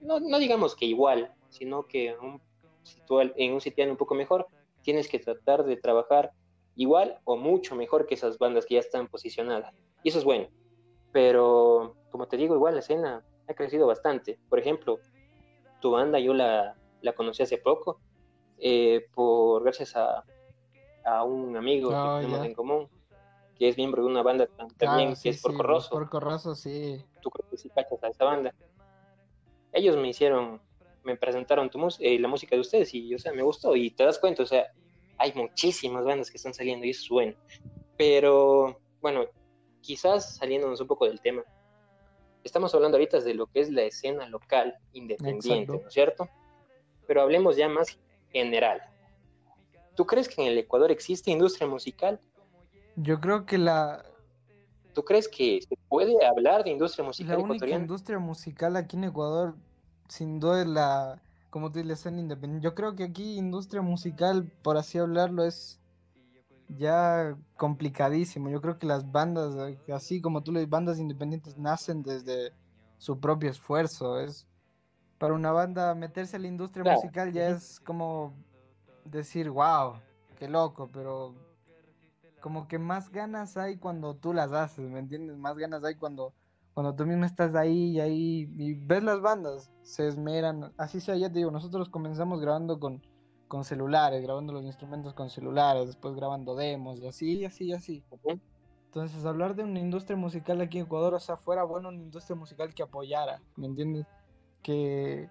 no, 0.00 0.18
no 0.18 0.38
digamos 0.38 0.74
que 0.74 0.86
igual, 0.86 1.32
sino 1.50 1.86
que 1.86 2.16
un, 2.16 2.40
en 3.36 3.52
un 3.52 3.60
sitial 3.60 3.90
un 3.90 3.96
poco 3.96 4.14
mejor, 4.14 4.48
tienes 4.88 5.06
que 5.06 5.18
tratar 5.18 5.64
de 5.64 5.76
trabajar 5.76 6.32
igual 6.74 7.18
o 7.24 7.36
mucho 7.36 7.76
mejor 7.76 8.06
que 8.06 8.14
esas 8.14 8.38
bandas 8.38 8.64
que 8.64 8.76
ya 8.76 8.80
están 8.80 9.06
posicionadas. 9.06 9.74
Y 10.02 10.08
eso 10.08 10.18
es 10.18 10.24
bueno. 10.24 10.48
Pero, 11.12 11.94
como 12.10 12.26
te 12.26 12.38
digo, 12.38 12.54
igual 12.54 12.72
la 12.72 12.80
escena 12.80 13.22
ha 13.46 13.52
crecido 13.52 13.86
bastante. 13.86 14.38
Por 14.48 14.58
ejemplo, 14.58 14.98
tu 15.82 15.90
banda 15.90 16.18
yo 16.18 16.32
la, 16.32 16.74
la 17.02 17.12
conocí 17.12 17.42
hace 17.42 17.58
poco, 17.58 18.00
eh, 18.56 19.04
por 19.12 19.62
gracias 19.62 19.94
a, 19.94 20.24
a 21.04 21.22
un 21.22 21.54
amigo 21.54 21.90
que 21.90 21.94
oh, 21.94 22.20
tenemos 22.20 22.46
en 22.46 22.54
común, 22.54 22.88
que 23.58 23.68
es 23.68 23.76
miembro 23.76 24.02
de 24.02 24.08
una 24.08 24.22
banda 24.22 24.48
también 24.78 25.14
que 25.22 25.28
es 25.28 25.42
Porco 25.42 25.64
Rosso. 25.64 25.90
Porco 25.90 26.18
Rosso, 26.18 26.54
sí. 26.54 27.04
Tú 27.20 27.30
sí 27.58 27.68
cachas 27.68 28.02
a 28.02 28.08
esa 28.08 28.24
banda. 28.24 28.54
Ellos 29.70 29.98
me 29.98 30.08
hicieron, 30.08 30.62
me 31.08 31.16
presentaron 31.16 31.70
tu 31.70 31.88
eh, 32.00 32.18
la 32.18 32.28
música 32.28 32.54
de 32.54 32.60
ustedes 32.60 32.92
y, 32.94 33.14
o 33.14 33.18
sea, 33.18 33.32
me 33.32 33.42
gustó 33.42 33.74
y 33.74 33.90
te 33.90 34.04
das 34.04 34.18
cuenta, 34.18 34.42
o 34.42 34.46
sea, 34.46 34.66
hay 35.16 35.32
muchísimas 35.32 36.04
bandas 36.04 36.30
que 36.30 36.36
están 36.36 36.52
saliendo 36.52 36.84
y 36.84 36.90
eso 36.90 37.02
es 37.02 37.08
bueno. 37.08 37.34
Pero, 37.96 38.78
bueno, 39.00 39.24
quizás 39.80 40.36
saliéndonos 40.36 40.80
un 40.80 40.86
poco 40.86 41.06
del 41.06 41.20
tema, 41.20 41.42
estamos 42.44 42.74
hablando 42.74 42.98
ahorita 42.98 43.20
de 43.20 43.34
lo 43.34 43.46
que 43.46 43.60
es 43.60 43.70
la 43.70 43.82
escena 43.82 44.28
local 44.28 44.76
independiente, 44.92 45.72
¿no 45.72 45.88
es 45.88 45.94
cierto? 45.94 46.28
Pero 47.06 47.22
hablemos 47.22 47.56
ya 47.56 47.68
más 47.68 47.98
general. 48.30 48.82
¿Tú 49.96 50.06
crees 50.06 50.28
que 50.28 50.42
en 50.42 50.48
el 50.48 50.58
Ecuador 50.58 50.90
existe 50.90 51.30
industria 51.30 51.66
musical? 51.66 52.20
Yo 52.96 53.18
creo 53.18 53.46
que 53.46 53.56
la... 53.56 54.04
¿Tú 54.92 55.04
crees 55.04 55.26
que 55.26 55.60
se 55.62 55.76
puede 55.88 56.24
hablar 56.24 56.64
de 56.64 56.70
industria 56.70 57.04
musical 57.04 57.38
La 57.38 57.42
única 57.42 57.68
industria 57.68 58.18
musical 58.18 58.76
aquí 58.76 58.96
en 58.96 59.04
Ecuador, 59.04 59.54
sin 60.08 60.40
duda, 60.40 60.64
la, 60.64 61.22
como 61.50 61.70
tú 61.70 61.82
dices, 61.82 62.06
independiente. 62.06 62.64
Yo 62.64 62.74
creo 62.74 62.94
que 62.94 63.04
aquí 63.04 63.36
industria 63.36 63.82
musical, 63.82 64.50
por 64.62 64.76
así 64.76 64.98
hablarlo, 64.98 65.44
es 65.44 65.80
ya 66.68 67.36
complicadísimo. 67.56 68.50
Yo 68.50 68.60
creo 68.60 68.78
que 68.78 68.86
las 68.86 69.10
bandas, 69.10 69.54
así 69.94 70.20
como 70.20 70.42
tú 70.42 70.52
le 70.52 70.66
bandas 70.66 70.98
independientes 70.98 71.56
nacen 71.56 72.02
desde 72.02 72.52
su 72.98 73.18
propio 73.20 73.50
esfuerzo. 73.50 74.20
Es 74.20 74.46
para 75.18 75.34
una 75.34 75.52
banda 75.52 75.94
meterse 75.94 76.36
a 76.36 76.40
la 76.40 76.48
industria 76.48 76.92
musical 76.92 77.32
ya 77.32 77.48
es 77.48 77.80
como 77.80 78.32
decir, 79.04 79.50
wow, 79.50 79.94
qué 80.38 80.48
loco, 80.48 80.88
pero 80.92 81.34
como 82.40 82.68
que 82.68 82.78
más 82.78 83.10
ganas 83.10 83.56
hay 83.56 83.76
cuando 83.76 84.14
tú 84.14 84.32
las 84.32 84.52
haces, 84.52 84.88
¿me 84.88 85.00
entiendes? 85.00 85.36
Más 85.36 85.56
ganas 85.56 85.82
hay 85.84 85.96
cuando, 85.96 86.32
cuando 86.78 86.94
tú 86.94 87.06
mismo 87.06 87.24
estás 87.24 87.56
ahí 87.56 87.96
y 87.96 87.98
ahí 87.98 88.48
y 88.56 88.74
ves 88.74 89.02
las 89.02 89.20
bandas, 89.20 89.68
se 89.82 90.06
esmeran, 90.06 90.72
así 90.78 91.00
sea, 91.00 91.16
ya 91.16 91.28
te 91.28 91.40
digo, 91.40 91.50
nosotros 91.50 91.88
comenzamos 91.88 92.40
grabando 92.40 92.78
con, 92.78 93.02
con 93.48 93.64
celulares, 93.64 94.22
grabando 94.22 94.52
los 94.52 94.62
instrumentos 94.62 95.12
con 95.12 95.28
celulares, 95.28 95.86
después 95.88 96.14
grabando 96.14 96.54
demos 96.54 97.00
y 97.00 97.08
así, 97.08 97.38
y 97.38 97.44
así, 97.46 97.64
y 97.64 97.72
así. 97.72 98.04
Entonces, 98.84 99.24
hablar 99.24 99.56
de 99.56 99.64
una 99.64 99.80
industria 99.80 100.16
musical 100.16 100.60
aquí 100.60 100.78
en 100.78 100.84
Ecuador, 100.84 101.14
o 101.14 101.18
sea, 101.18 101.36
fuera 101.36 101.64
bueno 101.64 101.88
una 101.88 101.98
industria 101.98 102.36
musical 102.36 102.72
que 102.72 102.84
apoyara, 102.84 103.42
¿me 103.56 103.66
entiendes? 103.66 104.06
Que, 104.62 105.28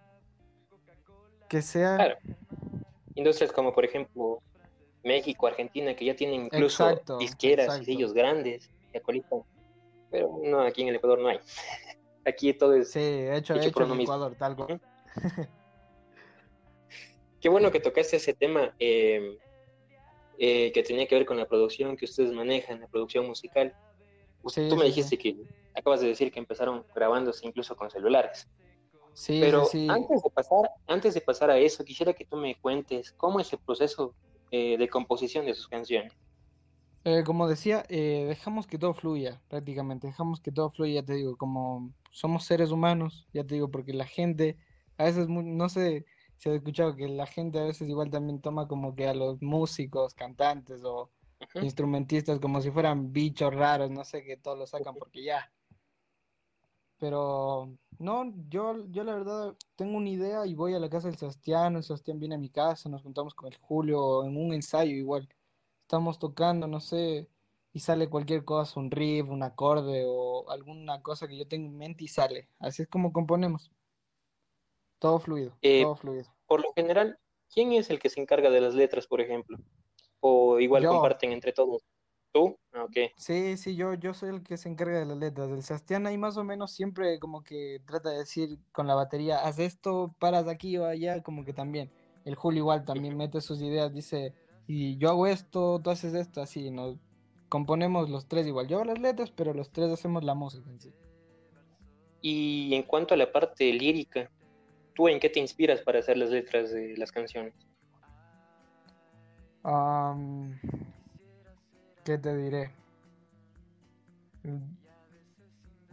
que 1.47 1.61
sea... 1.61 1.95
Claro. 1.95 2.15
Industrias 3.15 3.53
como, 3.53 3.73
por 3.73 3.85
ejemplo, 3.85 4.41
México, 5.01 5.47
Argentina, 5.47 5.95
que 5.95 6.03
ya 6.03 6.15
tienen 6.17 6.47
incluso 6.47 6.89
disqueras 7.17 7.79
y 7.79 7.85
sellos 7.85 8.11
grandes 8.11 8.69
que 8.91 8.97
Pero 10.17 10.39
no, 10.43 10.61
aquí 10.61 10.81
en 10.81 10.87
el 10.87 10.95
Ecuador 10.95 11.19
no 11.19 11.27
hay. 11.27 11.39
Aquí 12.25 12.51
todo 12.53 12.73
es 12.73 12.91
sí, 12.91 12.99
hecho, 12.99 13.53
hecho, 13.53 13.83
en 13.83 14.01
Ecuador, 14.01 14.35
tal 14.35 14.55
cual. 14.55 14.81
Qué 17.39 17.47
bueno 17.47 17.71
que 17.71 17.79
tocaste 17.79 18.17
ese 18.17 18.33
tema 18.33 18.75
em, 18.79 19.37
eh, 20.39 20.71
que 20.73 20.83
tenía 20.83 21.07
que 21.07 21.15
ver 21.15 21.25
con 21.25 21.37
la 21.37 21.47
producción 21.47 21.95
que 21.95 22.05
ustedes 22.05 22.33
manejan, 22.33 22.81
la 22.81 22.87
producción 22.87 23.27
musical. 23.27 23.73
tú 24.43 24.75
me 24.75 24.85
dijiste 24.85 25.19
que 25.19 25.37
acabas 25.75 26.01
de 26.01 26.07
decir 26.07 26.31
que 26.31 26.39
empezaron 26.39 26.83
grabándose 26.95 27.47
incluso 27.47 27.75
con 27.75 27.91
celulares. 27.91 28.49
Sí, 29.13 29.39
Pero 29.39 29.69
antes 29.87 30.23
de 30.23 30.29
pasar, 30.31 30.71
antes 30.87 31.13
de 31.13 31.21
pasar 31.21 31.51
a 31.51 31.59
eso, 31.59 31.85
quisiera 31.85 32.11
que 32.11 32.25
tú 32.25 32.37
me 32.37 32.59
cuentes 32.59 33.11
cómo 33.11 33.39
es 33.39 33.53
el 33.53 33.59
proceso 33.59 34.15
eh, 34.49 34.77
de 34.77 34.89
composición 34.89 35.45
de 35.45 35.53
sus 35.53 35.67
canciones. 35.67 36.11
Eh, 37.09 37.23
como 37.23 37.47
decía, 37.47 37.85
eh, 37.87 38.25
dejamos 38.27 38.67
que 38.67 38.77
todo 38.77 38.93
fluya, 38.93 39.41
prácticamente, 39.47 40.07
dejamos 40.07 40.41
que 40.41 40.51
todo 40.51 40.71
fluya, 40.71 40.95
ya 40.95 41.05
te 41.05 41.13
digo, 41.13 41.37
como 41.37 41.93
somos 42.11 42.43
seres 42.43 42.69
humanos, 42.69 43.29
ya 43.31 43.45
te 43.45 43.55
digo, 43.55 43.71
porque 43.71 43.93
la 43.93 44.05
gente, 44.05 44.57
a 44.97 45.05
veces, 45.05 45.29
no 45.29 45.69
sé 45.69 46.05
si 46.35 46.49
has 46.49 46.55
escuchado 46.57 46.97
que 46.97 47.07
la 47.07 47.25
gente 47.25 47.59
a 47.59 47.63
veces 47.63 47.87
igual 47.87 48.11
también 48.11 48.41
toma 48.41 48.67
como 48.67 48.93
que 48.93 49.07
a 49.07 49.13
los 49.13 49.41
músicos, 49.41 50.13
cantantes 50.15 50.83
o 50.83 51.09
instrumentistas 51.61 52.41
como 52.41 52.59
si 52.59 52.71
fueran 52.71 53.13
bichos 53.13 53.55
raros, 53.55 53.89
no 53.89 54.03
sé, 54.03 54.25
que 54.25 54.35
todos 54.35 54.59
lo 54.59 54.67
sacan 54.67 54.95
porque 54.95 55.23
ya. 55.23 55.49
Pero 56.99 57.73
no, 57.99 58.33
yo, 58.49 58.85
yo 58.89 59.05
la 59.05 59.15
verdad 59.15 59.55
tengo 59.77 59.95
una 59.95 60.09
idea 60.09 60.45
y 60.45 60.55
voy 60.55 60.73
a 60.73 60.79
la 60.79 60.89
casa 60.89 61.07
del 61.07 61.17
Sebastián, 61.17 61.77
el 61.77 61.83
Sebastián 61.83 62.19
viene 62.19 62.35
a 62.35 62.37
mi 62.37 62.49
casa, 62.49 62.89
nos 62.89 63.03
juntamos 63.03 63.33
con 63.33 63.47
el 63.47 63.57
Julio 63.59 64.25
en 64.25 64.35
un 64.35 64.53
ensayo 64.53 64.91
igual. 64.93 65.29
Estamos 65.87 66.19
tocando, 66.19 66.67
no 66.67 66.81
sé, 66.81 67.29
y 67.71 67.79
sale 67.79 68.09
cualquier 68.09 68.43
cosa, 68.43 68.77
un 68.77 68.91
riff, 68.91 69.29
un 69.29 69.41
acorde 69.41 70.03
o 70.05 70.49
alguna 70.49 71.01
cosa 71.01 71.29
que 71.29 71.37
yo 71.37 71.47
tengo 71.47 71.69
en 71.69 71.77
mente 71.77 72.03
y 72.03 72.09
sale. 72.09 72.49
Así 72.59 72.81
es 72.81 72.89
como 72.89 73.13
componemos. 73.13 73.71
Todo 74.99 75.17
fluido, 75.19 75.57
eh, 75.61 75.83
todo 75.83 75.95
fluido. 75.95 76.25
Por 76.45 76.61
lo 76.61 76.73
general, 76.73 77.17
¿quién 77.53 77.71
es 77.71 77.89
el 77.89 77.99
que 77.99 78.09
se 78.09 78.19
encarga 78.19 78.49
de 78.49 78.59
las 78.59 78.75
letras, 78.75 79.07
por 79.07 79.21
ejemplo? 79.21 79.59
¿O 80.19 80.59
igual 80.59 80.85
comparten 80.85 81.31
entre 81.31 81.53
todos? 81.53 81.85
¿Tú? 82.33 82.59
Ah, 82.73 82.87
sí, 83.15 83.55
sí, 83.55 83.77
yo, 83.77 83.93
yo 83.93 84.13
soy 84.13 84.31
el 84.31 84.43
que 84.43 84.57
se 84.57 84.67
encarga 84.67 84.99
de 84.99 85.05
las 85.05 85.17
letras. 85.17 85.49
Del 85.49 85.63
Sebastián 85.63 86.05
ahí 86.05 86.17
más 86.17 86.35
o 86.35 86.43
menos 86.43 86.73
siempre 86.73 87.17
como 87.17 87.45
que 87.45 87.81
trata 87.85 88.09
de 88.09 88.17
decir 88.17 88.59
con 88.73 88.87
la 88.87 88.95
batería, 88.95 89.39
haz 89.39 89.57
esto, 89.59 90.13
paras 90.19 90.49
aquí 90.49 90.77
o 90.77 90.85
allá, 90.85 91.23
como 91.23 91.45
que 91.45 91.53
también. 91.53 91.89
El 92.25 92.35
Julio 92.35 92.59
igual 92.63 92.83
también 92.83 93.15
mete 93.15 93.39
sus 93.39 93.61
ideas, 93.61 93.93
dice, 93.93 94.35
y 94.67 94.97
yo 94.97 95.09
hago 95.09 95.27
esto, 95.27 95.79
tú 95.81 95.89
haces 95.89 96.13
esto, 96.13 96.41
así, 96.41 96.69
nos 96.69 96.97
componemos 97.47 98.09
los 98.09 98.27
tres 98.27 98.45
igual. 98.45 98.67
Yo 98.67 98.77
hago 98.77 98.85
las 98.85 98.99
letras, 98.99 99.31
pero 99.31 99.53
los 99.53 99.71
tres 99.71 99.89
hacemos 99.89 100.23
la 100.23 100.33
música 100.35 100.69
en 100.69 100.79
sí. 100.81 100.93
Y 102.21 102.75
en 102.75 102.83
cuanto 102.83 103.13
a 103.13 103.17
la 103.17 103.31
parte 103.31 103.71
lírica, 103.71 104.29
¿tú 104.93 105.07
en 105.07 105.19
qué 105.19 105.29
te 105.29 105.39
inspiras 105.39 105.81
para 105.81 105.99
hacer 105.99 106.17
las 106.17 106.29
letras 106.31 106.71
de 106.71 106.97
las 106.97 107.11
canciones? 107.11 107.53
¿Qué 112.03 112.17
te 112.17 112.35
diré? 112.35 112.71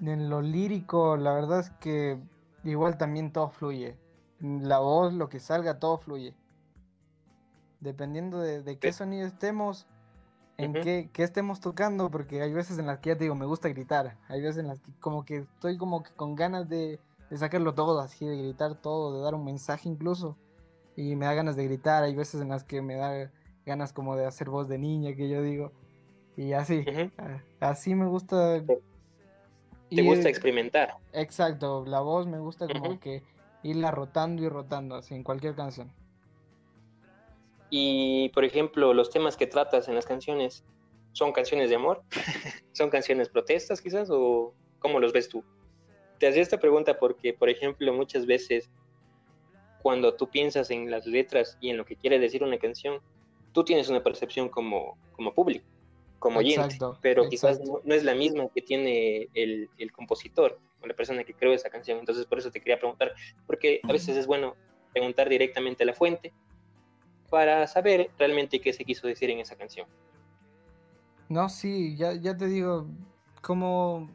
En 0.00 0.28
lo 0.28 0.42
lírico, 0.42 1.16
la 1.16 1.32
verdad 1.32 1.60
es 1.60 1.70
que 1.70 2.18
igual 2.64 2.98
también 2.98 3.32
todo 3.32 3.50
fluye. 3.50 3.96
La 4.40 4.80
voz, 4.80 5.12
lo 5.12 5.28
que 5.28 5.38
salga, 5.38 5.78
todo 5.78 5.98
fluye. 5.98 6.34
Dependiendo 7.84 8.40
de, 8.40 8.78
qué 8.78 8.92
sonido 8.94 9.26
estemos, 9.26 9.86
en 10.56 10.72
qué, 10.72 11.10
estemos 11.18 11.60
tocando, 11.60 12.10
porque 12.10 12.40
hay 12.40 12.50
veces 12.50 12.78
en 12.78 12.86
las 12.86 12.98
que 13.00 13.10
ya 13.10 13.16
te 13.16 13.24
digo, 13.24 13.34
me 13.34 13.44
gusta 13.44 13.68
gritar. 13.68 14.16
Hay 14.28 14.40
veces 14.40 14.58
en 14.58 14.68
las 14.68 14.80
que 14.80 14.90
como 15.00 15.26
que 15.26 15.38
estoy 15.38 15.76
como 15.76 16.02
que 16.02 16.10
con 16.12 16.34
ganas 16.34 16.66
de, 16.66 16.98
de 17.28 17.36
sacarlo 17.36 17.74
todo, 17.74 18.00
así, 18.00 18.24
de 18.24 18.38
gritar 18.38 18.76
todo, 18.76 19.14
de 19.14 19.22
dar 19.22 19.34
un 19.34 19.44
mensaje 19.44 19.86
incluso. 19.86 20.38
Y 20.96 21.14
me 21.14 21.26
da 21.26 21.34
ganas 21.34 21.56
de 21.56 21.64
gritar. 21.64 22.04
Hay 22.04 22.14
veces 22.14 22.40
en 22.40 22.48
las 22.48 22.64
que 22.64 22.80
me 22.80 22.94
da 22.94 23.30
ganas 23.66 23.92
como 23.92 24.16
de 24.16 24.24
hacer 24.24 24.48
voz 24.48 24.66
de 24.66 24.78
niña, 24.78 25.14
que 25.14 25.28
yo 25.28 25.42
digo. 25.42 25.70
Y 26.38 26.54
así, 26.54 26.86
así 27.60 27.94
me 27.94 28.06
gusta. 28.06 28.64
te 29.90 30.02
gusta 30.02 30.30
experimentar. 30.30 30.94
Exacto, 31.12 31.84
la 31.86 32.00
voz 32.00 32.26
me 32.26 32.38
gusta 32.38 32.66
como 32.66 32.98
que 32.98 33.22
irla 33.62 33.90
rotando 33.90 34.42
y 34.42 34.48
rotando, 34.48 34.94
así, 34.94 35.14
en 35.14 35.22
cualquier 35.22 35.54
canción. 35.54 35.92
Y, 37.76 38.28
por 38.28 38.44
ejemplo, 38.44 38.94
los 38.94 39.10
temas 39.10 39.36
que 39.36 39.48
tratas 39.48 39.88
en 39.88 39.96
las 39.96 40.06
canciones, 40.06 40.62
¿son 41.10 41.32
canciones 41.32 41.70
de 41.70 41.74
amor? 41.74 42.04
¿Son 42.72 42.88
canciones 42.88 43.28
protestas 43.28 43.80
quizás? 43.82 44.10
¿O 44.12 44.54
cómo 44.78 45.00
los 45.00 45.12
ves 45.12 45.28
tú? 45.28 45.42
Te 46.20 46.28
hacía 46.28 46.40
esta 46.40 46.60
pregunta 46.60 46.96
porque, 47.00 47.34
por 47.34 47.50
ejemplo, 47.50 47.92
muchas 47.92 48.26
veces 48.26 48.70
cuando 49.82 50.14
tú 50.14 50.30
piensas 50.30 50.70
en 50.70 50.88
las 50.88 51.04
letras 51.04 51.58
y 51.60 51.70
en 51.70 51.76
lo 51.76 51.84
que 51.84 51.96
quiere 51.96 52.20
decir 52.20 52.44
una 52.44 52.58
canción, 52.58 53.00
tú 53.50 53.64
tienes 53.64 53.88
una 53.88 54.04
percepción 54.04 54.48
como, 54.48 54.96
como 55.10 55.34
público 55.34 55.66
como 56.20 56.38
oyente, 56.38 56.78
pero 57.02 57.28
quizás 57.28 57.60
no, 57.60 57.80
es 57.92 58.04
la 58.04 58.14
misma 58.14 58.48
que 58.54 58.62
tiene 58.62 59.28
el, 59.34 59.68
el, 59.76 59.90
compositor 59.90 60.60
o 60.80 60.86
la 60.86 60.94
persona 60.94 61.24
que 61.24 61.34
creó 61.34 61.52
esa 61.52 61.70
canción. 61.70 61.98
Entonces, 61.98 62.24
por 62.24 62.38
eso 62.38 62.52
te 62.52 62.60
quería 62.60 62.78
preguntar, 62.78 63.14
porque 63.46 63.80
a 63.82 63.92
veces 63.92 64.16
es 64.16 64.28
bueno 64.28 64.54
preguntar 64.92 65.28
directamente 65.28 65.82
a 65.82 65.86
la 65.86 65.92
fuente 65.92 66.32
para 67.34 67.66
saber 67.66 68.12
realmente 68.16 68.60
qué 68.60 68.72
se 68.72 68.84
quiso 68.84 69.08
decir 69.08 69.28
en 69.28 69.40
esa 69.40 69.56
canción. 69.56 69.88
No, 71.28 71.48
sí, 71.48 71.96
ya, 71.96 72.12
ya 72.12 72.36
te 72.36 72.46
digo, 72.46 72.86
como 73.42 74.08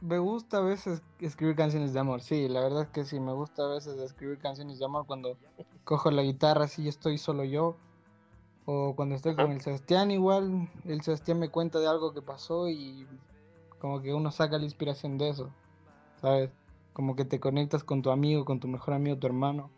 me 0.00 0.18
gusta 0.18 0.56
a 0.56 0.60
veces 0.62 1.02
escribir 1.20 1.56
canciones 1.56 1.92
de 1.92 2.00
amor, 2.00 2.22
sí, 2.22 2.48
la 2.48 2.62
verdad 2.62 2.84
es 2.84 2.88
que 2.88 3.04
sí, 3.04 3.20
me 3.20 3.34
gusta 3.34 3.64
a 3.64 3.68
veces 3.74 4.00
escribir 4.00 4.38
canciones 4.38 4.78
de 4.78 4.86
amor 4.86 5.04
cuando 5.04 5.36
cojo 5.84 6.10
la 6.10 6.22
guitarra, 6.22 6.68
si 6.68 6.88
estoy 6.88 7.18
solo 7.18 7.44
yo, 7.44 7.76
o 8.64 8.94
cuando 8.96 9.14
estoy 9.14 9.34
con 9.34 9.50
el 9.50 9.60
Sebastián, 9.60 10.10
igual 10.10 10.70
el 10.86 11.02
Sebastián 11.02 11.38
me 11.38 11.50
cuenta 11.50 11.80
de 11.80 11.86
algo 11.86 12.14
que 12.14 12.22
pasó 12.22 12.70
y 12.70 13.06
como 13.78 14.00
que 14.00 14.14
uno 14.14 14.30
saca 14.30 14.56
la 14.56 14.64
inspiración 14.64 15.18
de 15.18 15.28
eso, 15.28 15.50
¿sabes? 16.22 16.48
Como 16.94 17.14
que 17.14 17.26
te 17.26 17.40
conectas 17.40 17.84
con 17.84 18.00
tu 18.00 18.10
amigo, 18.10 18.46
con 18.46 18.58
tu 18.58 18.68
mejor 18.68 18.94
amigo, 18.94 19.18
tu 19.18 19.26
hermano, 19.26 19.68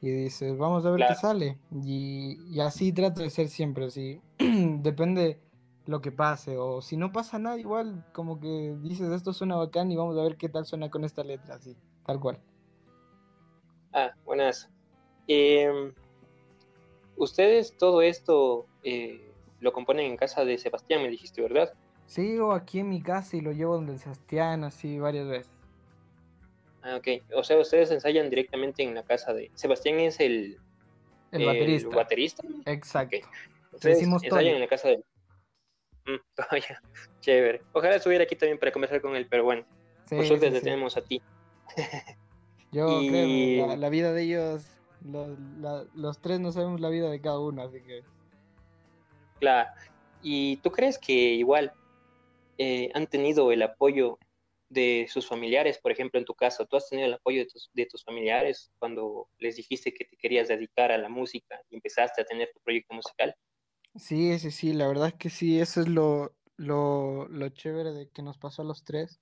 y 0.00 0.10
dices, 0.10 0.56
vamos 0.56 0.86
a 0.86 0.90
ver 0.90 1.06
qué 1.08 1.14
sale. 1.14 1.58
Y, 1.84 2.58
así 2.60 2.92
trato 2.92 3.22
de 3.22 3.30
ser 3.30 3.48
siempre, 3.48 3.86
así. 3.86 4.20
Depende 4.38 5.38
lo 5.86 6.00
que 6.00 6.12
pase, 6.12 6.56
o 6.56 6.82
si 6.82 6.96
no 6.96 7.10
pasa 7.10 7.38
nada, 7.38 7.58
igual 7.58 8.04
como 8.12 8.38
que 8.38 8.76
dices, 8.80 9.10
esto 9.10 9.32
suena 9.32 9.56
bacán 9.56 9.90
y 9.90 9.96
vamos 9.96 10.16
a 10.18 10.22
ver 10.22 10.36
qué 10.36 10.48
tal 10.48 10.64
suena 10.64 10.88
con 10.88 11.04
esta 11.04 11.24
letra, 11.24 11.56
así, 11.56 11.76
tal 12.06 12.20
cual. 12.20 12.38
Ah, 13.92 14.12
buenas. 14.24 14.70
Eh, 15.26 15.92
Ustedes 17.20 17.76
todo 17.76 18.00
esto 18.00 18.64
eh, 18.82 19.20
lo 19.60 19.74
componen 19.74 20.06
en 20.06 20.16
casa 20.16 20.46
de 20.46 20.56
Sebastián, 20.56 21.02
me 21.02 21.10
dijiste, 21.10 21.42
¿verdad? 21.42 21.74
Sí, 22.06 22.38
o 22.38 22.52
aquí 22.52 22.78
en 22.78 22.88
mi 22.88 23.02
casa 23.02 23.36
y 23.36 23.42
lo 23.42 23.52
llevo 23.52 23.74
donde 23.74 23.98
Sebastián, 23.98 24.64
así 24.64 24.98
varias 24.98 25.28
veces. 25.28 25.52
Ah, 26.82 26.96
ok. 26.96 27.08
O 27.34 27.42
sea, 27.42 27.58
ustedes 27.58 27.90
ensayan 27.90 28.30
directamente 28.30 28.82
en 28.82 28.94
la 28.94 29.02
casa 29.02 29.32
de... 29.34 29.50
Sebastián 29.54 30.00
es 30.00 30.20
el... 30.20 30.58
El 31.32 31.46
baterista. 31.46 31.96
baterista. 31.96 32.42
Exacto. 32.66 33.18
Ustedes 33.72 34.02
ensayan 34.02 34.54
en 34.54 34.60
la 34.60 34.66
casa 34.66 34.88
de... 34.88 35.04
Mm, 36.06 36.20
chévere. 37.20 37.62
Ojalá 37.72 37.96
estuviera 37.96 38.24
aquí 38.24 38.34
también 38.34 38.58
para 38.58 38.72
conversar 38.72 39.00
con 39.00 39.14
él, 39.14 39.26
pero 39.28 39.44
bueno. 39.44 39.64
por 40.08 40.24
suerte 40.26 40.50
te 40.50 40.60
tenemos 40.60 40.96
a 40.96 41.02
ti. 41.02 41.22
Yo 42.72 42.86
creo 43.00 43.10
que 43.10 43.76
la 43.78 43.88
vida 43.88 44.12
de 44.12 44.22
ellos 44.22 44.64
los, 45.04 45.30
los 45.94 46.20
tres 46.20 46.40
no 46.40 46.52
sabemos 46.52 46.80
la 46.80 46.88
vida 46.88 47.10
de 47.10 47.20
cada 47.20 47.38
uno, 47.38 47.62
así 47.62 47.80
que... 47.80 48.02
Claro. 49.38 49.70
¿Y 50.22 50.56
tú 50.58 50.70
crees 50.70 50.98
que 50.98 51.12
igual 51.12 51.72
eh, 52.58 52.90
han 52.94 53.06
tenido 53.06 53.52
el 53.52 53.62
apoyo 53.62 54.18
de 54.70 55.06
sus 55.10 55.26
familiares? 55.28 55.78
Por 55.78 55.92
ejemplo, 55.92 56.18
en 56.18 56.24
tu 56.24 56.34
caso, 56.34 56.64
¿tú 56.64 56.76
has 56.76 56.88
tenido 56.88 57.06
el 57.08 57.14
apoyo 57.14 57.40
de 57.40 57.46
tus, 57.46 57.70
de 57.74 57.84
tus 57.84 58.02
familiares 58.02 58.72
cuando 58.78 59.28
les 59.38 59.56
dijiste 59.56 59.92
que 59.92 60.06
te 60.06 60.16
querías 60.16 60.48
dedicar 60.48 60.90
a 60.92 60.98
la 60.98 61.10
música 61.10 61.60
y 61.68 61.74
empezaste 61.76 62.22
a 62.22 62.24
tener 62.24 62.50
tu 62.54 62.60
proyecto 62.60 62.94
musical? 62.94 63.34
Sí, 63.96 64.38
sí, 64.38 64.50
sí, 64.50 64.72
la 64.72 64.88
verdad 64.88 65.08
es 65.08 65.14
que 65.14 65.28
sí, 65.28 65.60
eso 65.60 65.82
es 65.82 65.88
lo, 65.88 66.34
lo, 66.56 67.28
lo 67.28 67.48
chévere 67.50 67.92
de 67.92 68.08
que 68.08 68.22
nos 68.22 68.38
pasó 68.38 68.62
a 68.62 68.64
los 68.64 68.84
tres, 68.84 69.20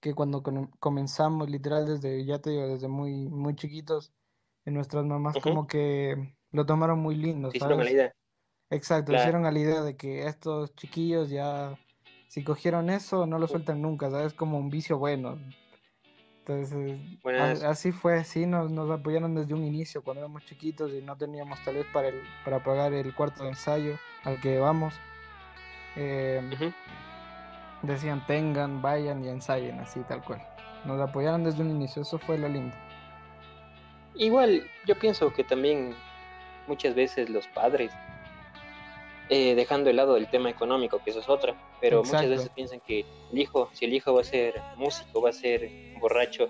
que 0.00 0.14
cuando 0.14 0.42
comenzamos, 0.80 1.48
literal, 1.48 1.86
desde, 1.86 2.24
ya 2.24 2.40
te 2.40 2.50
digo, 2.50 2.66
desde 2.66 2.88
muy, 2.88 3.28
muy 3.28 3.54
chiquitos, 3.54 4.12
nuestras 4.64 5.04
mamás 5.04 5.38
como 5.38 5.66
que 5.66 6.34
lo 6.50 6.66
tomaron 6.66 6.98
muy 6.98 7.14
lindo, 7.14 7.50
Hicieron 7.52 7.84
la 7.84 7.90
idea. 7.90 8.14
Exacto, 8.70 9.12
hicieron 9.12 9.46
a 9.46 9.50
la 9.50 9.58
idea 9.58 9.82
de 9.82 9.96
que 9.96 10.26
estos 10.26 10.74
chiquillos 10.76 11.28
ya, 11.28 11.76
si 12.30 12.44
cogieron 12.44 12.90
eso, 12.90 13.26
no 13.26 13.40
lo 13.40 13.48
sueltan 13.48 13.82
nunca, 13.82 14.08
¿sabes? 14.08 14.34
Como 14.34 14.56
un 14.56 14.70
vicio 14.70 14.98
bueno. 14.98 15.36
Entonces, 16.38 17.00
así 17.64 17.90
fue, 17.90 18.20
así 18.20 18.46
nos, 18.46 18.70
nos 18.70 18.88
apoyaron 18.88 19.34
desde 19.34 19.52
un 19.52 19.64
inicio, 19.64 20.00
cuando 20.04 20.20
éramos 20.20 20.44
chiquitos 20.44 20.92
y 20.92 21.02
no 21.02 21.16
teníamos 21.16 21.58
tal 21.64 21.74
vez 21.74 21.86
para, 21.92 22.06
el, 22.06 22.22
para 22.44 22.62
pagar 22.62 22.92
el 22.92 23.12
cuarto 23.16 23.42
de 23.42 23.48
ensayo 23.48 23.98
al 24.22 24.40
que 24.40 24.60
vamos. 24.60 24.94
Em, 25.96 26.48
decían, 27.82 28.24
tengan, 28.28 28.80
vayan 28.80 29.24
y 29.24 29.28
ensayen, 29.28 29.80
así 29.80 29.98
tal 30.06 30.22
cual. 30.22 30.40
Nos 30.84 31.00
apoyaron 31.00 31.42
desde 31.42 31.62
un 31.62 31.70
inicio, 31.70 32.02
eso 32.02 32.16
fue 32.20 32.38
lo 32.38 32.48
lindo. 32.48 32.76
Igual, 34.14 34.70
yo 34.86 34.96
pienso 34.96 35.32
que 35.32 35.42
también 35.42 35.96
muchas 36.68 36.94
veces 36.94 37.28
los 37.28 37.48
padres, 37.48 37.90
eh, 39.30 39.54
dejando 39.54 39.86
de 39.88 39.94
lado 39.94 40.16
el 40.16 40.28
tema 40.28 40.50
económico, 40.50 41.00
que 41.02 41.10
eso 41.10 41.20
es 41.20 41.28
otra, 41.28 41.54
pero 41.80 42.02
muchas 42.02 42.28
veces 42.28 42.48
piensan 42.50 42.80
que 42.80 43.04
el 43.32 43.38
hijo, 43.38 43.70
si 43.72 43.84
el 43.86 43.94
hijo 43.94 44.12
va 44.12 44.20
a 44.20 44.24
ser 44.24 44.54
músico, 44.76 45.22
va 45.22 45.30
a 45.30 45.32
ser 45.32 45.70
borracho, 46.00 46.48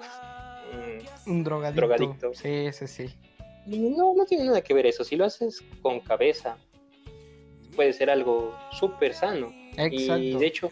un 1.26 1.45
drogadicto. 1.45 2.33
Sí, 2.35 2.72
sí, 2.72 2.87
sí. 2.87 3.07
no, 3.66 4.14
no 4.14 4.24
tiene 4.24 4.45
nada 4.45 4.62
que 4.62 4.74
ver 4.74 4.87
eso. 4.87 5.05
Si 5.05 5.16
lo 5.16 5.24
haces 5.24 5.62
con 5.83 6.01
cabeza, 6.01 6.57
puede 7.74 7.93
ser 7.93 8.11
algo 8.11 8.57
súper 8.72 9.14
sano. 9.14 9.53
Y 9.91 10.37
de 10.37 10.47
hecho, 10.47 10.70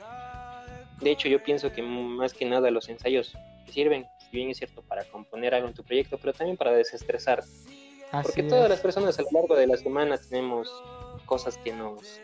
de 1.00 1.10
hecho, 1.10 1.28
yo 1.28 1.42
pienso 1.42 1.72
que 1.72 1.82
más 1.82 2.32
que 2.32 2.44
nada 2.44 2.70
los 2.70 2.88
ensayos 2.88 3.36
sirven 3.66 4.06
si 4.30 4.36
bien 4.36 4.50
es 4.50 4.58
cierto, 4.58 4.82
para 4.82 5.04
componer 5.04 5.54
algo 5.54 5.68
en 5.68 5.74
tu 5.74 5.82
proyecto, 5.82 6.18
pero 6.18 6.32
también 6.32 6.56
para 6.56 6.72
desestresar. 6.72 7.42
Porque 8.10 8.42
todas 8.42 8.68
las 8.68 8.80
personas 8.80 9.18
a 9.18 9.22
lo 9.22 9.28
largo 9.32 9.54
de 9.54 9.66
la 9.66 9.76
semana 9.76 10.18
tenemos 10.18 10.70
cosas 11.28 11.58
que 11.58 11.72
nos, 11.72 12.20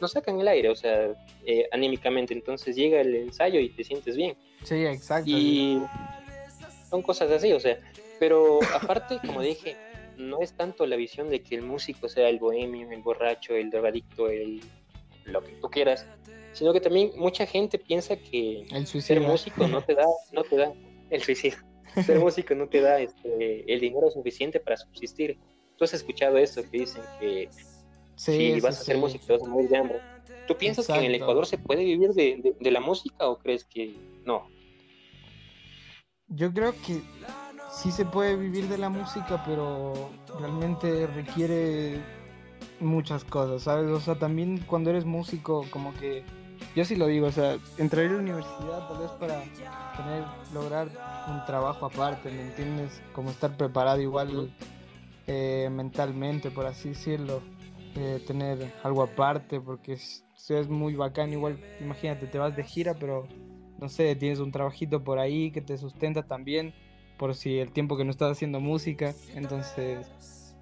nos 0.00 0.12
sacan 0.12 0.40
el 0.40 0.48
aire, 0.48 0.70
o 0.70 0.76
sea, 0.76 1.14
eh, 1.44 1.68
anímicamente. 1.72 2.32
Entonces 2.32 2.76
llega 2.76 3.00
el 3.00 3.14
ensayo 3.14 3.60
y 3.60 3.68
te 3.68 3.84
sientes 3.84 4.16
bien. 4.16 4.36
Sí, 4.62 4.86
exacto. 4.86 5.30
Y 5.30 5.82
son 6.88 7.02
cosas 7.02 7.30
así, 7.30 7.52
o 7.52 7.60
sea, 7.60 7.78
pero 8.18 8.60
aparte, 8.74 9.18
como 9.26 9.42
dije, 9.42 9.76
no 10.16 10.40
es 10.40 10.52
tanto 10.52 10.86
la 10.86 10.96
visión 10.96 11.28
de 11.28 11.42
que 11.42 11.56
el 11.56 11.62
músico 11.62 12.08
sea 12.08 12.28
el 12.28 12.38
bohemio, 12.38 12.90
el 12.90 13.02
borracho, 13.02 13.54
el 13.54 13.70
drogadicto, 13.70 14.28
el 14.28 14.62
lo 15.24 15.42
que 15.42 15.52
tú 15.52 15.70
quieras, 15.70 16.06
sino 16.52 16.72
que 16.72 16.80
también 16.80 17.12
mucha 17.16 17.46
gente 17.46 17.78
piensa 17.78 18.16
que 18.16 18.66
el 18.70 18.86
ser 18.86 19.20
músico 19.20 19.68
no 19.68 19.82
te 19.82 19.94
da, 19.94 20.06
no 20.32 20.42
te 20.42 20.56
da 20.56 20.72
el 21.10 21.22
suicidio. 21.22 21.58
Ser 22.06 22.18
músico 22.18 22.54
no 22.54 22.68
te 22.68 22.80
da 22.80 23.00
este, 23.00 23.70
el 23.70 23.80
dinero 23.80 24.10
suficiente 24.10 24.58
para 24.58 24.78
subsistir. 24.78 25.38
Tú 25.76 25.84
has 25.84 25.92
escuchado 25.92 26.38
eso 26.38 26.62
que 26.62 26.78
dicen 26.78 27.02
que 27.20 27.50
si 28.16 28.60
vas 28.60 28.80
a 28.80 28.84
ser 28.84 28.98
músico 28.98 29.24
te 29.26 29.32
vas 29.32 29.42
a 29.42 29.48
morir 29.48 29.68
de 29.68 29.76
hambre. 29.76 30.00
¿Tú 30.46 30.56
piensas 30.56 30.86
que 30.86 30.94
en 30.94 31.04
el 31.04 31.14
Ecuador 31.14 31.46
se 31.46 31.58
puede 31.58 31.84
vivir 31.84 32.12
de, 32.14 32.54
de, 32.58 32.70
la 32.70 32.80
música 32.80 33.28
o 33.28 33.38
crees 33.38 33.64
que 33.64 33.94
no? 34.24 34.48
Yo 36.28 36.52
creo 36.52 36.72
que 36.72 37.00
sí 37.72 37.92
se 37.92 38.04
puede 38.04 38.36
vivir 38.36 38.68
de 38.68 38.78
la 38.78 38.88
música, 38.88 39.42
pero 39.46 40.10
realmente 40.40 41.06
requiere 41.06 42.00
muchas 42.80 43.24
cosas, 43.24 43.62
¿sabes? 43.62 43.90
O 43.90 44.00
sea, 44.00 44.16
también 44.16 44.58
cuando 44.66 44.90
eres 44.90 45.04
músico, 45.04 45.64
como 45.70 45.94
que 45.94 46.24
yo 46.74 46.84
sí 46.84 46.96
lo 46.96 47.06
digo, 47.06 47.26
o 47.26 47.32
sea, 47.32 47.58
entrar 47.78 48.06
a 48.06 48.10
la 48.10 48.18
universidad 48.18 48.88
tal 48.88 48.98
vez 48.98 49.10
para 49.12 49.42
tener, 49.96 50.24
lograr 50.52 50.88
un 51.28 51.44
trabajo 51.44 51.86
aparte, 51.86 52.30
¿me 52.30 52.42
entiendes? 52.42 53.00
Como 53.12 53.30
estar 53.30 53.56
preparado 53.56 54.00
igual 54.00 54.52
eh, 55.26 55.68
mentalmente, 55.70 56.50
por 56.50 56.66
así 56.66 56.90
decirlo, 56.90 57.42
eh, 57.96 58.22
tener 58.26 58.72
algo 58.82 59.02
aparte, 59.02 59.60
porque 59.60 59.94
es, 59.94 60.24
es 60.48 60.68
muy 60.68 60.94
bacán, 60.94 61.32
igual, 61.32 61.58
imagínate, 61.80 62.26
te 62.26 62.38
vas 62.38 62.56
de 62.56 62.64
gira, 62.64 62.94
pero 62.94 63.26
no 63.78 63.88
sé, 63.88 64.14
tienes 64.16 64.38
un 64.38 64.52
trabajito 64.52 65.02
por 65.02 65.18
ahí 65.18 65.50
que 65.50 65.60
te 65.60 65.76
sustenta 65.76 66.22
también, 66.22 66.74
por 67.18 67.34
si 67.34 67.58
el 67.58 67.72
tiempo 67.72 67.96
que 67.96 68.04
no 68.04 68.10
estás 68.10 68.32
haciendo 68.32 68.60
música, 68.60 69.14
entonces 69.34 70.56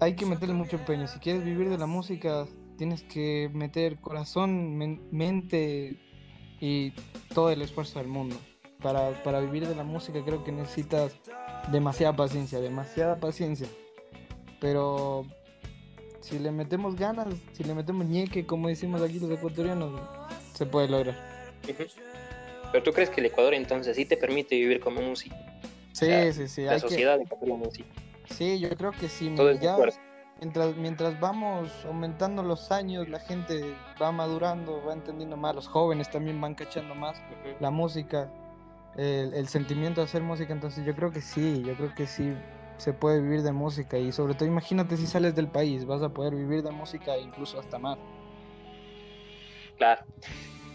hay 0.00 0.14
que 0.14 0.26
meterle 0.26 0.54
mucho 0.54 0.76
empeño, 0.76 1.06
si 1.06 1.18
quieres 1.18 1.44
vivir 1.44 1.68
de 1.68 1.78
la 1.78 1.86
música 1.86 2.46
tienes 2.78 3.02
que 3.02 3.50
meter 3.52 4.00
corazón, 4.00 4.78
mente 5.10 5.98
y 6.60 6.92
todo 7.34 7.50
el 7.50 7.60
esfuerzo 7.60 7.98
del 7.98 8.08
mundo. 8.08 8.36
Para, 8.80 9.40
vivir 9.40 9.66
de 9.66 9.74
la 9.74 9.82
música 9.82 10.24
creo 10.24 10.44
que 10.44 10.52
necesitas 10.52 11.12
demasiada 11.72 12.14
paciencia, 12.14 12.60
demasiada 12.60 13.18
paciencia. 13.18 13.66
Pero 14.60 15.26
si 16.20 16.38
le 16.38 16.50
metemos 16.50 16.96
ganas, 16.96 17.28
si 17.52 17.64
le 17.64 17.74
metemos 17.74 18.06
ñeque, 18.06 18.46
como 18.46 18.68
decimos 18.68 19.02
aquí 19.02 19.18
los 19.18 19.30
ecuatorianos, 19.30 20.00
se 20.54 20.66
puede 20.66 20.88
lograr. 20.88 21.16
Pero 22.72 22.84
tú 22.84 22.92
crees 22.92 23.10
que 23.10 23.20
el 23.20 23.26
Ecuador 23.26 23.54
entonces 23.54 23.96
sí 23.96 24.04
te 24.04 24.16
permite 24.16 24.56
vivir 24.56 24.80
como 24.80 25.00
músico. 25.00 25.36
Sí, 25.92 26.32
sí, 26.32 26.48
sí. 26.48 26.62
La 26.62 26.78
sociedad 26.78 27.20
ecuatoriana 27.20 27.70
sí. 27.70 27.84
Sí, 28.30 28.58
yo 28.58 28.68
creo 28.70 28.92
que 28.92 29.08
sí. 29.08 29.32
Todo 29.34 29.50
es 29.50 29.60
ya, 29.60 29.76
mientras, 30.40 30.76
mientras 30.76 31.18
vamos 31.18 31.72
aumentando 31.86 32.42
los 32.42 32.70
años, 32.70 33.08
la 33.08 33.20
gente 33.20 33.74
va 34.00 34.12
madurando, 34.12 34.82
va 34.86 34.92
entendiendo 34.92 35.36
más, 35.36 35.54
los 35.54 35.66
jóvenes 35.66 36.10
también 36.10 36.40
van 36.40 36.54
cachando 36.54 36.94
más 36.94 37.20
la 37.60 37.70
música, 37.70 38.30
el, 38.96 39.32
el 39.34 39.48
sentimiento 39.48 40.00
de 40.00 40.06
hacer 40.06 40.22
música, 40.22 40.52
entonces 40.52 40.84
yo 40.84 40.94
creo 40.94 41.10
que 41.10 41.20
sí, 41.20 41.62
yo 41.64 41.74
creo 41.74 41.94
que 41.94 42.06
sí 42.06 42.32
se 42.78 42.92
puede 42.92 43.20
vivir 43.20 43.42
de 43.42 43.52
música 43.52 43.98
y 43.98 44.12
sobre 44.12 44.34
todo 44.34 44.46
imagínate 44.46 44.96
si 44.96 45.06
sales 45.06 45.34
del 45.34 45.48
país, 45.48 45.84
vas 45.84 46.02
a 46.02 46.08
poder 46.08 46.34
vivir 46.34 46.62
de 46.62 46.70
música 46.70 47.16
e 47.16 47.20
incluso 47.20 47.60
hasta 47.60 47.78
más. 47.78 47.98
Claro. 49.76 50.02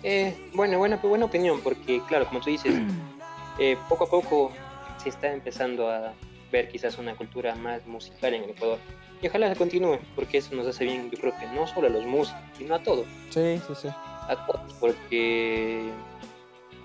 Eh, 0.04 0.36
bueno, 0.54 0.78
buena, 0.78 0.98
buena 0.98 1.26
opinión, 1.26 1.62
porque 1.62 2.02
claro, 2.08 2.26
como 2.28 2.42
tú 2.42 2.50
dices, 2.50 2.76
eh, 3.60 3.78
poco 3.88 4.04
a 4.04 4.10
poco 4.10 4.52
se 4.98 5.10
está 5.10 5.32
empezando 5.32 5.90
a 5.90 6.14
ver 6.52 6.68
quizás 6.70 6.98
una 6.98 7.16
cultura 7.16 7.56
más 7.56 7.86
musical 7.88 8.34
en 8.34 8.44
el 8.44 8.50
Ecuador. 8.52 8.80
Y 9.22 9.28
ojalá 9.28 9.50
se 9.50 9.56
continúe, 9.56 10.00
porque 10.16 10.40
eso 10.40 10.54
nos 10.54 10.68
hace 10.68 10.84
bien, 10.84 11.10
yo 11.10 11.18
creo 11.18 11.34
que 11.40 11.48
no 11.48 11.66
solo 11.66 11.88
a 11.88 11.90
los 11.90 12.06
músicos, 12.06 12.42
sino 12.58 12.76
a 12.76 12.84
todos. 12.84 13.08
Sí, 13.30 13.58
sí, 13.66 13.74
sí. 13.82 13.88
A 13.88 14.46
todos, 14.46 14.74
porque, 14.82 15.90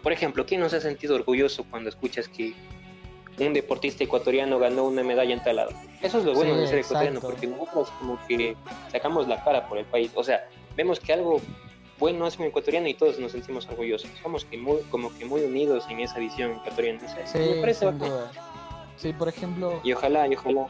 por 0.05 0.13
ejemplo, 0.13 0.47
¿quién 0.47 0.61
no 0.61 0.69
se 0.69 0.77
ha 0.77 0.81
sentido 0.81 1.17
orgulloso 1.17 1.65
cuando 1.69 1.89
escuchas 1.89 2.29
que 2.29 2.55
un 3.47 3.53
deportista 3.55 4.05
ecuatoriano 4.05 4.59
ganó 4.59 4.85
una 4.85 5.03
medalla 5.03 5.33
en 5.35 5.43
tal 5.43 5.57
lado? 5.57 5.71
Eso 6.03 6.19
es 6.19 6.25
lo 6.25 6.35
bueno 6.35 6.55
Sí, 6.55 6.61
de 6.61 6.67
ser 6.67 6.79
ecuatoriano, 6.81 7.19
exacto. 7.19 7.29
porque 7.35 7.47
nosotros 7.47 7.91
como 7.99 8.19
que 8.27 8.57
sacamos 8.91 9.29
la 9.29 9.43
cara 9.45 9.69
por 9.69 9.79
el 9.79 9.85
país. 9.85 10.11
O 10.15 10.25
sea, 10.25 10.47
vemos 10.77 10.99
que 11.01 11.13
algo 11.13 11.41
bueno 11.99 12.27
hace 12.27 12.41
un 12.41 12.49
ecuatoriano 12.49 12.87
y 12.89 12.95
todos 12.95 13.19
nos 13.19 13.33
sentimos 13.33 13.67
orgullosos. 13.69 14.11
Somos 14.23 14.45
que 14.45 14.57
muy, 14.57 14.81
como 14.91 15.17
que 15.17 15.25
muy 15.25 15.43
unidos 15.43 15.85
en 15.91 16.01
esa 16.01 16.19
visión 16.19 16.53
ecuatoriana. 16.53 17.01
O 17.05 17.09
sea, 17.09 17.27
Sí, 17.27 17.39
me 17.39 17.61
parece 17.61 17.87
bacán. 17.87 18.11
Sí, 18.97 19.13
por 19.13 19.29
ejemplo, 19.29 19.81
Y 19.85 19.93
ojalá, 19.93 20.27
y 20.27 20.35
ojalá. 20.35 20.63
ver, 20.63 20.69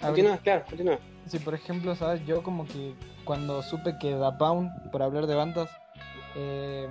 Continúa, 0.00 0.36
claro, 0.38 0.64
continúa. 0.68 0.98
Sí, 1.26 1.38
por 1.38 1.54
ejemplo, 1.54 1.94
¿sabes? 1.96 2.24
Yo 2.26 2.42
como 2.42 2.66
que 2.66 2.94
cuando 3.24 3.62
supe 3.62 3.96
que 4.00 4.12
Da 4.14 4.38
Pound, 4.38 4.90
por 4.92 5.02
hablar 5.02 5.26
de 5.26 5.34
bandas, 5.34 5.68
eh, 6.36 6.86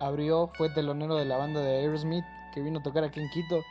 abrió, 0.00 0.50
fue 0.54 0.68
telonero 0.70 1.16
de 1.16 1.24
la 1.24 1.36
banda 1.36 1.60
de 1.60 1.78
Aerosmith 1.80 2.24
que 2.54 2.60
vino 2.60 2.80
a 2.80 2.82
tocar 2.82 3.02
aquí 3.04 3.18
en 3.20 3.28
Quito, 3.30 3.62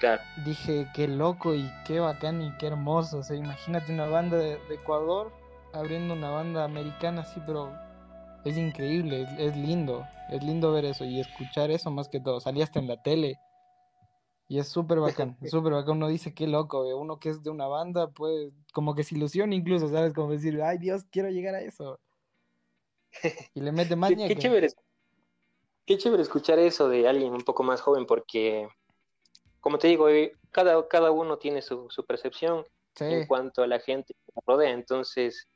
Claro. 0.00 0.22
dije, 0.34 0.90
qué 0.94 1.08
loco 1.08 1.54
y 1.54 1.70
qué 1.84 2.00
bacán 2.00 2.42
y 2.42 2.56
qué 2.58 2.66
hermoso. 2.68 3.18
O 3.18 3.22
sea, 3.22 3.36
imagínate 3.36 3.92
una 3.92 4.06
banda 4.06 4.36
de, 4.38 4.58
de 4.58 4.74
Ecuador 4.74 5.32
abriendo 5.72 6.14
una 6.14 6.30
banda 6.30 6.64
americana 6.64 7.22
así, 7.22 7.40
pero 7.46 7.72
es 8.44 8.56
increíble, 8.56 9.22
es, 9.22 9.30
es 9.38 9.56
lindo, 9.56 10.08
es 10.30 10.42
lindo 10.42 10.72
ver 10.72 10.84
eso 10.86 11.04
y 11.04 11.20
escuchar 11.20 11.70
eso 11.70 11.90
más 11.90 12.08
que 12.08 12.20
todo. 12.20 12.40
Salí 12.40 12.62
hasta 12.62 12.80
en 12.80 12.88
la 12.88 13.02
tele. 13.02 13.38
Y 14.48 14.58
es 14.58 14.68
súper 14.68 14.98
bacán, 15.00 15.38
súper 15.44 15.72
bacán. 15.74 15.96
Uno 15.98 16.08
dice, 16.08 16.34
qué 16.34 16.46
loco, 16.48 16.84
ve, 16.84 16.94
uno 16.94 17.20
que 17.20 17.28
es 17.30 17.42
de 17.42 17.50
una 17.50 17.68
banda, 17.68 18.10
pues, 18.10 18.52
como 18.72 18.94
que 18.94 19.04
se 19.04 19.14
ilusiona 19.14 19.54
incluso, 19.54 19.88
¿sabes? 19.88 20.12
Como 20.12 20.32
decir, 20.32 20.60
ay 20.62 20.78
Dios, 20.78 21.04
quiero 21.10 21.28
llegar 21.30 21.54
a 21.54 21.60
eso. 21.60 22.00
Y 23.54 23.60
le 23.60 23.72
mete 23.72 23.96
más 23.96 24.10
Qué, 24.10 24.16
qué 24.16 24.22
ñeque. 24.22 24.40
chévere, 24.40 24.68
qué 25.86 25.98
chévere 25.98 26.22
escuchar 26.22 26.58
eso 26.58 26.88
de 26.88 27.08
alguien 27.08 27.32
un 27.32 27.42
poco 27.42 27.62
más 27.62 27.80
joven, 27.80 28.06
porque, 28.06 28.68
como 29.60 29.78
te 29.78 29.88
digo, 29.88 30.08
eh, 30.08 30.34
cada, 30.50 30.86
cada 30.88 31.10
uno 31.10 31.38
tiene 31.38 31.62
su, 31.62 31.88
su 31.90 32.04
percepción 32.04 32.64
Sí, 32.94 33.04
en 33.04 33.26
cuanto 33.26 33.62
a 33.62 33.66
la 33.66 33.78
gente 33.78 34.14
que 34.14 34.32
nos 34.34 34.44
rodea. 34.44 34.70
Entonces, 34.70 35.48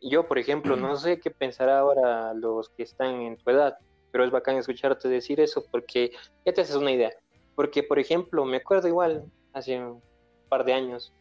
yo, 0.00 0.26
por 0.26 0.38
ejemplo, 0.38 0.76
no 0.76 0.96
sé 0.96 1.20
qué 1.20 1.30
pensará 1.30 1.80
ahora 1.80 2.34
los 2.34 2.68
que 2.70 2.82
están 2.82 3.20
en 3.22 3.36
tu 3.36 3.50
edad, 3.50 3.78
pero 4.10 4.24
es 4.24 4.30
bacán 4.30 4.56
escucharte 4.56 5.08
decir 5.08 5.40
eso 5.40 5.64
porque 5.70 6.12
ya 6.44 6.52
te 6.52 6.60
haces 6.60 6.76
una 6.76 6.92
idea. 6.92 7.12
Porque, 7.54 7.82
por 7.82 7.98
ejemplo, 7.98 8.44
me 8.44 8.58
acuerdo 8.58 8.88
igual 8.88 9.24
hace 9.52 9.78
un 9.78 10.02
par 10.48 10.64
de 10.64 10.72
años, 10.72 11.12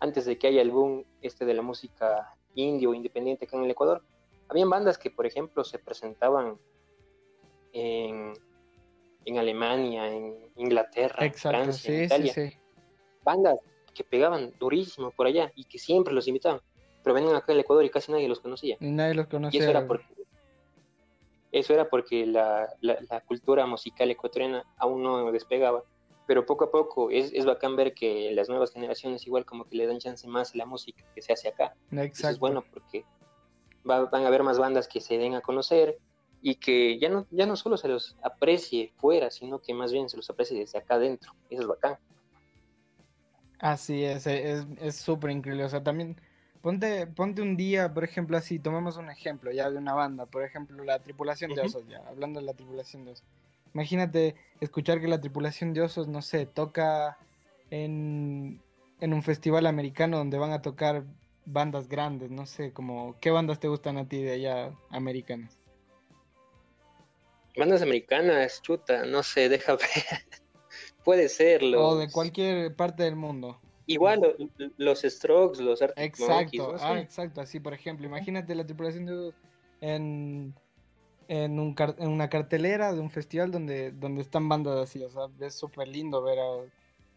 antes 0.00 0.24
de 0.24 0.38
que 0.38 0.46
haya 0.46 0.62
el 0.62 0.70
boom 0.70 1.04
este 1.22 1.44
de 1.44 1.54
la 1.54 1.62
música 1.62 2.34
indio 2.54 2.90
o 2.90 2.94
independiente 2.94 3.44
acá 3.44 3.56
en 3.56 3.64
el 3.64 3.70
Ecuador, 3.70 4.02
habían 4.48 4.70
bandas 4.70 4.98
que, 4.98 5.10
por 5.10 5.26
ejemplo, 5.26 5.64
se 5.64 5.78
presentaban 5.78 6.58
en, 7.72 8.32
en 9.26 9.38
Alemania, 9.38 10.06
en 10.08 10.34
Inglaterra, 10.56 11.16
en 11.20 11.26
exacto, 11.26 11.58
Francia, 11.58 11.90
en 11.90 11.96
sí, 11.96 12.00
sí, 12.00 12.04
Italia 12.06 12.32
sí. 12.32 12.58
bandas 13.24 13.58
que 13.94 14.04
pegaban 14.04 14.52
durísimo 14.58 15.10
por 15.10 15.26
allá 15.26 15.50
y 15.54 15.64
que 15.64 15.78
siempre 15.78 16.14
los 16.14 16.26
invitaban, 16.28 16.60
pero 17.02 17.14
venían 17.14 17.34
acá 17.36 17.52
al 17.52 17.60
Ecuador 17.60 17.84
y 17.84 17.90
casi 17.90 18.12
nadie 18.12 18.28
los 18.28 18.40
conocía. 18.40 18.76
Y 18.80 18.90
nadie 18.90 19.14
los 19.14 19.26
Y 19.26 19.30
conocía. 19.30 19.60
eso 19.60 19.70
era 19.70 19.86
porque, 19.86 20.06
eso 21.52 21.72
era 21.74 21.88
porque 21.88 22.26
la, 22.26 22.68
la- 22.80 22.98
la 23.10 23.20
cultura 23.22 23.66
musical 23.66 24.10
ecuatoriana 24.10 24.64
aún 24.78 25.02
no 25.02 25.30
despegaba. 25.32 25.82
Pero 26.26 26.44
poco 26.44 26.64
a 26.64 26.70
poco 26.72 27.10
es, 27.10 27.32
es 27.32 27.44
bacán 27.46 27.76
ver 27.76 27.94
que 27.94 28.32
las 28.32 28.48
nuevas 28.48 28.72
generaciones 28.72 29.26
igual 29.26 29.44
como 29.44 29.64
que 29.64 29.76
le 29.76 29.86
dan 29.86 29.98
chance 29.98 30.26
más 30.26 30.54
a 30.54 30.58
la 30.58 30.66
música 30.66 31.04
que 31.14 31.22
se 31.22 31.32
hace 31.32 31.48
acá. 31.48 31.74
Eso 31.92 32.00
es 32.00 32.06
Exacto. 32.06 32.40
bueno 32.40 32.64
porque 32.72 33.04
va- 33.88 34.06
van 34.06 34.24
a 34.24 34.26
haber 34.26 34.42
más 34.42 34.58
bandas 34.58 34.88
que 34.88 35.00
se 35.00 35.18
den 35.18 35.34
a 35.34 35.40
conocer 35.40 35.98
y 36.42 36.56
que 36.56 36.98
ya 36.98 37.08
no, 37.08 37.26
ya 37.30 37.46
no 37.46 37.56
solo 37.56 37.76
se 37.76 37.88
los 37.88 38.16
aprecie 38.22 38.92
fuera, 38.96 39.30
sino 39.30 39.60
que 39.60 39.74
más 39.74 39.92
bien 39.92 40.08
se 40.08 40.16
los 40.16 40.28
aprecie 40.30 40.58
desde 40.58 40.78
acá 40.78 40.94
adentro. 40.94 41.32
Eso 41.50 41.62
es 41.62 41.68
bacán. 41.68 41.98
Así 43.58 44.04
es, 44.04 44.26
e- 44.26 44.64
es, 44.80 44.96
súper 44.96 45.30
increíble. 45.30 45.64
O 45.64 45.68
sea, 45.68 45.82
también 45.82 46.16
ponte, 46.60 47.06
ponte 47.06 47.42
un 47.42 47.56
día, 47.56 47.92
por 47.92 48.04
ejemplo, 48.04 48.36
así, 48.36 48.58
tomemos 48.58 48.96
un 48.96 49.10
ejemplo 49.10 49.50
ya 49.50 49.70
de 49.70 49.78
una 49.78 49.94
banda, 49.94 50.26
por 50.26 50.44
ejemplo, 50.44 50.84
la 50.84 50.98
tripulación 50.98 51.54
de 51.54 51.62
osos, 51.62 51.86
ya, 51.88 52.02
hablando 52.06 52.40
de 52.40 52.46
la 52.46 52.54
tripulación 52.54 53.04
de 53.04 53.12
osos. 53.12 53.24
Imagínate 53.72 54.36
escuchar 54.60 55.00
que 55.00 55.08
la 55.08 55.20
tripulación 55.20 55.72
de 55.72 55.82
osos, 55.82 56.08
no 56.08 56.22
sé, 56.22 56.46
toca 56.46 57.18
en, 57.70 58.60
en 59.00 59.12
un 59.12 59.22
festival 59.22 59.66
americano 59.66 60.18
donde 60.18 60.38
van 60.38 60.52
a 60.52 60.62
tocar 60.62 61.04
bandas 61.46 61.88
grandes, 61.88 62.30
no 62.30 62.46
sé, 62.46 62.72
como, 62.72 63.16
¿qué 63.20 63.30
bandas 63.30 63.60
te 63.60 63.68
gustan 63.68 63.98
a 63.98 64.08
ti 64.08 64.22
de 64.22 64.32
allá 64.32 64.72
americanas? 64.90 65.58
Bandas 67.56 67.82
americanas, 67.82 68.60
chuta, 68.62 69.04
no 69.06 69.22
sé, 69.22 69.48
deja 69.48 69.72
ver. 69.76 70.22
Puede 71.04 71.28
ser 71.28 71.62
los... 71.62 71.80
O 71.80 71.96
de 71.96 72.10
cualquier 72.10 72.74
parte 72.76 73.02
del 73.02 73.16
mundo. 73.16 73.60
Igual 73.86 74.20
lo- 74.20 74.68
los 74.76 75.02
Strokes, 75.02 75.62
los 75.62 75.80
Arctic 75.80 76.18
Monkeys, 76.18 76.60
Exacto, 76.62 76.72
no 76.72 76.84
ah, 76.84 77.00
exacto, 77.00 77.40
así 77.40 77.60
por 77.60 77.72
ejemplo, 77.72 78.06
imagínate 78.06 78.54
la 78.54 78.66
tripulación 78.66 79.06
de 79.06 79.32
en, 79.80 80.54
en, 81.28 81.60
un 81.60 81.74
car- 81.74 81.94
en 81.98 82.08
una 82.08 82.28
cartelera 82.28 82.92
de 82.92 83.00
un 83.00 83.10
festival 83.10 83.52
donde, 83.52 83.92
donde 83.92 84.22
están 84.22 84.48
bandas 84.48 84.76
así, 84.78 85.02
o 85.04 85.10
sea, 85.10 85.28
es 85.40 85.54
súper 85.54 85.86
lindo 85.86 86.20
ver 86.22 86.38
a 86.40 86.66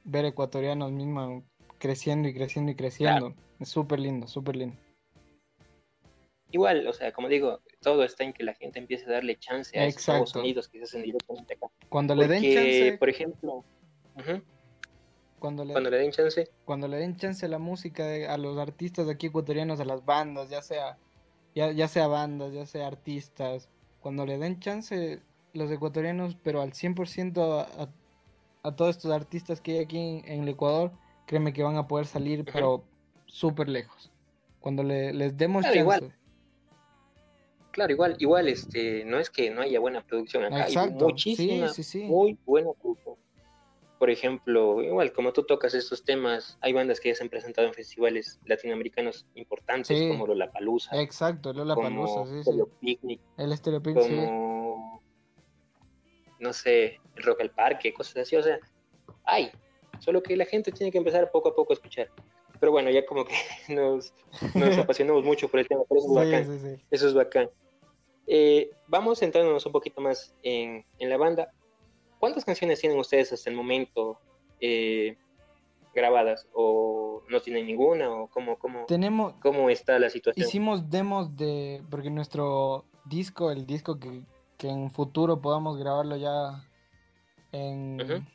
ver 0.04 0.26
ecuatorianos 0.26 0.92
mismos 0.92 1.44
creciendo 1.80 2.28
y 2.28 2.34
creciendo 2.34 2.72
y 2.72 2.76
creciendo, 2.76 3.34
es 3.60 3.70
súper 3.70 4.00
lindo, 4.00 4.28
súper 4.28 4.58
lindo. 4.58 4.78
Igual, 6.52 6.88
o 6.88 6.94
sea, 6.94 7.12
como 7.12 7.28
digo, 7.28 7.62
todo 7.82 8.04
está 8.04 8.24
en 8.24 8.34
que 8.34 8.44
la 8.44 8.54
gente 8.56 8.80
empiece 8.80 9.06
a 9.06 9.14
darle 9.14 9.38
chance 9.38 9.78
a 9.78 9.86
esos 9.86 10.08
nuevos 10.08 10.30
Exacto. 10.30 10.40
sonidos 10.42 10.68
que 10.68 10.80
se 10.80 10.84
hacen 10.86 11.04
directamente 11.04 11.54
acá. 11.54 11.68
Cuando 11.90 12.16
le 12.16 12.28
den 12.28 12.44
chance, 12.44 12.98
por 12.98 13.10
ejemplo, 13.10 13.66
cuando 15.40 15.64
le, 15.64 15.74
cuando 15.74 15.90
le 15.90 15.98
den 15.98 16.12
chance, 16.12 16.50
cuando 16.66 16.88
le 16.88 16.98
den 16.98 17.16
chance 17.18 17.46
a 17.46 17.50
la 17.50 17.60
música 17.60 18.06
de- 18.06 18.28
a 18.28 18.38
los 18.38 18.58
artistas 18.58 19.06
de 19.06 19.14
aquí 19.14 19.28
ecuatorianos, 19.28 19.80
a 19.80 19.86
las 19.86 20.04
bandas, 20.04 20.50
ya 20.50 20.62
sea, 20.62 20.98
ya, 21.56 21.72
ya 21.72 21.88
sea 21.88 22.08
bandas, 22.08 22.54
ya 22.54 22.66
sea 22.66 22.88
artistas, 22.88 23.70
cuando 24.02 24.26
le 24.26 24.38
den 24.38 24.60
chance 24.60 25.20
los 25.54 25.72
ecuatorianos, 25.72 26.36
pero 26.44 26.62
al 26.62 26.74
100% 26.74 27.60
a, 27.60 27.62
a, 27.64 27.90
a 28.64 28.76
todos 28.76 28.98
estos 28.98 29.12
artistas 29.12 29.62
que 29.62 29.74
hay 29.74 29.80
aquí 29.80 29.98
en, 29.98 30.26
en 30.26 30.44
el 30.44 30.50
Ecuador, 30.50 30.92
créeme 31.26 31.54
que 31.54 31.64
van 31.64 31.78
a 31.78 31.88
poder 31.88 32.06
salir, 32.06 32.46
pero 32.52 32.84
súper 33.28 33.70
lejos. 33.70 34.12
Cuando 34.60 34.84
le, 34.84 35.14
les 35.14 35.38
demos 35.38 35.62
Claro, 35.62 35.76
chance. 35.76 35.82
igual. 36.06 36.14
Claro, 37.80 37.94
igual, 37.94 38.16
igual, 38.20 38.48
este, 38.50 39.06
no 39.06 39.20
es 39.20 39.30
que 39.30 39.50
no 39.50 39.62
haya 39.62 39.80
buena 39.80 40.06
producción 40.06 40.44
acá, 40.44 40.66
hay 40.66 40.74
Exacto, 40.74 41.06
muchísima, 41.06 41.70
sí, 41.70 41.84
sí, 41.84 42.00
sí. 42.02 42.06
muy 42.06 42.38
buena 42.46 42.72
producción. 42.74 43.16
Por 43.98 44.10
ejemplo, 44.10 44.84
igual, 44.84 45.14
como 45.14 45.32
tú 45.32 45.44
tocas 45.44 45.74
estos 45.74 46.04
temas, 46.04 46.58
hay 46.60 46.74
bandas 46.74 47.00
que 47.00 47.08
ya 47.10 47.16
se 47.16 47.24
han 47.24 47.30
presentado 47.30 47.68
en 47.70 47.74
festivales 47.74 48.38
latinoamericanos 48.46 49.26
importantes 49.36 49.98
como 50.10 50.28
Lollapalooza, 50.28 51.02
Exacto, 51.02 51.54
como 51.54 51.76
Palusa, 51.76 52.26
sí, 52.44 52.52
Picnic, 52.82 53.22
El 53.38 53.56
Stereo 53.56 53.82
Picnic, 53.82 54.06
como, 54.06 55.02
no 56.40 56.52
sé, 56.52 57.00
el 57.16 57.24
Rock 57.24 57.42
al 57.42 57.52
Parque, 57.52 57.94
cosas 57.94 58.18
así, 58.18 58.36
o 58.36 58.44
sea, 58.44 58.60
hay, 59.24 59.52
solo 60.00 60.22
que 60.22 60.36
la 60.36 60.46
gente 60.46 60.74
tiene 60.74 60.92
que 60.92 60.98
empezar 60.98 61.32
poco 61.32 61.50
a 61.50 61.56
poco 61.56 61.72
a 61.72 61.76
escuchar. 61.76 62.10
Pero 62.60 62.74
bueno, 62.74 62.90
ya 62.90 63.06
como 63.06 63.24
que 63.24 63.34
nos, 63.74 64.14
nos 64.54 64.78
apasionamos 64.78 65.24
mucho 65.24 65.48
por 65.48 65.62
el 65.62 65.68
tema, 65.68 65.84
pero 65.88 66.02
eso 66.02 66.10
es 66.10 66.16
bacán, 66.16 66.46
Sí, 66.46 66.60
sí, 66.60 66.76
sí. 66.76 66.84
eso 66.92 67.08
es 67.08 67.14
bacán. 67.14 67.50
Eh, 68.32 68.70
vamos 68.88 69.20
centrándonos 69.20 69.66
un 69.66 69.72
poquito 69.72 70.02
más 70.02 70.36
en, 70.44 70.86
en 71.00 71.10
la 71.10 71.18
banda. 71.18 71.52
¿Cuántas 72.20 72.46
canciones 72.46 72.80
tienen 72.80 73.00
ustedes 73.00 73.34
hasta 73.34 73.50
el 73.50 73.56
momento 73.56 74.20
eh, 74.62 75.18
grabadas? 75.96 76.48
¿O 76.54 77.24
no 77.28 77.42
tienen 77.42 77.66
ninguna? 77.66 78.08
¿O 78.12 78.28
cómo, 78.28 78.60
cómo, 78.60 78.86
Tenemos, 78.86 79.34
cómo 79.42 79.72
está 79.72 79.98
la 79.98 80.12
situación? 80.12 80.46
Hicimos 80.48 80.92
demos 80.92 81.36
de, 81.38 81.82
porque 81.90 82.12
nuestro 82.12 82.86
disco, 83.06 83.50
el 83.50 83.66
disco 83.66 84.00
que, 84.00 84.22
que 84.58 84.70
en 84.70 84.92
futuro 84.92 85.42
podamos 85.42 85.78
grabarlo 85.78 86.16
ya 86.16 86.64
en... 87.52 88.28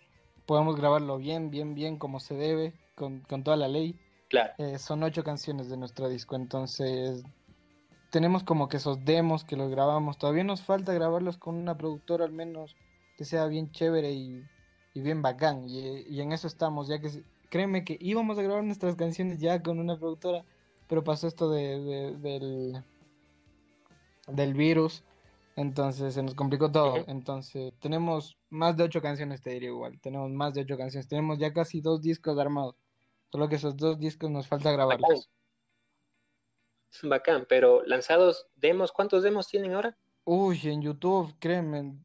Podamos 0.44 0.76
grabarlo 0.76 1.18
bien, 1.18 1.50
bien, 1.50 1.74
bien 1.74 1.96
como 1.98 2.20
se 2.20 2.34
debe, 2.34 2.74
con, 2.96 3.22
toda 3.44 3.56
la 3.56 3.68
ley. 3.68 3.98
Claro. 4.28 4.52
Eh, 4.58 4.78
son 4.78 5.02
ocho 5.04 5.22
canciones 5.22 5.70
de 5.70 5.76
nuestro 5.76 6.08
disco, 6.08 6.36
entonces 6.36 7.24
tenemos 8.14 8.44
como 8.44 8.68
que 8.68 8.76
esos 8.76 9.04
demos 9.04 9.42
que 9.42 9.56
los 9.56 9.72
grabamos. 9.72 10.18
Todavía 10.18 10.44
nos 10.44 10.62
falta 10.62 10.94
grabarlos 10.94 11.36
con 11.36 11.56
una 11.56 11.76
productora 11.76 12.24
al 12.24 12.30
menos 12.30 12.76
que 13.16 13.24
sea 13.24 13.46
bien 13.46 13.72
chévere 13.72 14.12
y, 14.12 14.44
bien 14.94 15.20
bacán. 15.20 15.68
Y, 15.68 16.20
en 16.20 16.30
eso 16.30 16.46
estamos, 16.46 16.86
ya 16.86 17.00
que 17.00 17.24
créeme 17.50 17.84
que 17.84 17.98
íbamos 18.00 18.38
a 18.38 18.42
grabar 18.42 18.62
nuestras 18.62 18.94
canciones 18.94 19.40
ya 19.40 19.64
con 19.64 19.80
una 19.80 19.98
productora, 19.98 20.44
pero 20.86 21.02
pasó 21.02 21.26
esto 21.26 21.50
de, 21.50 22.14
del, 22.20 22.84
del 24.28 24.54
virus. 24.54 25.02
Entonces 25.56 26.14
se 26.14 26.22
nos 26.22 26.36
complicó 26.36 26.70
todo. 26.70 27.04
Entonces 27.08 27.72
tenemos 27.80 28.38
más 28.48 28.76
de 28.76 28.84
ocho 28.84 29.02
canciones, 29.02 29.42
te 29.42 29.50
diría 29.50 29.70
igual. 29.70 30.00
Tenemos 30.00 30.30
más 30.30 30.54
de 30.54 30.60
ocho 30.60 30.78
canciones. 30.78 31.08
Tenemos 31.08 31.40
ya 31.40 31.52
casi 31.52 31.80
dos 31.80 32.00
discos 32.00 32.38
armados. 32.38 32.76
Solo 33.32 33.48
que 33.48 33.56
esos 33.56 33.76
dos 33.76 33.98
discos 33.98 34.30
nos 34.30 34.46
falta 34.46 34.70
grabarlos. 34.70 35.28
Bacán, 37.02 37.46
pero 37.48 37.82
lanzados 37.84 38.46
demos, 38.56 38.92
¿cuántos 38.92 39.22
demos 39.22 39.48
tienen 39.48 39.72
ahora? 39.72 39.96
Uy, 40.24 40.60
en 40.64 40.82
YouTube, 40.82 41.34
créeme, 41.38 41.96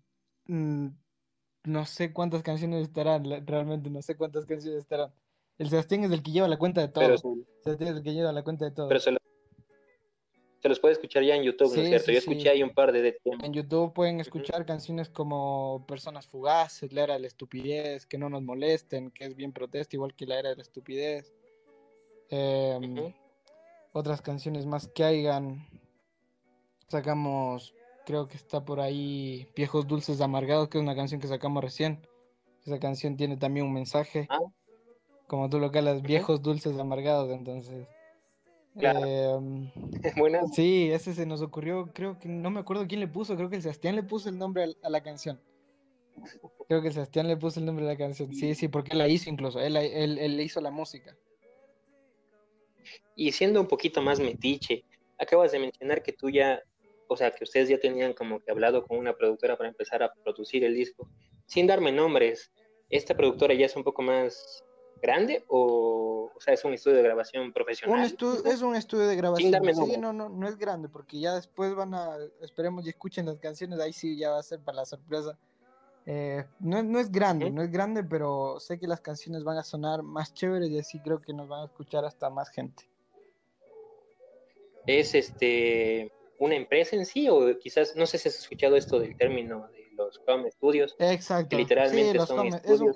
mm, 0.46 0.88
no 1.66 1.86
sé 1.86 2.12
cuántas 2.12 2.44
canciones 2.44 2.84
estarán, 2.84 3.24
realmente 3.46 3.90
no 3.90 4.02
sé 4.02 4.18
cuántas 4.18 4.46
canciones 4.46 4.82
estarán. 4.82 5.14
El 5.58 5.70
Sebastián 5.70 6.06
es 6.06 6.12
el 6.12 6.24
que 6.24 6.32
lleva 6.32 6.48
la 6.48 6.58
cuenta 6.58 6.82
de 6.82 6.88
todo. 6.88 7.18
Sebastián 7.64 7.92
es 7.92 7.98
el 7.98 8.04
que 8.04 8.14
lleva 8.14 8.32
la 8.32 8.44
cuenta 8.44 8.66
de 8.66 8.72
todo. 8.72 8.88
Pero 8.88 9.00
se, 9.00 9.12
los 10.68 10.80
puede 10.80 10.94
escuchar 10.94 11.24
ya 11.24 11.36
en 11.36 11.44
YouTube, 11.44 11.76
¿no 11.76 11.82
es 11.82 11.88
cierto? 11.88 12.12
Yo 12.12 12.18
escuché 12.18 12.50
ahí 12.50 12.64
un 12.64 12.74
par 12.74 12.92
de, 12.92 13.02
de 13.02 13.18
En 13.44 13.54
YouTube 13.54 13.94
pueden 13.94 14.20
escuchar 14.20 14.66
canciones 14.66 15.10
como 15.10 15.86
Personas 15.88 16.28
Fugaces, 16.28 16.92
La 16.94 17.04
Era 17.04 17.14
de 17.14 17.22
la 17.22 17.28
Estupidez, 17.28 18.06
Que 18.06 18.18
no 18.18 18.30
nos 18.30 18.42
molesten, 18.42 19.12
que 19.12 19.26
es 19.26 19.36
bien 19.36 19.52
protesta, 19.52 19.96
igual 19.96 20.14
que 20.16 20.26
La 20.26 20.40
Era 20.40 20.50
de 20.50 20.56
la 20.58 20.62
Estupidez. 20.62 21.34
Em, 22.30 23.14
otras 23.94 24.22
canciones 24.22 24.66
más 24.66 24.88
que 24.88 25.04
hayan. 25.04 25.68
Sacamos 26.88 27.74
creo 28.10 28.28
que 28.28 28.38
está 28.38 28.66
por 28.66 28.80
ahí 28.80 29.48
Viejos 29.56 29.86
Dulces 29.86 30.20
Amargados, 30.20 30.68
que 30.68 30.80
es 30.80 30.82
una 30.82 30.96
canción 30.96 31.22
que 31.22 31.28
sacamos 31.28 31.64
recién. 31.64 32.00
Esa 32.66 32.80
canción 32.80 33.18
tiene 33.18 33.38
también 33.38 33.68
un 33.68 33.74
mensaje, 33.74 34.26
ah. 34.32 34.40
como 35.28 35.48
tú 35.48 35.60
lo 35.60 35.72
calas, 35.72 36.02
Viejos 36.02 36.42
Dulces 36.42 36.76
Amargados, 36.80 37.30
entonces... 37.30 37.88
Em, 38.76 39.72
sí, 40.54 40.90
ese 40.92 41.14
se 41.14 41.28
nos 41.28 41.44
ocurrió, 41.44 41.92
creo 41.94 42.18
que 42.18 42.28
no 42.28 42.50
me 42.50 42.62
acuerdo 42.62 42.88
quién 42.88 43.00
le 43.00 43.08
puso, 43.08 43.36
creo 43.36 43.48
que 43.48 43.58
el 43.58 43.62
Sebastián 43.62 43.96
le 43.96 44.02
puso 44.02 44.28
el 44.30 44.40
nombre 44.40 44.76
a, 44.82 44.90
la 44.90 45.02
canción. 45.02 45.40
Creo 46.68 46.82
que 46.82 46.88
el 46.88 46.94
Sebastián 46.96 47.28
le 47.28 47.38
puso 47.38 47.60
el 47.60 47.68
nombre 47.68 47.86
a 47.86 47.90
la 47.90 47.98
canción. 47.98 48.34
Sí, 48.34 48.56
sí, 48.56 48.70
porque 48.70 48.94
él 48.94 48.98
la 48.98 49.08
hizo 49.08 49.30
incluso, 49.30 49.60
él, 49.60 49.78
él, 49.78 50.18
él 50.18 50.36
le 50.36 50.44
hizo 50.44 50.62
la 50.62 50.72
música. 50.72 51.16
Y 53.16 53.32
siendo 53.32 53.62
un 53.62 53.68
poquito 53.68 54.02
más 54.02 54.20
metiche, 54.20 54.84
acabas 55.18 55.52
de 55.52 55.60
mencionar 55.60 56.02
que 56.02 56.14
tú 56.14 56.30
ya 56.30 56.62
o 57.10 57.18
sea, 57.18 57.32
que 57.32 57.44
ustedes 57.44 57.68
ya 57.68 57.80
tenían 57.80 58.14
como 58.14 58.40
que 58.40 58.52
hablado 58.52 58.86
con 58.86 58.98
una 58.98 59.14
productora 59.14 59.58
para 59.58 59.70
empezar 59.70 60.04
a 60.04 60.14
producir 60.14 60.64
el 60.64 60.76
disco, 60.76 61.10
sin 61.48 61.66
darme 61.66 61.92
nombres, 61.92 62.52
¿esta 62.90 63.18
productora 63.18 63.56
ya 63.56 63.66
es 63.66 63.76
un 63.76 63.84
poco 63.84 64.04
más 64.04 64.64
grande 65.02 65.44
o, 65.48 66.32
o 66.36 66.40
sea, 66.40 66.54
es 66.54 66.64
un 66.64 66.74
estudio 66.74 66.98
de 66.98 67.04
grabación 67.04 67.52
profesional? 67.52 67.98
Un 67.98 68.06
estudio, 68.06 68.46
es 68.46 68.62
un 68.62 68.76
estudio 68.76 69.08
de 69.08 69.16
grabación. 69.16 69.52
sí, 69.74 69.98
no, 69.98 70.14
no, 70.14 70.30
no 70.30 70.48
es 70.48 70.56
grande, 70.56 70.88
porque 70.88 71.20
ya 71.20 71.34
después 71.34 71.74
van 71.74 71.96
a, 71.96 72.16
esperemos 72.42 72.86
y 72.86 72.90
escuchen 72.90 73.26
las 73.26 73.40
canciones, 73.40 73.80
ahí 73.80 73.92
sí 73.92 74.16
ya 74.16 74.30
va 74.30 74.40
a 74.40 74.44
ser 74.44 74.60
para 74.60 74.78
la 74.78 74.86
sorpresa. 74.86 75.36
Eh, 76.12 76.44
no, 76.60 76.82
no, 76.82 77.00
es 77.00 77.12
grande, 77.12 77.52
no 77.52 77.62
es 77.62 77.70
grande, 77.70 78.04
pero 78.04 78.60
sé 78.60 78.80
que 78.80 78.88
las 78.88 79.00
canciones 79.00 79.44
van 79.44 79.60
a 79.60 79.64
sonar 79.64 80.02
más 80.02 80.34
chéveres 80.34 80.72
y 80.72 80.80
así 80.80 81.00
creo 81.02 81.22
que 81.22 81.34
nos 81.34 81.48
van 81.48 81.62
a 81.62 81.66
escuchar 81.66 82.04
hasta 82.04 82.32
más 82.32 82.50
gente. 82.50 82.90
Es 84.88 85.14
este 85.14 86.12
una 86.40 86.56
empresa 86.56 86.96
en 86.96 87.06
sí, 87.06 87.30
o 87.30 87.56
quizás, 87.60 87.96
no 87.96 88.08
sé 88.08 88.18
si 88.18 88.28
has 88.28 88.40
escuchado 88.40 88.76
esto 88.76 89.00
del 89.00 89.16
término 89.18 89.68
de 89.68 89.86
los 89.96 90.20
home 90.26 90.50
studios. 90.50 90.96
Exacto. 90.98 91.56
literalmente 91.56 92.18
es, 92.18 92.30
un, 92.32 92.48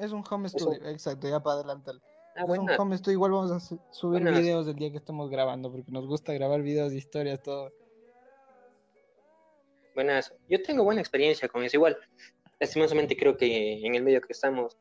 es, 0.01 0.11
un, 0.11 0.23
home 0.27 0.49
studio, 0.49 0.89
exacto, 0.89 1.29
ya 1.29 1.39
para 1.39 1.57
adelantar. 1.57 1.93
Ah, 2.35 2.45
es 2.51 2.57
un 2.57 2.67
home 2.67 2.97
studio, 2.97 3.13
igual 3.13 3.31
vamos 3.33 3.51
a 3.51 3.59
subir 3.91 4.23
videos 4.23 4.65
del 4.65 4.75
día 4.75 4.89
que 4.89 4.97
estamos 4.97 5.29
grabando, 5.29 5.71
porque 5.71 5.91
nos 5.91 6.07
gusta 6.07 6.33
grabar 6.33 6.63
videos 6.63 6.89
de 6.89 6.97
historias, 6.97 7.43
todo. 7.43 7.71
Buenas, 9.93 10.33
yo 10.49 10.59
tengo 10.63 10.83
buena 10.83 11.01
experiencia 11.01 11.47
con 11.47 11.63
eso, 11.63 11.77
igual, 11.77 11.95
lastimosamente 12.63 13.17
creo 13.17 13.35
que 13.35 13.85
en 13.85 13.95
el 13.95 14.03
medio 14.03 14.21
que 14.21 14.31
estamos, 14.31 14.77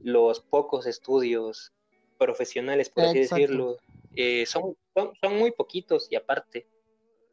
los 0.00 0.40
pocos 0.40 0.86
estudios 0.86 1.72
profesionales, 2.18 2.90
por 2.90 3.04
así 3.04 3.20
decirlo, 3.20 3.78
eh, 4.14 4.44
son, 4.44 4.76
son, 4.94 5.12
son 5.18 5.38
muy 5.38 5.50
poquitos 5.52 6.08
y 6.10 6.16
aparte, 6.16 6.66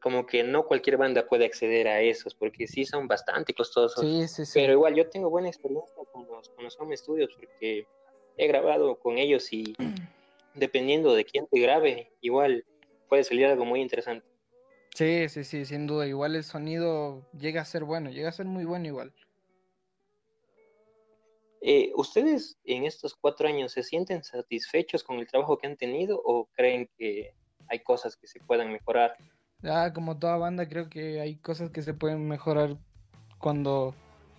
como 0.01 0.25
que 0.25 0.43
no 0.43 0.65
cualquier 0.65 0.95
banda 0.95 1.27
puede 1.27 1.45
acceder 1.45 1.89
a 1.89 1.99
esos, 1.99 2.33
porque 2.33 2.65
sí 2.65 2.85
son 2.85 3.09
bastante 3.09 3.53
costosos. 3.53 3.99
Sí, 3.99 4.27
sí, 4.29 4.45
sí. 4.45 4.51
Pero 4.53 4.71
igual 4.73 4.95
yo 4.95 5.09
tengo 5.09 5.29
buena 5.29 5.49
experiencia 5.49 5.93
con 6.13 6.25
los, 6.27 6.47
con 6.49 6.63
los 6.63 6.79
home 6.79 6.95
studios, 6.95 7.29
porque 7.37 7.85
he 8.37 8.47
grabado 8.47 8.97
con 8.99 9.17
ellos 9.17 9.51
y 9.51 9.75
dependiendo 10.55 11.13
de 11.13 11.25
quién 11.25 11.45
te 11.47 11.59
grabe, 11.59 12.13
igual 12.21 12.63
puede 13.09 13.25
salir 13.25 13.47
algo 13.47 13.65
muy 13.65 13.81
interesante. 13.81 14.25
Sí, 14.95 15.27
sí, 15.27 15.43
sí, 15.43 15.65
sin 15.65 15.87
duda. 15.87 16.07
Igual 16.07 16.37
el 16.37 16.43
sonido 16.45 17.27
llega 17.37 17.61
a 17.61 17.65
ser 17.65 17.83
bueno, 17.83 18.09
llega 18.09 18.29
a 18.29 18.31
ser 18.31 18.45
muy 18.45 18.63
bueno 18.63 18.87
igual. 18.87 19.13
Eh, 21.69 21.91
¿Ustedes 21.97 22.57
en 22.63 22.85
estos 22.85 23.13
cuatro 23.13 23.45
años 23.45 23.73
se 23.73 23.83
sienten 23.83 24.23
satisfechos 24.23 25.03
con 25.03 25.19
el 25.19 25.27
trabajo 25.27 25.57
que 25.57 25.67
han 25.67 25.75
tenido 25.75 26.17
o 26.23 26.47
creen 26.53 26.89
que 26.97 27.33
hay 27.67 27.79
cosas 27.79 28.15
que 28.15 28.25
se 28.25 28.39
puedan 28.39 28.71
mejorar? 28.71 29.17
Ah, 29.63 29.91
como 29.93 30.17
toda 30.17 30.37
banda, 30.37 30.69
creo 30.69 30.89
que 30.89 31.19
hay 31.19 31.35
cosas 31.35 31.69
que 31.69 31.81
se 31.81 31.93
pueden 31.93 32.25
mejorar 32.25 32.77
cuando 33.37 33.93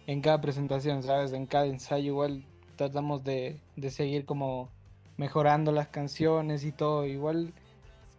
en 0.06 0.22
cada 0.22 0.40
presentación, 0.40 1.02
¿sabes? 1.02 1.34
En 1.34 1.44
cada 1.44 1.66
ensayo 1.66 2.06
igual 2.06 2.46
tratamos 2.76 3.22
de, 3.24 3.60
seguir 3.90 4.24
como 4.24 4.70
mejorando 5.18 5.70
las 5.70 5.88
canciones 5.88 6.64
y 6.64 6.72
todo. 6.72 7.04
Igual 7.04 7.52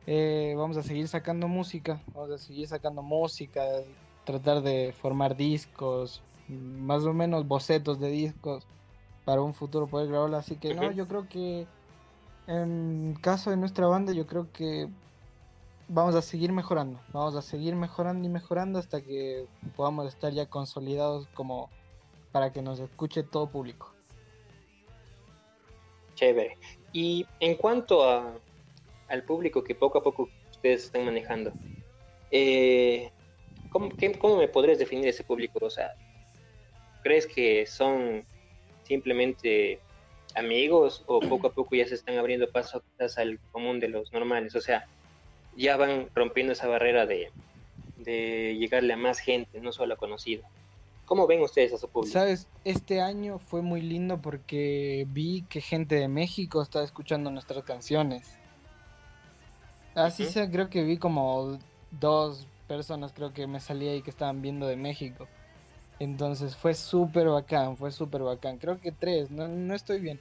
eh, 0.06 0.54
vamos 0.56 0.78
a 0.78 0.84
seguir 0.84 1.08
sacando 1.08 1.48
música, 1.48 2.00
vamos 2.14 2.30
a 2.30 2.38
seguir 2.38 2.68
sacando 2.68 3.02
música, 3.02 3.64
tratar 4.24 4.62
de 4.62 4.94
formar 4.94 5.36
discos, 5.36 6.22
más 6.48 7.06
o 7.06 7.14
menos 7.16 7.48
bocetos 7.48 8.00
de 8.00 8.12
discos 8.12 8.68
para 9.30 9.44
un 9.44 9.54
futuro 9.54 9.86
poder 9.86 10.08
grabarlo. 10.08 10.38
Así 10.38 10.56
que 10.56 10.74
no, 10.74 10.92
yo 10.92 11.08
creo 11.08 11.30
que 11.30 11.68
en 12.48 13.16
caso 13.22 13.52
de 13.52 13.58
nuestra 13.58 13.86
banda, 13.86 14.12
yo 14.12 14.26
creo 14.26 14.52
que 14.52 14.90
vamos 15.88 16.16
a 16.16 16.24
seguir 16.24 16.52
mejorando, 16.52 17.00
vamos 17.14 17.36
a 17.36 17.44
seguir 17.44 17.76
mejorando 17.76 18.26
y 18.26 18.30
mejorando 18.32 18.80
hasta 18.80 19.02
que 19.02 19.46
podamos 19.76 20.08
estar 20.08 20.34
ya 20.34 20.48
consolidados 20.48 21.28
como 21.36 21.70
para 22.32 22.52
que 22.52 22.64
nos 22.64 22.80
escuche 22.80 23.22
todo 23.22 23.52
público. 23.52 23.94
Chévere. 26.16 26.58
Y 26.92 27.28
en 27.40 27.54
cuanto 27.54 28.10
a, 28.10 28.34
al 29.10 29.24
público 29.26 29.64
que 29.64 29.76
poco 29.76 30.00
a 30.00 30.04
poco 30.04 30.28
ustedes 30.50 30.86
están 30.86 31.06
manejando, 31.06 31.52
eh, 32.32 33.12
¿cómo, 33.70 33.92
¿cómo, 34.20 34.38
me 34.38 34.48
podrías 34.48 34.80
definir 34.80 35.08
ese 35.08 35.24
público? 35.24 35.60
O 35.62 35.70
sea, 35.70 35.94
¿crees 37.04 37.28
que 37.28 37.68
son 37.68 38.26
simplemente 38.90 39.80
amigos 40.36 41.04
o 41.08 41.22
poco 41.22 41.48
a 41.48 41.54
poco 41.54 41.76
ya 41.76 41.88
se 41.88 41.96
están 41.96 42.18
abriendo 42.18 42.52
paso 42.52 42.84
al 43.16 43.40
común 43.54 43.80
de 43.80 43.88
los 43.88 44.12
normales? 44.12 44.56
O 44.56 44.62
sea, 44.62 44.86
ya 45.56 45.78
van 45.78 46.10
rompiendo 46.14 46.54
esa 46.54 46.68
barrera 46.68 47.06
de, 47.06 47.32
llegarle 48.04 48.94
a 48.94 48.98
más 48.98 49.20
gente, 49.20 49.62
no 49.62 49.72
solo 49.72 49.94
a 49.94 49.98
conocido. 49.98 50.44
¿Cómo 51.06 51.28
ven 51.28 51.42
ustedes 51.42 51.74
a 51.74 51.78
su 51.78 51.88
público? 51.90 52.14
Sabes, 52.14 52.48
este 52.64 53.02
año 53.02 53.40
fue 53.40 53.62
muy 53.62 53.82
lindo 53.82 54.22
porque 54.22 55.06
vi 55.10 55.44
que 55.50 55.62
gente 55.62 55.96
de 55.96 56.08
México 56.08 56.62
estaba 56.62 56.86
escuchando 56.86 57.32
nuestras 57.32 57.64
canciones. 57.64 58.38
Así 59.96 60.26
sea, 60.26 60.50
creo 60.50 60.70
que 60.70 60.84
vi 60.84 60.98
como 60.98 61.58
dos 61.92 62.48
personas, 62.68 63.12
creo 63.12 63.34
que 63.34 63.48
me 63.48 63.60
salía 63.60 63.92
ahí 63.92 64.02
que 64.02 64.12
estaban 64.12 64.42
viendo 64.42 64.68
de 64.68 64.76
México. 64.76 65.28
Entonces 66.00 66.56
fue 66.56 66.74
súper 66.74 67.28
bacán, 67.28 67.78
fue 67.78 67.92
súper 67.92 68.24
bacán. 68.24 68.58
Creo 68.58 68.80
que 68.80 68.92
tres, 68.92 69.30
no, 69.32 69.48
no 69.48 69.76
estoy 69.76 70.00
bien 70.00 70.20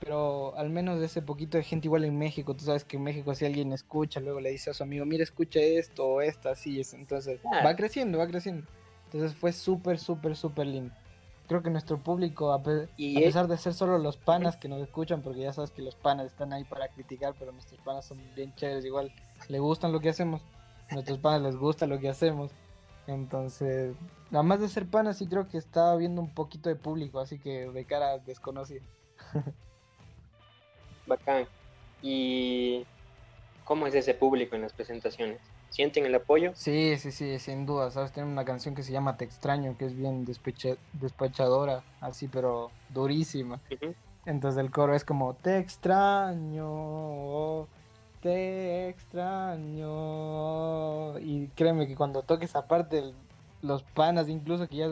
pero 0.00 0.56
al 0.56 0.70
menos 0.70 0.98
de 0.98 1.06
ese 1.06 1.20
poquito 1.20 1.58
de 1.58 1.62
gente 1.62 1.86
igual 1.86 2.04
en 2.04 2.18
México, 2.18 2.54
tú 2.54 2.64
sabes 2.64 2.84
que 2.84 2.96
en 2.96 3.04
México 3.04 3.34
si 3.34 3.44
alguien 3.44 3.72
escucha, 3.72 4.18
luego 4.18 4.40
le 4.40 4.50
dice 4.50 4.70
a 4.70 4.74
su 4.74 4.82
amigo, 4.82 5.04
mira, 5.04 5.22
escucha 5.22 5.60
esto 5.60 6.06
o 6.06 6.20
esta, 6.22 6.50
así 6.52 6.80
es, 6.80 6.94
entonces 6.94 7.38
ah. 7.44 7.62
va 7.64 7.76
creciendo, 7.76 8.18
va 8.18 8.26
creciendo. 8.26 8.66
Entonces 9.04 9.36
fue 9.36 9.52
súper, 9.52 9.98
súper, 9.98 10.36
súper 10.36 10.66
lindo. 10.66 10.94
Creo 11.46 11.62
que 11.62 11.70
nuestro 11.70 11.98
público, 11.98 12.52
a, 12.52 12.62
pesar 12.62 13.48
de 13.48 13.58
ser 13.58 13.74
solo 13.74 13.98
los 13.98 14.16
panas 14.16 14.56
que 14.56 14.68
nos 14.68 14.80
escuchan, 14.80 15.20
porque 15.20 15.40
ya 15.40 15.52
sabes 15.52 15.72
que 15.72 15.82
los 15.82 15.96
panas 15.96 16.26
están 16.26 16.52
ahí 16.52 16.64
para 16.64 16.88
criticar, 16.88 17.34
pero 17.38 17.52
nuestros 17.52 17.80
panas 17.80 18.06
son 18.06 18.18
bien 18.34 18.54
chéveres, 18.54 18.84
igual 18.84 19.12
le 19.48 19.58
gustan 19.58 19.92
lo 19.92 20.00
que 20.00 20.08
hacemos, 20.08 20.42
a 20.88 20.94
nuestros 20.94 21.18
panas 21.18 21.42
les 21.42 21.56
gusta 21.56 21.86
lo 21.86 21.98
que 21.98 22.08
hacemos. 22.08 22.52
Entonces, 23.06 23.96
nada 24.30 24.42
más 24.42 24.60
de 24.60 24.68
ser 24.68 24.86
pana, 24.86 25.12
sí 25.12 25.26
creo 25.26 25.48
que 25.48 25.58
estaba 25.58 25.96
viendo 25.96 26.20
un 26.20 26.30
poquito 26.30 26.68
de 26.68 26.76
público, 26.76 27.20
así 27.20 27.38
que 27.38 27.70
de 27.70 27.84
cara 27.84 28.18
desconocida. 28.18 28.82
Bacán. 31.06 31.46
¿Y 32.02 32.86
cómo 33.64 33.86
es 33.86 33.94
ese 33.94 34.14
público 34.14 34.56
en 34.56 34.62
las 34.62 34.72
presentaciones? 34.72 35.40
¿Sienten 35.70 36.04
el 36.04 36.14
apoyo? 36.14 36.52
Sí, 36.54 36.96
sí, 36.98 37.12
sí, 37.12 37.38
sin 37.38 37.64
duda. 37.64 37.90
Sabes, 37.90 38.12
tiene 38.12 38.28
una 38.28 38.44
canción 38.44 38.74
que 38.74 38.82
se 38.82 38.92
llama 38.92 39.16
Te 39.16 39.24
extraño, 39.24 39.76
que 39.78 39.86
es 39.86 39.96
bien 39.96 40.24
despechadora, 40.24 41.84
así, 42.00 42.26
pero 42.26 42.70
durísima. 42.88 43.60
Entonces 44.26 44.60
el 44.60 44.70
coro 44.70 44.94
es 44.94 45.04
como, 45.04 45.34
te 45.34 45.58
extraño, 45.58 46.66
te 48.20 48.88
extraño. 48.88 49.88
Y 51.18 51.48
créeme 51.48 51.86
que 51.86 51.96
cuando 51.96 52.22
toque 52.22 52.44
esa 52.44 52.66
parte, 52.66 53.12
los 53.62 53.82
panas 53.82 54.28
incluso 54.28 54.68
que 54.68 54.76
ya, 54.76 54.88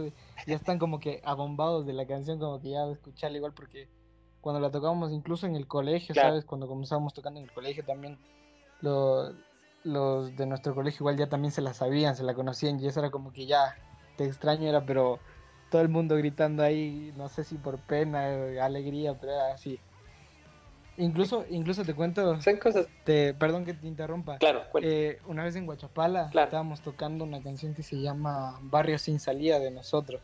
ya 0.47 0.57
están 0.57 0.79
como 0.79 1.01
que 1.01 1.21
abombados 1.25 1.87
de 1.87 1.93
la 1.93 2.07
canción, 2.07 2.39
como 2.39 2.61
que 2.61 2.71
ya 2.71 2.87
de 2.87 2.93
escucharla 2.93 3.37
igual, 3.39 3.53
porque 3.53 3.89
cuando 4.41 4.61
la 4.61 4.71
tocábamos 4.71 5.13
incluso 5.13 5.47
en 5.47 5.57
el 5.57 5.67
colegio, 5.67 6.15
¿sabes? 6.15 6.45
Cuando 6.45 6.69
comenzamos 6.69 7.13
tocando 7.15 7.41
en 7.41 7.47
el 7.47 7.53
colegio 7.53 7.85
también, 7.85 8.19
lo, 8.81 9.33
los 9.85 10.37
de 10.37 10.47
nuestro 10.47 10.75
colegio 10.75 11.03
igual 11.03 11.17
ya 11.17 11.29
también 11.29 11.53
se 11.53 11.63
la 11.63 11.75
sabían, 11.75 12.17
se 12.17 12.23
la 12.25 12.35
conocían 12.35 12.81
y 12.81 12.87
eso 12.87 13.01
era 13.01 13.11
como 13.11 13.33
que 13.33 13.47
ya, 13.47 13.77
te 14.17 14.25
extraño 14.25 14.69
era, 14.69 14.85
pero 14.85 15.19
todo 15.71 15.83
el 15.83 15.89
mundo 15.89 16.17
gritando 16.17 16.63
ahí, 16.63 17.13
no 17.17 17.29
sé 17.29 17.45
si 17.45 17.57
por 17.57 17.79
pena, 17.79 18.27
alegría, 18.63 19.19
pero 19.19 19.33
era 19.33 19.53
así. 19.53 19.79
Incluso, 20.99 21.45
incluso 21.49 21.85
te 21.85 21.95
cuento, 21.95 22.41
Son 22.43 22.57
cosas... 22.57 22.87
te, 23.05 23.33
perdón 23.33 23.65
que 23.65 23.73
te 23.73 23.87
interrumpa. 23.87 24.39
Claro, 24.39 24.63
eh, 24.83 25.21
una 25.27 25.45
vez 25.45 25.57
en 25.57 25.65
Guachapala 25.65 26.31
estábamos 26.35 26.81
tocando 26.81 27.25
una 27.25 27.41
canción 27.41 27.75
que 27.75 27.83
se 27.83 28.01
llama 28.01 28.59
Barrio 28.63 28.99
sin 28.99 29.21
salida 29.21 29.59
de 29.59 29.71
nosotros. 29.71 30.21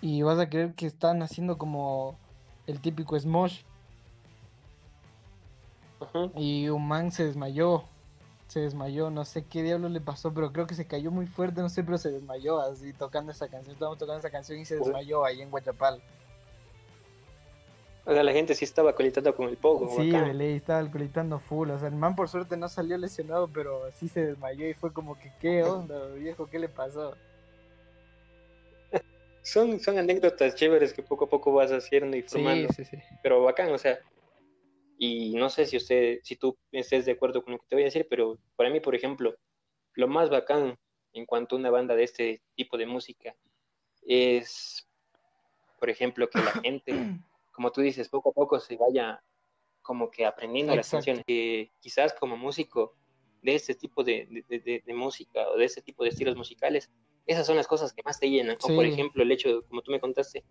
Y 0.00 0.22
vas 0.22 0.38
a 0.38 0.48
creer 0.48 0.74
que 0.74 0.86
están 0.86 1.22
haciendo 1.22 1.58
como 1.58 2.18
el 2.66 2.80
típico 2.80 3.18
smosh. 3.18 3.62
Y 6.34 6.68
un 6.68 6.86
man 6.88 7.12
se 7.12 7.24
desmayó 7.24 7.84
se 8.48 8.60
desmayó, 8.60 9.10
no 9.10 9.24
sé 9.24 9.44
qué 9.44 9.62
diablo 9.62 9.88
le 9.88 10.00
pasó, 10.00 10.32
pero 10.32 10.52
creo 10.52 10.66
que 10.66 10.74
se 10.74 10.86
cayó 10.86 11.10
muy 11.10 11.26
fuerte, 11.26 11.60
no 11.60 11.68
sé, 11.68 11.82
pero 11.82 11.98
se 11.98 12.10
desmayó 12.10 12.60
así 12.60 12.92
tocando 12.92 13.32
esa 13.32 13.48
canción. 13.48 13.74
Estábamos 13.74 13.98
tocando 13.98 14.20
esa 14.20 14.30
canción 14.30 14.58
y 14.58 14.64
se 14.64 14.76
desmayó 14.76 15.24
ahí 15.24 15.42
en 15.42 15.50
Guachapal. 15.50 16.00
O 18.06 18.12
sea, 18.12 18.22
la 18.22 18.32
gente 18.32 18.54
sí 18.54 18.64
estaba 18.64 18.94
colitando 18.94 19.34
con 19.34 19.48
el 19.48 19.56
poco. 19.56 19.88
Sí, 19.96 20.10
ley, 20.10 20.54
estaba 20.56 20.88
colitando 20.90 21.40
full. 21.40 21.70
O 21.70 21.78
sea, 21.78 21.88
el 21.88 21.96
man 21.96 22.14
por 22.14 22.28
suerte 22.28 22.56
no 22.56 22.68
salió 22.68 22.96
lesionado, 22.96 23.48
pero 23.48 23.90
sí 23.92 24.08
se 24.08 24.24
desmayó 24.24 24.68
y 24.68 24.74
fue 24.74 24.92
como 24.92 25.18
que, 25.18 25.32
¿qué 25.40 25.64
onda, 25.64 26.06
viejo? 26.14 26.46
¿Qué 26.48 26.60
le 26.60 26.68
pasó? 26.68 27.16
son, 29.42 29.78
son 29.80 29.98
anécdotas 29.98 30.54
chéveres 30.54 30.92
que 30.92 31.02
poco 31.02 31.26
a 31.26 31.28
poco 31.28 31.52
vas 31.52 31.70
haciendo 31.72 32.16
y 32.16 32.22
formando. 32.22 32.68
Sí, 32.72 32.84
sí, 32.84 32.96
sí. 32.96 33.02
Pero 33.22 33.42
bacán, 33.42 33.72
o 33.72 33.78
sea, 33.78 33.98
y 34.98 35.34
no 35.34 35.50
sé 35.50 35.66
si 35.66 35.76
usted, 35.76 36.20
si 36.22 36.36
tú 36.36 36.56
estés 36.72 37.06
de 37.06 37.12
acuerdo 37.12 37.42
con 37.42 37.52
lo 37.52 37.58
que 37.58 37.66
te 37.68 37.76
voy 37.76 37.82
a 37.82 37.86
decir, 37.86 38.06
pero 38.08 38.38
para 38.56 38.70
mí, 38.70 38.80
por 38.80 38.94
ejemplo, 38.94 39.36
lo 39.94 40.08
más 40.08 40.30
bacán 40.30 40.76
en 41.12 41.26
cuanto 41.26 41.56
a 41.56 41.58
una 41.58 41.70
banda 41.70 41.94
de 41.94 42.04
este 42.04 42.42
tipo 42.54 42.76
de 42.76 42.86
música 42.86 43.34
es, 44.02 44.86
por 45.78 45.90
ejemplo, 45.90 46.28
que 46.28 46.38
la 46.38 46.52
gente, 46.52 46.92
como 47.56 47.72
tú 47.72 47.80
dices, 47.80 48.10
poco 48.10 48.28
a 48.28 48.32
poco 48.32 48.60
se 48.60 48.76
vaya 48.76 49.22
como 49.80 50.10
que 50.10 50.26
aprendiendo 50.26 50.76
las 50.76 50.90
canciones. 50.90 51.24
Que 51.26 51.72
quizás 51.80 52.12
como 52.12 52.36
músico 52.36 52.94
de 53.42 53.54
este 53.54 53.74
tipo 53.74 54.04
de, 54.04 54.28
música 54.88 55.48
o 55.48 55.56
de 55.56 55.64
este 55.64 55.80
tipo 55.80 56.04
de 56.04 56.10
estilos 56.10 56.36
musicales, 56.36 56.90
esas 57.24 57.46
son 57.46 57.56
las 57.56 57.66
cosas 57.66 57.94
que 57.94 58.02
más 58.04 58.20
te 58.20 58.28
llenan. 58.28 58.58
O 58.62 58.68
por 58.68 58.84
ejemplo, 58.84 59.22
el 59.22 59.32
hecho, 59.32 59.64
como 59.68 59.80
tú 59.80 59.90
me 59.90 60.00
contaste, 60.00 60.44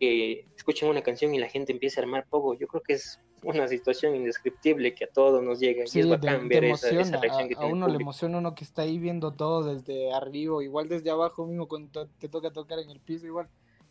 que 0.00 0.48
escuchen 0.56 0.88
una 0.88 1.02
canción 1.02 1.32
y 1.32 1.38
la 1.38 1.48
gente 1.48 1.70
empiece 1.70 2.00
a 2.00 2.02
armar 2.02 2.26
poco. 2.28 2.54
Yo 2.54 2.66
creo 2.66 2.82
que 2.82 2.94
es 2.94 3.20
una 3.44 3.68
situación 3.68 4.16
indescriptible 4.16 4.96
que 4.96 5.04
a 5.04 5.08
todos 5.08 5.40
nos 5.40 5.60
llega 5.60 5.84
y 5.86 6.00
es 6.00 6.08
bacán 6.08 6.48
ver 6.48 6.64
esa, 6.64 6.90
reacción 6.90 7.50
a, 7.56 7.66
uno 7.66 7.86
le 7.86 7.98
emociona 7.98 8.38
uno 8.38 8.56
que 8.56 8.64
está 8.64 8.82
ahí 8.82 8.98
viendo 8.98 9.32
todo 9.32 9.62
desde 9.62 10.12
arriba, 10.12 10.62
igual 10.64 10.88
desde 10.88 11.10
abajo 11.10 11.46
mismo 11.46 11.68
cuando 11.68 12.08
te 12.18 12.28
toca 12.28 12.52
tocar 12.52 12.80
en 12.80 12.90
el 12.90 12.98
piso 12.98 13.26
igual. 13.26 13.48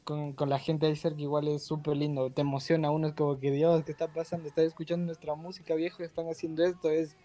Con, 0.08 0.32
con 0.32 0.50
la 0.50 0.58
gente 0.58 0.86
ahí 0.86 0.96
cerca 0.96 1.20
igual 1.20 1.50
es 1.50 1.64
súper 1.64 1.98
lindo, 1.98 2.32
te 2.32 2.40
emociona 2.40 2.92
uno, 2.92 3.08
es 3.08 3.14
como 3.14 3.38
que 3.38 3.52
Dios, 3.52 3.84
¿qué 3.84 3.92
está 3.92 4.08
pasando? 4.08 4.48
Estás 4.48 4.64
escuchando 4.64 5.06
nuestra 5.06 5.36
música 5.36 5.76
viejo, 5.76 6.02
están 6.02 6.30
haciendo 6.30 6.64
esto, 6.64 6.90
es, 6.90 7.18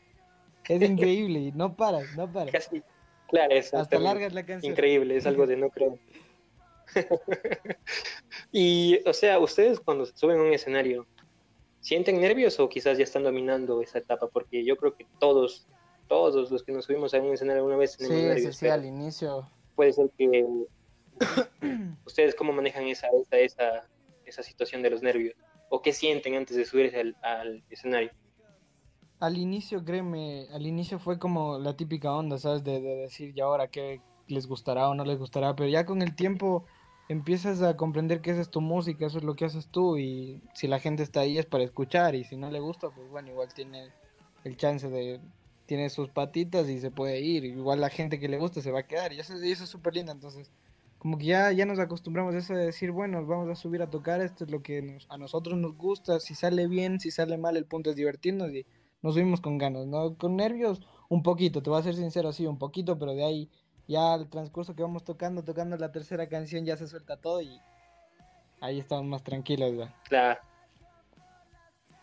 es 0.68 0.82
increíble 0.90 1.38
y 1.38 1.52
no 1.52 1.76
paras, 1.76 2.06
no 2.16 2.26
paras. 2.32 2.50
Casi, 2.50 2.82
claro, 3.28 3.54
es 3.54 3.72
hasta 3.72 4.00
largas 4.00 4.32
la 4.32 4.44
canción. 4.44 4.72
Increíble, 4.72 5.16
es 5.16 5.26
algo 5.26 5.46
de 5.46 5.58
no 5.58 5.70
creo. 5.70 5.96
y, 8.50 8.98
o 9.06 9.12
sea, 9.12 9.38
ustedes 9.38 9.78
cuando 9.78 10.04
suben 10.04 10.40
a 10.40 10.42
un 10.42 10.52
escenario, 10.52 11.06
¿sienten 11.78 12.20
nervios 12.20 12.58
o 12.58 12.68
quizás 12.68 12.98
ya 12.98 13.04
están 13.04 13.22
dominando 13.22 13.80
esa 13.80 13.98
etapa? 13.98 14.26
Porque 14.26 14.64
yo 14.64 14.76
creo 14.76 14.96
que 14.96 15.06
todos, 15.20 15.68
todos 16.08 16.50
los 16.50 16.64
que 16.64 16.72
nos 16.72 16.86
subimos 16.86 17.14
a 17.14 17.20
un 17.20 17.32
escenario 17.32 17.60
alguna 17.60 17.76
vez 17.76 17.96
tenemos 17.96 18.24
nervios. 18.24 18.56
Sí, 18.56 18.66
al 18.66 18.84
inicio. 18.84 19.48
Puede 19.76 19.92
ser 19.92 20.10
que... 20.18 20.44
¿Ustedes 22.06 22.34
cómo 22.34 22.52
manejan 22.52 22.84
esa, 22.84 23.08
esa, 23.32 23.88
esa, 24.24 24.42
situación 24.42 24.82
de 24.82 24.90
los 24.90 25.02
nervios? 25.02 25.34
¿O 25.68 25.82
qué 25.82 25.92
sienten 25.92 26.34
antes 26.34 26.56
de 26.56 26.64
subirse 26.64 27.14
al, 27.22 27.64
escenario? 27.70 28.10
Al 29.20 29.38
inicio, 29.38 29.84
créeme, 29.84 30.48
al 30.52 30.66
inicio 30.66 30.98
fue 30.98 31.18
como 31.18 31.58
la 31.58 31.76
típica 31.76 32.12
onda, 32.12 32.38
¿sabes? 32.38 32.64
De, 32.64 32.80
de 32.80 32.96
decir, 32.96 33.32
¿y 33.36 33.40
ahora 33.40 33.68
qué 33.68 34.00
les 34.26 34.46
gustará 34.46 34.88
o 34.88 34.94
no 34.94 35.04
les 35.04 35.18
gustará? 35.18 35.54
Pero 35.54 35.68
ya 35.68 35.86
con 35.86 36.02
el 36.02 36.14
tiempo 36.16 36.66
empiezas 37.08 37.62
a 37.62 37.76
comprender 37.76 38.20
que 38.20 38.30
esa 38.30 38.40
es 38.40 38.50
tu 38.50 38.60
música, 38.60 39.06
eso 39.06 39.18
es 39.18 39.24
lo 39.24 39.34
que 39.34 39.44
haces 39.44 39.68
tú 39.68 39.98
y 39.98 40.40
si 40.54 40.66
la 40.66 40.80
gente 40.80 41.02
está 41.02 41.20
ahí 41.20 41.38
es 41.38 41.46
para 41.46 41.64
escuchar 41.64 42.14
y 42.14 42.24
si 42.24 42.36
no 42.36 42.50
le 42.50 42.60
gusta, 42.60 42.90
pues 42.90 43.08
bueno, 43.10 43.30
igual 43.30 43.52
tiene 43.52 43.90
el 44.44 44.56
chance 44.56 44.88
de, 44.88 45.20
tiene 45.66 45.90
sus 45.90 46.08
patitas 46.08 46.68
y 46.68 46.80
se 46.80 46.90
puede 46.90 47.20
ir, 47.20 47.44
igual 47.44 47.80
la 47.80 47.90
gente 47.90 48.18
que 48.18 48.28
le 48.28 48.38
gusta 48.38 48.60
se 48.60 48.70
va 48.70 48.80
a 48.80 48.86
quedar 48.86 49.12
y 49.12 49.20
eso, 49.20 49.34
es 49.34 49.58
súper 49.68 49.94
lindo, 49.94 50.12
entonces 50.12 50.50
como 51.02 51.18
que 51.18 51.24
ya, 51.24 51.50
ya 51.50 51.66
nos 51.66 51.80
acostumbramos 51.80 52.32
a 52.32 52.38
eso 52.38 52.54
de 52.54 52.66
decir, 52.66 52.92
bueno, 52.92 53.26
vamos 53.26 53.50
a 53.50 53.56
subir 53.56 53.82
a 53.82 53.90
tocar, 53.90 54.20
esto 54.20 54.44
es 54.44 54.52
lo 54.52 54.62
que 54.62 54.98
a 55.08 55.18
nosotros 55.18 55.58
nos 55.58 55.76
gusta, 55.76 56.20
si 56.20 56.36
sale 56.36 56.68
bien, 56.68 57.00
si 57.00 57.10
sale 57.10 57.36
mal, 57.36 57.56
el 57.56 57.64
punto 57.64 57.90
es 57.90 57.96
divertirnos 57.96 58.52
y 58.52 58.64
nos 59.02 59.14
subimos 59.14 59.40
con 59.40 59.58
ganas, 59.58 59.84
¿no? 59.88 60.16
Con 60.16 60.36
nervios, 60.36 60.80
un 61.08 61.24
poquito, 61.24 61.60
te 61.60 61.70
voy 61.70 61.80
a 61.80 61.82
ser 61.82 61.96
sincero, 61.96 62.32
sí, 62.32 62.46
un 62.46 62.56
poquito, 62.56 63.00
pero 63.00 63.14
de 63.14 63.24
ahí 63.24 63.50
ya 63.88 64.14
al 64.14 64.30
transcurso 64.30 64.76
que 64.76 64.84
vamos 64.84 65.02
tocando, 65.02 65.42
tocando 65.42 65.76
la 65.76 65.90
tercera 65.90 66.28
canción, 66.28 66.64
ya 66.64 66.76
se 66.76 66.86
suelta 66.86 67.16
todo 67.16 67.42
y 67.42 67.58
ahí 68.60 68.78
estamos 68.78 69.04
más 69.04 69.24
tranquilos. 69.24 69.76
¿verdad? 69.76 69.94
Claro. 70.04 70.40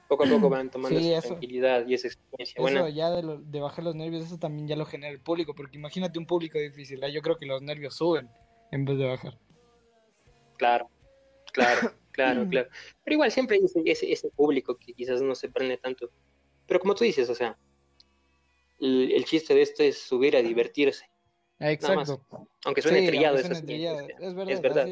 Poco 0.10 0.26
a 0.26 0.28
poco 0.28 0.50
van 0.50 0.70
tomando 0.72 1.00
esa 1.00 1.26
tranquilidad 1.26 1.88
y 1.88 1.94
esa 1.94 2.10
experiencia. 2.10 2.62
Eso 2.62 2.90
ya 2.90 3.12
de, 3.12 3.38
de, 3.46 3.60
bajar 3.62 3.86
los 3.86 3.96
nervios, 3.96 4.26
eso 4.26 4.38
también 4.38 4.68
ya 4.68 4.76
lo 4.76 4.86
genera 4.86 5.14
el 5.14 5.22
público, 5.22 5.56
porque 5.56 5.78
imagínate 5.78 6.20
un 6.20 6.26
público 6.26 6.60
difícil, 6.60 7.00
yo 7.14 7.22
creo 7.22 7.38
que 7.38 7.46
los 7.46 7.62
nervios 7.62 7.96
suben 7.96 8.30
en 8.72 8.86
vez 8.86 8.98
de 8.98 9.06
bajar. 9.06 9.38
Claro, 10.58 10.90
claro, 11.54 11.94
claro, 12.12 12.48
claro. 12.50 12.70
Pero 13.04 13.14
igual 13.14 13.32
siempre 13.32 13.58
hay 13.58 13.66
ese, 13.86 14.12
ese, 14.12 14.30
público 14.30 14.78
que 14.78 14.94
quizás 14.94 15.22
no 15.22 15.36
se 15.36 15.50
prende 15.50 15.78
tanto. 15.78 16.12
Pero 16.68 16.80
como 16.80 16.96
tú 16.96 17.04
dices, 17.04 17.30
o 17.30 17.36
sea, 17.36 17.58
el, 18.80 19.12
el 19.12 19.26
chiste 19.26 19.54
de 19.54 19.62
esto 19.62 19.84
es 19.84 19.98
subir 19.98 20.36
a 20.36 20.42
divertirse 20.42 21.10
Exacto. 21.60 22.22
Aunque 22.66 22.82
suene 22.82 23.06
trillado, 23.06 23.38
es, 23.38 24.62
verdad, 24.62 24.88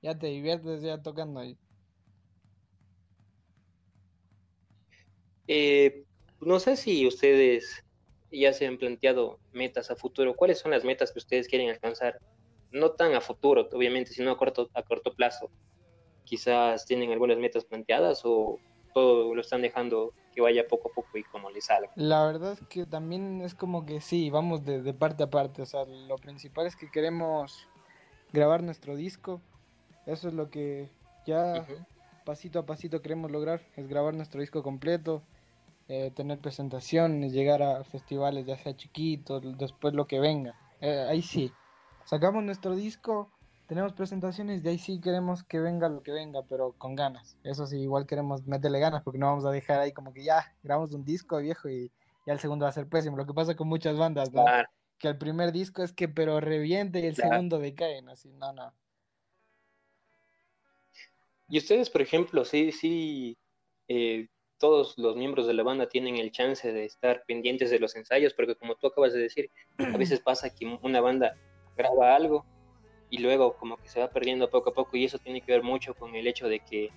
Ya 0.00 0.18
te 0.18 0.28
diviertes 0.28 0.82
ya 0.82 1.02
tocando 1.02 1.40
ahí. 1.40 1.58
Eh, 5.48 6.04
no 6.40 6.60
sé 6.60 6.76
si 6.76 7.06
ustedes 7.06 7.84
ya 8.30 8.52
se 8.52 8.66
han 8.66 8.78
planteado 8.78 9.40
metas 9.52 9.90
a 9.90 9.96
futuro. 9.96 10.34
¿Cuáles 10.36 10.58
son 10.58 10.70
las 10.70 10.84
metas 10.84 11.12
que 11.12 11.18
ustedes 11.18 11.48
quieren 11.48 11.68
alcanzar? 11.68 12.20
No 12.74 12.90
tan 12.90 13.14
a 13.14 13.20
futuro, 13.20 13.68
obviamente, 13.72 14.12
sino 14.12 14.30
a 14.30 14.36
corto, 14.36 14.68
a 14.74 14.82
corto 14.82 15.14
plazo. 15.14 15.48
Quizás 16.24 16.84
tienen 16.84 17.12
algunas 17.12 17.38
metas 17.38 17.64
planteadas 17.64 18.20
o 18.24 18.58
todo 18.92 19.34
lo 19.34 19.40
están 19.40 19.62
dejando 19.62 20.12
que 20.34 20.40
vaya 20.40 20.66
poco 20.68 20.90
a 20.90 20.92
poco 20.92 21.16
y 21.16 21.22
como 21.22 21.50
le 21.50 21.60
salga. 21.60 21.90
La 21.94 22.26
verdad 22.26 22.52
es 22.52 22.60
que 22.68 22.84
también 22.84 23.40
es 23.40 23.54
como 23.54 23.86
que 23.86 24.00
sí, 24.00 24.28
vamos 24.28 24.64
de, 24.64 24.92
parte 24.92 25.22
a 25.22 25.30
parte. 25.30 25.62
O 25.62 25.66
sea, 25.66 25.84
lo 25.84 26.16
principal 26.16 26.66
es 26.66 26.76
que 26.76 26.90
queremos 26.90 27.68
grabar 28.32 28.62
nuestro 28.62 28.96
disco. 28.96 29.40
Eso 30.06 30.28
es 30.28 30.34
lo 30.34 30.50
que 30.50 30.90
ya 31.24 31.66
pasito 32.24 32.58
a 32.58 32.66
pasito 32.66 33.02
queremos 33.02 33.30
lograr, 33.30 33.60
es 33.76 33.86
grabar 33.86 34.14
nuestro 34.14 34.40
disco 34.40 34.62
completo, 34.62 35.22
eh, 35.88 36.10
tener 36.14 36.38
presentaciones, 36.38 37.32
llegar 37.32 37.62
a 37.62 37.84
festivales 37.84 38.46
ya 38.46 38.56
sea 38.56 38.76
chiquitos, 38.76 39.42
después 39.58 39.94
lo 39.94 40.06
que 40.06 40.18
venga. 40.18 40.54
Eh, 40.80 41.06
ahí 41.08 41.22
sí, 41.22 41.52
sacamos 42.04 42.42
nuestro 42.44 42.74
disco, 42.74 43.30
tenemos 43.66 43.92
presentaciones 43.92 44.64
y 44.64 44.68
ahí 44.68 44.78
sí 44.78 45.00
queremos 45.00 45.42
que 45.42 45.58
venga 45.58 45.88
lo 45.88 46.02
que 46.02 46.12
venga, 46.12 46.42
pero 46.42 46.72
con 46.72 46.94
ganas. 46.94 47.36
Eso 47.44 47.66
sí, 47.66 47.80
igual 47.80 48.06
queremos 48.06 48.46
meterle 48.46 48.78
ganas 48.78 49.02
porque 49.02 49.18
no 49.18 49.26
vamos 49.26 49.46
a 49.46 49.50
dejar 49.50 49.80
ahí 49.80 49.92
como 49.92 50.12
que 50.12 50.24
ya 50.24 50.54
grabamos 50.62 50.92
un 50.92 51.04
disco 51.04 51.38
viejo 51.38 51.68
y 51.68 51.90
ya 52.26 52.32
el 52.32 52.40
segundo 52.40 52.64
va 52.64 52.70
a 52.70 52.72
ser 52.72 52.88
pésimo. 52.88 53.16
Lo 53.16 53.26
que 53.26 53.34
pasa 53.34 53.54
con 53.54 53.68
muchas 53.68 53.96
bandas, 53.96 54.32
¿no? 54.32 54.44
que 54.98 55.08
el 55.08 55.18
primer 55.18 55.52
disco 55.52 55.82
es 55.82 55.92
que 55.92 56.08
pero 56.08 56.40
reviente 56.40 57.00
y 57.00 57.06
el 57.06 57.16
segundo 57.16 57.58
decaen, 57.58 58.08
así, 58.08 58.32
no, 58.32 58.52
no. 58.52 58.72
Y 61.48 61.58
ustedes, 61.58 61.90
por 61.90 62.00
ejemplo, 62.00 62.44
sí, 62.44 62.72
sí, 62.72 63.36
eh, 63.88 64.28
todos 64.58 64.96
los 64.96 65.16
miembros 65.16 65.46
de 65.46 65.54
la 65.54 65.62
banda 65.62 65.88
tienen 65.88 66.16
el 66.16 66.30
chance 66.30 66.72
de 66.72 66.84
estar 66.84 67.24
pendientes 67.26 67.70
de 67.70 67.78
los 67.78 67.94
ensayos, 67.96 68.32
porque 68.34 68.54
como 68.56 68.76
tú 68.76 68.86
acabas 68.86 69.12
de 69.12 69.20
decir, 69.20 69.50
a 69.78 69.96
veces 69.96 70.20
pasa 70.20 70.54
que 70.54 70.78
una 70.82 71.00
banda 71.00 71.36
graba 71.76 72.14
algo 72.14 72.44
y 73.10 73.18
luego 73.18 73.56
como 73.56 73.76
que 73.76 73.88
se 73.88 74.00
va 74.00 74.08
perdiendo 74.08 74.50
poco 74.50 74.70
a 74.70 74.74
poco 74.74 74.96
y 74.96 75.04
eso 75.04 75.18
tiene 75.18 75.40
que 75.40 75.52
ver 75.52 75.62
mucho 75.62 75.94
con 75.94 76.14
el 76.14 76.26
hecho 76.26 76.48
de 76.48 76.60
que 76.60 76.90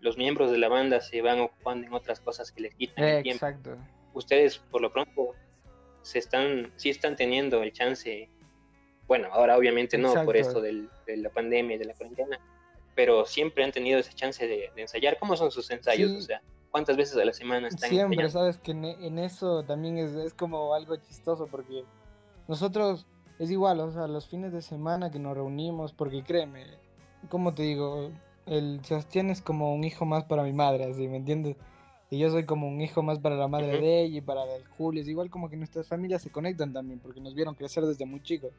los 0.00 0.16
miembros 0.16 0.50
de 0.50 0.58
la 0.58 0.68
banda 0.68 1.00
se 1.00 1.22
van 1.22 1.40
ocupando 1.40 1.86
en 1.86 1.92
otras 1.92 2.20
cosas 2.20 2.52
que 2.52 2.62
les 2.62 2.74
quitan 2.74 3.04
el 3.04 3.22
tiempo. 3.22 3.46
Exacto. 3.46 3.76
Ustedes 4.12 4.58
por 4.58 4.80
lo 4.80 4.92
pronto 4.92 5.34
se 6.02 6.18
están, 6.18 6.72
sí 6.76 6.90
están 6.90 7.16
teniendo 7.16 7.62
el 7.62 7.72
chance, 7.72 8.28
bueno, 9.06 9.28
ahora 9.32 9.56
obviamente 9.56 9.98
no 9.98 10.12
por 10.24 10.36
esto 10.36 10.60
de 10.60 10.88
la 11.06 11.30
pandemia 11.30 11.76
y 11.76 11.78
de 11.78 11.84
la 11.84 11.94
cuarentena, 11.94 12.40
pero 12.94 13.24
siempre 13.24 13.64
han 13.64 13.72
tenido 13.72 13.98
esa 13.98 14.12
chance 14.12 14.46
de, 14.46 14.70
ensayar. 14.76 15.18
¿Cómo 15.18 15.36
son 15.36 15.50
sus 15.50 15.70
ensayos? 15.70 16.10
O 16.12 16.20
sea, 16.20 16.42
¿cuántas 16.70 16.96
veces 16.96 17.16
a 17.16 17.24
la 17.24 17.32
semana 17.32 17.68
están 17.68 17.90
Siempre, 17.90 18.28
sabes 18.30 18.58
que 18.58 18.72
en, 18.72 19.18
eso 19.18 19.62
también 19.64 19.98
es, 19.98 20.14
es 20.14 20.34
como 20.34 20.74
algo 20.74 20.96
chistoso 20.96 21.46
porque 21.46 21.84
nosotros 22.48 23.06
es 23.40 23.50
igual, 23.50 23.80
o 23.80 23.90
sea, 23.90 24.06
los 24.06 24.28
fines 24.28 24.52
de 24.52 24.60
semana 24.60 25.10
que 25.10 25.18
nos 25.18 25.34
reunimos, 25.34 25.94
porque 25.94 26.22
créeme, 26.22 26.66
como 27.30 27.54
te 27.54 27.62
digo, 27.62 28.10
el 28.44 28.84
Sebastián 28.84 29.30
es 29.30 29.40
como 29.40 29.74
un 29.74 29.82
hijo 29.82 30.04
más 30.04 30.24
para 30.24 30.42
mi 30.42 30.52
madre, 30.52 30.84
así, 30.84 31.08
¿me 31.08 31.16
entiendes? 31.16 31.56
Y 32.10 32.18
yo 32.18 32.30
soy 32.30 32.44
como 32.44 32.68
un 32.68 32.82
hijo 32.82 33.02
más 33.02 33.18
para 33.18 33.36
la 33.36 33.48
madre 33.48 33.80
de 33.80 34.02
ella 34.02 34.18
y 34.18 34.20
para 34.20 34.44
el 34.56 34.66
Julio. 34.66 35.00
Es 35.00 35.08
igual 35.08 35.30
como 35.30 35.48
que 35.48 35.56
nuestras 35.56 35.88
familias 35.88 36.20
se 36.20 36.30
conectan 36.30 36.74
también, 36.74 36.98
porque 36.98 37.20
nos 37.20 37.34
vieron 37.34 37.54
crecer 37.54 37.86
desde 37.86 38.04
muy 38.04 38.20
chicos. 38.22 38.50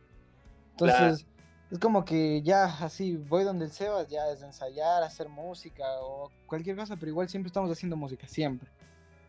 Entonces, 0.72 1.28
es 1.70 1.78
como 1.78 2.04
que 2.04 2.42
ya 2.42 2.64
así, 2.64 3.18
voy 3.18 3.44
donde 3.44 3.66
el 3.66 3.72
Sebas, 3.72 4.08
ya 4.08 4.32
es 4.32 4.42
ensayar, 4.42 5.04
hacer 5.04 5.30
música 5.30 5.84
o 6.02 6.32
cualquier 6.48 6.76
cosa, 6.76 6.96
pero 6.96 7.12
igual 7.12 7.30
siempre 7.30 7.50
estamos 7.50 7.70
haciendo 7.70 7.96
música, 7.98 8.28
siempre. 8.28 8.68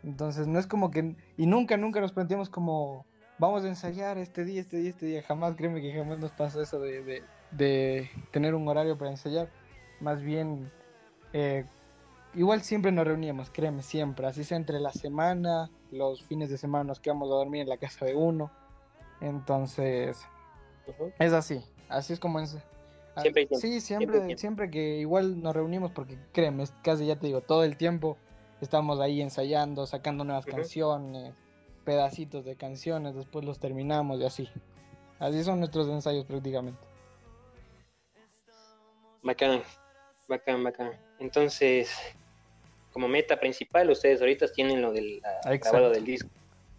Entonces, 0.03 0.47
no 0.47 0.59
es 0.59 0.67
como 0.67 0.91
que, 0.91 1.15
y 1.37 1.47
nunca, 1.47 1.77
nunca 1.77 2.01
nos 2.01 2.13
planteamos 2.13 2.49
como, 2.49 3.05
vamos 3.43 3.65
a 3.65 3.69
ensayar 3.69 4.19
este 4.19 4.45
día, 4.45 4.61
este 4.61 4.77
día, 4.77 4.91
este 4.91 5.07
día. 5.07 5.23
Jamás, 5.25 5.57
créeme 5.57 5.83
que 5.83 5.93
jamás 5.93 6.21
nos 6.21 6.31
pasó 6.31 6.63
eso 6.63 6.79
de, 6.79 7.25
de, 7.51 8.11
tener 8.31 8.55
un 8.55 8.69
horario 8.69 8.97
para 8.97 9.11
ensayar. 9.11 9.51
Más 9.99 10.23
bien, 10.23 10.71
eh, 11.33 11.65
igual 12.35 12.63
siempre 12.63 12.93
nos 12.93 13.05
reuníamos, 13.05 13.51
créeme, 13.51 13.83
siempre. 13.83 14.29
Así 14.29 14.45
sea 14.45 14.57
entre 14.57 14.79
la 14.79 14.93
semana, 14.93 15.71
los 15.91 16.23
fines 16.23 16.51
de 16.51 16.57
semana 16.57 16.85
nos 16.85 17.01
quedamos 17.01 17.29
a 17.31 17.35
dormir 17.35 17.63
en 17.63 17.69
la 17.69 17.79
casa 17.79 18.05
de 18.05 18.15
uno. 18.15 18.53
Entonces, 19.21 20.25
es 21.19 21.33
así. 21.33 21.65
Así 21.89 22.13
es 22.13 22.21
como 22.21 22.39
es. 22.39 22.57
Ah, 23.17 23.23
siempre, 23.23 23.49
sí, 23.57 23.81
siempre, 23.81 24.39
siempre, 24.39 24.71
que 24.71 24.99
igual 24.99 25.43
nos 25.43 25.53
reunimos 25.53 25.91
porque 25.91 26.17
créeme, 26.33 26.65
casi 26.83 27.07
ya 27.07 27.17
te 27.17 27.27
digo, 27.27 27.43
todo 27.43 27.63
el 27.65 27.77
tiempo 27.77 28.17
estamos 28.63 29.01
ahí 29.01 29.21
ensayando, 29.21 29.85
sacando 29.87 30.25
nuevas 30.25 30.47
canciones, 30.47 31.35
pedacitos 31.83 32.45
de 32.45 32.57
canciones, 32.57 33.15
después 33.15 33.45
los 33.45 33.59
terminamos 33.59 34.21
y 34.21 34.25
así. 34.25 34.49
Así 35.19 35.45
son 35.45 35.61
nuestros 35.61 35.89
ensayos 35.89 36.25
prácticamente. 36.25 36.81
Bacán, 39.23 39.63
bacán, 40.27 40.65
bacán. 40.65 40.93
Entonces, 41.21 41.95
como 42.93 43.07
meta 43.09 43.39
principal, 43.39 43.91
ustedes 43.91 44.21
ahorita 44.21 44.49
tienen 44.49 44.83
lo 44.83 44.93
del 44.93 45.23
grabado 45.45 45.91
del 45.91 46.05
disco. 46.05 46.29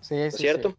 Sí, 0.02 0.16
es 0.16 0.36
¿Cierto? 0.36 0.76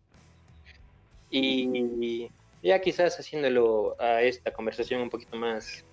Y 1.30 2.30
ya 2.62 2.80
quizás 2.80 3.18
haciéndolo 3.18 3.96
a 3.98 4.22
esta 4.22 4.52
conversación 4.52 5.00
un 5.00 5.10
poquito 5.10 5.36
más, 5.36 5.84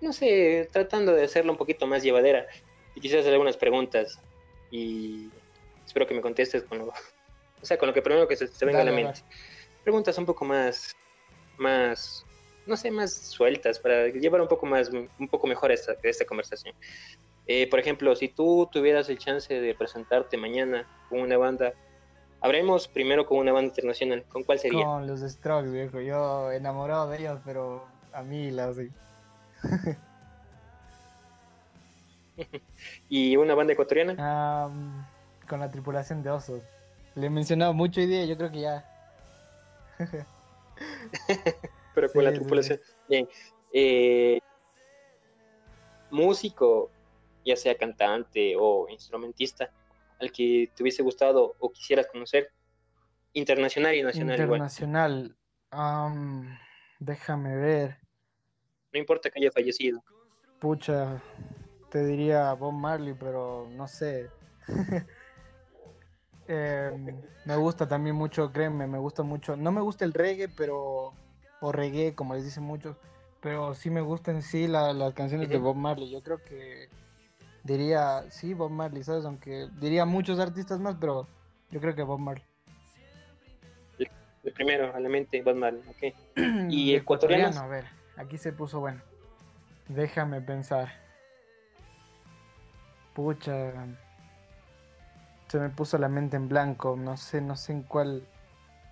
no 0.00 0.12
sé, 0.12 0.68
tratando 0.72 1.12
de 1.12 1.24
hacerlo 1.24 1.52
un 1.52 1.58
poquito 1.58 1.86
más 1.86 2.02
llevadera 2.02 2.46
y 2.94 3.00
quizás 3.00 3.20
hacer 3.20 3.32
algunas 3.32 3.56
preguntas 3.56 4.18
y 4.70 5.28
espero 5.86 6.06
que 6.06 6.14
me 6.14 6.20
contestes 6.20 6.62
con 6.64 6.78
lo, 6.78 6.86
o 7.62 7.66
sea, 7.66 7.78
con 7.78 7.88
lo 7.88 7.94
que 7.94 8.02
primero 8.02 8.28
que 8.28 8.36
se, 8.36 8.48
venga 8.64 8.80
a 8.80 8.84
la 8.84 8.92
mente. 8.92 9.20
Preguntas 9.82 10.16
un 10.18 10.26
poco 10.26 10.44
más, 10.44 10.96
más, 11.58 12.24
no 12.66 12.76
sé, 12.76 12.90
más 12.90 13.12
sueltas 13.12 13.78
para 13.78 14.08
llevar 14.08 14.40
un 14.40 14.48
poco 14.48 14.66
más, 14.66 14.90
un 14.90 15.28
poco 15.28 15.46
mejor 15.46 15.72
esta, 15.72 15.94
esta 16.02 16.24
conversación. 16.24 16.74
Eh, 17.46 17.68
por 17.68 17.78
ejemplo, 17.78 18.16
si 18.16 18.28
tú 18.28 18.68
tuvieras 18.72 19.08
el 19.10 19.18
chance 19.18 19.52
de 19.52 19.74
presentarte 19.74 20.36
mañana 20.36 20.86
con 21.08 21.20
una 21.20 21.36
banda, 21.36 21.74
habremos 22.40 22.88
primero 22.88 23.26
con 23.26 23.38
una 23.38 23.52
banda 23.52 23.68
internacional. 23.68 24.24
¿Con 24.28 24.44
cuál 24.44 24.58
sería? 24.58 24.84
Con 24.84 25.06
los 25.06 25.20
Strokes, 25.20 25.70
viejo. 25.70 26.00
Yo 26.00 26.50
enamorado 26.52 27.10
de 27.10 27.18
ellos, 27.18 27.40
pero 27.44 27.84
a 28.12 28.22
mí 28.22 28.50
la 28.50 28.72
sí. 28.72 28.90
¿Y 33.08 33.36
una 33.36 33.54
banda 33.54 33.74
ecuatoriana? 33.74 34.14
Con 35.48 35.60
la 35.60 35.70
tripulación 35.70 36.22
de 36.22 36.30
osos. 36.30 36.62
Le 37.14 37.26
he 37.26 37.30
mencionado 37.30 37.72
mucho 37.72 38.00
hoy 38.00 38.06
día, 38.06 38.24
yo 38.24 38.36
creo 38.36 38.50
que 38.50 38.60
ya. 38.60 38.84
Pero 41.94 42.10
con 42.12 42.24
la 42.24 42.32
tripulación. 42.32 42.80
Bien. 43.08 43.28
Eh, 43.72 44.40
músico, 46.10 46.90
ya 47.44 47.56
sea 47.56 47.76
cantante 47.76 48.54
o 48.58 48.88
instrumentista, 48.88 49.70
al 50.20 50.32
que 50.32 50.70
te 50.74 50.82
hubiese 50.82 51.02
gustado 51.02 51.54
o 51.58 51.70
quisieras 51.70 52.06
conocer, 52.06 52.50
internacional 53.32 53.94
y 53.94 54.02
nacional. 54.02 54.40
Internacional. 54.40 55.36
déjame 56.98 57.56
ver. 57.56 57.98
No 58.92 58.98
importa 58.98 59.30
que 59.30 59.40
haya 59.40 59.50
fallecido. 59.50 60.02
Pucha, 60.60 61.20
te 61.90 62.04
diría 62.06 62.52
Bob 62.54 62.72
Marley, 62.72 63.14
pero 63.18 63.68
no 63.70 63.86
sé. 63.86 64.30
Em, 66.46 67.22
me 67.44 67.56
gusta 67.56 67.88
también 67.88 68.16
mucho, 68.16 68.52
créeme, 68.52 68.86
me 68.86 68.98
gusta 68.98 69.22
mucho. 69.22 69.56
No 69.56 69.72
me 69.72 69.80
gusta 69.80 70.04
el 70.04 70.12
reggae, 70.12 70.48
pero. 70.48 71.12
O 71.60 71.72
reggae, 71.72 72.14
como 72.14 72.34
les 72.34 72.44
dicen 72.44 72.64
muchos. 72.64 72.96
Pero 73.40 73.74
sí 73.74 73.90
me 73.90 74.00
gustan 74.00 74.42
sí 74.42 74.66
las 74.66 75.14
canciones 75.14 75.48
de 75.48 75.58
Bob 75.58 75.76
Marley. 75.76 76.10
Yo 76.10 76.22
creo 76.22 76.38
que 76.38 76.88
diría, 77.62 78.24
sí, 78.30 78.54
Bob 78.54 78.70
Marley, 78.70 79.02
¿sabes? 79.02 79.24
Aunque 79.24 79.68
diría 79.80 80.04
muchos 80.04 80.38
artistas 80.38 80.80
más, 80.80 80.96
pero 80.98 81.26
yo 81.70 81.80
creo 81.80 81.94
que 81.94 82.02
Bob 82.02 82.20
Marley. 82.20 82.44
El, 83.98 84.52
primero 84.52 84.94
a 84.94 85.00
la 85.00 85.08
mente, 85.08 85.42
Bob 85.42 85.56
Marley, 85.56 85.82
ok. 85.88 86.14
¿Y 86.70 86.94
ecuatoriano? 86.94 87.60
A 87.60 87.66
ver, 87.66 87.84
aquí 88.16 88.38
se 88.38 88.52
puso 88.52 88.80
bueno. 88.80 89.02
Déjame 89.88 90.40
pensar. 90.40 90.88
Pucha 93.14 93.72
se 95.54 95.60
me 95.60 95.68
puso 95.68 95.98
la 95.98 96.08
mente 96.08 96.36
en 96.36 96.48
blanco, 96.48 96.96
no 96.96 97.16
sé, 97.16 97.40
no 97.40 97.54
sé 97.54 97.70
en 97.70 97.82
cuál, 97.84 98.26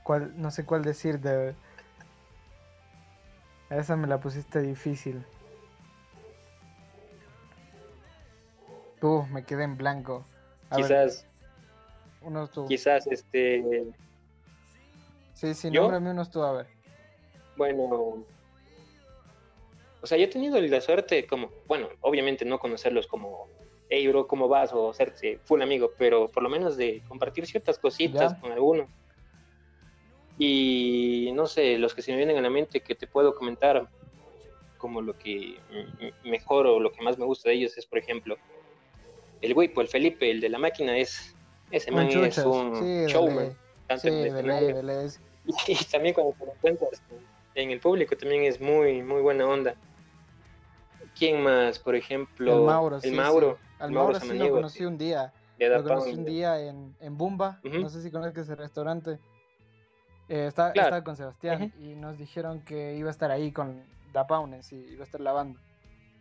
cuál 0.04 0.32
no 0.40 0.52
sé 0.52 0.64
cuál 0.64 0.84
decir 0.84 1.18
de... 1.18 1.56
esa 3.68 3.96
me 3.96 4.06
la 4.06 4.20
pusiste 4.20 4.60
difícil. 4.60 5.24
Tú, 9.00 9.26
me 9.32 9.44
quedé 9.44 9.64
en 9.64 9.76
blanco. 9.76 10.24
quizás, 10.72 11.26
quizás 12.68 13.08
este... 13.08 13.92
Sí, 15.34 15.54
sí, 15.54 15.68
¿Yo? 15.72 15.82
nómbrame 15.82 16.12
unos 16.12 16.30
tú, 16.30 16.44
a 16.44 16.52
ver. 16.52 16.68
Bueno, 17.56 18.24
o 20.00 20.06
sea, 20.06 20.16
yo 20.16 20.26
he 20.26 20.28
tenido 20.28 20.60
la 20.60 20.80
suerte 20.80 21.26
como, 21.26 21.50
bueno, 21.66 21.88
obviamente 22.02 22.44
no 22.44 22.60
conocerlos 22.60 23.08
como 23.08 23.48
hey 23.92 24.08
bro, 24.08 24.26
¿cómo 24.26 24.48
vas? 24.48 24.72
O 24.72 24.90
hacerte 24.90 25.38
full 25.44 25.60
amigo, 25.60 25.92
pero 25.98 26.28
por 26.28 26.42
lo 26.42 26.48
menos 26.48 26.76
de 26.78 27.02
compartir 27.06 27.46
ciertas 27.46 27.78
cositas 27.78 28.34
con 28.34 28.50
alguno. 28.50 28.88
Y 30.38 31.30
no 31.34 31.46
sé, 31.46 31.76
los 31.76 31.94
que 31.94 32.00
se 32.00 32.10
me 32.10 32.16
vienen 32.16 32.38
a 32.38 32.40
la 32.40 32.48
mente 32.48 32.80
que 32.80 32.94
te 32.94 33.06
puedo 33.06 33.34
comentar, 33.34 33.86
como 34.78 35.02
lo 35.02 35.16
que 35.18 35.58
mejor 36.24 36.66
o 36.66 36.80
lo 36.80 36.90
que 36.90 37.02
más 37.02 37.18
me 37.18 37.26
gusta 37.26 37.50
de 37.50 37.56
ellos 37.56 37.76
es, 37.76 37.84
por 37.84 37.98
ejemplo, 37.98 38.36
el 39.42 39.52
Wipo, 39.54 39.82
el 39.82 39.88
Felipe, 39.88 40.30
el 40.30 40.40
de 40.40 40.48
la 40.48 40.58
máquina, 40.58 40.96
es 40.96 41.36
ese 41.70 41.90
man 41.90 42.08
es 42.08 42.38
un 42.38 43.06
showman. 43.06 43.56
Sí, 43.98 44.08
y, 45.68 45.84
también 45.84 46.14
cuando 46.14 46.32
te 46.38 46.46
lo 46.46 46.52
encuentras 46.52 47.02
en 47.54 47.70
el 47.72 47.80
público 47.80 48.16
también 48.16 48.44
es 48.44 48.58
muy, 48.58 49.02
muy 49.02 49.20
buena 49.20 49.46
onda. 49.46 49.74
¿Quién 51.18 51.42
más? 51.42 51.78
Por 51.78 51.94
ejemplo, 51.94 52.54
el 52.54 52.62
Mauro. 52.62 52.98
El 53.02 53.12
Mauro. 53.12 53.58
Al 53.82 53.90
Mauro, 53.90 54.20
sí 54.20 54.32
lo 54.32 54.50
conocí 54.50 54.84
un 54.84 54.96
día. 54.96 55.32
Lo 55.58 55.82
conocí 55.82 56.12
un 56.12 56.24
día 56.24 56.60
en, 56.60 56.94
en 57.00 57.18
Bumba. 57.18 57.60
No 57.64 57.88
sé 57.88 58.00
si 58.00 58.10
conoces 58.12 58.38
ese 58.38 58.54
restaurante. 58.54 59.18
Eh, 60.28 60.46
estaba, 60.46 61.02
con 61.02 61.16
Sebastián 61.16 61.72
y 61.80 61.94
nos 61.96 62.16
dijeron 62.16 62.60
que 62.60 62.96
iba 62.96 63.08
a 63.08 63.10
estar 63.10 63.30
ahí 63.32 63.50
con 63.50 63.82
Da 64.12 64.26
Paunes 64.26 64.72
y 64.72 64.76
iba 64.76 65.02
a 65.02 65.04
estar 65.04 65.20
la 65.20 65.32
banda. 65.32 65.60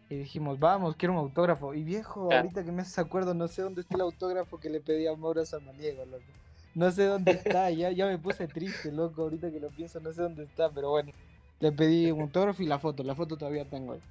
Y 0.10 0.16
dijimos, 0.16 0.60
vamos, 0.60 0.96
quiero 0.96 1.14
un 1.14 1.20
autógrafo. 1.20 1.76
Y 1.76 1.84
viejo, 1.84 2.34
ahorita 2.34 2.66
que 2.66 2.72
me 2.72 2.82
hace 2.82 3.00
acuerdo, 3.00 3.36
no 3.36 3.48
sé 3.48 3.62
dónde 3.62 3.82
está 3.82 3.96
el 3.96 4.02
autógrafo 4.02 4.60
que 4.60 4.70
le 4.70 4.82
pedí 4.82 5.06
a 5.06 5.16
Mauro 5.16 5.46
Samaniego, 5.46 6.04
loco. 6.06 6.24
no 6.74 6.92
sé 6.92 7.06
dónde 7.06 7.32
está, 7.32 7.70
ya, 7.72 7.92
ya 7.92 8.08
me 8.08 8.18
puse 8.18 8.48
triste, 8.48 8.92
loco, 8.92 9.22
ahorita 9.22 9.52
que 9.52 9.60
lo 9.60 9.70
pienso, 9.70 10.00
no 10.00 10.12
sé 10.12 10.24
dónde 10.24 10.44
está, 10.44 10.70
pero 10.70 10.90
bueno, 10.90 11.12
le 11.60 11.72
pedí 11.72 12.12
un 12.12 12.22
autógrafo 12.22 12.64
y 12.64 12.66
la 12.66 12.80
foto, 12.80 13.04
la 13.04 13.16
foto 13.16 13.38
todavía 13.38 13.70
tengo 13.70 13.94
ahí. 13.94 14.02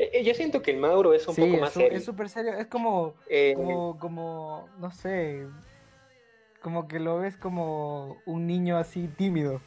Eh, 0.00 0.10
eh, 0.14 0.24
yo 0.24 0.32
siento 0.32 0.62
que 0.62 0.70
el 0.70 0.78
Mauro 0.78 1.12
es 1.12 1.28
un 1.28 1.36
poco 1.36 1.58
más 1.58 1.74
serio. 1.74 1.98
Es 1.98 2.06
súper 2.06 2.30
serio, 2.30 2.54
es 2.54 2.66
como, 2.68 3.12
Eh, 3.28 3.52
como, 3.54 3.98
como, 3.98 4.70
no 4.78 4.90
sé, 4.90 5.46
como 6.62 6.88
que 6.88 6.98
lo 6.98 7.18
ves 7.18 7.36
como 7.36 8.22
un 8.24 8.46
niño 8.46 8.78
así 8.78 9.08
tímido. 9.08 9.60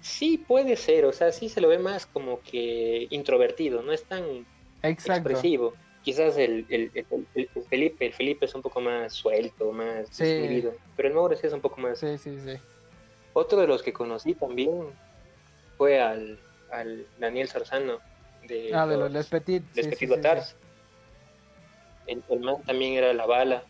Sí, 0.00 0.38
puede 0.48 0.76
ser, 0.76 1.04
o 1.04 1.12
sea, 1.12 1.32
sí 1.32 1.50
se 1.50 1.60
lo 1.60 1.68
ve 1.68 1.78
más 1.78 2.06
como 2.06 2.40
que 2.40 3.06
introvertido, 3.10 3.82
no 3.82 3.92
es 3.92 4.04
tan 4.06 4.46
Exacto. 4.82 5.28
expresivo. 5.28 5.76
Quizás 6.02 6.38
el, 6.38 6.64
el, 6.70 6.90
el- 6.94 7.06
el- 7.34 7.50
el 7.54 7.64
Felipe, 7.64 8.06
el 8.06 8.14
Felipe 8.14 8.46
es 8.46 8.54
un 8.54 8.62
poco 8.62 8.80
más 8.80 9.12
suelto, 9.12 9.70
más 9.70 10.08
Sí. 10.10 10.64
pero 10.96 11.08
el 11.08 11.14
Mauro 11.14 11.36
sí 11.36 11.46
es 11.46 11.52
un 11.52 11.60
poco 11.60 11.78
más. 11.78 11.98
Sí, 11.98 12.16
sí, 12.16 12.38
sí. 12.40 12.54
Otro 13.34 13.60
de 13.60 13.66
los 13.66 13.82
que 13.82 13.92
conocí 13.92 14.34
también 14.34 14.72
fue 15.76 16.00
al, 16.00 16.40
al 16.70 17.06
Daniel 17.18 17.48
Sorzano 17.48 18.00
de 18.42 18.72
Ah, 18.74 18.86
de 18.86 18.96
los 18.96 19.12
Les 19.12 19.28
Petit. 19.28 19.62
Les 19.74 19.84
sí, 19.86 19.90
Petit 19.90 19.98
sí, 19.98 20.06
sí, 20.06 20.22
sí. 20.22 20.54
El, 22.06 22.24
el 22.28 22.40
man 22.40 22.62
también 22.64 22.94
era 22.94 23.12
la 23.12 23.26
bala. 23.26 23.64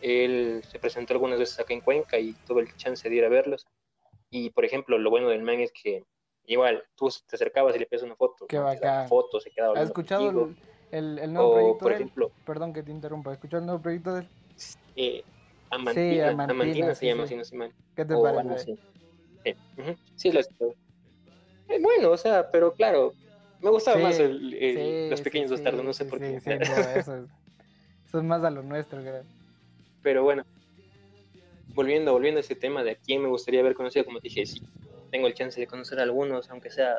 Él 0.00 0.62
se 0.68 0.78
presentó 0.78 1.12
algunas 1.14 1.38
veces 1.38 1.58
acá 1.60 1.74
en 1.74 1.80
Cuenca 1.80 2.18
y 2.18 2.34
tuve 2.46 2.62
el 2.62 2.74
chance 2.76 3.08
de 3.08 3.14
ir 3.14 3.24
a 3.24 3.28
verlos. 3.28 3.66
Y 4.30 4.50
por 4.50 4.64
ejemplo, 4.64 4.98
lo 4.98 5.10
bueno 5.10 5.28
del 5.28 5.42
man 5.42 5.60
es 5.60 5.72
que 5.72 6.04
igual 6.46 6.82
tú 6.96 7.08
te 7.28 7.36
acercabas 7.36 7.76
y 7.76 7.78
le 7.78 7.86
pedías 7.86 8.02
una 8.02 8.16
foto. 8.16 8.46
Qué 8.46 8.58
bacán. 8.58 9.08
foto, 9.08 9.40
se 9.40 9.50
quedaba 9.50 9.78
¿Has 9.78 9.86
escuchado 9.88 10.30
el, 10.30 10.56
el, 10.90 11.18
el 11.18 11.32
nuevo 11.32 11.50
O, 11.50 11.52
proyecto 11.52 11.84
por 11.84 11.92
de 11.92 11.96
él? 11.96 12.02
ejemplo, 12.02 12.32
Perdón 12.44 12.72
que 12.72 12.82
te 12.82 12.90
interrumpa. 12.90 13.30
¿Has 13.30 13.36
escuchado 13.36 13.60
el 13.60 13.66
nuevo 13.66 13.82
proyecto 13.82 14.14
de 14.14 14.20
él? 14.22 14.28
eh, 14.96 15.24
Amantina, 15.70 16.04
Sí, 16.04 16.20
Amantina, 16.20 16.52
Amantina, 16.54 16.94
se 16.94 17.00
sí, 17.00 17.06
llama, 17.06 17.22
sí. 17.24 17.28
si 17.28 17.36
no 17.36 17.42
estoy 17.42 17.58
mal. 17.58 17.74
¿Qué 17.94 18.04
te 18.04 18.14
O 18.14 18.22
parece? 18.22 18.54
así. 18.54 18.78
Sí, 19.44 19.56
ujú. 19.76 19.96
Sí, 20.16 20.32
lo 20.32 20.38
he 20.38 20.40
escuchado. 20.40 20.74
Eh, 21.68 21.78
bueno, 21.80 22.10
o 22.10 22.16
sea, 22.16 22.50
pero 22.50 22.72
claro, 22.74 23.14
me 23.60 23.70
gustaba 23.70 23.96
Sí, 23.96 24.02
más 24.02 24.18
el- 24.18 24.54
el- 24.54 24.74
Sí, 24.74 25.10
los 25.10 25.20
pequeños 25.22 25.48
sí, 25.50 25.54
bastardos, 25.54 25.84
no 25.84 25.92
sé 25.92 26.04
por 26.04 26.18
qué. 26.18 26.40
sí, 26.40 26.50
no, 26.50 26.76
eso, 26.90 27.16
es, 27.16 27.24
eso 28.06 28.18
es 28.18 28.24
más 28.24 28.42
a 28.44 28.50
lo 28.50 28.62
nuestro, 28.62 29.00
creo. 29.00 29.24
Pero 30.02 30.24
bueno, 30.24 30.42
volviendo, 31.74 32.12
volviendo 32.12 32.38
a 32.38 32.42
ese 32.42 32.56
tema 32.56 32.82
de 32.82 32.92
a 32.92 32.96
quién 32.96 33.22
me 33.22 33.28
gustaría 33.28 33.60
haber 33.60 33.74
conocido, 33.74 34.04
como 34.04 34.18
te 34.20 34.28
dije, 34.28 34.44
sí, 34.46 34.62
tengo 35.10 35.26
el 35.26 35.34
chance 35.34 35.60
de 35.60 35.66
conocer 35.66 35.98
a 36.00 36.02
algunos, 36.02 36.50
aunque 36.50 36.70
sea 36.70 36.96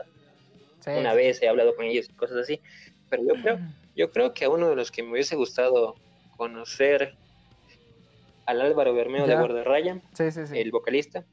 una 1.00 1.14
vez, 1.14 1.42
he 1.42 1.48
hablado 1.48 1.76
con 1.76 1.86
ellos 1.86 2.08
y 2.10 2.14
cosas 2.14 2.38
así. 2.38 2.62
Pero 3.10 3.24
yo 3.28 3.34
creo, 3.42 3.58
yo 3.96 4.12
creo 4.12 4.34
que 4.34 4.46
a 4.46 4.50
uno 4.50 4.70
de 4.70 4.76
los 4.76 4.92
que 4.92 5.04
me 5.04 5.12
hubiese 5.12 5.36
gustado 5.36 5.96
conocer 6.38 7.16
al 8.46 8.62
Álvaro 8.62 8.94
Bermeo 8.94 9.26
de 9.26 9.34
Ya. 9.34 9.40
Guardarraya, 9.40 10.02
sí, 10.14 10.32
sí. 10.32 10.42
el 10.54 10.72
vocalista, 10.72 11.26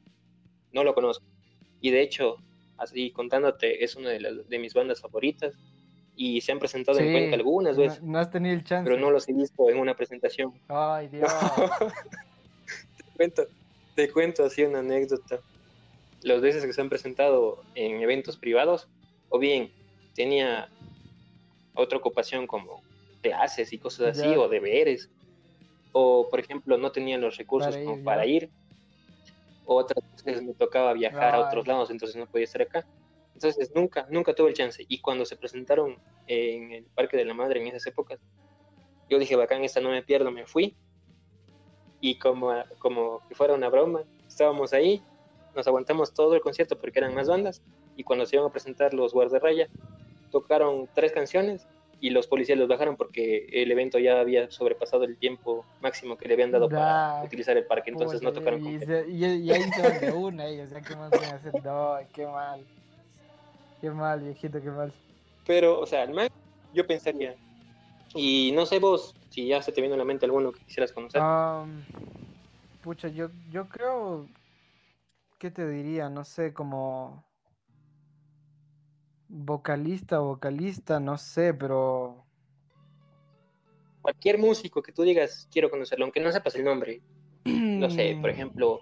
no 0.71 0.83
lo 0.83 0.93
conozco. 0.93 1.25
Y 1.81 1.91
de 1.91 2.01
hecho, 2.01 2.37
así 2.77 3.11
contándote, 3.11 3.83
es 3.83 3.95
una 3.95 4.09
de, 4.09 4.19
las, 4.19 4.47
de 4.49 4.59
mis 4.59 4.73
bandas 4.73 5.01
favoritas. 5.01 5.55
Y 6.15 6.41
se 6.41 6.51
han 6.51 6.59
presentado 6.59 6.99
en 6.99 7.05
Sí, 7.07 7.11
Cuenca 7.13 7.35
algunas 7.35 7.77
no, 7.77 7.83
veces, 7.83 8.03
no 8.03 8.19
has 8.19 8.29
tenido 8.29 8.53
el 8.53 8.63
chance. 8.63 8.83
pero 8.87 8.99
no 8.99 9.09
los 9.11 9.27
he 9.29 9.33
visto 9.33 9.69
en 9.69 9.77
una 9.77 9.95
presentación. 9.95 10.53
Ay, 10.67 11.07
Dios. 11.11 11.31
te 12.97 13.03
cuento, 13.15 13.43
te 13.95 14.09
cuento 14.11 14.43
así 14.45 14.63
una 14.63 14.79
anécdota. 14.79 15.39
Las 16.21 16.41
veces 16.41 16.65
que 16.65 16.73
se 16.73 16.81
han 16.81 16.89
presentado 16.89 17.63
en 17.75 18.01
eventos 18.01 18.37
privados, 18.37 18.87
o 19.29 19.39
bien 19.39 19.71
tenía 20.13 20.69
otra 21.73 21.97
ocupación 21.97 22.45
como 22.45 22.83
clases 23.21 23.71
y 23.73 23.77
cosas 23.77 24.17
así, 24.19 24.29
Ya. 24.29 24.39
o 24.39 24.47
deberes, 24.49 25.09
o 25.93 26.27
por 26.29 26.39
ejemplo 26.39 26.77
no 26.77 26.91
tenía 26.91 27.17
los 27.17 27.37
recursos 27.37 27.73
Para 27.73 27.85
como 27.85 28.03
para 28.03 28.25
ir, 28.25 28.49
otras 29.75 30.03
veces 30.23 30.43
me 30.43 30.53
tocaba 30.53 30.93
viajar 30.93 31.35
a 31.35 31.37
Ay. 31.37 31.43
otros 31.43 31.67
lados, 31.67 31.89
entonces 31.91 32.15
no 32.15 32.27
podía 32.27 32.45
estar 32.45 32.61
acá. 32.61 32.85
Entonces 33.33 33.71
nunca, 33.73 34.07
nunca 34.09 34.33
tuve 34.33 34.49
el 34.49 34.55
chance. 34.55 34.85
Y 34.87 34.99
cuando 34.99 35.25
se 35.25 35.35
presentaron 35.35 35.97
en 36.27 36.71
el 36.71 36.85
Parque 36.95 37.17
de 37.17 37.25
la 37.25 37.33
Madre 37.33 37.61
en 37.61 37.67
esas 37.67 37.87
épocas, 37.87 38.19
yo 39.09 39.19
dije, 39.19 39.35
bacán, 39.35 39.63
esta 39.63 39.81
no 39.81 39.89
me 39.89 40.03
pierdo, 40.03 40.31
me 40.31 40.45
fui. 40.45 40.75
Y 41.99 42.17
como, 42.19 42.53
como 42.79 43.21
que 43.27 43.35
fuera 43.35 43.53
una 43.53 43.69
broma, 43.69 44.03
estábamos 44.27 44.73
ahí, 44.73 45.03
nos 45.55 45.67
aguantamos 45.67 46.13
todo 46.13 46.35
el 46.35 46.41
concierto 46.41 46.77
porque 46.79 46.99
eran 46.99 47.13
más 47.13 47.27
bandas. 47.27 47.61
Y 47.95 48.03
cuando 48.03 48.25
se 48.25 48.35
iban 48.35 48.47
a 48.47 48.51
presentar 48.51 48.93
los 48.93 49.13
guardarraya, 49.13 49.67
tocaron 50.31 50.89
tres 50.93 51.11
canciones 51.11 51.67
y 52.01 52.11
los 52.11 52.27
policías 52.27 52.59
los 52.59 52.67
bajaron 52.69 52.97
porque 52.97 53.47
el 53.51 53.71
evento 53.71 53.99
ya 53.99 54.19
había 54.21 54.51
sobrepasado 54.51 55.05
el 55.05 55.17
tiempo 55.19 55.69
máximo 55.79 56.17
que 56.17 56.27
le 56.27 56.35
habían 56.35 56.51
dado 56.51 56.73
para 56.73 57.01
utilizar 57.21 57.57
el 57.57 57.67
parque, 57.67 57.91
entonces 57.91 58.23
no 58.23 58.33
tocaron 58.33 58.59
y, 58.59 58.79
completo. 58.79 58.87
se- 58.87 59.07
y, 59.09 59.25
y 59.25 59.51
ahí 59.51 59.71
se 59.71 59.81
de 59.95 60.11
una 60.11 60.47
ellos, 60.47 60.69
ya 60.71 60.83
que 60.83 60.95
más 60.95 61.13
van 61.13 61.29
a 61.29 61.33
hacer. 61.35 61.55
No, 61.55 61.97
qué 62.13 62.25
mal. 62.27 62.67
Qué 63.79 63.91
mal, 63.91 64.21
viejito, 64.21 64.61
qué 64.61 64.69
mal. 64.71 64.93
Pero, 65.45 65.79
o 65.79 65.85
sea, 65.85 66.03
el 66.03 66.13
man, 66.13 66.27
yo 66.71 66.85
pensaría, 66.87 67.37
y 68.15 68.51
no 68.53 68.65
sé 68.67 68.79
vos 68.79 69.17
si 69.29 69.47
ya 69.49 69.61
se 69.61 69.71
te 69.73 69.81
viene 69.81 69.95
a 69.95 69.99
la 69.99 70.05
mente 70.05 70.25
alguno 70.25 70.51
que 70.53 70.65
quisieras 70.65 70.93
conocer. 70.93 71.25
Am, 71.25 71.85
pucha, 72.81 73.07
yo, 73.09 73.31
yo 73.49 73.69
creo. 73.69 74.29
¿Qué 75.37 75.51
te 75.51 75.67
diría? 75.67 76.09
No 76.09 76.23
sé, 76.23 76.53
como. 76.53 77.30
Vocalista, 79.33 80.19
vocalista, 80.19 80.99
no 80.99 81.17
sé, 81.17 81.53
pero. 81.53 82.25
Cualquier 84.01 84.37
músico 84.37 84.81
que 84.81 84.91
tú 84.91 85.03
digas, 85.03 85.47
quiero 85.49 85.69
conocerlo, 85.69 86.03
aunque 86.03 86.19
no 86.19 86.29
sepas 86.33 86.53
el 86.55 86.65
nombre. 86.65 87.01
No 87.45 87.89
sé, 87.89 88.17
por 88.19 88.29
ejemplo, 88.31 88.81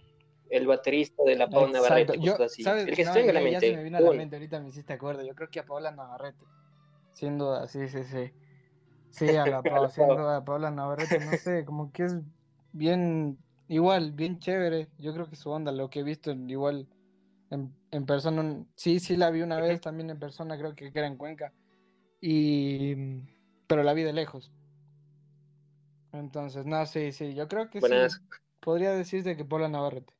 el 0.49 0.65
baterista 0.65 1.21
de 1.23 1.35
la. 1.35 1.43
Exacto. 1.45 1.71
Navarrete, 1.71 2.19
Yo, 2.19 2.35
así. 2.43 2.63
¿sabes? 2.63 2.87
El 2.87 2.95
que 2.95 3.03
No, 3.03 3.13
se 3.13 3.19
tenga 3.19 3.33
la 3.33 3.41
ya- 3.41 3.45
ya 3.45 3.51
mente. 3.51 3.69
se 3.69 3.77
me 3.77 3.83
vino 3.83 3.97
a 3.99 4.01
la 4.01 4.11
mente, 4.11 4.35
ahorita 4.37 4.59
me 4.59 4.69
hiciste 4.69 4.93
acuerdo. 4.93 5.23
Yo 5.23 5.35
creo 5.35 5.49
que 5.51 5.59
a 5.59 5.65
Paola 5.67 5.91
Navarrete. 5.91 6.43
Sin 7.13 7.37
duda, 7.37 7.67
sí, 7.67 7.87
sí, 7.87 8.03
sí. 8.05 8.31
Sí, 9.11 9.35
a 9.35 9.45
la 9.45 9.61
Paola, 9.63 9.89
sin 9.89 10.07
duda, 10.07 10.37
a 10.37 10.43
Paola 10.45 10.71
Navarrete, 10.71 11.19
no 11.19 11.37
sé, 11.37 11.63
como 11.63 11.91
que 11.91 12.05
es 12.05 12.15
bien, 12.71 13.37
igual, 13.67 14.13
bien 14.13 14.39
chévere. 14.39 14.87
Yo 14.97 15.13
creo 15.13 15.29
que 15.29 15.35
su 15.35 15.51
onda, 15.51 15.71
lo 15.71 15.91
que 15.91 15.99
he 15.99 16.03
visto 16.03 16.31
igual 16.31 16.87
en, 17.51 17.73
en 17.91 18.05
persona, 18.05 18.41
un- 18.41 18.71
sí, 18.75 18.99
sí 18.99 19.15
la 19.17 19.29
vi 19.31 19.41
una 19.41 19.59
vez 19.59 19.81
también 19.81 20.09
en 20.09 20.19
persona, 20.19 20.57
creo 20.57 20.75
que 20.75 20.91
era 20.93 21.07
en 21.07 21.17
Cuenca. 21.17 21.53
Y, 22.21 22.95
pero 23.67 23.83
la 23.83 23.93
vi 23.93 24.03
de 24.03 24.13
lejos. 24.13 24.51
Entonces, 26.11 26.65
no, 26.65 26.85
sí, 26.85 27.11
sí, 27.11 27.33
yo 27.33 27.47
creo 27.47 27.69
que 27.69 27.81
sí. 27.81 27.87
Podría 28.59 28.91
decirse 28.91 29.37
que 29.37 29.45
Paola 29.45 29.69
Navarrete. 29.69 30.13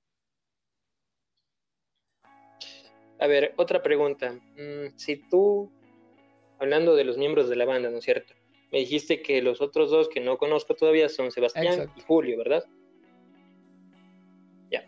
A 3.20 3.28
ver, 3.28 3.54
otra 3.58 3.82
pregunta. 3.82 4.32
Mm, 4.32 4.96
si 4.96 5.18
tú, 5.30 5.70
hablando 6.60 6.96
de 6.96 7.04
los 7.04 7.18
miembros 7.18 7.50
de 7.50 7.58
la 7.58 7.66
banda, 7.66 7.90
¿no 7.90 7.98
es 7.98 8.06
cierto? 8.06 8.34
Me 8.72 8.80
dijiste 8.80 9.22
que 9.22 9.42
los 9.42 9.62
otros 9.62 9.90
dos 9.92 10.08
que 10.10 10.22
no 10.22 10.38
conozco 10.38 10.76
todavía 10.76 11.10
son 11.10 11.32
Sebastián 11.32 11.74
Exacto. 11.74 11.94
y 11.98 12.02
Julio, 12.04 12.38
¿verdad? 12.38 12.64
Ya. 14.72 14.86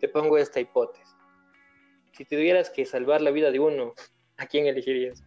Te 0.00 0.08
pongo 0.08 0.36
esta 0.36 0.60
hipótesis. 0.60 1.16
Si 2.18 2.24
tuvieras 2.24 2.68
que 2.68 2.84
salvar 2.84 3.20
la 3.20 3.30
vida 3.30 3.52
de 3.52 3.60
uno, 3.60 3.94
¿a 4.38 4.46
quién 4.46 4.66
elegirías? 4.66 5.22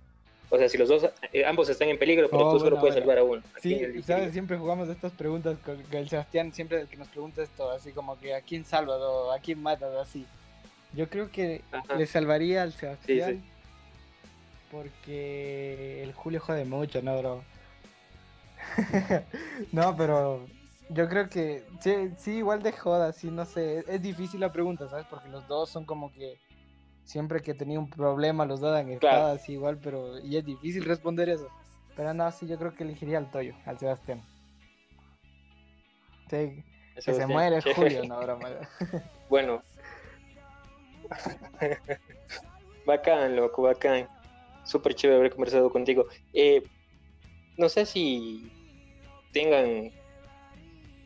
O 0.49 0.57
sea, 0.57 0.67
si 0.67 0.77
los 0.77 0.89
dos, 0.89 1.09
eh, 1.31 1.45
ambos 1.45 1.69
están 1.69 1.87
en 1.87 1.97
peligro, 1.97 2.29
pero 2.29 2.49
Oh, 2.49 2.51
tú 2.51 2.59
solo 2.59 2.81
puedes 2.81 2.95
salvar 2.95 3.17
a 3.17 3.23
uno. 3.23 3.41
¿a 3.55 3.61
Sí, 3.61 4.03
sabes, 4.03 4.33
siempre 4.33 4.57
jugamos 4.57 4.89
estas 4.89 5.13
preguntas 5.13 5.57
con, 5.59 5.81
el 5.89 6.09
Sebastián, 6.09 6.51
siempre 6.51 6.85
que 6.87 6.97
nos 6.97 7.07
pregunta 7.07 7.41
esto, 7.43 7.71
así 7.71 7.93
como 7.93 8.19
que 8.19 8.35
a 8.35 8.41
quién 8.41 8.65
salvas 8.65 8.99
o 8.99 9.31
a 9.31 9.39
quién 9.39 9.63
matas, 9.63 9.95
así. 9.95 10.27
Yo 10.91 11.07
creo 11.07 11.31
que 11.31 11.61
Ajá. 11.71 11.95
le 11.95 12.05
salvaría 12.05 12.63
al 12.63 12.73
Sebastián 12.73 13.41
sí. 13.41 13.49
porque 14.69 16.03
el 16.03 16.11
Julio 16.11 16.41
jode 16.41 16.65
mucho, 16.65 17.01
¿no, 17.01 17.17
bro? 17.19 17.43
no, 19.71 19.95
pero 19.95 20.45
yo 20.89 21.07
creo 21.07 21.29
que 21.29 21.63
sí, 21.79 22.11
sí, 22.17 22.31
igual 22.31 22.61
de 22.61 22.73
joda, 22.73 23.13
sí, 23.13 23.31
no 23.31 23.45
sé, 23.45 23.85
es 23.87 24.01
difícil 24.01 24.41
la 24.41 24.51
pregunta, 24.51 24.89
¿sabes? 24.89 25.05
Porque 25.09 25.29
los 25.29 25.47
dos 25.47 25.69
son 25.69 25.85
como 25.85 26.11
que 26.11 26.37
siempre 27.05 27.41
que 27.41 27.53
tenía 27.53 27.79
un 27.79 27.89
problema 27.89 28.45
los 28.45 28.59
dos 28.59 28.71
dan 28.71 28.85
Claro. 28.97 29.17
espadas 29.17 29.49
igual, 29.49 29.77
pero 29.77 30.19
y 30.19 30.37
es 30.37 30.45
difícil 30.45 30.85
responder 30.85 31.29
eso. 31.29 31.47
Pero 31.95 32.13
no, 32.13 32.31
sí, 32.31 32.47
yo 32.47 32.57
creo 32.57 32.73
que 32.73 32.83
elegiría 32.83 33.17
al 33.17 33.29
Toyo, 33.29 33.53
al 33.65 33.77
Sebastián. 33.77 34.23
Sí, 36.29 36.63
que 36.95 37.13
se 37.13 37.27
muere 37.27 37.61
Julio, 37.75 38.03
no, 38.05 38.19
broma. 38.21 38.49
Bueno. 39.29 39.61
bacán, 42.85 43.35
loco, 43.35 43.61
bacán. 43.63 44.07
Súper 44.63 44.93
chévere 44.93 45.19
haber 45.19 45.31
conversado 45.31 45.69
contigo. 45.69 46.07
Eh, 46.33 46.63
no 47.57 47.67
sé 47.69 47.85
si 47.85 48.49
tengan, 49.31 49.91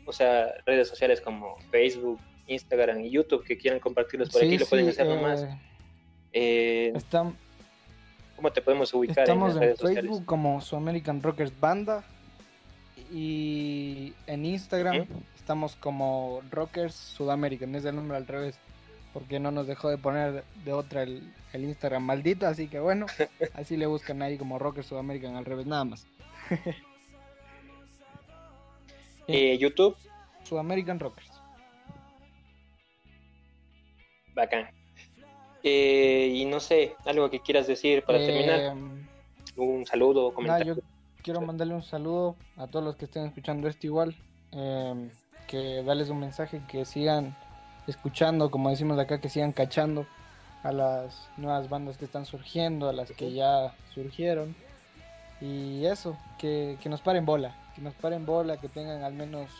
o 0.04 0.12
sea, 0.12 0.52
redes 0.64 0.88
sociales 0.88 1.20
como 1.20 1.56
Facebook, 1.70 2.20
Instagram 2.46 3.00
y 3.00 3.10
YouTube 3.10 3.44
que 3.44 3.56
quieran 3.56 3.80
compartirlos 3.80 4.30
por 4.30 4.40
Sí, 4.40 4.46
aquí, 4.46 4.58
lo 4.58 4.66
pueden 4.66 4.88
hacer 4.88 5.06
nomás. 5.06 5.46
Eh, 6.38 6.92
¿Cómo 8.36 8.52
te 8.52 8.60
podemos 8.60 8.92
ubicar 8.92 9.18
en 9.18 9.22
estamos 9.22 9.54
en, 9.54 9.60
redes 9.60 9.80
Facebook 9.80 9.88
sociales? 9.88 10.22
como 10.26 10.60
Su 10.60 10.76
American 10.76 11.22
Rockers 11.22 11.58
Banda 11.58 12.04
y 13.10 14.12
en 14.26 14.44
Instagram 14.44 15.06
estamos 15.36 15.76
como 15.76 16.42
Rockers 16.50 16.94
Sudamérica, 16.94 17.66
no 17.66 17.78
es 17.78 17.86
el 17.86 17.96
nombre 17.96 18.18
al 18.18 18.26
revés, 18.26 18.58
porque 19.14 19.40
no 19.40 19.50
nos 19.50 19.66
dejó 19.66 19.88
de 19.88 19.96
poner 19.96 20.44
de 20.64 20.72
otra 20.72 21.04
el, 21.04 21.32
Instagram 21.54 22.02
maldito, 22.02 22.46
así 22.46 22.68
que 22.68 22.80
bueno, 22.80 23.06
así 23.54 23.78
le 23.78 23.86
buscan 23.86 24.20
ahí 24.20 24.36
como 24.36 24.58
Rockers 24.58 24.88
Sudamérica 24.88 25.38
al 25.38 25.46
revés, 25.46 25.64
nada 25.64 25.84
más. 25.84 26.06
eh, 29.28 29.56
YouTube. 29.56 29.96
Sudamerican 30.44 31.00
Rockers. 31.00 31.30
Bacán. 34.34 34.68
Eh, 35.68 36.30
y 36.32 36.44
no 36.44 36.60
sé, 36.60 36.94
algo 37.04 37.28
que 37.28 37.40
quieras 37.40 37.66
decir 37.66 38.04
para 38.04 38.18
terminar. 38.18 38.60
Em, 38.60 39.04
un 39.56 39.84
saludo, 39.84 40.32
comentario. 40.32 40.76
yo 40.76 40.82
quiero 41.24 41.40
mandarle 41.40 41.74
un 41.74 41.82
saludo 41.82 42.36
a 42.56 42.68
todos 42.68 42.84
los 42.84 42.94
que 42.94 43.06
estén 43.06 43.24
escuchando 43.24 43.66
esto 43.66 43.84
igual. 43.84 44.14
Em, 44.52 45.10
que 45.48 45.82
darles 45.82 46.08
un 46.08 46.20
mensaje 46.20 46.62
que 46.68 46.84
sigan 46.84 47.36
escuchando, 47.88 48.48
como 48.48 48.70
decimos 48.70 48.96
acá, 48.96 49.20
que 49.20 49.28
sigan 49.28 49.50
cachando 49.50 50.06
a 50.62 50.70
las 50.70 51.28
nuevas 51.36 51.68
bandas 51.68 51.98
que 51.98 52.04
están 52.04 52.26
surgiendo, 52.26 52.88
a 52.88 52.92
las 52.92 53.10
que 53.10 53.32
ya 53.32 53.74
surgieron. 53.92 54.54
Y 55.40 55.84
eso, 55.84 56.16
que, 56.38 56.78
nos 56.84 57.00
paren 57.00 57.26
bola, 57.26 57.56
que 57.74 57.82
nos 57.82 57.94
paren 57.94 58.24
bola, 58.24 58.58
que 58.58 58.68
tengan 58.68 59.02
al 59.02 59.14
menos 59.14 59.50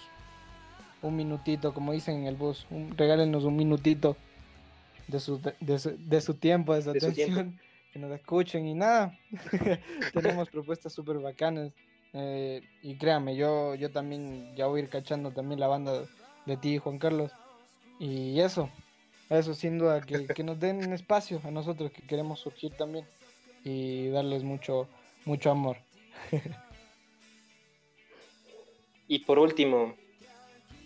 un 1.03 1.17
minutito, 1.17 1.75
como 1.75 1.91
dicen 1.91 2.19
en 2.19 2.27
el 2.29 2.37
bus, 2.37 2.65
un, 2.71 2.97
regálenos 2.97 3.43
un 3.43 3.57
minutito 3.57 4.17
de 5.09 5.21
su, 5.21 5.41
de 5.61 6.21
su, 6.21 6.35
tiempo, 6.35 6.75
de 6.75 6.83
su 6.83 6.91
atención, 6.91 7.59
que 7.93 7.99
nos 7.99 8.11
escuchen 8.13 8.67
y 8.67 8.75
nada. 8.75 9.19
Tenemos 10.13 10.51
propuestas 10.51 10.93
súper 10.93 11.19
bacanas. 11.19 11.73
Eh, 12.13 12.63
y 12.83 12.97
créame, 12.97 13.37
yo, 13.37 13.75
yo 13.75 13.91
también 13.91 14.55
ya 14.57 14.67
voy 14.67 14.81
a 14.81 14.85
ir 14.85 14.89
cachando 14.89 15.33
también 15.33 15.61
la 15.61 15.67
banda 15.67 16.07
de 16.47 16.57
ti, 16.57 16.79
Juan 16.79 16.99
Carlos. 16.99 17.33
Y 17.99 18.41
eso, 18.41 18.71
eso 19.31 19.55
sin 19.55 19.79
duda, 19.79 20.01
que, 20.01 20.27
que 20.35 20.43
nos 20.43 20.59
den 20.59 20.93
espacio 20.93 21.41
a 21.45 21.51
nosotros 21.51 21.91
que 21.93 22.03
queremos 22.03 22.41
surgir 22.41 22.73
también 22.73 23.07
y 23.65 24.09
darles 24.09 24.45
mucho, 24.45 24.89
mucho 25.25 25.51
amor. 25.51 25.77
y 29.09 29.19
por 29.21 29.39
último, 29.39 29.95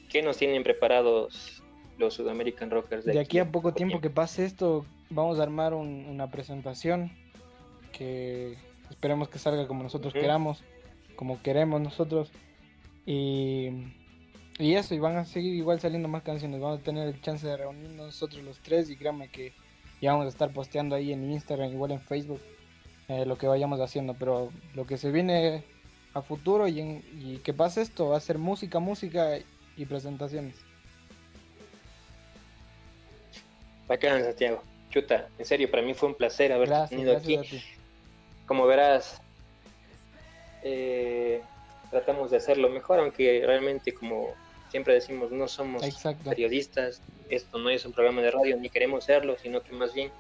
¿qué 0.09 0.22
nos 0.22 0.36
tienen 0.36 0.62
preparados 0.62 1.60
los 2.01 2.14
Sudamerican 2.14 2.70
Rockers? 2.70 3.05
De, 3.05 3.20
aquí, 3.20 3.39
a 3.39 3.52
poco 3.52 3.72
tiempo 3.72 4.01
que 4.01 4.10
pase 4.10 4.44
esto, 4.44 4.85
vamos 5.10 5.39
a 5.39 5.44
armar 5.44 5.74
una 5.74 6.31
presentación 6.31 7.12
que 7.93 8.56
esperemos 8.90 9.28
que 9.28 9.39
salga 9.39 9.68
como 9.68 9.85
nosotros 9.85 10.12
queramos 10.12 10.64
como 11.20 11.43
queremos 11.43 11.82
nosotros. 11.82 12.32
Y, 13.05 13.68
y 14.59 14.74
eso, 14.74 14.94
y 14.94 14.98
van 14.98 15.18
a 15.18 15.27
seguir 15.27 15.55
igual 15.55 15.78
saliendo 15.78 16.09
más 16.09 16.22
canciones. 16.22 16.62
Vamos 16.62 16.81
a 16.81 16.82
tener 16.82 17.09
el 17.09 17.20
chance 17.20 17.47
de 17.47 17.59
reunirnos 17.59 18.06
nosotros 18.06 18.43
los 18.43 18.59
tres 18.60 18.89
y 18.89 18.97
créanme 18.97 19.28
que 19.28 19.52
ya 20.01 20.12
vamos 20.12 20.24
a 20.24 20.28
estar 20.31 20.51
posteando 20.51 20.97
ahí 20.97 21.12
en 21.12 21.31
Instagram, 21.31 21.72
igual 21.72 21.90
en 21.90 22.01
Facebook, 22.01 22.40
eh, 23.09 23.27
lo 23.27 23.36
que 23.36 23.47
vayamos 23.47 23.81
haciendo. 23.81 24.14
Pero 24.14 24.51
lo 24.74 24.86
que 24.86 24.97
se 24.97 25.10
viene 25.10 25.62
a 26.14 26.22
futuro 26.22 26.66
y, 26.68 26.81
y 26.81 27.40
que 27.44 27.52
pase 27.52 27.82
esto 27.82 28.09
va 28.09 28.16
a 28.16 28.20
ser 28.20 28.39
música, 28.39 28.78
música 28.78 29.36
y 29.77 29.85
presentaciones. 29.85 30.56
Bacán, 33.91 34.23
Santiago. 34.23 34.62
Chuta, 34.89 35.29
en 35.37 35.45
serio, 35.45 35.69
para 35.69 35.83
mí 35.83 35.95
fue 35.95 36.11
un 36.11 36.15
placer 36.15 36.53
haberte 36.53 36.91
tenido 36.91 37.17
aquí. 37.17 37.41
Como 38.47 38.65
verás, 38.65 39.21
eh, 40.62 41.43
tratamos 41.91 42.31
de 42.31 42.37
hacerlo 42.37 42.69
mejor, 42.69 43.01
aunque 43.01 43.43
realmente 43.45 43.93
como 43.93 44.29
siempre 44.71 44.95
decimos, 44.95 45.33
no 45.33 45.49
somos 45.49 45.83
periodistas, 46.25 47.03
esto 47.29 47.59
no 47.59 47.69
es 47.69 47.85
un 47.85 47.93
programa 47.93 48.23
de 48.23 48.31
radio, 48.31 48.57
ni 48.57 48.71
queremos 48.71 49.03
serlo, 49.05 49.37
sino 49.37 49.61
que 49.61 49.73
más 49.73 49.93
bien 49.93 50.12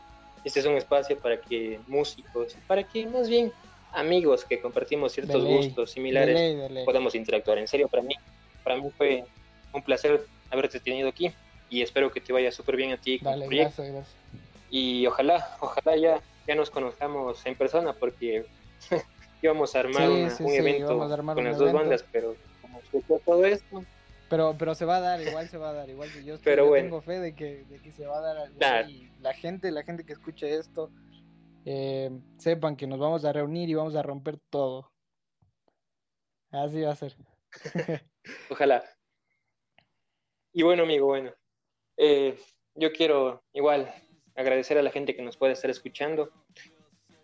este 0.44 0.58
es 0.58 0.66
un 0.66 0.74
espacio 0.74 1.16
para 1.16 1.40
que 1.40 1.78
músicos, 1.86 2.56
para 2.66 2.82
que 2.82 3.06
más 3.06 3.28
bien 3.28 3.52
amigos 3.92 4.44
que 4.44 4.60
compartimos 4.60 5.12
ciertos 5.12 5.44
gustos 5.44 5.92
similares 5.92 6.84
podamos 6.84 7.14
interactuar. 7.14 7.58
En 7.58 7.68
serio, 7.68 7.86
para 7.86 8.02
mí, 8.02 8.16
para 8.64 8.76
mí 8.76 8.90
fue 8.98 9.24
un 9.72 9.82
placer 9.82 10.26
haberte 10.50 10.80
tenido 10.80 11.08
aquí 11.08 11.32
y 11.70 11.82
espero 11.82 12.10
que 12.10 12.20
te 12.20 12.32
vaya 12.32 12.50
súper 12.50 12.76
bien 12.76 12.92
a 12.92 12.96
ti. 12.96 13.20
Y 14.70 15.06
ojalá, 15.06 15.56
ojalá 15.60 15.96
ya, 15.96 16.20
ya 16.46 16.54
nos 16.54 16.70
conozcamos 16.70 17.44
en 17.46 17.54
persona 17.56 17.92
porque 17.92 18.44
íbamos 19.42 19.74
a 19.74 19.80
armar 19.80 20.10
un 20.10 20.52
evento 20.52 20.98
con 20.98 21.44
las 21.44 21.58
dos 21.58 21.72
bandas, 21.72 22.04
pero 22.12 22.36
como 22.60 23.18
todo 23.20 23.44
esto. 23.46 23.84
Pero, 24.28 24.54
pero 24.56 24.76
se 24.76 24.84
va 24.84 24.98
a 24.98 25.00
dar, 25.00 25.20
igual 25.20 25.48
se 25.48 25.58
va 25.58 25.70
a 25.70 25.72
dar, 25.72 25.90
igual 25.90 26.08
yo, 26.24 26.38
tengo 26.38 27.00
fe 27.00 27.18
de 27.18 27.34
que, 27.34 27.64
de 27.64 27.80
que 27.80 27.90
se 27.90 28.06
va 28.06 28.18
a 28.18 28.20
dar 28.20 28.88
y 28.88 29.10
la 29.20 29.34
gente, 29.34 29.72
la 29.72 29.82
gente 29.82 30.04
que 30.04 30.12
escuche 30.12 30.54
esto, 30.54 30.90
eh, 31.64 32.10
sepan 32.38 32.76
que 32.76 32.86
nos 32.86 33.00
vamos 33.00 33.24
a 33.24 33.32
reunir 33.32 33.68
y 33.68 33.74
vamos 33.74 33.96
a 33.96 34.02
romper 34.02 34.38
todo. 34.50 34.92
Así 36.52 36.80
va 36.80 36.92
a 36.92 36.96
ser. 36.96 37.16
Ojalá. 38.50 38.84
Y 40.52 40.62
bueno, 40.62 40.84
amigo, 40.84 41.06
bueno, 41.06 41.32
eh, 42.02 42.38
yo 42.74 42.92
quiero 42.92 43.42
igual 43.52 43.92
agradecer 44.34 44.78
a 44.78 44.82
la 44.82 44.90
gente 44.90 45.14
que 45.14 45.20
nos 45.20 45.36
puede 45.36 45.52
estar 45.52 45.70
escuchando. 45.70 46.30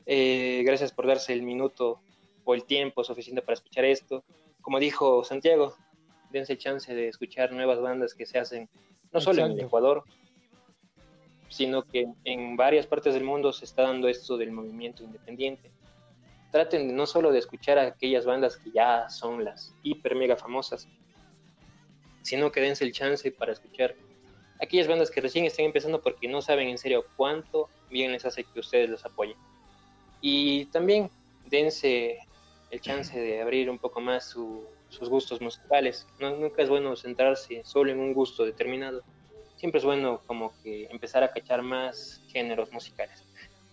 Eh, 0.04 0.62
gracias 0.66 0.92
por 0.92 1.06
darse 1.06 1.32
el 1.32 1.42
minuto 1.42 2.02
o 2.44 2.54
el 2.54 2.64
tiempo 2.64 3.02
suficiente 3.02 3.40
para 3.40 3.54
escuchar 3.54 3.86
esto. 3.86 4.22
Como 4.60 4.78
dijo 4.78 5.24
Santiago, 5.24 5.74
dense 6.30 6.58
chance 6.58 6.94
de 6.94 7.08
escuchar 7.08 7.52
nuevas 7.52 7.80
bandas 7.80 8.12
que 8.12 8.26
se 8.26 8.38
hacen 8.38 8.68
no 9.12 9.20
solo 9.22 9.46
en 9.46 9.52
el 9.52 9.60
Ecuador, 9.60 10.04
sino 11.48 11.82
que 11.82 12.08
en 12.24 12.56
varias 12.58 12.86
partes 12.86 13.14
del 13.14 13.24
mundo 13.24 13.54
se 13.54 13.64
está 13.64 13.84
dando 13.84 14.08
esto 14.08 14.36
del 14.36 14.52
movimiento 14.52 15.02
independiente. 15.02 15.70
Traten 16.52 16.94
no 16.94 17.06
solo 17.06 17.32
de 17.32 17.38
escuchar 17.38 17.78
a 17.78 17.86
aquellas 17.86 18.26
bandas 18.26 18.58
que 18.58 18.70
ya 18.72 19.08
son 19.08 19.42
las 19.42 19.74
hiper 19.82 20.16
mega 20.16 20.36
famosas, 20.36 20.86
sino 22.20 22.52
que 22.52 22.60
dense 22.60 22.84
el 22.84 22.92
chance 22.92 23.32
para 23.32 23.52
escuchar 23.52 23.94
aquellas 24.60 24.88
bandas 24.88 25.10
que 25.10 25.20
recién 25.20 25.44
están 25.44 25.66
empezando 25.66 26.00
porque 26.00 26.28
no 26.28 26.42
saben 26.42 26.68
en 26.68 26.78
serio 26.78 27.04
cuánto 27.16 27.68
bien 27.90 28.12
les 28.12 28.24
hace 28.24 28.44
que 28.44 28.60
ustedes 28.60 28.90
los 28.90 29.04
apoyen. 29.04 29.36
Y 30.20 30.66
también 30.66 31.10
dense 31.46 32.18
el 32.70 32.80
chance 32.80 33.18
de 33.18 33.40
abrir 33.40 33.70
un 33.70 33.78
poco 33.78 34.00
más 34.00 34.24
sus 34.28 35.08
gustos 35.08 35.40
musicales. 35.40 36.06
No, 36.18 36.36
nunca 36.36 36.62
es 36.62 36.68
bueno 36.68 36.96
centrarse 36.96 37.62
solo 37.64 37.92
en 37.92 38.00
un 38.00 38.12
gusto 38.12 38.44
determinado. 38.44 39.02
Siempre 39.56 39.78
es 39.78 39.84
bueno 39.84 40.20
como 40.26 40.52
que 40.62 40.86
empezar 40.86 41.22
a 41.22 41.32
cachar 41.32 41.62
más 41.62 42.22
géneros 42.28 42.72
musicales. 42.72 43.22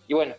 Y 0.06 0.14
bueno, 0.14 0.34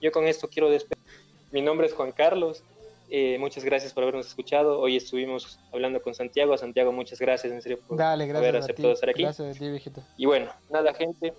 yo 0.00 0.12
con 0.12 0.26
esto 0.26 0.48
quiero 0.48 0.70
despedir. 0.70 1.04
Mi 1.52 1.62
nombre 1.62 1.86
es 1.86 1.94
Juan 1.94 2.12
Carlos. 2.12 2.62
Eh, 3.08 3.38
muchas 3.38 3.64
gracias 3.64 3.92
por 3.92 4.02
habernos 4.02 4.26
escuchado. 4.26 4.80
Hoy 4.80 4.96
estuvimos 4.96 5.58
hablando 5.72 6.02
con 6.02 6.14
Santiago. 6.14 6.56
Santiago, 6.58 6.92
muchas 6.92 7.18
gracias 7.20 7.52
en 7.52 7.62
serio 7.62 7.78
por 7.86 8.00
haber 8.00 8.56
aceptado 8.56 8.92
estar 8.92 9.10
aquí. 9.10 9.22
Gracias 9.22 9.56
a 9.56 9.58
ti, 9.58 9.68
viejito. 9.68 10.02
Y 10.16 10.26
bueno, 10.26 10.50
nada, 10.70 10.92
gente. 10.94 11.32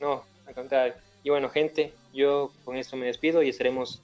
No, 0.00 0.24
al 0.46 0.54
contrario. 0.54 0.94
Y 1.22 1.30
bueno, 1.30 1.50
gente, 1.50 1.92
yo 2.14 2.52
con 2.64 2.76
esto 2.76 2.96
me 2.96 3.06
despido 3.06 3.42
y 3.42 3.50
estaremos 3.50 4.00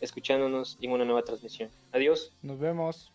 escuchándonos 0.00 0.78
en 0.80 0.92
una 0.92 1.04
nueva 1.04 1.22
transmisión. 1.22 1.70
Adiós. 1.92 2.32
Nos 2.42 2.58
vemos. 2.58 3.09